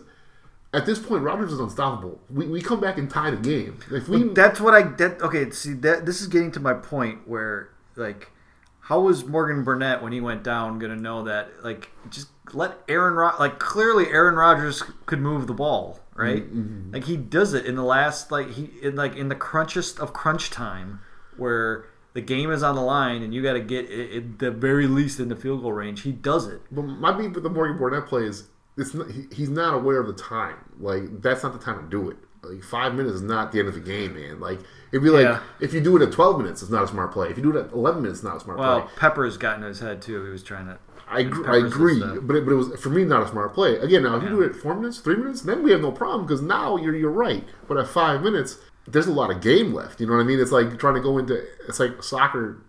at 0.74 0.88
this 0.88 0.97
point, 0.97 1.22
Rodgers 1.24 1.54
is 1.54 1.60
unstoppable. 1.60 2.20
We, 2.32 2.47
we 2.47 2.60
come 2.60 2.80
back 2.82 2.97
and 2.97 3.08
tie 3.08 3.30
the 3.30 3.38
game. 3.38 3.78
If 3.91 4.10
we 4.10 4.24
That's 4.24 4.60
what 4.60 4.74
I 4.74 4.82
that 4.97 5.22
okay. 5.22 5.51
See 5.51 5.74
that 5.74 6.06
this 6.08 6.20
is 6.20 6.28
getting 6.28 6.51
to 6.54 6.60
my 6.60 6.74
point 6.74 7.28
where 7.28 7.70
like, 7.95 8.32
how 8.80 9.01
was 9.01 9.24
Morgan 9.24 9.64
Burnett 9.64 10.01
when 10.01 10.12
he 10.14 10.20
went 10.20 10.43
down 10.43 10.80
gonna 10.80 10.95
know 10.95 11.24
that 11.26 11.64
like 11.64 11.91
just 12.10 12.30
let 12.54 12.80
Aaron 12.89 13.14
Rod 13.14 13.39
like 13.39 13.60
clearly 13.60 14.08
Aaron 14.08 14.34
Rodgers 14.36 14.82
could 15.06 15.20
move 15.20 15.45
the 15.45 15.54
ball 15.54 15.99
right 16.16 16.43
mm-hmm. 16.43 16.91
like 16.93 17.05
he 17.05 17.18
does 17.18 17.53
it 17.53 17.66
in 17.66 17.76
the 17.76 17.84
last 17.84 18.32
like 18.32 18.51
he 18.51 18.70
in 18.82 18.95
like 18.95 19.16
in 19.16 19.30
the 19.30 19.36
crunchest 19.36 19.99
of 19.99 20.14
crunch 20.14 20.49
time 20.49 20.99
where 21.38 21.86
the 22.14 22.22
game 22.22 22.51
is 22.51 22.61
on 22.61 22.76
the 22.76 22.82
line 22.82 23.24
and 23.24 23.34
you 23.34 23.41
got 23.41 23.53
to 23.53 23.59
get 23.59 23.89
it, 23.89 24.16
at 24.16 24.39
the 24.39 24.51
very 24.51 24.86
least 24.86 25.20
in 25.20 25.30
the 25.30 25.36
field 25.36 25.61
goal 25.61 25.74
range 25.74 26.01
he 26.01 26.11
does 26.11 26.47
it 26.47 26.61
But 26.72 26.84
my 26.84 27.11
beef 27.11 27.34
with 27.34 27.43
the 27.43 27.49
Morgan 27.49 27.78
Burnett 27.78 28.05
play 28.05 28.26
is 28.26 28.49
it's 28.78 28.93
not, 28.93 29.09
he, 29.11 29.26
he's 29.32 29.49
not 29.49 29.74
aware 29.74 29.99
of 29.99 30.07
the 30.07 30.14
time. 30.22 30.57
Like 30.80 31.22
that's 31.22 31.43
not 31.43 31.53
the 31.53 31.59
time 31.59 31.84
to 31.84 31.89
do 31.89 32.09
it. 32.09 32.18
Like 32.41 32.64
five 32.64 32.93
minutes 32.95 33.16
is 33.16 33.22
not 33.22 33.51
the 33.51 33.59
end 33.59 33.68
of 33.68 33.76
the 33.76 33.80
game, 33.80 34.16
man. 34.16 34.39
Like 34.39 34.59
it'd 34.91 35.03
be 35.03 35.09
like 35.09 35.24
Yeah. 35.24 35.39
if 35.59 35.74
you 35.74 35.82
do 35.82 35.95
it 35.95 36.01
at 36.01 36.11
twelve 36.11 36.38
minutes, 36.39 36.61
it's 36.61 36.72
not 36.72 36.84
a 36.84 36.88
smart 36.88 37.11
play. 37.11 37.30
If 37.30 37.38
you 37.38 37.43
do 37.43 37.57
it 37.57 37.66
at 37.68 37.72
eleven 37.72 38.01
minutes, 38.01 38.20
it's 38.20 38.26
not 38.26 38.38
a 38.38 38.39
smart 38.39 38.59
well 38.59 38.82
play. 38.82 38.91
Pepper's 38.97 39.38
got 39.38 39.57
in 39.57 39.64
his 39.64 39.80
head 39.80 40.01
too 40.01 40.24
he 40.26 40.32
was 40.32 40.43
trying 40.43 40.66
to 40.68 40.78
I, 41.16 41.20
agree, 41.20 41.47
I 41.47 41.66
agree, 41.66 41.99
but 42.22 42.36
it, 42.36 42.45
but 42.45 42.51
it 42.51 42.55
was 42.55 42.80
for 42.80 42.89
me 42.89 43.03
not 43.05 43.24
a 43.24 43.28
smart 43.28 43.53
play. 43.53 43.78
Again, 43.78 44.03
now 44.03 44.18
if 44.18 44.24
you 44.24 44.30
do 44.30 44.41
it 44.41 44.51
at 44.51 44.55
four 44.55 44.76
minutes, 44.76 44.99
three 44.99 45.16
minutes, 45.16 45.41
then 45.41 45.64
we 45.64 45.72
have 45.72 45.82
no 45.82 45.91
problem 45.91 46.26
because 46.26 46.41
now 46.41 46.78
you're 46.78 46.95
you're 46.95 47.11
right. 47.11 47.43
But 47.68 47.78
at 47.78 47.88
five 47.88 48.22
minutes, 48.22 48.57
there's 48.88 49.07
a 49.07 49.11
lot 49.14 49.32
of 49.32 49.41
game 49.41 49.74
left. 49.74 49.99
You 49.99 50.07
know 50.07 50.14
what 50.14 50.22
I 50.22 50.26
mean? 50.26 50.39
It's 50.39 50.51
like 50.51 50.80
trying 50.80 50.95
to 50.95 51.01
go 51.01 51.18
into 51.18 51.43
it's 51.68 51.80
like 51.80 52.03
soccer. 52.03 52.64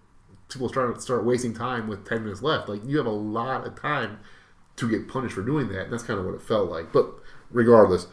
People 0.49 0.69
trying 0.69 0.95
to 0.95 1.01
start 1.01 1.25
wasting 1.25 1.55
time 1.55 1.89
with 1.89 2.07
ten 2.07 2.23
minutes 2.23 2.43
left. 2.43 2.69
Like 2.69 2.85
you 2.85 2.99
have 2.99 3.07
a 3.07 3.11
lot 3.11 3.67
of 3.67 3.81
time 3.81 4.21
to 4.77 4.89
get 4.89 5.09
punished 5.09 5.35
for 5.35 5.43
doing 5.43 5.69
that. 5.69 5.85
And 5.85 5.93
that's 5.93 6.03
kind 6.03 6.19
of 6.19 6.27
what 6.27 6.35
it 6.35 6.43
felt 6.43 6.71
like. 6.71 6.93
But 6.93 7.11
regardless, 7.51 8.07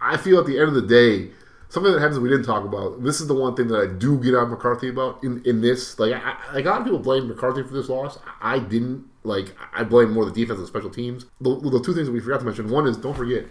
I 0.00 0.16
feel 0.16 0.38
at 0.38 0.46
the 0.46 0.58
end 0.58 0.68
of 0.68 0.74
the 0.74 0.82
day, 0.82 1.30
something 1.68 1.92
that 1.92 2.00
happens 2.00 2.16
that 2.16 2.22
we 2.22 2.28
didn't 2.28 2.46
talk 2.46 2.64
about. 2.64 3.02
This 3.02 3.20
is 3.20 3.26
the 3.26 3.34
one 3.34 3.54
thing 3.54 3.68
that 3.68 3.80
I 3.80 3.86
do 3.86 4.18
get 4.18 4.34
on 4.34 4.50
McCarthy 4.50 4.88
about 4.88 5.22
in, 5.22 5.42
in 5.44 5.60
this. 5.60 5.98
Like, 5.98 6.12
I, 6.12 6.36
like 6.54 6.64
a 6.64 6.68
lot 6.68 6.80
of 6.80 6.84
people 6.84 6.98
blame 6.98 7.28
McCarthy 7.28 7.62
for 7.62 7.72
this 7.72 7.88
loss. 7.88 8.18
I 8.40 8.58
didn't. 8.58 9.04
Like, 9.28 9.54
I 9.72 9.84
blame 9.84 10.12
more 10.12 10.24
the 10.24 10.32
defense 10.32 10.58
and 10.58 10.66
special 10.66 10.90
teams. 10.90 11.26
The, 11.40 11.54
the 11.60 11.80
two 11.80 11.94
things 11.94 12.06
that 12.06 12.12
we 12.12 12.20
forgot 12.20 12.40
to 12.40 12.46
mention. 12.46 12.70
One 12.70 12.86
is 12.86 12.96
don't 12.96 13.16
forget, 13.16 13.44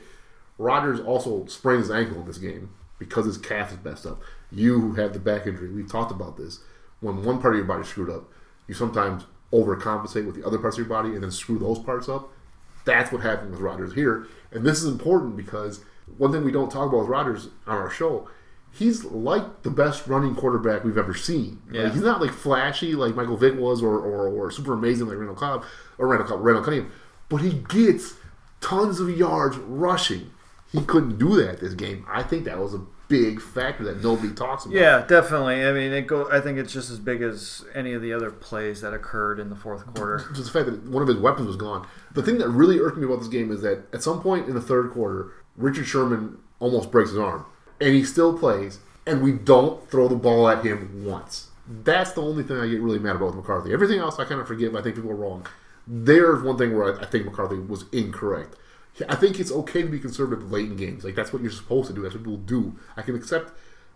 Rodgers 0.57 0.99
also 0.99 1.45
sprained 1.45 1.81
his 1.81 1.91
ankle 1.91 2.19
in 2.19 2.25
this 2.25 2.39
game 2.39 2.71
because 2.99 3.25
his 3.25 3.37
calf 3.37 3.71
is 3.71 3.77
messed 3.83 4.05
up. 4.05 4.21
You 4.51 4.79
who 4.79 4.93
have 4.95 5.13
the 5.13 5.19
back 5.19 5.45
injury, 5.45 5.71
we've 5.71 5.91
talked 5.91 6.11
about 6.11 6.35
this. 6.35 6.59
When 6.99 7.23
one 7.23 7.39
part 7.39 7.53
of 7.53 7.59
your 7.59 7.67
body 7.67 7.83
screwed 7.83 8.09
up, 8.09 8.31
you 8.67 8.73
sometimes 8.73 9.25
overcompensate 9.53 10.25
with 10.25 10.35
the 10.35 10.45
other 10.45 10.57
parts 10.57 10.77
of 10.77 10.79
your 10.85 10.89
body 10.89 11.13
and 11.13 11.23
then 11.23 11.31
screw 11.31 11.59
those 11.59 11.79
parts 11.79 12.09
up. 12.09 12.29
That's 12.85 13.11
what 13.11 13.21
happened 13.21 13.51
with 13.51 13.59
Rodgers 13.59 13.93
here. 13.93 14.27
And 14.51 14.65
this 14.65 14.81
is 14.81 14.91
important 14.91 15.37
because 15.37 15.81
one 16.17 16.31
thing 16.31 16.43
we 16.43 16.51
don't 16.51 16.71
talk 16.71 16.87
about 16.87 17.01
with 17.01 17.09
Rodgers 17.09 17.49
on 17.67 17.77
our 17.77 17.89
show, 17.89 18.27
he's 18.71 19.03
like 19.05 19.63
the 19.63 19.69
best 19.71 20.07
running 20.07 20.35
quarterback 20.35 20.83
we've 20.83 20.97
ever 20.97 21.13
seen. 21.13 21.61
Like, 21.67 21.75
Yeah. 21.75 21.89
he's 21.89 22.01
not 22.01 22.21
like 22.21 22.31
flashy 22.31 22.93
like 22.95 23.15
Michael 23.15 23.37
Vick 23.37 23.57
was 23.57 23.81
or, 23.81 23.97
or, 23.97 24.27
or 24.27 24.51
super 24.51 24.73
amazing 24.73 25.07
like 25.07 25.17
Randall 25.17 25.35
Cobb 25.35 25.63
or 25.97 26.07
Randall 26.07 26.27
Cobb, 26.27 26.41
Randall 26.43 26.63
Cunningham, 26.63 26.91
but 27.29 27.37
he 27.37 27.53
gets 27.53 28.13
tons 28.61 28.99
of 28.99 29.09
yards 29.09 29.57
rushing. 29.57 30.31
He 30.71 30.81
couldn't 30.81 31.17
do 31.17 31.35
that 31.43 31.59
this 31.59 31.73
game. 31.73 32.05
I 32.09 32.23
think 32.23 32.43
that 32.45 32.59
was 32.59 32.73
a 32.73 32.81
big 33.07 33.41
factor 33.41 33.85
that 33.85 34.03
nobody 34.03 34.33
talks 34.33 34.65
about. 34.65 34.75
Yeah, 34.75 35.05
definitely. 35.07 35.65
I 35.65 35.71
mean, 35.71 35.93
it 35.93 36.07
go. 36.07 36.29
I 36.29 36.41
think 36.41 36.57
it's 36.57 36.73
just 36.73 36.89
as 36.89 36.99
big 36.99 37.21
as 37.21 37.63
any 37.73 37.93
of 37.93 38.01
the 38.01 38.11
other 38.11 38.31
plays 38.31 38.81
that 38.81 38.93
occurred 38.93 39.39
in 39.39 39.49
the 39.49 39.55
fourth 39.55 39.85
quarter. 39.95 40.17
just 40.35 40.51
the 40.51 40.59
fact 40.59 40.65
that 40.69 40.83
one 40.91 41.01
of 41.01 41.07
his 41.07 41.15
weapons 41.17 41.47
was 41.47 41.55
gone. 41.55 41.87
The 42.13 42.21
thing 42.21 42.37
that 42.39 42.49
really 42.49 42.79
irked 42.79 42.97
me 42.97 43.05
about 43.05 43.19
this 43.19 43.29
game 43.29 43.49
is 43.49 43.61
that 43.61 43.83
at 43.93 44.03
some 44.03 44.21
point 44.21 44.49
in 44.49 44.55
the 44.55 44.61
third 44.61 44.91
quarter, 44.91 45.31
Richard 45.55 45.85
Sherman 45.85 46.37
almost 46.59 46.91
breaks 46.91 47.11
his 47.11 47.19
arm, 47.19 47.45
and 47.79 47.93
he 47.93 48.03
still 48.03 48.37
plays, 48.37 48.79
and 49.05 49.21
we 49.21 49.31
don't 49.31 49.89
throw 49.89 50.07
the 50.07 50.15
ball 50.15 50.47
at 50.49 50.65
him 50.65 51.03
once. 51.05 51.47
That's 51.67 52.11
the 52.13 52.21
only 52.21 52.43
thing 52.43 52.57
I 52.57 52.67
get 52.67 52.81
really 52.81 52.99
mad 52.99 53.17
about 53.17 53.27
with 53.27 53.35
McCarthy. 53.35 53.73
Everything 53.73 53.99
else 53.99 54.19
I 54.19 54.25
kind 54.25 54.39
of 54.39 54.47
forgive. 54.47 54.75
I 54.75 54.81
think 54.81 54.95
people 54.95 55.11
are 55.11 55.15
wrong. 55.15 55.45
There's 55.85 56.41
one 56.43 56.57
thing 56.57 56.75
where 56.77 56.97
I, 56.97 57.01
I 57.03 57.05
think 57.05 57.25
McCarthy 57.25 57.57
was 57.57 57.85
incorrect. 57.91 58.55
I 59.07 59.15
think 59.15 59.39
it's 59.39 59.51
okay 59.51 59.83
to 59.83 59.87
be 59.87 59.99
conservative 59.99 60.51
late 60.51 60.65
in 60.65 60.75
games. 60.75 61.03
Like 61.03 61.15
that's 61.15 61.31
what 61.31 61.41
you're 61.41 61.51
supposed 61.51 61.87
to 61.89 61.93
do. 61.93 62.01
That's 62.01 62.15
what 62.15 62.23
people 62.23 62.37
do. 62.37 62.75
I 62.95 63.01
can 63.03 63.15
accept 63.15 63.53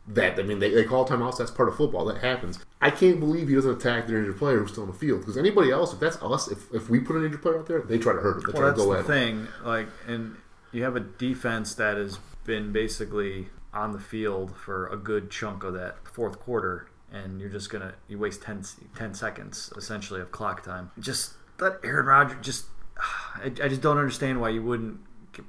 that. 0.07 0.37
I 0.39 0.43
mean, 0.43 0.59
they, 0.59 0.69
they 0.69 0.83
call 0.83 1.07
timeouts. 1.07 1.37
That's 1.37 1.49
part 1.49 1.69
of 1.69 1.75
football. 1.75 2.05
That 2.05 2.19
happens. 2.19 2.59
I 2.81 2.91
can't 2.91 3.19
believe 3.19 3.47
he 3.47 3.55
doesn't 3.55 3.71
attack 3.79 4.05
their 4.07 4.19
injured 4.19 4.37
player 4.37 4.59
who's 4.59 4.71
still 4.71 4.83
on 4.83 4.89
the 4.91 4.95
field. 4.95 5.21
Because 5.21 5.37
anybody 5.37 5.71
else, 5.71 5.91
if 5.93 5.99
that's 5.99 6.21
us, 6.21 6.49
if, 6.51 6.71
if 6.73 6.89
we 6.89 6.99
put 6.99 7.15
an 7.15 7.25
injured 7.25 7.41
player 7.41 7.59
out 7.59 7.67
there, 7.67 7.81
they 7.81 7.97
try 7.97 8.13
to 8.13 8.19
hurt 8.19 8.37
him. 8.37 8.51
They 8.51 8.59
Well, 8.59 8.61
try 8.61 8.71
to 8.71 8.75
that's 8.75 8.85
go 8.85 8.93
the 8.93 8.99
at 8.99 9.05
him. 9.05 9.47
thing. 9.47 9.47
Like, 9.65 9.87
and 10.07 10.35
you 10.71 10.83
have 10.83 10.95
a 10.95 10.99
defense 11.01 11.73
that 11.75 11.97
has 11.97 12.19
been 12.45 12.71
basically 12.71 13.47
on 13.73 13.91
the 13.91 13.99
field 13.99 14.55
for 14.55 14.87
a 14.87 14.97
good 14.97 15.31
chunk 15.31 15.63
of 15.63 15.73
that 15.73 15.97
fourth 16.07 16.39
quarter, 16.39 16.89
and 17.11 17.39
you're 17.39 17.49
just 17.49 17.69
gonna 17.69 17.93
you 18.07 18.17
waste 18.17 18.41
10, 18.41 18.63
10 18.95 19.13
seconds 19.13 19.71
essentially 19.77 20.21
of 20.21 20.31
clock 20.31 20.63
time. 20.63 20.91
Just 20.99 21.33
let 21.59 21.73
Aaron 21.83 22.05
Rodgers. 22.05 22.45
Just 22.45 22.65
I, 22.97 23.45
I 23.45 23.67
just 23.67 23.81
don't 23.81 23.97
understand 23.97 24.41
why 24.41 24.49
you 24.49 24.63
wouldn't 24.63 24.99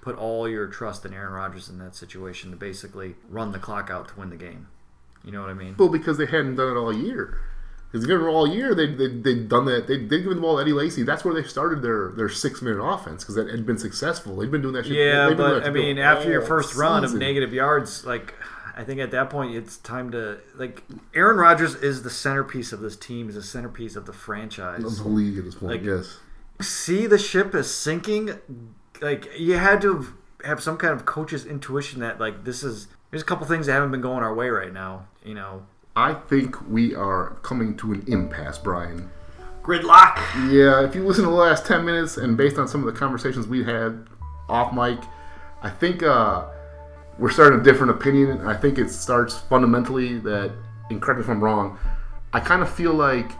put 0.00 0.16
all 0.16 0.48
your 0.48 0.66
trust 0.68 1.04
in 1.04 1.12
Aaron 1.12 1.32
Rodgers 1.32 1.68
in 1.68 1.78
that 1.78 1.94
situation 1.94 2.50
to 2.50 2.56
basically 2.56 3.16
run 3.28 3.52
the 3.52 3.58
clock 3.58 3.90
out 3.90 4.08
to 4.08 4.20
win 4.20 4.30
the 4.30 4.36
game. 4.36 4.68
You 5.24 5.32
know 5.32 5.40
what 5.40 5.50
I 5.50 5.54
mean? 5.54 5.76
Well, 5.78 5.88
because 5.88 6.18
they 6.18 6.26
hadn't 6.26 6.56
done 6.56 6.76
it 6.76 6.78
all 6.78 6.92
year. 6.92 7.40
Because 7.92 8.06
given 8.06 8.26
all 8.26 8.46
year, 8.46 8.74
they 8.74 8.86
they 8.86 9.08
they'd 9.08 9.48
done 9.50 9.66
that. 9.66 9.86
They 9.86 9.98
they 9.98 10.22
given 10.22 10.36
the 10.36 10.40
ball 10.40 10.56
to 10.56 10.62
Eddie 10.62 10.72
Lacy. 10.72 11.02
That's 11.02 11.26
where 11.26 11.34
they 11.34 11.42
started 11.42 11.82
their 11.82 12.10
their 12.12 12.30
six 12.30 12.62
minute 12.62 12.82
offense 12.82 13.22
because 13.22 13.34
that 13.34 13.50
had 13.50 13.66
been 13.66 13.76
successful. 13.76 14.36
They've 14.36 14.50
been 14.50 14.62
doing 14.62 14.72
that. 14.74 14.86
Shit, 14.86 14.96
Yeah, 14.96 15.28
they've 15.28 15.36
doing 15.36 15.60
but 15.60 15.66
I 15.66 15.70
mean, 15.70 15.98
after 15.98 16.30
your 16.30 16.40
first 16.40 16.74
run 16.74 17.04
of 17.04 17.12
negative 17.14 17.52
yards, 17.52 18.06
like 18.06 18.34
I 18.74 18.82
think 18.82 19.00
at 19.00 19.10
that 19.10 19.28
point 19.28 19.54
it's 19.54 19.76
time 19.76 20.10
to 20.12 20.38
like 20.56 20.82
Aaron 21.14 21.36
Rodgers 21.36 21.74
is 21.74 22.02
the 22.02 22.08
centerpiece 22.10 22.72
of 22.72 22.80
this 22.80 22.96
team, 22.96 23.28
is 23.28 23.34
the 23.34 23.42
centerpiece 23.42 23.94
of 23.94 24.06
the 24.06 24.14
franchise. 24.14 24.82
of 24.84 24.96
the 24.96 25.08
league 25.08 25.36
at 25.36 25.44
this 25.44 25.54
point, 25.56 25.72
Like- 25.72 25.84
yes. 25.84 26.18
See 26.62 27.06
the 27.06 27.18
ship 27.18 27.54
is 27.54 27.72
sinking. 27.72 28.38
Like 29.02 29.28
you 29.38 29.58
had 29.58 29.82
to 29.82 30.06
have 30.44 30.62
some 30.62 30.76
kind 30.78 30.94
of 30.94 31.04
coach's 31.04 31.44
intuition 31.44 32.00
that 32.00 32.18
like 32.20 32.44
this 32.44 32.62
is 32.62 32.86
there's 33.10 33.22
a 33.22 33.26
couple 33.26 33.46
things 33.46 33.66
that 33.66 33.72
haven't 33.72 33.90
been 33.90 34.00
going 34.00 34.22
our 34.22 34.32
way 34.34 34.48
right 34.48 34.72
now. 34.72 35.06
You 35.24 35.34
know, 35.34 35.66
I 35.94 36.14
think 36.14 36.56
we 36.70 36.94
are 36.94 37.36
coming 37.42 37.76
to 37.78 37.92
an 37.92 38.04
impasse, 38.06 38.56
Brian. 38.58 39.10
gridlock. 39.62 40.16
Yeah, 40.50 40.84
if 40.84 40.94
you 40.94 41.06
listen 41.06 41.24
to 41.24 41.30
the 41.30 41.36
last 41.36 41.66
10 41.66 41.84
minutes 41.84 42.16
and 42.16 42.36
based 42.36 42.56
on 42.58 42.66
some 42.66 42.86
of 42.86 42.92
the 42.92 42.98
conversations 42.98 43.46
we 43.46 43.62
had 43.62 44.06
off 44.48 44.72
mic, 44.72 44.98
I 45.62 45.68
think 45.68 46.02
uh, 46.02 46.46
we're 47.18 47.30
starting 47.30 47.60
a 47.60 47.62
different 47.62 47.90
opinion. 47.90 48.40
I 48.40 48.56
think 48.56 48.78
it 48.78 48.90
starts 48.90 49.38
fundamentally 49.38 50.18
that, 50.20 50.52
and 50.88 51.00
correct 51.00 51.18
me 51.18 51.24
if 51.24 51.30
I'm 51.30 51.44
wrong, 51.44 51.78
I 52.32 52.40
kind 52.40 52.62
of 52.62 52.72
feel 52.72 52.94
like 52.94 53.30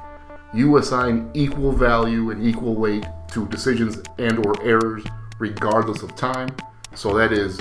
you 0.53 0.77
assign 0.77 1.31
equal 1.33 1.73
value 1.73 2.31
and 2.31 2.47
equal 2.47 2.75
weight 2.75 3.07
to 3.33 3.49
decisions 3.49 3.99
and 4.19 4.45
or 4.45 4.63
errors 4.63 5.05
regardless 5.39 6.03
of 6.03 6.15
time. 6.17 6.51
So 6.95 7.17
that 7.17 7.33
is 7.33 7.59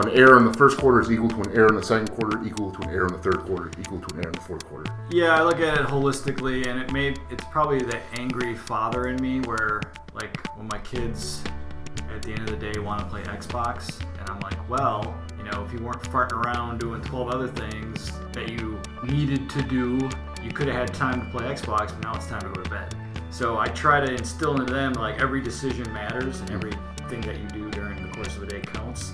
an 0.00 0.10
error 0.10 0.36
in 0.36 0.44
the 0.44 0.52
first 0.52 0.78
quarter 0.78 1.00
is 1.00 1.10
equal 1.10 1.28
to 1.28 1.40
an 1.40 1.56
error 1.56 1.68
in 1.68 1.74
the 1.74 1.82
second 1.82 2.10
quarter, 2.10 2.44
equal 2.44 2.70
to 2.70 2.82
an 2.82 2.90
error 2.90 3.06
in 3.06 3.12
the 3.12 3.18
third 3.18 3.40
quarter, 3.40 3.70
equal 3.80 4.00
to 4.00 4.14
an 4.14 4.20
error 4.20 4.28
in 4.28 4.32
the 4.32 4.40
fourth 4.40 4.64
quarter. 4.66 4.92
Yeah, 5.10 5.34
I 5.34 5.42
look 5.42 5.60
at 5.60 5.78
it 5.78 5.86
holistically, 5.86 6.66
and 6.66 6.80
it 6.80 6.92
may 6.92 7.14
it's 7.30 7.44
probably 7.50 7.80
the 7.80 7.98
angry 8.18 8.54
father 8.54 9.08
in 9.08 9.20
me 9.20 9.40
where 9.40 9.80
like 10.14 10.46
when 10.56 10.68
my 10.68 10.78
kids 10.78 11.42
at 12.14 12.22
the 12.22 12.30
end 12.30 12.40
of 12.40 12.58
the 12.58 12.72
day 12.72 12.78
want 12.80 13.00
to 13.00 13.06
play 13.06 13.22
Xbox, 13.22 14.00
and 14.18 14.28
I'm 14.28 14.40
like, 14.40 14.68
well, 14.68 15.16
you 15.36 15.44
know, 15.44 15.64
if 15.64 15.72
you 15.72 15.84
weren't 15.84 16.02
farting 16.02 16.44
around 16.44 16.80
doing 16.80 17.02
12 17.02 17.28
other 17.28 17.48
things 17.48 18.12
that 18.32 18.48
you 18.48 18.80
needed 19.04 19.48
to 19.50 19.62
do, 19.62 20.08
you 20.42 20.50
could 20.50 20.68
have 20.68 20.76
had 20.76 20.94
time 20.94 21.24
to 21.24 21.30
play 21.30 21.46
Xbox, 21.46 21.88
but 21.88 22.02
now 22.02 22.14
it's 22.14 22.26
time 22.26 22.40
to 22.40 22.48
go 22.48 22.62
to 22.62 22.70
bed. 22.70 22.94
So 23.30 23.58
I 23.58 23.66
try 23.66 24.00
to 24.00 24.10
instill 24.12 24.58
into 24.58 24.72
them 24.72 24.94
like 24.94 25.20
every 25.20 25.40
decision 25.40 25.92
matters 25.92 26.40
and 26.40 26.50
everything 26.50 27.20
that 27.22 27.38
you 27.38 27.48
do 27.48 27.70
during 27.70 28.02
the 28.02 28.12
course 28.14 28.34
of 28.36 28.40
the 28.40 28.46
day 28.46 28.60
counts. 28.60 29.12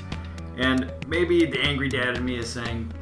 And 0.57 0.93
maybe 1.09 1.45
the 1.47 1.61
angry 1.61 1.89
dad 1.89 2.17
in 2.17 2.25
me 2.25 2.37
is 2.37 2.49
saying, 2.49 2.93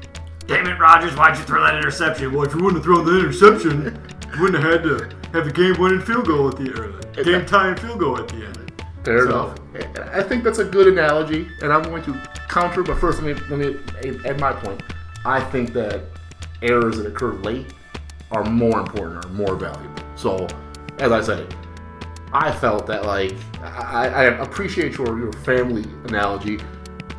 Damn 0.47 0.67
it, 0.67 0.79
Rodgers, 0.79 1.15
why'd 1.17 1.39
you 1.39 1.45
throw 1.45 1.63
that 1.63 1.77
interception? 1.77 2.33
Well, 2.33 2.45
if 2.45 2.55
you 2.55 2.63
wouldn't 2.63 2.77
have 2.79 2.85
thrown 2.85 3.05
the 3.05 3.19
interception, 3.19 3.97
you 4.35 4.43
wouldn't 4.43 4.63
have 4.63 4.73
had 4.73 4.83
to 4.83 5.09
have 5.33 5.45
the 5.45 5.53
game 5.53 5.79
winning 5.79 6.01
field 6.01 6.27
goal 6.27 6.49
at 6.49 6.57
the 6.57 6.65
end. 7.15 7.25
game 7.25 7.47
time 7.47 7.77
field 7.77 8.01
goal 8.01 8.19
at 8.19 8.29
the 8.29 8.45
end. 8.47 8.73
Fair 9.05 9.27
So- 9.27 9.55
enough. 9.75 10.09
I 10.13 10.23
think 10.23 10.45
that's 10.45 10.59
a 10.59 10.65
good 10.65 10.87
analogy, 10.89 11.49
and 11.63 11.73
I'm 11.73 11.83
going 11.85 12.03
to 12.05 12.15
counter. 12.49 12.83
But 12.83 12.99
first, 12.99 13.23
let 13.23 13.37
me 13.37 13.43
let 13.49 13.59
me 13.59 14.19
add 14.29 14.39
my 14.41 14.53
point. 14.53 14.83
I 15.25 15.41
think 15.41 15.73
that 15.73 16.03
errors 16.61 16.99
that 16.99 17.07
occur 17.07 17.33
late 17.35 17.73
are 18.33 18.45
more 18.45 18.81
important, 18.81 19.25
are 19.25 19.29
more 19.31 19.55
valuable. 19.57 20.03
So, 20.17 20.47
as 20.99 21.11
I 21.13 21.21
said, 21.23 21.55
I 22.33 22.51
felt 22.53 22.87
that 22.89 23.05
like 23.07 23.35
I, 23.63 24.09
I 24.09 24.23
appreciate 24.43 24.99
your 24.99 25.19
your 25.19 25.33
family 25.33 25.85
analogy. 26.09 26.59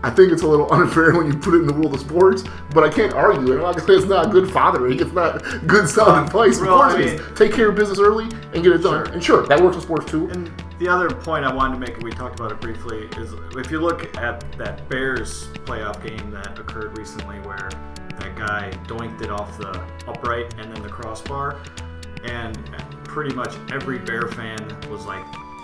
I 0.04 0.10
think 0.10 0.32
it's 0.32 0.41
a 0.43 0.47
little 0.47 0.72
unfair 0.74 1.16
when 1.16 1.28
you 1.28 1.38
put 1.38 1.54
it 1.54 1.60
in 1.62 1.68
the 1.68 1.74
world 1.74 1.93
of 1.93 1.99
sports, 2.01 2.43
but 2.74 2.84
I 2.84 2.89
can't 2.89 3.14
argue 3.14 3.54
it. 3.54 3.56
I'm 3.56 3.62
not 3.62 3.76
gonna 3.78 3.88
say 3.88 3.93
it's 3.93 4.06
not 4.06 4.32
good 4.32 4.51
fathering. 4.51 4.99
It's 4.99 5.14
not 5.14 5.41
good 5.66 5.88
sound 5.89 6.28
advice. 6.28 6.60
Of 6.60 6.68
course, 6.68 6.93
I 6.93 6.97
mean- 6.97 7.22
take 7.36 7.54
care 7.54 7.70
of 7.70 7.76
business 7.76 7.99
early 7.99 8.26
and 8.54 8.64
get 8.64 8.74
it 8.74 8.84
done. 8.84 9.08
And 9.12 9.24
sure, 9.24 9.45
that 9.47 9.62
works 9.62 9.76
in 9.78 9.82
sports 9.82 10.12
too. 10.12 10.30
And 10.30 10.51
the 10.80 10.88
other 10.89 11.10
point 11.10 11.45
I 11.45 11.54
wanted 11.54 11.76
to 11.76 11.80
make, 11.80 11.93
and 11.95 12.04
we 12.04 12.12
talked 12.12 12.39
about 12.39 12.51
it 12.51 12.60
briefly, 12.60 13.08
is 13.18 13.34
if 13.56 13.72
you 13.72 13.80
look 13.80 14.16
at 14.18 14.43
that 14.58 14.88
Bears 14.89 15.47
playoff 15.66 16.06
game 16.06 16.32
that 16.32 16.60
occurred 16.60 16.97
recently 16.97 17.38
where 17.39 17.70
that 18.20 18.36
guy 18.36 18.72
doinked 18.88 19.22
it 19.22 19.30
off 19.32 19.58
the 19.58 19.72
upright 20.08 20.54
and 20.60 20.74
then 20.74 20.84
the 20.84 20.89
crossbar, 20.89 21.58
and 22.26 22.58
pretty 23.06 23.34
much 23.34 23.54
every 23.72 23.99
Bear 23.99 24.28
fan 24.28 24.58
was 24.89 25.06
like 25.06 25.24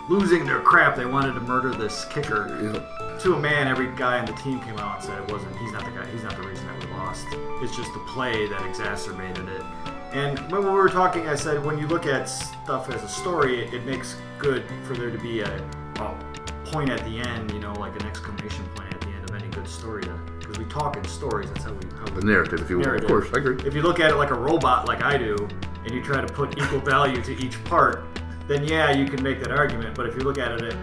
losing 0.10 0.44
their 0.44 0.60
crap. 0.60 0.96
They 0.96 1.06
wanted 1.06 1.34
to 1.34 1.40
murder 1.42 1.72
this 1.72 2.06
kicker. 2.06 2.48
To 3.20 3.36
a 3.36 3.40
man, 3.40 3.68
every 3.68 3.96
guy 3.96 4.20
on 4.20 4.26
the 4.26 4.34
team 4.34 4.60
came 4.62 4.78
out 4.80 4.96
and 4.96 5.06
said 5.06 5.22
it 5.22 5.32
wasn't. 5.32 5.56
He's 5.58 5.72
not 5.72 5.86
the 5.86 5.92
guy. 5.92 6.06
He's 6.08 6.24
not 6.24 6.36
the 6.36 6.48
reason 6.48 6.66
that 6.68 6.84
we 6.84 6.92
lost. 6.94 7.28
It's 7.62 7.76
just 7.76 7.94
the 7.94 8.00
play 8.00 8.48
that 8.48 8.66
exacerbated 8.66 9.48
it. 9.48 9.62
And 10.12 10.40
when 10.52 10.64
we 10.64 10.72
were 10.72 10.90
talking, 10.90 11.28
I 11.28 11.36
said 11.36 11.64
when 11.64 11.78
you 11.78 11.86
look 11.86 12.08
at 12.08 12.26
stuff 12.26 12.90
as 12.90 13.04
a 13.04 13.08
story, 13.08 13.64
it, 13.64 13.74
it 13.74 13.86
makes 13.86 14.16
good 14.40 14.64
for 14.84 14.96
there 14.96 15.12
to 15.12 15.20
be 15.20 15.42
a, 15.42 15.58
a 15.98 16.18
point 16.66 16.90
at 16.90 17.04
the 17.06 17.20
end. 17.20 17.52
You 17.52 17.60
know, 17.60 17.74
like 17.74 17.96
an 18.02 18.08
exclamation 18.08 18.66
point 18.76 18.92
at 18.92 19.02
the 19.02 19.10
end 19.10 19.30
of 19.30 19.36
any 19.36 19.48
good 19.50 19.68
story. 19.68 20.04
Because 20.40 20.58
we 20.58 20.66
talk 20.66 20.98
in 20.98 21.06
stories. 21.06 21.50
That's 21.52 21.66
how 21.66 21.74
we. 21.74 21.86
How 22.00 22.06
The 22.06 22.26
narrative, 22.26 22.62
if 22.62 22.70
you 22.70 22.80
will. 22.80 22.96
Of 22.96 23.06
course, 23.06 23.28
I 23.36 23.38
agree. 23.38 23.58
If 23.68 23.76
you 23.76 23.84
look 23.84 24.00
at 24.00 24.10
it 24.10 24.16
like 24.16 24.32
a 24.32 24.40
robot, 24.40 24.88
like 24.88 25.04
I 25.04 25.18
do, 25.18 25.36
and 25.84 25.92
you 25.92 26.02
try 26.02 26.26
to 26.26 26.34
put 26.34 26.58
equal 26.58 26.80
value 26.80 27.22
to 27.22 27.46
each 27.46 27.64
part, 27.66 28.06
then 28.50 28.66
yeah, 28.66 28.92
you 28.92 29.06
can 29.06 29.24
make 29.24 29.40
that 29.42 29.52
argument. 29.52 29.96
But 29.96 30.08
if 30.08 30.16
you 30.16 30.22
look 30.22 30.38
at 30.38 30.52
it, 30.52 30.64
it, 30.64 30.76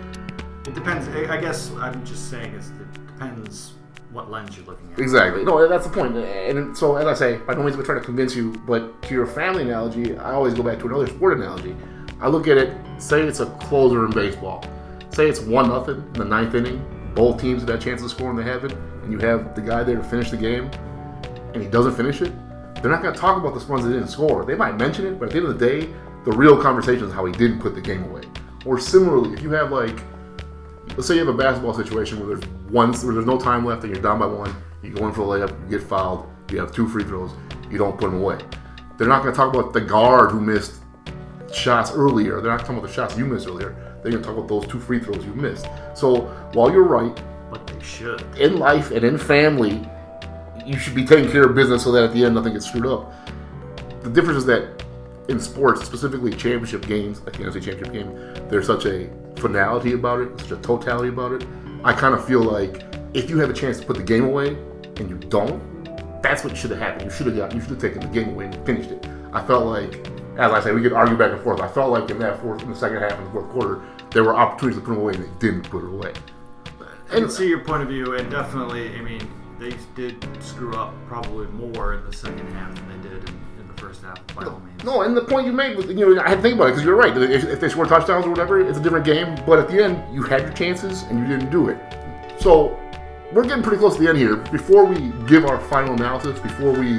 it 0.66 0.74
depends. 0.74 1.08
I 1.08 1.38
guess 1.38 1.72
I'm 1.72 2.04
just 2.06 2.30
saying 2.30 2.54
it's, 2.54 2.68
it 2.68 3.06
depends 3.06 3.74
what 4.12 4.30
lens 4.30 4.56
you're 4.56 4.64
looking 4.66 4.90
at. 4.92 4.98
Exactly. 4.98 5.44
No, 5.44 5.68
that's 5.68 5.86
the 5.86 5.92
point. 5.92 6.16
And 6.16 6.76
so, 6.76 6.96
as 6.96 7.06
I 7.06 7.14
say, 7.14 7.36
by 7.38 7.54
no 7.54 7.62
means 7.62 7.74
am 7.74 7.82
I 7.82 7.84
trying 7.84 7.98
to 7.98 8.04
convince 8.04 8.34
you, 8.34 8.52
but 8.66 9.02
to 9.02 9.14
your 9.14 9.26
family 9.26 9.64
analogy, 9.64 10.16
I 10.16 10.32
always 10.32 10.54
go 10.54 10.62
back 10.62 10.78
to 10.78 10.86
another 10.86 11.08
sport 11.08 11.36
analogy. 11.36 11.76
I 12.20 12.28
look 12.28 12.48
at 12.48 12.56
it, 12.56 12.74
say 12.98 13.20
it's 13.22 13.40
a 13.40 13.46
closer 13.46 14.06
in 14.06 14.12
baseball. 14.12 14.64
Say 15.10 15.28
it's 15.28 15.40
1 15.40 15.68
nothing 15.68 15.96
in 15.96 16.12
the 16.14 16.24
ninth 16.24 16.54
inning. 16.54 17.12
Both 17.14 17.40
teams 17.40 17.62
have 17.62 17.66
that 17.68 17.80
chance 17.80 18.00
to 18.02 18.08
score 18.08 18.30
and 18.30 18.38
they 18.38 18.44
have 18.44 18.64
it, 18.64 18.72
and 18.72 19.12
you 19.12 19.18
have 19.18 19.54
the 19.54 19.60
guy 19.60 19.82
there 19.82 19.96
to 19.96 20.04
finish 20.04 20.30
the 20.30 20.36
game, 20.36 20.70
and 21.52 21.62
he 21.62 21.68
doesn't 21.68 21.94
finish 21.94 22.22
it. 22.22 22.32
They're 22.80 22.90
not 22.90 23.02
going 23.02 23.14
to 23.14 23.20
talk 23.20 23.38
about 23.38 23.58
the 23.58 23.66
runs 23.66 23.84
that 23.84 23.92
didn't 23.92 24.08
score. 24.08 24.44
They 24.44 24.54
might 24.54 24.76
mention 24.76 25.06
it, 25.06 25.18
but 25.18 25.26
at 25.26 25.32
the 25.32 25.38
end 25.38 25.46
of 25.48 25.58
the 25.58 25.66
day, 25.66 25.92
the 26.27 26.33
real 26.33 26.61
conversation 26.61 27.05
is 27.07 27.12
how 27.12 27.24
he 27.24 27.33
didn't 27.33 27.61
put 27.61 27.74
the 27.74 27.81
game 27.81 28.03
away. 28.05 28.22
Or 28.66 28.79
similarly, 28.79 29.33
if 29.33 29.41
you 29.43 29.51
have 29.53 29.70
like 29.72 29.99
let's 30.91 31.07
say 31.07 31.14
you 31.14 31.24
have 31.24 31.35
a 31.35 31.39
basketball 31.39 31.72
situation 31.74 32.18
where 32.18 32.37
there's 32.37 32.51
one, 32.68 32.93
where 32.93 33.14
there's 33.14 33.27
no 33.27 33.39
time 33.39 33.64
left 33.64 33.85
and 33.85 33.93
you're 33.95 34.03
down 34.03 34.18
by 34.18 34.27
one. 34.27 34.55
You 34.83 34.91
go 34.91 35.07
in 35.09 35.14
for 35.14 35.22
a 35.22 35.24
layup, 35.24 35.51
you 35.64 35.79
get 35.79 35.87
fouled. 35.87 36.29
You 36.51 36.59
have 36.59 36.72
two 36.72 36.89
free 36.89 37.05
throws. 37.05 37.31
You 37.70 37.79
don't 37.79 37.99
put 37.99 38.11
them 38.11 38.20
away. 38.20 38.39
They're 38.97 39.09
not 39.09 39.22
going 39.22 39.33
to 39.35 39.37
talk 39.37 39.53
about 39.55 39.72
the 39.72 39.81
guard 39.81 40.31
who 40.31 40.41
missed 40.41 40.81
shots 41.53 41.91
earlier. 41.93 42.41
They're 42.41 42.51
not 42.53 42.61
talking 42.61 42.79
about 42.79 42.87
the 42.89 42.93
shots 42.93 43.16
you 43.16 43.24
missed 43.27 43.47
earlier. 43.47 43.70
They're 44.03 44.12
going 44.12 44.22
to 44.22 44.29
talk 44.29 44.37
about 44.37 44.49
those 44.49 44.66
two 44.66 44.81
free 44.81 45.01
throws 45.01 45.24
you 45.24 45.35
missed. 45.35 45.66
So 45.95 46.22
while 46.53 46.70
you're 46.72 46.85
right, 46.85 47.14
But 47.51 47.66
they 47.66 47.81
should. 47.83 48.22
in 48.39 48.59
life 48.59 48.91
and 48.91 49.05
in 49.05 49.18
family, 49.18 49.89
you 50.64 50.79
should 50.79 50.95
be 50.95 51.05
taking 51.05 51.31
care 51.31 51.45
of 51.45 51.55
business 51.55 51.85
so 51.85 51.93
that 51.93 52.05
at 52.05 52.12
the 52.12 52.24
end 52.24 52.35
nothing 52.35 52.53
gets 52.53 52.66
screwed 52.66 52.87
up. 52.87 53.12
The 54.03 54.11
difference 54.11 54.39
is 54.39 54.47
that 54.47 54.83
in 55.29 55.41
sports, 55.41 55.85
specifically 55.85 56.31
championship 56.31 56.87
games, 56.87 57.20
like 57.22 57.37
the 57.37 57.45
NFC 57.45 57.62
Championship 57.62 57.93
game, 57.93 58.49
there's 58.49 58.66
such 58.66 58.87
a 58.87 59.11
finality 59.37 59.93
about 59.93 60.20
it, 60.20 60.41
such 60.41 60.53
a 60.53 60.57
totality 60.57 61.09
about 61.09 61.33
it. 61.33 61.47
I 61.85 61.93
kind 61.93 62.14
of 62.14 62.24
feel 62.24 62.43
like 62.43 62.85
if 63.14 63.29
you 63.31 63.39
have 63.39 63.51
a 63.51 63.55
chance 63.55 63.81
to 63.81 63.87
put 63.87 63.97
the 63.97 64.03
game 64.03 64.24
away 64.24 64.49
and 64.97 65.11
you 65.11 65.16
don't, 65.16 65.62
that's 66.22 66.45
what 66.45 66.57
should 66.57 66.70
have 66.70 66.79
happened. 66.79 67.05
You 67.05 67.11
should 67.11 67.27
have 67.27 67.37
got, 67.37 67.55
you 67.55 67.61
should 67.61 67.70
have 67.70 67.81
taken 67.81 68.01
the 68.01 68.09
game 68.09 68.31
away 68.31 68.47
and 68.47 68.66
finished 68.66 68.91
it. 68.91 69.07
I 69.33 69.45
felt 69.47 69.66
like, 69.66 70.07
as 70.39 70.53
I 70.53 70.61
say, 70.61 70.72
we 70.72 70.83
could 70.83 70.93
argue 70.93 71.16
back 71.16 71.33
and 71.33 71.41
forth. 71.43 71.61
I 71.61 71.68
felt 71.68 71.91
like 71.91 72.11
in 72.11 72.18
that 72.20 72.41
fourth, 72.41 72.62
in 72.62 72.70
the 72.70 72.77
second 72.77 72.99
half 72.99 73.12
and 73.12 73.27
the 73.27 73.31
fourth 73.31 73.51
quarter, 73.51 73.83
there 74.11 74.24
were 74.24 74.35
opportunities 74.35 74.81
to 74.81 74.85
put 74.87 74.95
them 74.95 75.03
away 75.03 75.14
and 75.14 75.24
they 75.24 75.39
didn't 75.39 75.68
put 75.70 75.85
it 75.85 75.89
away. 75.89 76.12
I 77.09 77.20
can 77.20 77.31
see 77.31 77.49
your 77.49 77.61
point 77.61 77.83
of 77.83 77.89
view, 77.89 78.16
and 78.16 78.29
definitely, 78.31 78.97
I 78.97 79.01
mean, 79.01 79.31
they 79.61 79.77
did 79.95 80.27
screw 80.43 80.74
up 80.74 80.93
probably 81.07 81.47
more 81.49 81.95
in 81.95 82.05
the 82.05 82.12
second 82.12 82.47
half 82.53 82.74
than 82.74 83.01
they 83.01 83.09
did 83.09 83.29
in, 83.29 83.36
in 84.07 84.16
half, 84.16 84.34
by 84.34 84.44
all 84.44 84.61
means. 84.61 84.84
No, 84.84 85.02
and 85.02 85.16
the 85.16 85.22
point 85.22 85.46
you 85.46 85.52
made 85.52 85.76
was, 85.76 85.86
you 85.86 85.94
know, 85.94 86.20
I 86.20 86.28
had 86.28 86.36
to 86.36 86.42
think 86.42 86.54
about 86.54 86.68
it 86.68 86.70
because 86.72 86.84
you're 86.84 86.96
right. 86.96 87.16
If, 87.16 87.44
if 87.44 87.61
they 87.61 87.68
score 87.68 87.86
touchdowns 87.86 88.26
or 88.26 88.30
whatever, 88.30 88.61
it's 88.61 88.78
a 88.78 88.82
different 88.82 89.04
game. 89.04 89.36
But 89.46 89.59
at 89.59 89.68
the 89.68 89.82
end, 89.82 90.14
you 90.14 90.22
had 90.22 90.42
your 90.42 90.52
chances 90.52 91.02
and 91.04 91.18
you 91.18 91.26
didn't 91.26 91.50
do 91.50 91.68
it. 91.68 91.78
So 92.40 92.78
we're 93.32 93.44
getting 93.44 93.62
pretty 93.62 93.78
close 93.78 93.96
to 93.96 94.02
the 94.02 94.09
end 94.09 94.18
here. 94.18 94.36
Before 94.36 94.84
we 94.84 95.12
give 95.26 95.44
our 95.46 95.61
final 95.61 95.94
analysis, 95.94 96.38
before 96.40 96.72
we 96.72 96.98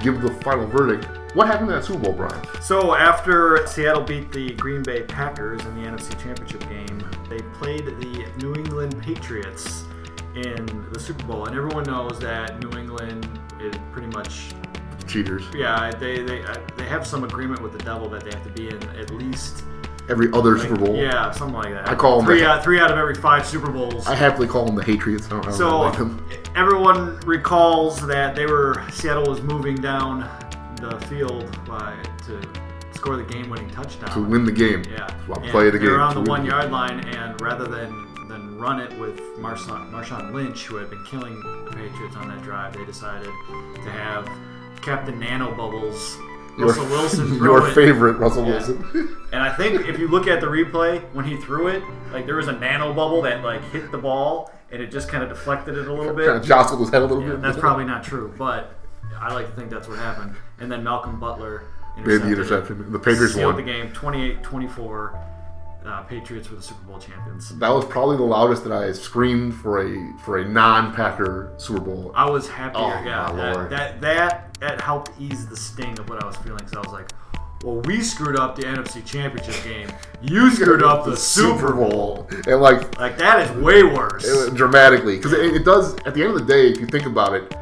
give 0.00 0.22
the 0.22 0.30
final 0.42 0.66
verdict, 0.66 1.06
what 1.34 1.46
happened 1.46 1.68
to 1.68 1.74
that 1.74 1.84
Super 1.84 1.98
Bowl, 1.98 2.12
Brian? 2.14 2.42
So 2.62 2.94
after 2.94 3.66
Seattle 3.66 4.02
beat 4.02 4.32
the 4.32 4.54
Green 4.54 4.82
Bay 4.82 5.02
Packers 5.02 5.62
in 5.66 5.82
the 5.82 5.88
NFC 5.88 6.18
Championship 6.22 6.60
game, 6.68 7.04
they 7.28 7.38
played 7.58 7.84
the 7.84 8.26
New 8.38 8.54
England 8.54 9.00
Patriots 9.02 9.84
in 10.34 10.86
the 10.92 11.00
Super 11.00 11.24
Bowl, 11.24 11.46
and 11.46 11.56
everyone 11.56 11.84
knows 11.84 12.18
that 12.20 12.58
New 12.62 12.78
England 12.78 13.28
is 13.60 13.74
pretty 13.92 14.08
much 14.08 14.54
Cheaters. 15.06 15.44
yeah 15.54 15.90
they 15.90 16.22
they 16.22 16.42
uh, 16.44 16.56
they 16.76 16.84
have 16.84 17.06
some 17.06 17.24
agreement 17.24 17.60
with 17.62 17.72
the 17.72 17.78
devil 17.84 18.08
that 18.10 18.24
they 18.24 18.30
have 18.30 18.42
to 18.44 18.50
be 18.50 18.68
in 18.68 18.82
at 18.98 19.10
least 19.12 19.64
Every 20.08 20.30
other 20.32 20.56
like, 20.56 20.68
Super 20.68 20.76
Bowl. 20.84 20.94
yeah 20.96 21.32
something 21.32 21.56
like 21.56 21.72
that. 21.72 21.88
I 21.88 21.94
call 21.96 22.22
three 22.24 22.38
the- 22.40 22.46
out 22.48 22.62
three 22.62 22.78
out 22.78 22.92
of 22.92 22.96
every 22.98 23.16
five 23.16 23.44
Super 23.44 23.72
Bowls. 23.72 24.06
I 24.06 24.14
happily 24.14 24.46
call 24.46 24.64
them 24.66 24.76
the 24.76 24.84
Hatriots. 24.84 25.26
I 25.26 25.30
don't 25.30 25.44
know 25.44 25.50
how 25.50 25.56
So 25.56 25.80
like 25.80 25.98
them. 25.98 26.24
everyone 26.54 27.18
recalls 27.20 28.06
that 28.06 28.36
they 28.36 28.46
were 28.46 28.84
Seattle 28.92 29.24
was 29.26 29.42
moving 29.42 29.74
down 29.74 30.20
the 30.80 30.96
field 31.08 31.50
by, 31.66 31.96
to 32.26 32.40
score 32.94 33.16
the 33.16 33.24
game-winning 33.24 33.70
touchdown. 33.70 34.10
To 34.12 34.22
win 34.22 34.44
the 34.44 34.52
game. 34.52 34.84
Yeah. 34.90 35.08
Well, 35.26 35.40
play 35.50 35.70
the 35.70 35.78
game. 35.78 35.86
They 35.86 35.92
were 35.92 36.00
on 36.00 36.14
the 36.14 36.30
one-yard 36.30 36.70
line, 36.70 37.00
and 37.08 37.40
rather 37.40 37.64
than 37.66 38.06
than 38.28 38.58
run 38.58 38.78
it 38.80 38.96
with 39.00 39.18
Marshawn, 39.38 39.90
Marshawn 39.90 40.32
Lynch, 40.32 40.66
who 40.66 40.76
had 40.76 40.90
been 40.90 41.02
killing 41.04 41.34
the 41.64 41.70
Patriots 41.74 42.14
on 42.16 42.28
that 42.28 42.42
drive, 42.42 42.74
they 42.76 42.84
decided 42.84 43.30
to 43.84 43.90
have 43.90 44.28
Captain 44.86 45.18
Nano 45.18 45.52
Bubbles, 45.54 46.16
Your, 46.56 46.68
Russell 46.68 46.86
Wilson, 46.86 47.34
your 47.42 47.68
it. 47.68 47.74
favorite 47.74 48.18
Russell 48.18 48.44
Yeah. 48.46 48.52
Wilson. 48.52 49.16
And 49.32 49.42
I 49.42 49.52
think 49.54 49.86
if 49.88 49.98
you 49.98 50.08
look 50.08 50.28
at 50.28 50.40
the 50.40 50.46
replay 50.46 51.02
when 51.12 51.24
he 51.26 51.36
threw 51.36 51.66
it, 51.66 51.82
like 52.12 52.24
there 52.24 52.36
was 52.36 52.46
a 52.48 52.52
nano 52.52 52.94
bubble 52.94 53.20
that 53.22 53.42
like 53.42 53.60
hit 53.72 53.90
the 53.92 53.98
ball 53.98 54.50
and 54.70 54.80
it 54.80 54.90
just 54.90 55.08
kind 55.08 55.22
of 55.22 55.28
deflected 55.28 55.76
it 55.76 55.86
a 55.88 55.92
little 55.92 56.14
bit. 56.14 56.26
kind 56.26 56.38
of 56.38 56.44
jostled 56.46 56.80
his 56.80 56.88
head 56.90 57.02
a 57.02 57.04
little 57.04 57.22
Yeah, 57.22 57.30
bit. 57.32 57.42
that's 57.42 57.58
probably 57.58 57.84
not 57.84 58.02
true, 58.04 58.32
but 58.38 58.72
I 59.18 59.34
like 59.34 59.46
to 59.46 59.52
think 59.52 59.68
that's 59.70 59.88
what 59.88 59.98
happened. 59.98 60.36
And 60.60 60.70
then 60.72 60.82
Malcolm 60.84 61.18
Butler 61.20 61.64
Made 61.98 62.22
the 62.22 62.28
interception. 62.28 62.92
The 62.92 62.98
Patriots 62.98 63.34
won. 63.34 63.56
the 63.56 63.62
game 63.62 63.90
28-24. 63.92 65.18
Uh, 65.86 66.02
Patriots 66.02 66.50
were 66.50 66.56
the 66.56 66.62
Super 66.62 66.84
Bowl 66.84 66.98
champions. 66.98 67.50
That 67.58 67.68
was 67.68 67.84
probably 67.84 68.16
the 68.16 68.24
loudest 68.24 68.64
that 68.64 68.72
I 68.72 68.90
screamed 68.92 69.54
for 69.54 69.86
a 69.86 70.18
for 70.24 70.38
a 70.38 70.44
non-Packer 70.48 71.52
Super 71.58 71.80
Bowl. 71.80 72.10
I 72.14 72.28
was 72.28 72.48
happier. 72.48 72.82
Oh, 72.82 73.02
yeah, 73.04 73.30
my 73.30 73.36
that, 73.36 73.54
Lord. 73.54 73.70
that 73.70 74.00
that 74.00 74.58
that 74.58 74.80
helped 74.80 75.12
ease 75.20 75.46
the 75.46 75.56
sting 75.56 75.96
of 75.98 76.08
what 76.08 76.22
I 76.22 76.26
was 76.26 76.36
feeling. 76.38 76.66
So 76.66 76.78
I 76.78 76.82
was 76.82 76.92
like, 76.92 77.10
"Well, 77.62 77.76
we 77.82 78.02
screwed 78.02 78.36
up 78.36 78.56
the 78.56 78.62
NFC 78.62 79.04
Championship 79.06 79.62
game. 79.62 79.88
You 80.22 80.50
screwed 80.50 80.82
up 80.82 81.04
the 81.04 81.16
Super 81.16 81.72
Bowl. 81.72 82.28
and 82.48 82.60
like 82.60 82.98
Like 82.98 83.16
that 83.18 83.48
is 83.48 83.56
way 83.62 83.84
worse." 83.84 84.24
it- 84.26 84.54
dramatically 84.54 85.16
because 85.18 85.34
it, 85.34 85.54
it 85.54 85.64
does. 85.64 85.94
At 86.04 86.14
the 86.14 86.22
end 86.24 86.32
of 86.32 86.38
the 86.46 86.52
day, 86.52 86.68
if 86.68 86.80
you 86.80 86.86
think 86.86 87.06
about 87.06 87.34
it, 87.34 87.54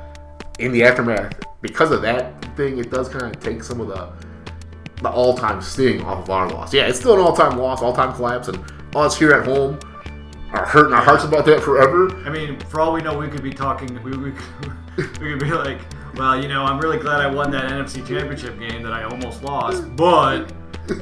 in 0.59 0.73
the 0.73 0.83
aftermath, 0.83 1.35
because 1.61 1.91
of 1.91 2.01
that 2.03 2.43
thing, 2.57 2.79
it 2.79 2.91
does 2.91 3.09
kind 3.11 3.25
of 3.35 3.39
take 3.43 3.63
some 3.63 3.81
of 3.83 3.89
the 3.89 4.09
the 5.05 5.11
all-time 5.11 5.63
sting 5.63 6.03
off 6.03 6.25
of 6.25 6.31
our 6.31 6.49
loss. 6.51 6.75
Yeah, 6.75 6.87
it's 6.89 6.99
still 6.99 7.15
an 7.15 7.21
all-time 7.21 7.57
loss, 7.59 7.81
all-time 7.83 8.13
collapse, 8.15 8.49
and 8.49 8.59
us 8.97 9.17
here 9.17 9.33
at 9.33 9.45
home 9.47 9.79
are 10.53 10.65
hurting 10.67 10.93
our 10.93 11.03
hearts 11.03 11.25
about 11.25 11.45
that 11.47 11.63
forever. 11.63 12.15
I 12.27 12.31
mean, 12.31 12.59
for 12.69 12.81
all 12.81 12.93
we 12.93 13.01
know, 13.03 13.17
we 13.19 13.29
could 13.29 13.43
be 13.43 13.53
talking. 13.53 14.03
We, 14.03 14.17
we, 14.17 14.31
we 14.97 15.05
could 15.31 15.41
be 15.41 15.53
like, 15.53 15.79
well, 16.17 16.41
you 16.41 16.49
know, 16.49 16.63
I'm 16.65 16.79
really 16.81 16.99
glad 16.99 17.21
I 17.21 17.27
won 17.33 17.51
that 17.53 17.71
NFC 17.71 18.07
Championship 18.07 18.59
game 18.59 18.83
that 18.83 18.93
I 18.93 19.05
almost 19.05 19.43
lost, 19.43 19.85
but 19.97 20.53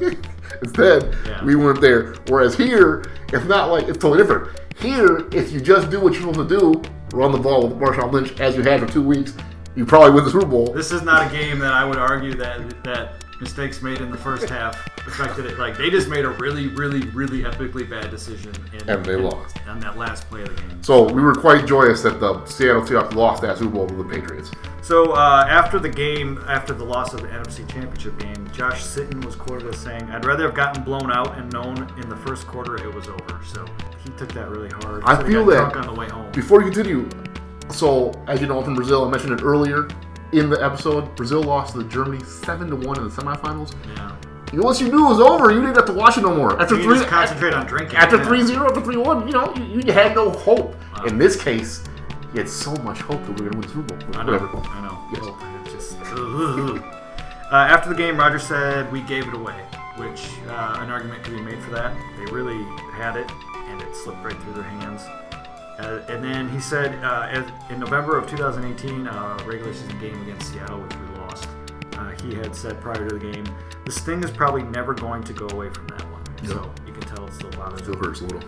Instead, 0.61 1.15
Yeah. 1.25 1.43
we 1.43 1.55
weren't 1.55 1.81
there. 1.81 2.13
Whereas 2.27 2.55
here, 2.55 3.03
it's 3.31 3.45
not 3.45 3.69
like 3.69 3.87
it's 3.87 3.97
totally 3.97 4.19
different. 4.19 4.59
Here, 4.77 5.27
if 5.31 5.51
you 5.51 5.59
just 5.59 5.89
do 5.89 5.99
what 5.99 6.13
you're 6.13 6.21
supposed 6.33 6.49
to 6.49 6.59
do, 6.59 6.81
run 7.13 7.31
the 7.31 7.37
ball 7.37 7.67
with 7.67 7.77
Marshawn 7.79 8.11
Lynch 8.11 8.39
as 8.39 8.55
you 8.55 8.63
had 8.63 8.79
for 8.79 8.87
two 8.87 9.01
weeks, 9.03 9.33
you 9.75 9.85
probably 9.85 10.11
win 10.11 10.23
the 10.23 10.31
Super 10.31 10.45
Bowl. 10.45 10.71
this 10.73 10.91
is 10.91 11.01
not 11.01 11.27
a 11.27 11.35
game 11.35 11.59
that 11.59 11.73
I 11.73 11.83
would 11.85 11.97
argue 11.97 12.33
that 12.35 12.83
that 12.83 13.22
mistakes 13.39 13.81
made 13.81 13.99
in 14.01 14.11
the 14.11 14.17
first 14.17 14.47
half 14.49 14.87
affected 15.07 15.45
it. 15.45 15.57
Like 15.59 15.77
they 15.77 15.89
just 15.89 16.07
made 16.09 16.25
a 16.25 16.29
really, 16.29 16.67
really, 16.69 17.01
really 17.09 17.41
epically 17.43 17.89
bad 17.89 18.09
decision, 18.11 18.53
in, 18.73 18.89
And 18.89 19.05
they 19.05 19.15
in- 19.15 19.23
lost. 19.23 19.57
on 19.67 19.79
that 19.81 19.97
last 19.97 20.29
play 20.29 20.43
of 20.43 20.55
the 20.55 20.61
game. 20.61 20.83
So 20.83 21.11
we 21.11 21.21
were 21.21 21.35
quite 21.35 21.65
joyous 21.65 22.01
that 22.03 22.19
the 22.19 22.45
Seattle 22.45 22.81
Seahawks 22.83 23.13
lost 23.13 23.41
that 23.41 23.57
Super 23.57 23.71
Bowl 23.71 23.87
to 23.87 23.93
the 23.95 24.03
Patriots. 24.03 24.51
So 24.81 25.13
uh, 25.13 25.45
after 25.49 25.79
the 25.79 25.89
game, 25.89 26.43
after 26.47 26.73
the 26.73 26.83
loss 26.83 27.13
of 27.13 27.21
the 27.21 27.27
NFC 27.29 27.67
Championship 27.69 28.17
game, 28.19 28.49
Josh 28.53 28.81
Sitton 28.83 29.23
was 29.25 29.35
quoted 29.35 29.73
as 29.73 29.79
saying, 29.79 30.03
"I'd 30.11 30.25
rather 30.25 30.43
have 30.43 30.53
gotten 30.55 30.83
blown 30.83 31.09
out 31.11 31.37
and 31.37 31.51
known 31.53 31.77
in 32.01 32.09
the 32.09 32.17
first 32.17 32.45
quarter 32.47 32.75
it 32.75 32.93
was 32.93 33.07
over." 33.07 33.39
So 33.45 33.65
he 34.03 34.09
took 34.17 34.31
that 34.33 34.49
really 34.49 34.69
hard. 34.69 35.03
I 35.05 35.23
feel 35.23 35.45
that- 35.45 35.71
drunk 35.71 35.77
on 35.77 35.87
the 35.87 35.93
way 35.99 36.09
home. 36.09 36.29
Before 36.33 36.61
you 36.61 36.69
continue, 36.71 37.07
so 37.69 38.11
as 38.27 38.41
you 38.41 38.47
know 38.47 38.57
I'm 38.59 38.65
from 38.65 38.75
Brazil, 38.75 39.05
I 39.05 39.09
mentioned 39.09 39.39
it 39.39 39.43
earlier 39.43 39.87
in 40.33 40.49
the 40.49 40.63
episode. 40.63 41.15
Brazil 41.15 41.43
lost 41.43 41.75
to 41.75 41.83
Germany 41.83 42.23
seven 42.23 42.69
to 42.69 42.75
one 42.75 42.97
in 42.97 43.03
the 43.05 43.09
semifinals. 43.09 43.73
Yeah. 43.95 44.15
You 44.51 44.61
once 44.61 44.79
you 44.79 44.89
knew 44.89 45.05
it 45.05 45.09
was 45.09 45.19
over, 45.19 45.51
you 45.51 45.61
didn't 45.61 45.75
have 45.77 45.85
to 45.87 45.93
watch 45.93 46.17
it 46.17 46.21
no 46.21 46.35
more. 46.35 46.61
After 46.61 46.75
You 46.75 46.83
three, 46.83 46.97
just 46.97 47.07
concentrate 47.09 47.53
on 47.55 47.65
drinking. 47.65 47.97
after 47.97 48.17
yeah. 48.17 48.23
3-0, 48.25 48.65
after 48.67 48.81
3-1, 48.81 49.25
you 49.25 49.31
know, 49.33 49.53
you, 49.55 49.81
you 49.81 49.91
had 49.91 50.13
no 50.13 50.29
hope. 50.29 50.75
Wow. 50.95 51.05
In 51.05 51.17
this 51.17 51.41
case, 51.41 51.83
you 52.33 52.39
had 52.39 52.47
so 52.49 52.75
much 52.83 52.99
hope 52.99 53.25
that 53.25 53.39
we 53.39 53.45
were 53.45 53.51
going 53.51 53.63
to 53.63 53.69
win 53.77 53.87
the 53.87 53.93
Super 53.95 54.05
Bowl. 54.11 54.21
I 54.21 54.23
know. 54.25 54.31
Whatever. 54.33 54.57
I 54.57 54.81
know. 54.81 54.99
Yes. 55.11 55.21
Oh, 55.23 55.63
just, 55.71 55.97
uh, 57.51 57.55
after 57.55 57.89
the 57.89 57.95
game, 57.95 58.17
Rodgers 58.17 58.43
said 58.43 58.91
we 58.91 59.01
gave 59.01 59.27
it 59.27 59.33
away, 59.33 59.55
which 59.97 60.29
uh, 60.47 60.77
an 60.81 60.89
argument 60.91 61.23
could 61.23 61.33
be 61.35 61.41
made 61.41 61.61
for 61.63 61.71
that. 61.71 61.95
They 62.17 62.31
really 62.31 62.63
had 62.93 63.15
it, 63.15 63.29
and 63.55 63.81
it 63.81 63.95
slipped 63.95 64.23
right 64.23 64.37
through 64.43 64.53
their 64.53 64.63
hands. 64.63 65.01
Uh, 65.79 66.01
and 66.07 66.23
then 66.23 66.49
he 66.49 66.59
said 66.59 66.93
uh, 67.03 67.27
as, 67.31 67.45
in 67.69 67.79
November 67.79 68.17
of 68.17 68.29
2018, 68.29 69.07
uh, 69.07 69.43
regular 69.45 69.73
season 69.73 69.99
game 69.99 70.21
against 70.23 70.53
Seattle, 70.53 70.79
which 70.81 70.95
we 70.95 71.17
lost, 71.17 71.47
uh, 71.97 72.11
he 72.21 72.35
had 72.35 72.55
said 72.55 72.79
prior 72.79 73.07
to 73.07 73.17
the 73.17 73.31
game, 73.31 73.45
the 73.85 73.91
sting 73.91 74.23
is 74.23 74.31
probably 74.31 74.63
never 74.63 74.93
going 74.93 75.23
to 75.23 75.33
go 75.33 75.47
away 75.49 75.69
from 75.69 75.87
that 75.87 76.03
one. 76.11 76.23
So 76.45 76.71
you 76.85 76.93
can 76.93 77.01
tell 77.01 77.25
it 77.27 77.33
still 77.33 77.51
bothers. 77.51 77.81
Still 77.81 77.95
hurts 77.95 78.21
a 78.21 78.25
little. 78.25 78.43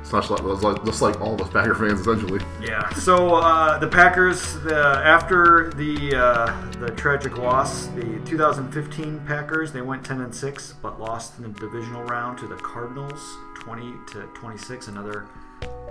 It's 0.00 0.12
not 0.12 0.28
just 0.28 0.30
like, 0.30 0.52
it's 0.52 0.62
like, 0.62 0.84
just 0.84 1.02
like 1.02 1.20
all 1.22 1.34
of 1.34 1.40
us 1.40 1.48
Packer 1.48 1.74
fans, 1.74 2.00
essentially. 2.00 2.38
Yeah. 2.60 2.92
So 2.92 3.36
uh, 3.36 3.78
the 3.78 3.88
Packers, 3.88 4.60
the, 4.60 4.76
after 4.76 5.72
the 5.76 6.14
uh, 6.14 6.70
the 6.78 6.90
tragic 6.90 7.38
loss, 7.38 7.86
the 7.86 8.20
2015 8.26 9.20
Packers, 9.26 9.72
they 9.72 9.80
went 9.80 10.04
10 10.04 10.20
and 10.20 10.34
6, 10.34 10.74
but 10.82 11.00
lost 11.00 11.38
in 11.38 11.44
the 11.44 11.58
divisional 11.58 12.02
round 12.04 12.36
to 12.38 12.46
the 12.46 12.56
Cardinals, 12.56 13.18
20 13.60 13.94
to 14.12 14.28
26. 14.34 14.88
Another 14.88 15.26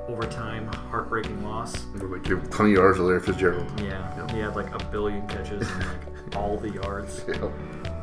overtime 0.07 0.67
heartbreaking 0.89 1.43
loss. 1.43 1.85
We're 1.99 2.17
like, 2.17 2.23
ton 2.51 2.67
of 2.67 2.71
yards 2.71 2.97
to 2.97 3.03
Larry 3.03 3.19
Fitzgerald. 3.21 3.79
Yeah. 3.81 4.31
He 4.33 4.39
had 4.39 4.55
like 4.55 4.73
a 4.73 4.83
billion 4.85 5.27
catches 5.27 5.69
and 5.69 5.79
like 5.85 6.35
all 6.35 6.57
the 6.57 6.69
yards. 6.71 7.23
Yeah. 7.27 7.49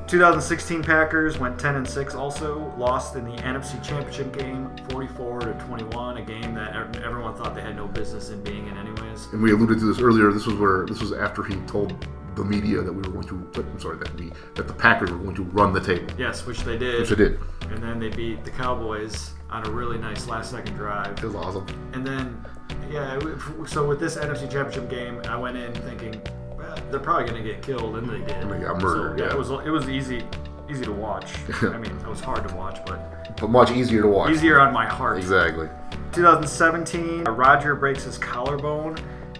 2016 0.07 0.83
Packers 0.83 1.39
went 1.39 1.57
10 1.59 1.77
and 1.77 1.89
6 1.89 2.15
also 2.17 2.75
lost 2.77 3.15
in 3.15 3.25
the 3.25 3.37
NFC 3.43 3.81
Championship 3.83 4.37
game 4.37 4.69
44 4.89 5.41
to 5.41 5.53
21 5.69 6.17
a 6.17 6.23
game 6.23 6.53
that 6.55 6.75
everyone 6.97 7.35
thought 7.37 7.55
they 7.55 7.61
had 7.61 7.77
no 7.77 7.87
business 7.87 8.31
in 8.31 8.43
being 8.43 8.67
in 8.67 8.77
anyways 8.77 9.29
And 9.33 9.41
we 9.41 9.53
alluded 9.53 9.79
to 9.79 9.85
this 9.85 10.01
earlier. 10.01 10.33
This 10.33 10.47
was 10.47 10.57
where 10.57 10.85
this 10.87 11.01
was 11.01 11.13
after 11.13 11.45
he 11.45 11.55
told 11.67 11.95
the 12.35 12.45
media 12.45 12.81
that 12.83 12.93
we 12.93 13.03
were 13.03 13.21
going 13.23 13.29
to. 13.29 13.61
I'm 13.61 13.79
sorry, 13.81 13.99
that 13.99 14.13
we 14.19 14.33
that 14.55 14.67
the 14.67 14.73
Packers 14.75 15.11
were 15.13 15.19
going 15.19 15.37
to 15.37 15.43
run 15.45 15.73
the 15.73 15.81
table, 15.81 16.13
yes 16.19 16.45
which 16.47 16.61
they 16.63 16.77
did 16.79 17.01
which 17.01 17.11
they 17.11 17.17
did. 17.17 17.39
and 17.71 17.81
then 17.83 17.99
they 18.01 18.09
beat 18.09 18.45
the 18.45 18.51
Cowboys 18.51 19.33
on 19.51 19.67
a 19.67 19.71
really 19.71 19.99
nice 19.99 20.27
last 20.29 20.51
second 20.51 20.75
drive. 20.75 21.19
It 21.19 21.25
was 21.25 21.35
awesome. 21.35 21.67
And 21.93 22.07
then, 22.07 22.45
yeah, 22.91 23.19
so 23.67 23.85
with 23.87 24.01
this 24.01 24.17
NFC 24.17 24.51
Championship 24.51 24.89
game, 24.89 25.21
I 25.29 25.37
went 25.37 25.57
in 25.57 25.73
thinking, 25.75 26.21
well, 26.57 26.77
they're 26.91 27.01
probably 27.01 27.29
going 27.29 27.43
to 27.43 27.49
get 27.49 27.63
killed, 27.63 27.97
and 27.97 28.09
they 28.09 28.19
did. 28.19 28.31
And 28.43 28.51
they 28.51 28.59
got 28.61 28.81
murdered, 28.81 29.19
So, 29.19 29.25
yeah. 29.25 29.33
it 29.33 29.39
was 29.39 29.51
it 29.51 29.71
was 29.71 29.89
easy 29.89 30.25
easy 30.71 30.85
to 30.85 30.93
watch. 30.93 31.33
I 31.63 31.79
mean, 31.79 31.91
it 31.97 32.07
was 32.07 32.21
hard 32.21 32.47
to 32.49 32.55
watch, 32.55 32.79
but 32.87 33.37
But 33.41 33.51
much 33.51 33.71
easier 33.73 34.03
to 34.03 34.09
watch. 34.09 34.31
easier 34.31 34.61
on 34.61 34.73
my 34.73 34.87
heart. 34.87 35.19
Exactly. 35.19 35.69
2017, 36.13 37.25
Rodgers 37.25 37.79
breaks 37.79 38.05
his 38.05 38.19
collarbone, 38.19 38.97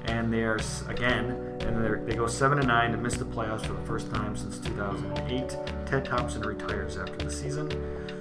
and 0.07 0.33
there's 0.33 0.83
again, 0.89 1.50
and 1.61 1.85
they're- 1.85 1.97
go 2.17 2.27
seven 2.27 2.59
and 2.59 2.69
nine 2.69 2.93
to 2.93 2.99
miss 2.99 3.17
the 3.17 3.25
playoffs 3.25 3.65
for 3.65 3.73
the 3.73 3.81
first 3.87 4.13
time 4.13 4.37
since 4.37 4.59
2008. 4.59 5.57
Ted 5.87 6.05
Thompson 6.05 6.43
retires 6.43 6.99
after 6.99 7.17
the 7.25 7.31
season. 7.31 7.71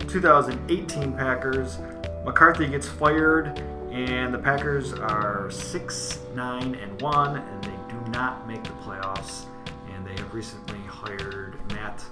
2018 0.08 1.14
Packers, 1.14 1.80
McCarthy 2.24 2.68
gets 2.68 2.88
fired, 2.88 3.62
and 3.92 4.34
the 4.34 4.38
Packers 4.38 4.94
are 4.94 5.50
six, 5.52 6.20
nine, 6.34 6.76
and 6.76 7.02
one, 7.02 7.38
and 7.38 7.64
they 7.64 7.70
do 7.90 8.12
not 8.12 8.48
make 8.48 8.64
the 8.64 8.70
playoffs. 8.86 9.46
And 9.94 10.06
they 10.06 10.14
have 10.22 10.34
recently 10.34 10.80
hired 10.88 11.56
Matt. 11.74 12.04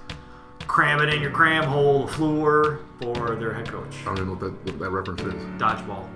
Cram 0.66 1.00
it 1.00 1.12
in 1.14 1.22
your 1.22 1.30
cram 1.30 1.64
hole, 1.64 2.06
LaFleur, 2.06 2.80
for 3.00 3.34
their 3.36 3.54
head 3.54 3.68
coach. 3.70 3.96
I 4.02 4.04
don't 4.04 4.16
even 4.16 4.26
know 4.28 4.34
what 4.34 4.40
that, 4.40 4.72
what 4.72 4.78
that 4.80 4.90
reference 4.90 5.22
is. 5.22 5.34
Dodgeball. 5.58 6.06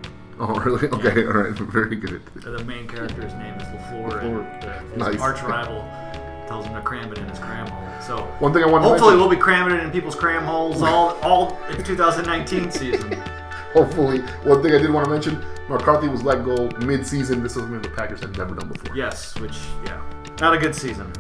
Oh, 0.41 0.55
really? 0.61 0.89
Okay, 0.93 1.25
all 1.27 1.33
right. 1.33 1.53
Very 1.55 1.97
good. 1.97 2.23
Uh, 2.47 2.51
the 2.53 2.65
main 2.65 2.89
character's 2.89 3.33
name 3.35 3.55
is 3.55 3.63
LaFleur, 3.65 4.11
LaFleur. 4.23 4.81
and 4.81 4.91
his 4.93 4.99
Nice. 4.99 5.21
arch 5.21 5.43
rival 5.43 5.83
tells 6.49 6.67
him 6.67 6.75
to 6.75 6.81
cram 6.83 7.13
it 7.13 7.19
in 7.19 7.29
his 7.29 7.39
cram 7.39 7.67
hole. 7.69 8.01
So 8.01 8.25
One 8.41 8.53
thing 8.53 8.65
I 8.65 8.67
wanted 8.67 8.89
hopefully 8.89 9.13
to 9.13 9.19
we'll 9.19 9.29
be 9.31 9.37
cramming 9.37 9.77
it 9.77 9.83
in 9.83 9.91
people's 9.91 10.15
cram 10.17 10.45
holes 10.45 10.83
all 10.83 11.17
all 11.23 11.59
in 11.71 11.83
2019 11.85 12.71
season. 12.81 13.13
hopefully, 13.73 14.21
one 14.43 14.63
thing 14.63 14.75
I 14.75 14.79
did 14.79 14.91
want 14.91 15.05
to 15.07 15.11
mention, 15.11 15.43
McCarthy 15.69 16.09
was 16.09 16.23
let 16.23 16.45
go 16.45 16.69
mid-season. 16.85 17.43
This 17.43 17.53
is 17.57 17.63
something 17.63 17.81
the 17.81 17.89
Packers 17.91 18.21
had 18.21 18.37
never 18.37 18.55
done 18.55 18.69
before. 18.69 18.97
Yes, 18.97 19.39
which 19.39 19.57
yeah, 19.87 20.03
not 20.41 20.55
a 20.55 20.59
good 20.59 20.75
season. 20.75 21.11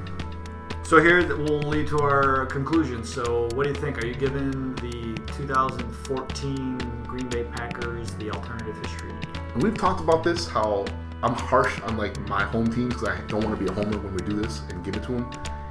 So 0.82 1.00
here 1.00 1.22
that 1.22 1.38
will 1.38 1.60
lead 1.60 1.86
to 1.88 2.00
our 2.00 2.44
conclusion. 2.46 3.04
So 3.04 3.48
what 3.54 3.62
do 3.64 3.68
you 3.70 3.76
think? 3.76 4.02
Are 4.02 4.06
you 4.06 4.14
giving 4.14 4.74
the 4.76 5.14
2014 5.38 6.78
Green 7.12 7.28
Bay 7.28 7.44
Packers 7.44 8.10
the 8.14 8.30
alternative 8.30 8.74
history? 8.78 9.12
And 9.52 9.62
we've 9.62 9.76
talked 9.76 10.00
about 10.00 10.24
this, 10.24 10.48
how 10.48 10.86
I'm 11.22 11.34
harsh 11.34 11.78
on 11.82 11.98
like 11.98 12.18
my 12.26 12.42
home 12.44 12.72
teams 12.72 12.94
because 12.94 13.06
I 13.06 13.20
don't 13.26 13.44
want 13.44 13.54
to 13.58 13.62
be 13.62 13.70
a 13.70 13.74
homer 13.74 13.98
when 13.98 14.14
we 14.14 14.22
do 14.22 14.40
this 14.40 14.62
and 14.70 14.82
give 14.82 14.96
it 14.96 15.02
to 15.02 15.12
them. 15.12 15.30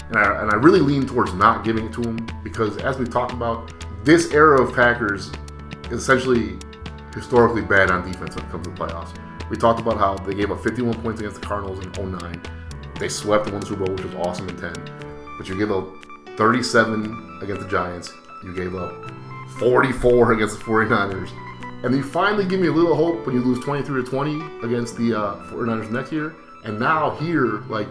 And 0.09 0.17
I, 0.17 0.41
and 0.43 0.51
I 0.51 0.55
really 0.57 0.81
lean 0.81 1.07
towards 1.07 1.33
not 1.33 1.65
giving 1.65 1.87
it 1.87 1.93
to 1.93 2.01
them 2.01 2.27
because 2.43 2.77
as 2.77 2.99
we've 2.99 3.09
talked 3.09 3.33
about, 3.33 3.73
this 4.05 4.31
era 4.31 4.61
of 4.61 4.75
Packers 4.75 5.31
is 5.89 6.03
essentially 6.03 6.59
historically 7.15 7.63
bad 7.63 7.89
on 7.89 8.07
defense 8.07 8.35
when 8.35 8.45
it 8.45 8.51
comes 8.51 8.67
to 8.67 8.73
the 8.73 8.77
playoffs. 8.77 9.17
We 9.49 9.57
talked 9.57 9.79
about 9.79 9.97
how 9.97 10.17
they 10.17 10.35
gave 10.35 10.51
up 10.51 10.61
51 10.61 11.01
points 11.01 11.21
against 11.21 11.41
the 11.41 11.47
Cardinals 11.47 11.83
in 11.83 12.11
09. 12.11 12.39
They 12.99 13.09
swept 13.09 13.45
and 13.45 13.53
won 13.53 13.61
the 13.61 13.65
Super 13.65 13.85
Bowl, 13.85 13.95
which 13.95 14.05
was 14.05 14.13
awesome 14.13 14.47
in 14.47 14.57
10. 14.57 14.75
But 15.39 15.49
you 15.49 15.57
gave 15.57 15.71
up 15.71 15.87
37 16.37 17.39
against 17.41 17.63
the 17.63 17.67
Giants. 17.67 18.13
You 18.43 18.53
gave 18.53 18.75
up 18.75 19.11
44 19.59 20.33
against 20.33 20.59
the 20.59 20.63
49ers. 20.63 21.31
And 21.83 21.95
you 21.95 22.03
finally 22.03 22.45
give 22.45 22.59
me 22.59 22.67
a 22.67 22.71
little 22.71 22.95
hope 22.95 23.25
when 23.25 23.35
you 23.35 23.41
lose 23.41 23.63
23 23.63 24.03
to 24.03 24.09
20 24.09 24.65
against 24.65 24.97
the 24.97 25.17
uh, 25.17 25.35
49ers 25.51 25.89
next 25.91 26.11
year. 26.11 26.35
And 26.63 26.79
now 26.79 27.11
here, 27.11 27.63
like, 27.67 27.87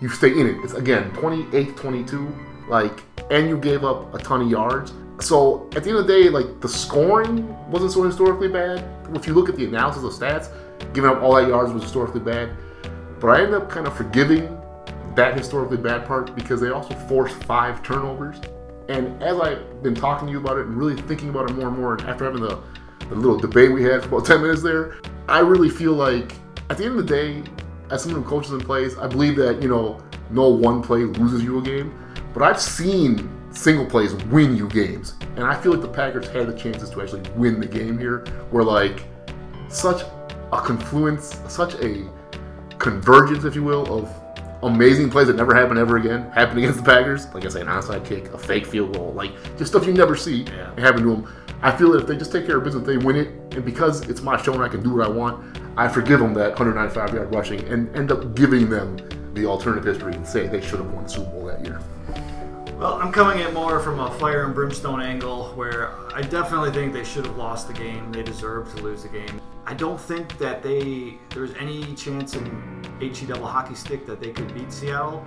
you 0.00 0.08
stay 0.08 0.32
in 0.32 0.46
it. 0.46 0.56
It's 0.64 0.72
again 0.72 1.10
28 1.12 1.76
22, 1.76 2.34
like, 2.68 3.02
and 3.30 3.48
you 3.48 3.58
gave 3.58 3.84
up 3.84 4.14
a 4.14 4.18
ton 4.18 4.42
of 4.42 4.50
yards. 4.50 4.94
So 5.20 5.68
at 5.76 5.84
the 5.84 5.90
end 5.90 5.98
of 5.98 6.06
the 6.06 6.12
day, 6.12 6.28
like, 6.30 6.60
the 6.60 6.68
scoring 6.68 7.46
wasn't 7.70 7.92
so 7.92 8.02
historically 8.04 8.48
bad. 8.48 8.82
If 9.14 9.26
you 9.26 9.34
look 9.34 9.50
at 9.50 9.56
the 9.56 9.66
analysis 9.66 10.02
of 10.02 10.12
stats, 10.12 10.50
giving 10.94 11.10
up 11.10 11.22
all 11.22 11.34
that 11.34 11.48
yards 11.48 11.72
was 11.72 11.82
historically 11.82 12.20
bad. 12.20 12.56
But 13.20 13.28
I 13.28 13.42
ended 13.42 13.60
up 13.60 13.68
kind 13.68 13.86
of 13.86 13.94
forgiving 13.94 14.56
that 15.14 15.36
historically 15.36 15.76
bad 15.76 16.06
part 16.06 16.34
because 16.34 16.60
they 16.60 16.70
also 16.70 16.94
forced 16.94 17.36
five 17.44 17.82
turnovers. 17.82 18.40
And 18.90 19.22
as 19.22 19.38
I've 19.38 19.84
been 19.84 19.94
talking 19.94 20.26
to 20.26 20.32
you 20.32 20.40
about 20.40 20.58
it 20.58 20.66
and 20.66 20.76
really 20.76 21.00
thinking 21.02 21.28
about 21.28 21.48
it 21.48 21.54
more 21.54 21.68
and 21.68 21.78
more, 21.78 21.94
and 21.94 22.02
after 22.08 22.24
having 22.24 22.42
the, 22.42 22.60
the 23.08 23.14
little 23.14 23.38
debate 23.38 23.70
we 23.70 23.84
had 23.84 24.02
for 24.02 24.08
about 24.16 24.26
10 24.26 24.42
minutes 24.42 24.62
there, 24.62 24.96
I 25.28 25.38
really 25.38 25.70
feel 25.70 25.92
like 25.92 26.32
at 26.70 26.76
the 26.76 26.86
end 26.86 26.98
of 26.98 27.06
the 27.06 27.14
day, 27.14 27.44
as 27.92 28.02
someone 28.02 28.24
who 28.24 28.28
coaches 28.28 28.50
and 28.50 28.64
plays, 28.64 28.98
I 28.98 29.06
believe 29.06 29.36
that, 29.36 29.62
you 29.62 29.68
know, 29.68 30.02
no 30.30 30.48
one 30.48 30.82
play 30.82 31.04
loses 31.04 31.44
you 31.44 31.60
a 31.60 31.62
game. 31.62 31.96
But 32.34 32.42
I've 32.42 32.60
seen 32.60 33.30
single 33.52 33.86
plays 33.86 34.12
win 34.26 34.56
you 34.56 34.68
games. 34.68 35.14
And 35.36 35.44
I 35.44 35.54
feel 35.60 35.70
like 35.70 35.82
the 35.82 35.88
Packers 35.88 36.28
had 36.28 36.48
the 36.48 36.58
chances 36.58 36.90
to 36.90 37.00
actually 37.00 37.22
win 37.36 37.60
the 37.60 37.66
game 37.66 37.96
here, 37.96 38.24
where 38.50 38.64
like 38.64 39.04
such 39.68 40.02
a 40.52 40.60
confluence, 40.60 41.40
such 41.46 41.74
a 41.74 42.10
convergence, 42.78 43.44
if 43.44 43.54
you 43.54 43.62
will, 43.62 43.86
of 44.00 44.19
amazing 44.62 45.10
plays 45.10 45.26
that 45.28 45.36
never 45.36 45.54
happen 45.54 45.78
ever 45.78 45.96
again 45.96 46.30
happen 46.30 46.58
against 46.58 46.78
the 46.78 46.84
Packers. 46.84 47.26
Like 47.34 47.44
I 47.44 47.48
say, 47.48 47.60
an 47.62 47.66
onside 47.66 48.04
kick, 48.04 48.32
a 48.32 48.38
fake 48.38 48.66
field 48.66 48.94
goal, 48.94 49.12
like 49.14 49.32
just 49.56 49.70
stuff 49.72 49.86
you 49.86 49.92
never 49.92 50.16
see 50.16 50.44
Yeah. 50.44 50.78
happen 50.80 51.02
to 51.02 51.10
them. 51.10 51.26
I 51.62 51.70
feel 51.70 51.92
that 51.92 52.00
if 52.02 52.06
they 52.06 52.16
just 52.16 52.32
take 52.32 52.46
care 52.46 52.56
of 52.56 52.64
business, 52.64 52.86
they 52.86 52.96
win 52.96 53.16
it. 53.16 53.28
And 53.54 53.64
because 53.64 54.08
it's 54.08 54.22
my 54.22 54.40
show 54.40 54.54
and 54.54 54.62
I 54.62 54.68
can 54.68 54.82
do 54.82 54.94
what 54.94 55.06
I 55.06 55.10
want, 55.10 55.44
I 55.76 55.88
forgive 55.88 56.20
them 56.20 56.32
that 56.34 56.50
195 56.58 57.14
yard 57.14 57.34
rushing 57.34 57.60
and 57.68 57.94
end 57.94 58.10
up 58.12 58.34
giving 58.34 58.70
them 58.70 58.96
the 59.34 59.46
alternative 59.46 59.84
history 59.84 60.14
and 60.14 60.26
say 60.26 60.46
they 60.46 60.60
should 60.60 60.78
have 60.80 60.90
won 60.90 61.04
the 61.04 61.10
Super 61.10 61.30
Bowl 61.30 61.46
that 61.46 61.64
year. 61.64 61.78
Well, 62.80 62.94
I'm 62.94 63.12
coming 63.12 63.42
at 63.42 63.52
more 63.52 63.78
from 63.78 64.00
a 64.00 64.10
fire 64.12 64.46
and 64.46 64.54
brimstone 64.54 65.02
angle 65.02 65.48
where 65.48 65.92
I 66.14 66.22
definitely 66.22 66.70
think 66.70 66.94
they 66.94 67.04
should 67.04 67.26
have 67.26 67.36
lost 67.36 67.66
the 67.68 67.74
game. 67.74 68.10
They 68.10 68.22
deserve 68.22 68.74
to 68.74 68.82
lose 68.82 69.02
the 69.02 69.10
game. 69.10 69.38
I 69.66 69.74
don't 69.74 70.00
think 70.00 70.38
that 70.38 70.62
they 70.62 71.18
there's 71.34 71.52
any 71.56 71.94
chance 71.94 72.36
in 72.36 72.82
HE 72.98 73.26
double 73.26 73.46
hockey 73.46 73.74
stick 73.74 74.06
that 74.06 74.18
they 74.18 74.30
could 74.30 74.54
beat 74.54 74.72
Seattle 74.72 75.22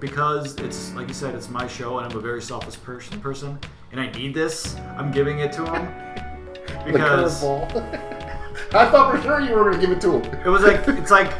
because 0.00 0.56
it's 0.56 0.92
like 0.94 1.06
you 1.06 1.14
said, 1.14 1.36
it's 1.36 1.48
my 1.48 1.68
show 1.68 1.98
and 1.98 2.10
I'm 2.10 2.18
a 2.18 2.20
very 2.20 2.42
selfish 2.42 2.82
person 2.82 3.20
person 3.20 3.60
and 3.92 4.00
I 4.00 4.10
need 4.10 4.34
this. 4.34 4.74
I'm 4.96 5.12
giving 5.12 5.38
it 5.38 5.52
to 5.52 5.62
them 5.70 5.86
because 6.84 7.44
I 8.74 8.90
thought 8.90 9.14
for 9.14 9.22
sure 9.22 9.40
you 9.40 9.54
were 9.54 9.70
going 9.70 9.80
to 9.80 9.86
give 9.86 9.96
it 9.96 10.00
to 10.00 10.18
him. 10.18 10.40
it 10.44 10.48
was 10.48 10.62
like 10.62 10.88
it's 10.88 11.12
like 11.12 11.32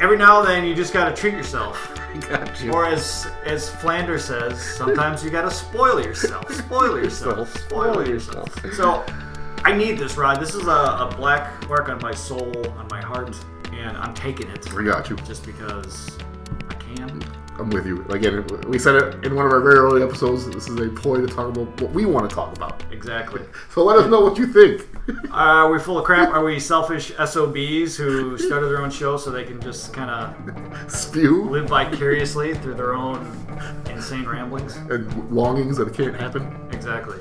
every 0.00 0.16
now 0.16 0.40
and 0.40 0.48
then 0.48 0.64
you 0.64 0.74
just 0.74 0.92
got 0.92 1.08
to 1.08 1.14
treat 1.14 1.34
yourself. 1.34 1.93
Got 2.28 2.60
you. 2.62 2.72
Or 2.72 2.86
as 2.86 3.26
as 3.44 3.70
Flanders 3.76 4.24
says, 4.24 4.60
sometimes 4.62 5.24
you 5.24 5.30
gotta 5.30 5.50
spoil 5.50 6.00
yourself. 6.00 6.52
Spoil 6.54 6.98
yourself. 7.02 7.52
Spoil 7.64 8.06
yourself. 8.06 8.48
So 8.74 9.04
I 9.64 9.72
need 9.76 9.98
this, 9.98 10.16
Rod. 10.16 10.40
This 10.40 10.54
is 10.54 10.66
a, 10.66 10.70
a 10.70 11.14
black 11.16 11.68
mark 11.68 11.88
on 11.88 11.98
my 12.02 12.12
soul, 12.14 12.52
on 12.78 12.86
my 12.90 13.00
heart, 13.00 13.34
and 13.72 13.96
I'm 13.96 14.14
taking 14.14 14.48
it 14.50 14.72
We 14.72 14.84
got 14.84 15.08
you. 15.10 15.16
just 15.16 15.44
because 15.46 16.16
I 16.70 16.74
can. 16.74 17.22
I'm 17.58 17.70
with 17.70 17.86
you. 17.86 18.04
Again, 18.08 18.44
we 18.68 18.78
said 18.78 18.96
it 18.96 19.24
in 19.24 19.34
one 19.36 19.46
of 19.46 19.52
our 19.52 19.60
very 19.60 19.76
early 19.76 20.02
episodes. 20.02 20.46
This 20.46 20.68
is 20.68 20.76
a 20.78 20.88
ploy 20.88 21.20
to 21.20 21.26
talk 21.26 21.48
about 21.56 21.80
what 21.80 21.92
we 21.92 22.04
want 22.04 22.28
to 22.28 22.34
talk 22.34 22.54
about. 22.56 22.82
Exactly. 22.90 23.42
So 23.70 23.84
let 23.84 23.96
us 23.98 24.10
know 24.10 24.20
what 24.20 24.36
you 24.38 24.46
think. 24.46 24.88
Are 25.30 25.70
we 25.70 25.78
full 25.78 25.98
of 25.98 26.04
crap? 26.04 26.30
Are 26.30 26.44
we 26.44 26.58
selfish 26.58 27.12
SOBs 27.16 27.96
who 27.96 28.36
started 28.38 28.68
their 28.68 28.82
own 28.82 28.90
show 28.90 29.16
so 29.16 29.30
they 29.30 29.44
can 29.44 29.60
just 29.60 29.92
kind 29.92 30.10
of 30.10 30.90
Spew 30.92 31.44
live 31.44 31.68
vicariously 31.68 32.54
through 32.54 32.74
their 32.74 32.94
own 32.94 33.18
insane 33.88 34.24
ramblings? 34.24 34.76
and 34.90 35.30
longings 35.30 35.76
that 35.76 35.94
can't 35.94 36.16
happen. 36.16 36.56
Exactly. 36.72 37.18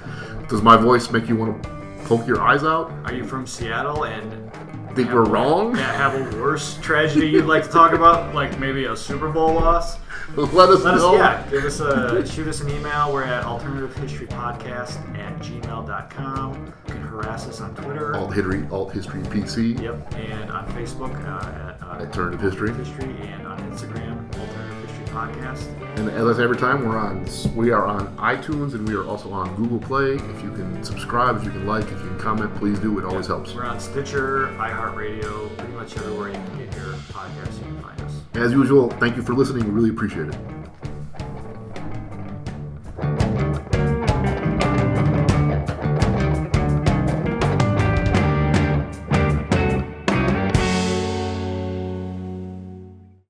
Does 0.50 0.62
my 0.62 0.78
voice 0.78 1.12
make 1.12 1.28
you 1.30 1.36
want 1.36 1.62
to 1.62 1.70
poke 2.06 2.26
your 2.26 2.42
eyes 2.42 2.64
out? 2.64 2.92
Are 3.06 3.14
you 3.14 3.24
from 3.24 3.46
Seattle 3.46 4.06
and 4.06 4.52
Think 4.96 5.12
we're 5.12 5.26
wrong? 5.26 5.76
Yeah, 5.76 5.92
have 5.94 6.14
a 6.14 6.40
worse 6.40 6.78
tragedy 6.78 7.28
you'd 7.28 7.46
like 7.46 7.64
to 7.64 7.70
talk 7.70 7.94
about, 7.94 8.36
like 8.36 8.60
maybe 8.60 8.86
a 8.86 8.96
Super 8.96 9.28
Bowl 9.28 9.56
loss. 9.56 9.98
Let 10.38 10.70
us 10.70 10.84
Let 10.84 10.96
us, 10.96 11.02
know. 11.02 11.16
yeah, 11.16 11.48
give 11.52 11.64
us 11.64 11.80
a 11.80 12.26
shoot 12.26 12.48
us 12.48 12.62
an 12.62 12.70
email. 12.70 13.14
We're 13.14 13.24
at 13.24 13.44
alternativehistorypodcast 13.44 15.18
at 15.20 15.38
gmail.com. 15.40 16.66
You 16.88 16.94
can 16.94 17.02
harass 17.04 17.48
us 17.48 17.62
on 17.62 17.76
Twitter. 17.76 18.16
Alt 18.16 18.34
history, 18.34 18.66
alt 18.72 18.92
history 18.92 19.22
PC, 19.24 19.80
Yep, 19.80 20.16
and 20.16 20.50
on 20.52 20.68
Facebook 20.70 21.14
uh, 21.28 21.70
at 21.70 21.84
uh, 21.84 22.00
alternative 22.04 22.42
history. 22.42 22.74
History, 22.74 23.16
and 23.28 23.46
on 23.46 23.60
Instagram, 23.72 24.26
Alternative 24.40 24.90
History 24.90 25.06
Podcast. 25.14 25.98
And 26.00 26.10
as 26.10 26.26
I 26.26 26.34
say 26.38 26.44
every 26.44 26.58
time, 26.58 26.84
we're 26.88 26.98
on. 26.98 27.28
We 27.56 27.70
are 27.70 27.86
on 27.86 28.16
iTunes 28.18 28.74
and 28.74 28.88
we 28.88 28.96
are 28.96 29.04
also 29.06 29.32
on 29.32 29.56
Google 29.56 29.80
Play. 29.80 30.14
If 30.16 30.42
you 30.44 30.52
can 30.52 30.84
subscribe, 30.84 31.38
if 31.38 31.44
you 31.44 31.52
can 31.52 31.68
like, 31.68 31.84
if 31.86 31.92
you 31.92 31.98
can 32.08 32.18
comment, 32.20 32.56
please 32.56 32.80
do. 32.80 32.98
It 32.98 33.06
always 33.06 33.28
helps. 33.28 33.54
We're 33.54 33.66
on 33.66 33.80
Stitcher, 33.80 34.48
iHeartRadio, 34.58 35.56
pretty 35.58 35.74
much 35.74 35.96
everywhere 35.98 36.30
you 36.30 36.34
can 36.34 36.58
get 36.58 36.76
your 36.76 36.94
podcast. 37.14 37.83
As 38.36 38.52
usual, 38.52 38.90
thank 38.90 39.16
you 39.16 39.22
for 39.22 39.34
listening. 39.34 39.64
We 39.66 39.72
really 39.72 39.90
appreciate 39.92 40.28
it. 40.28 40.63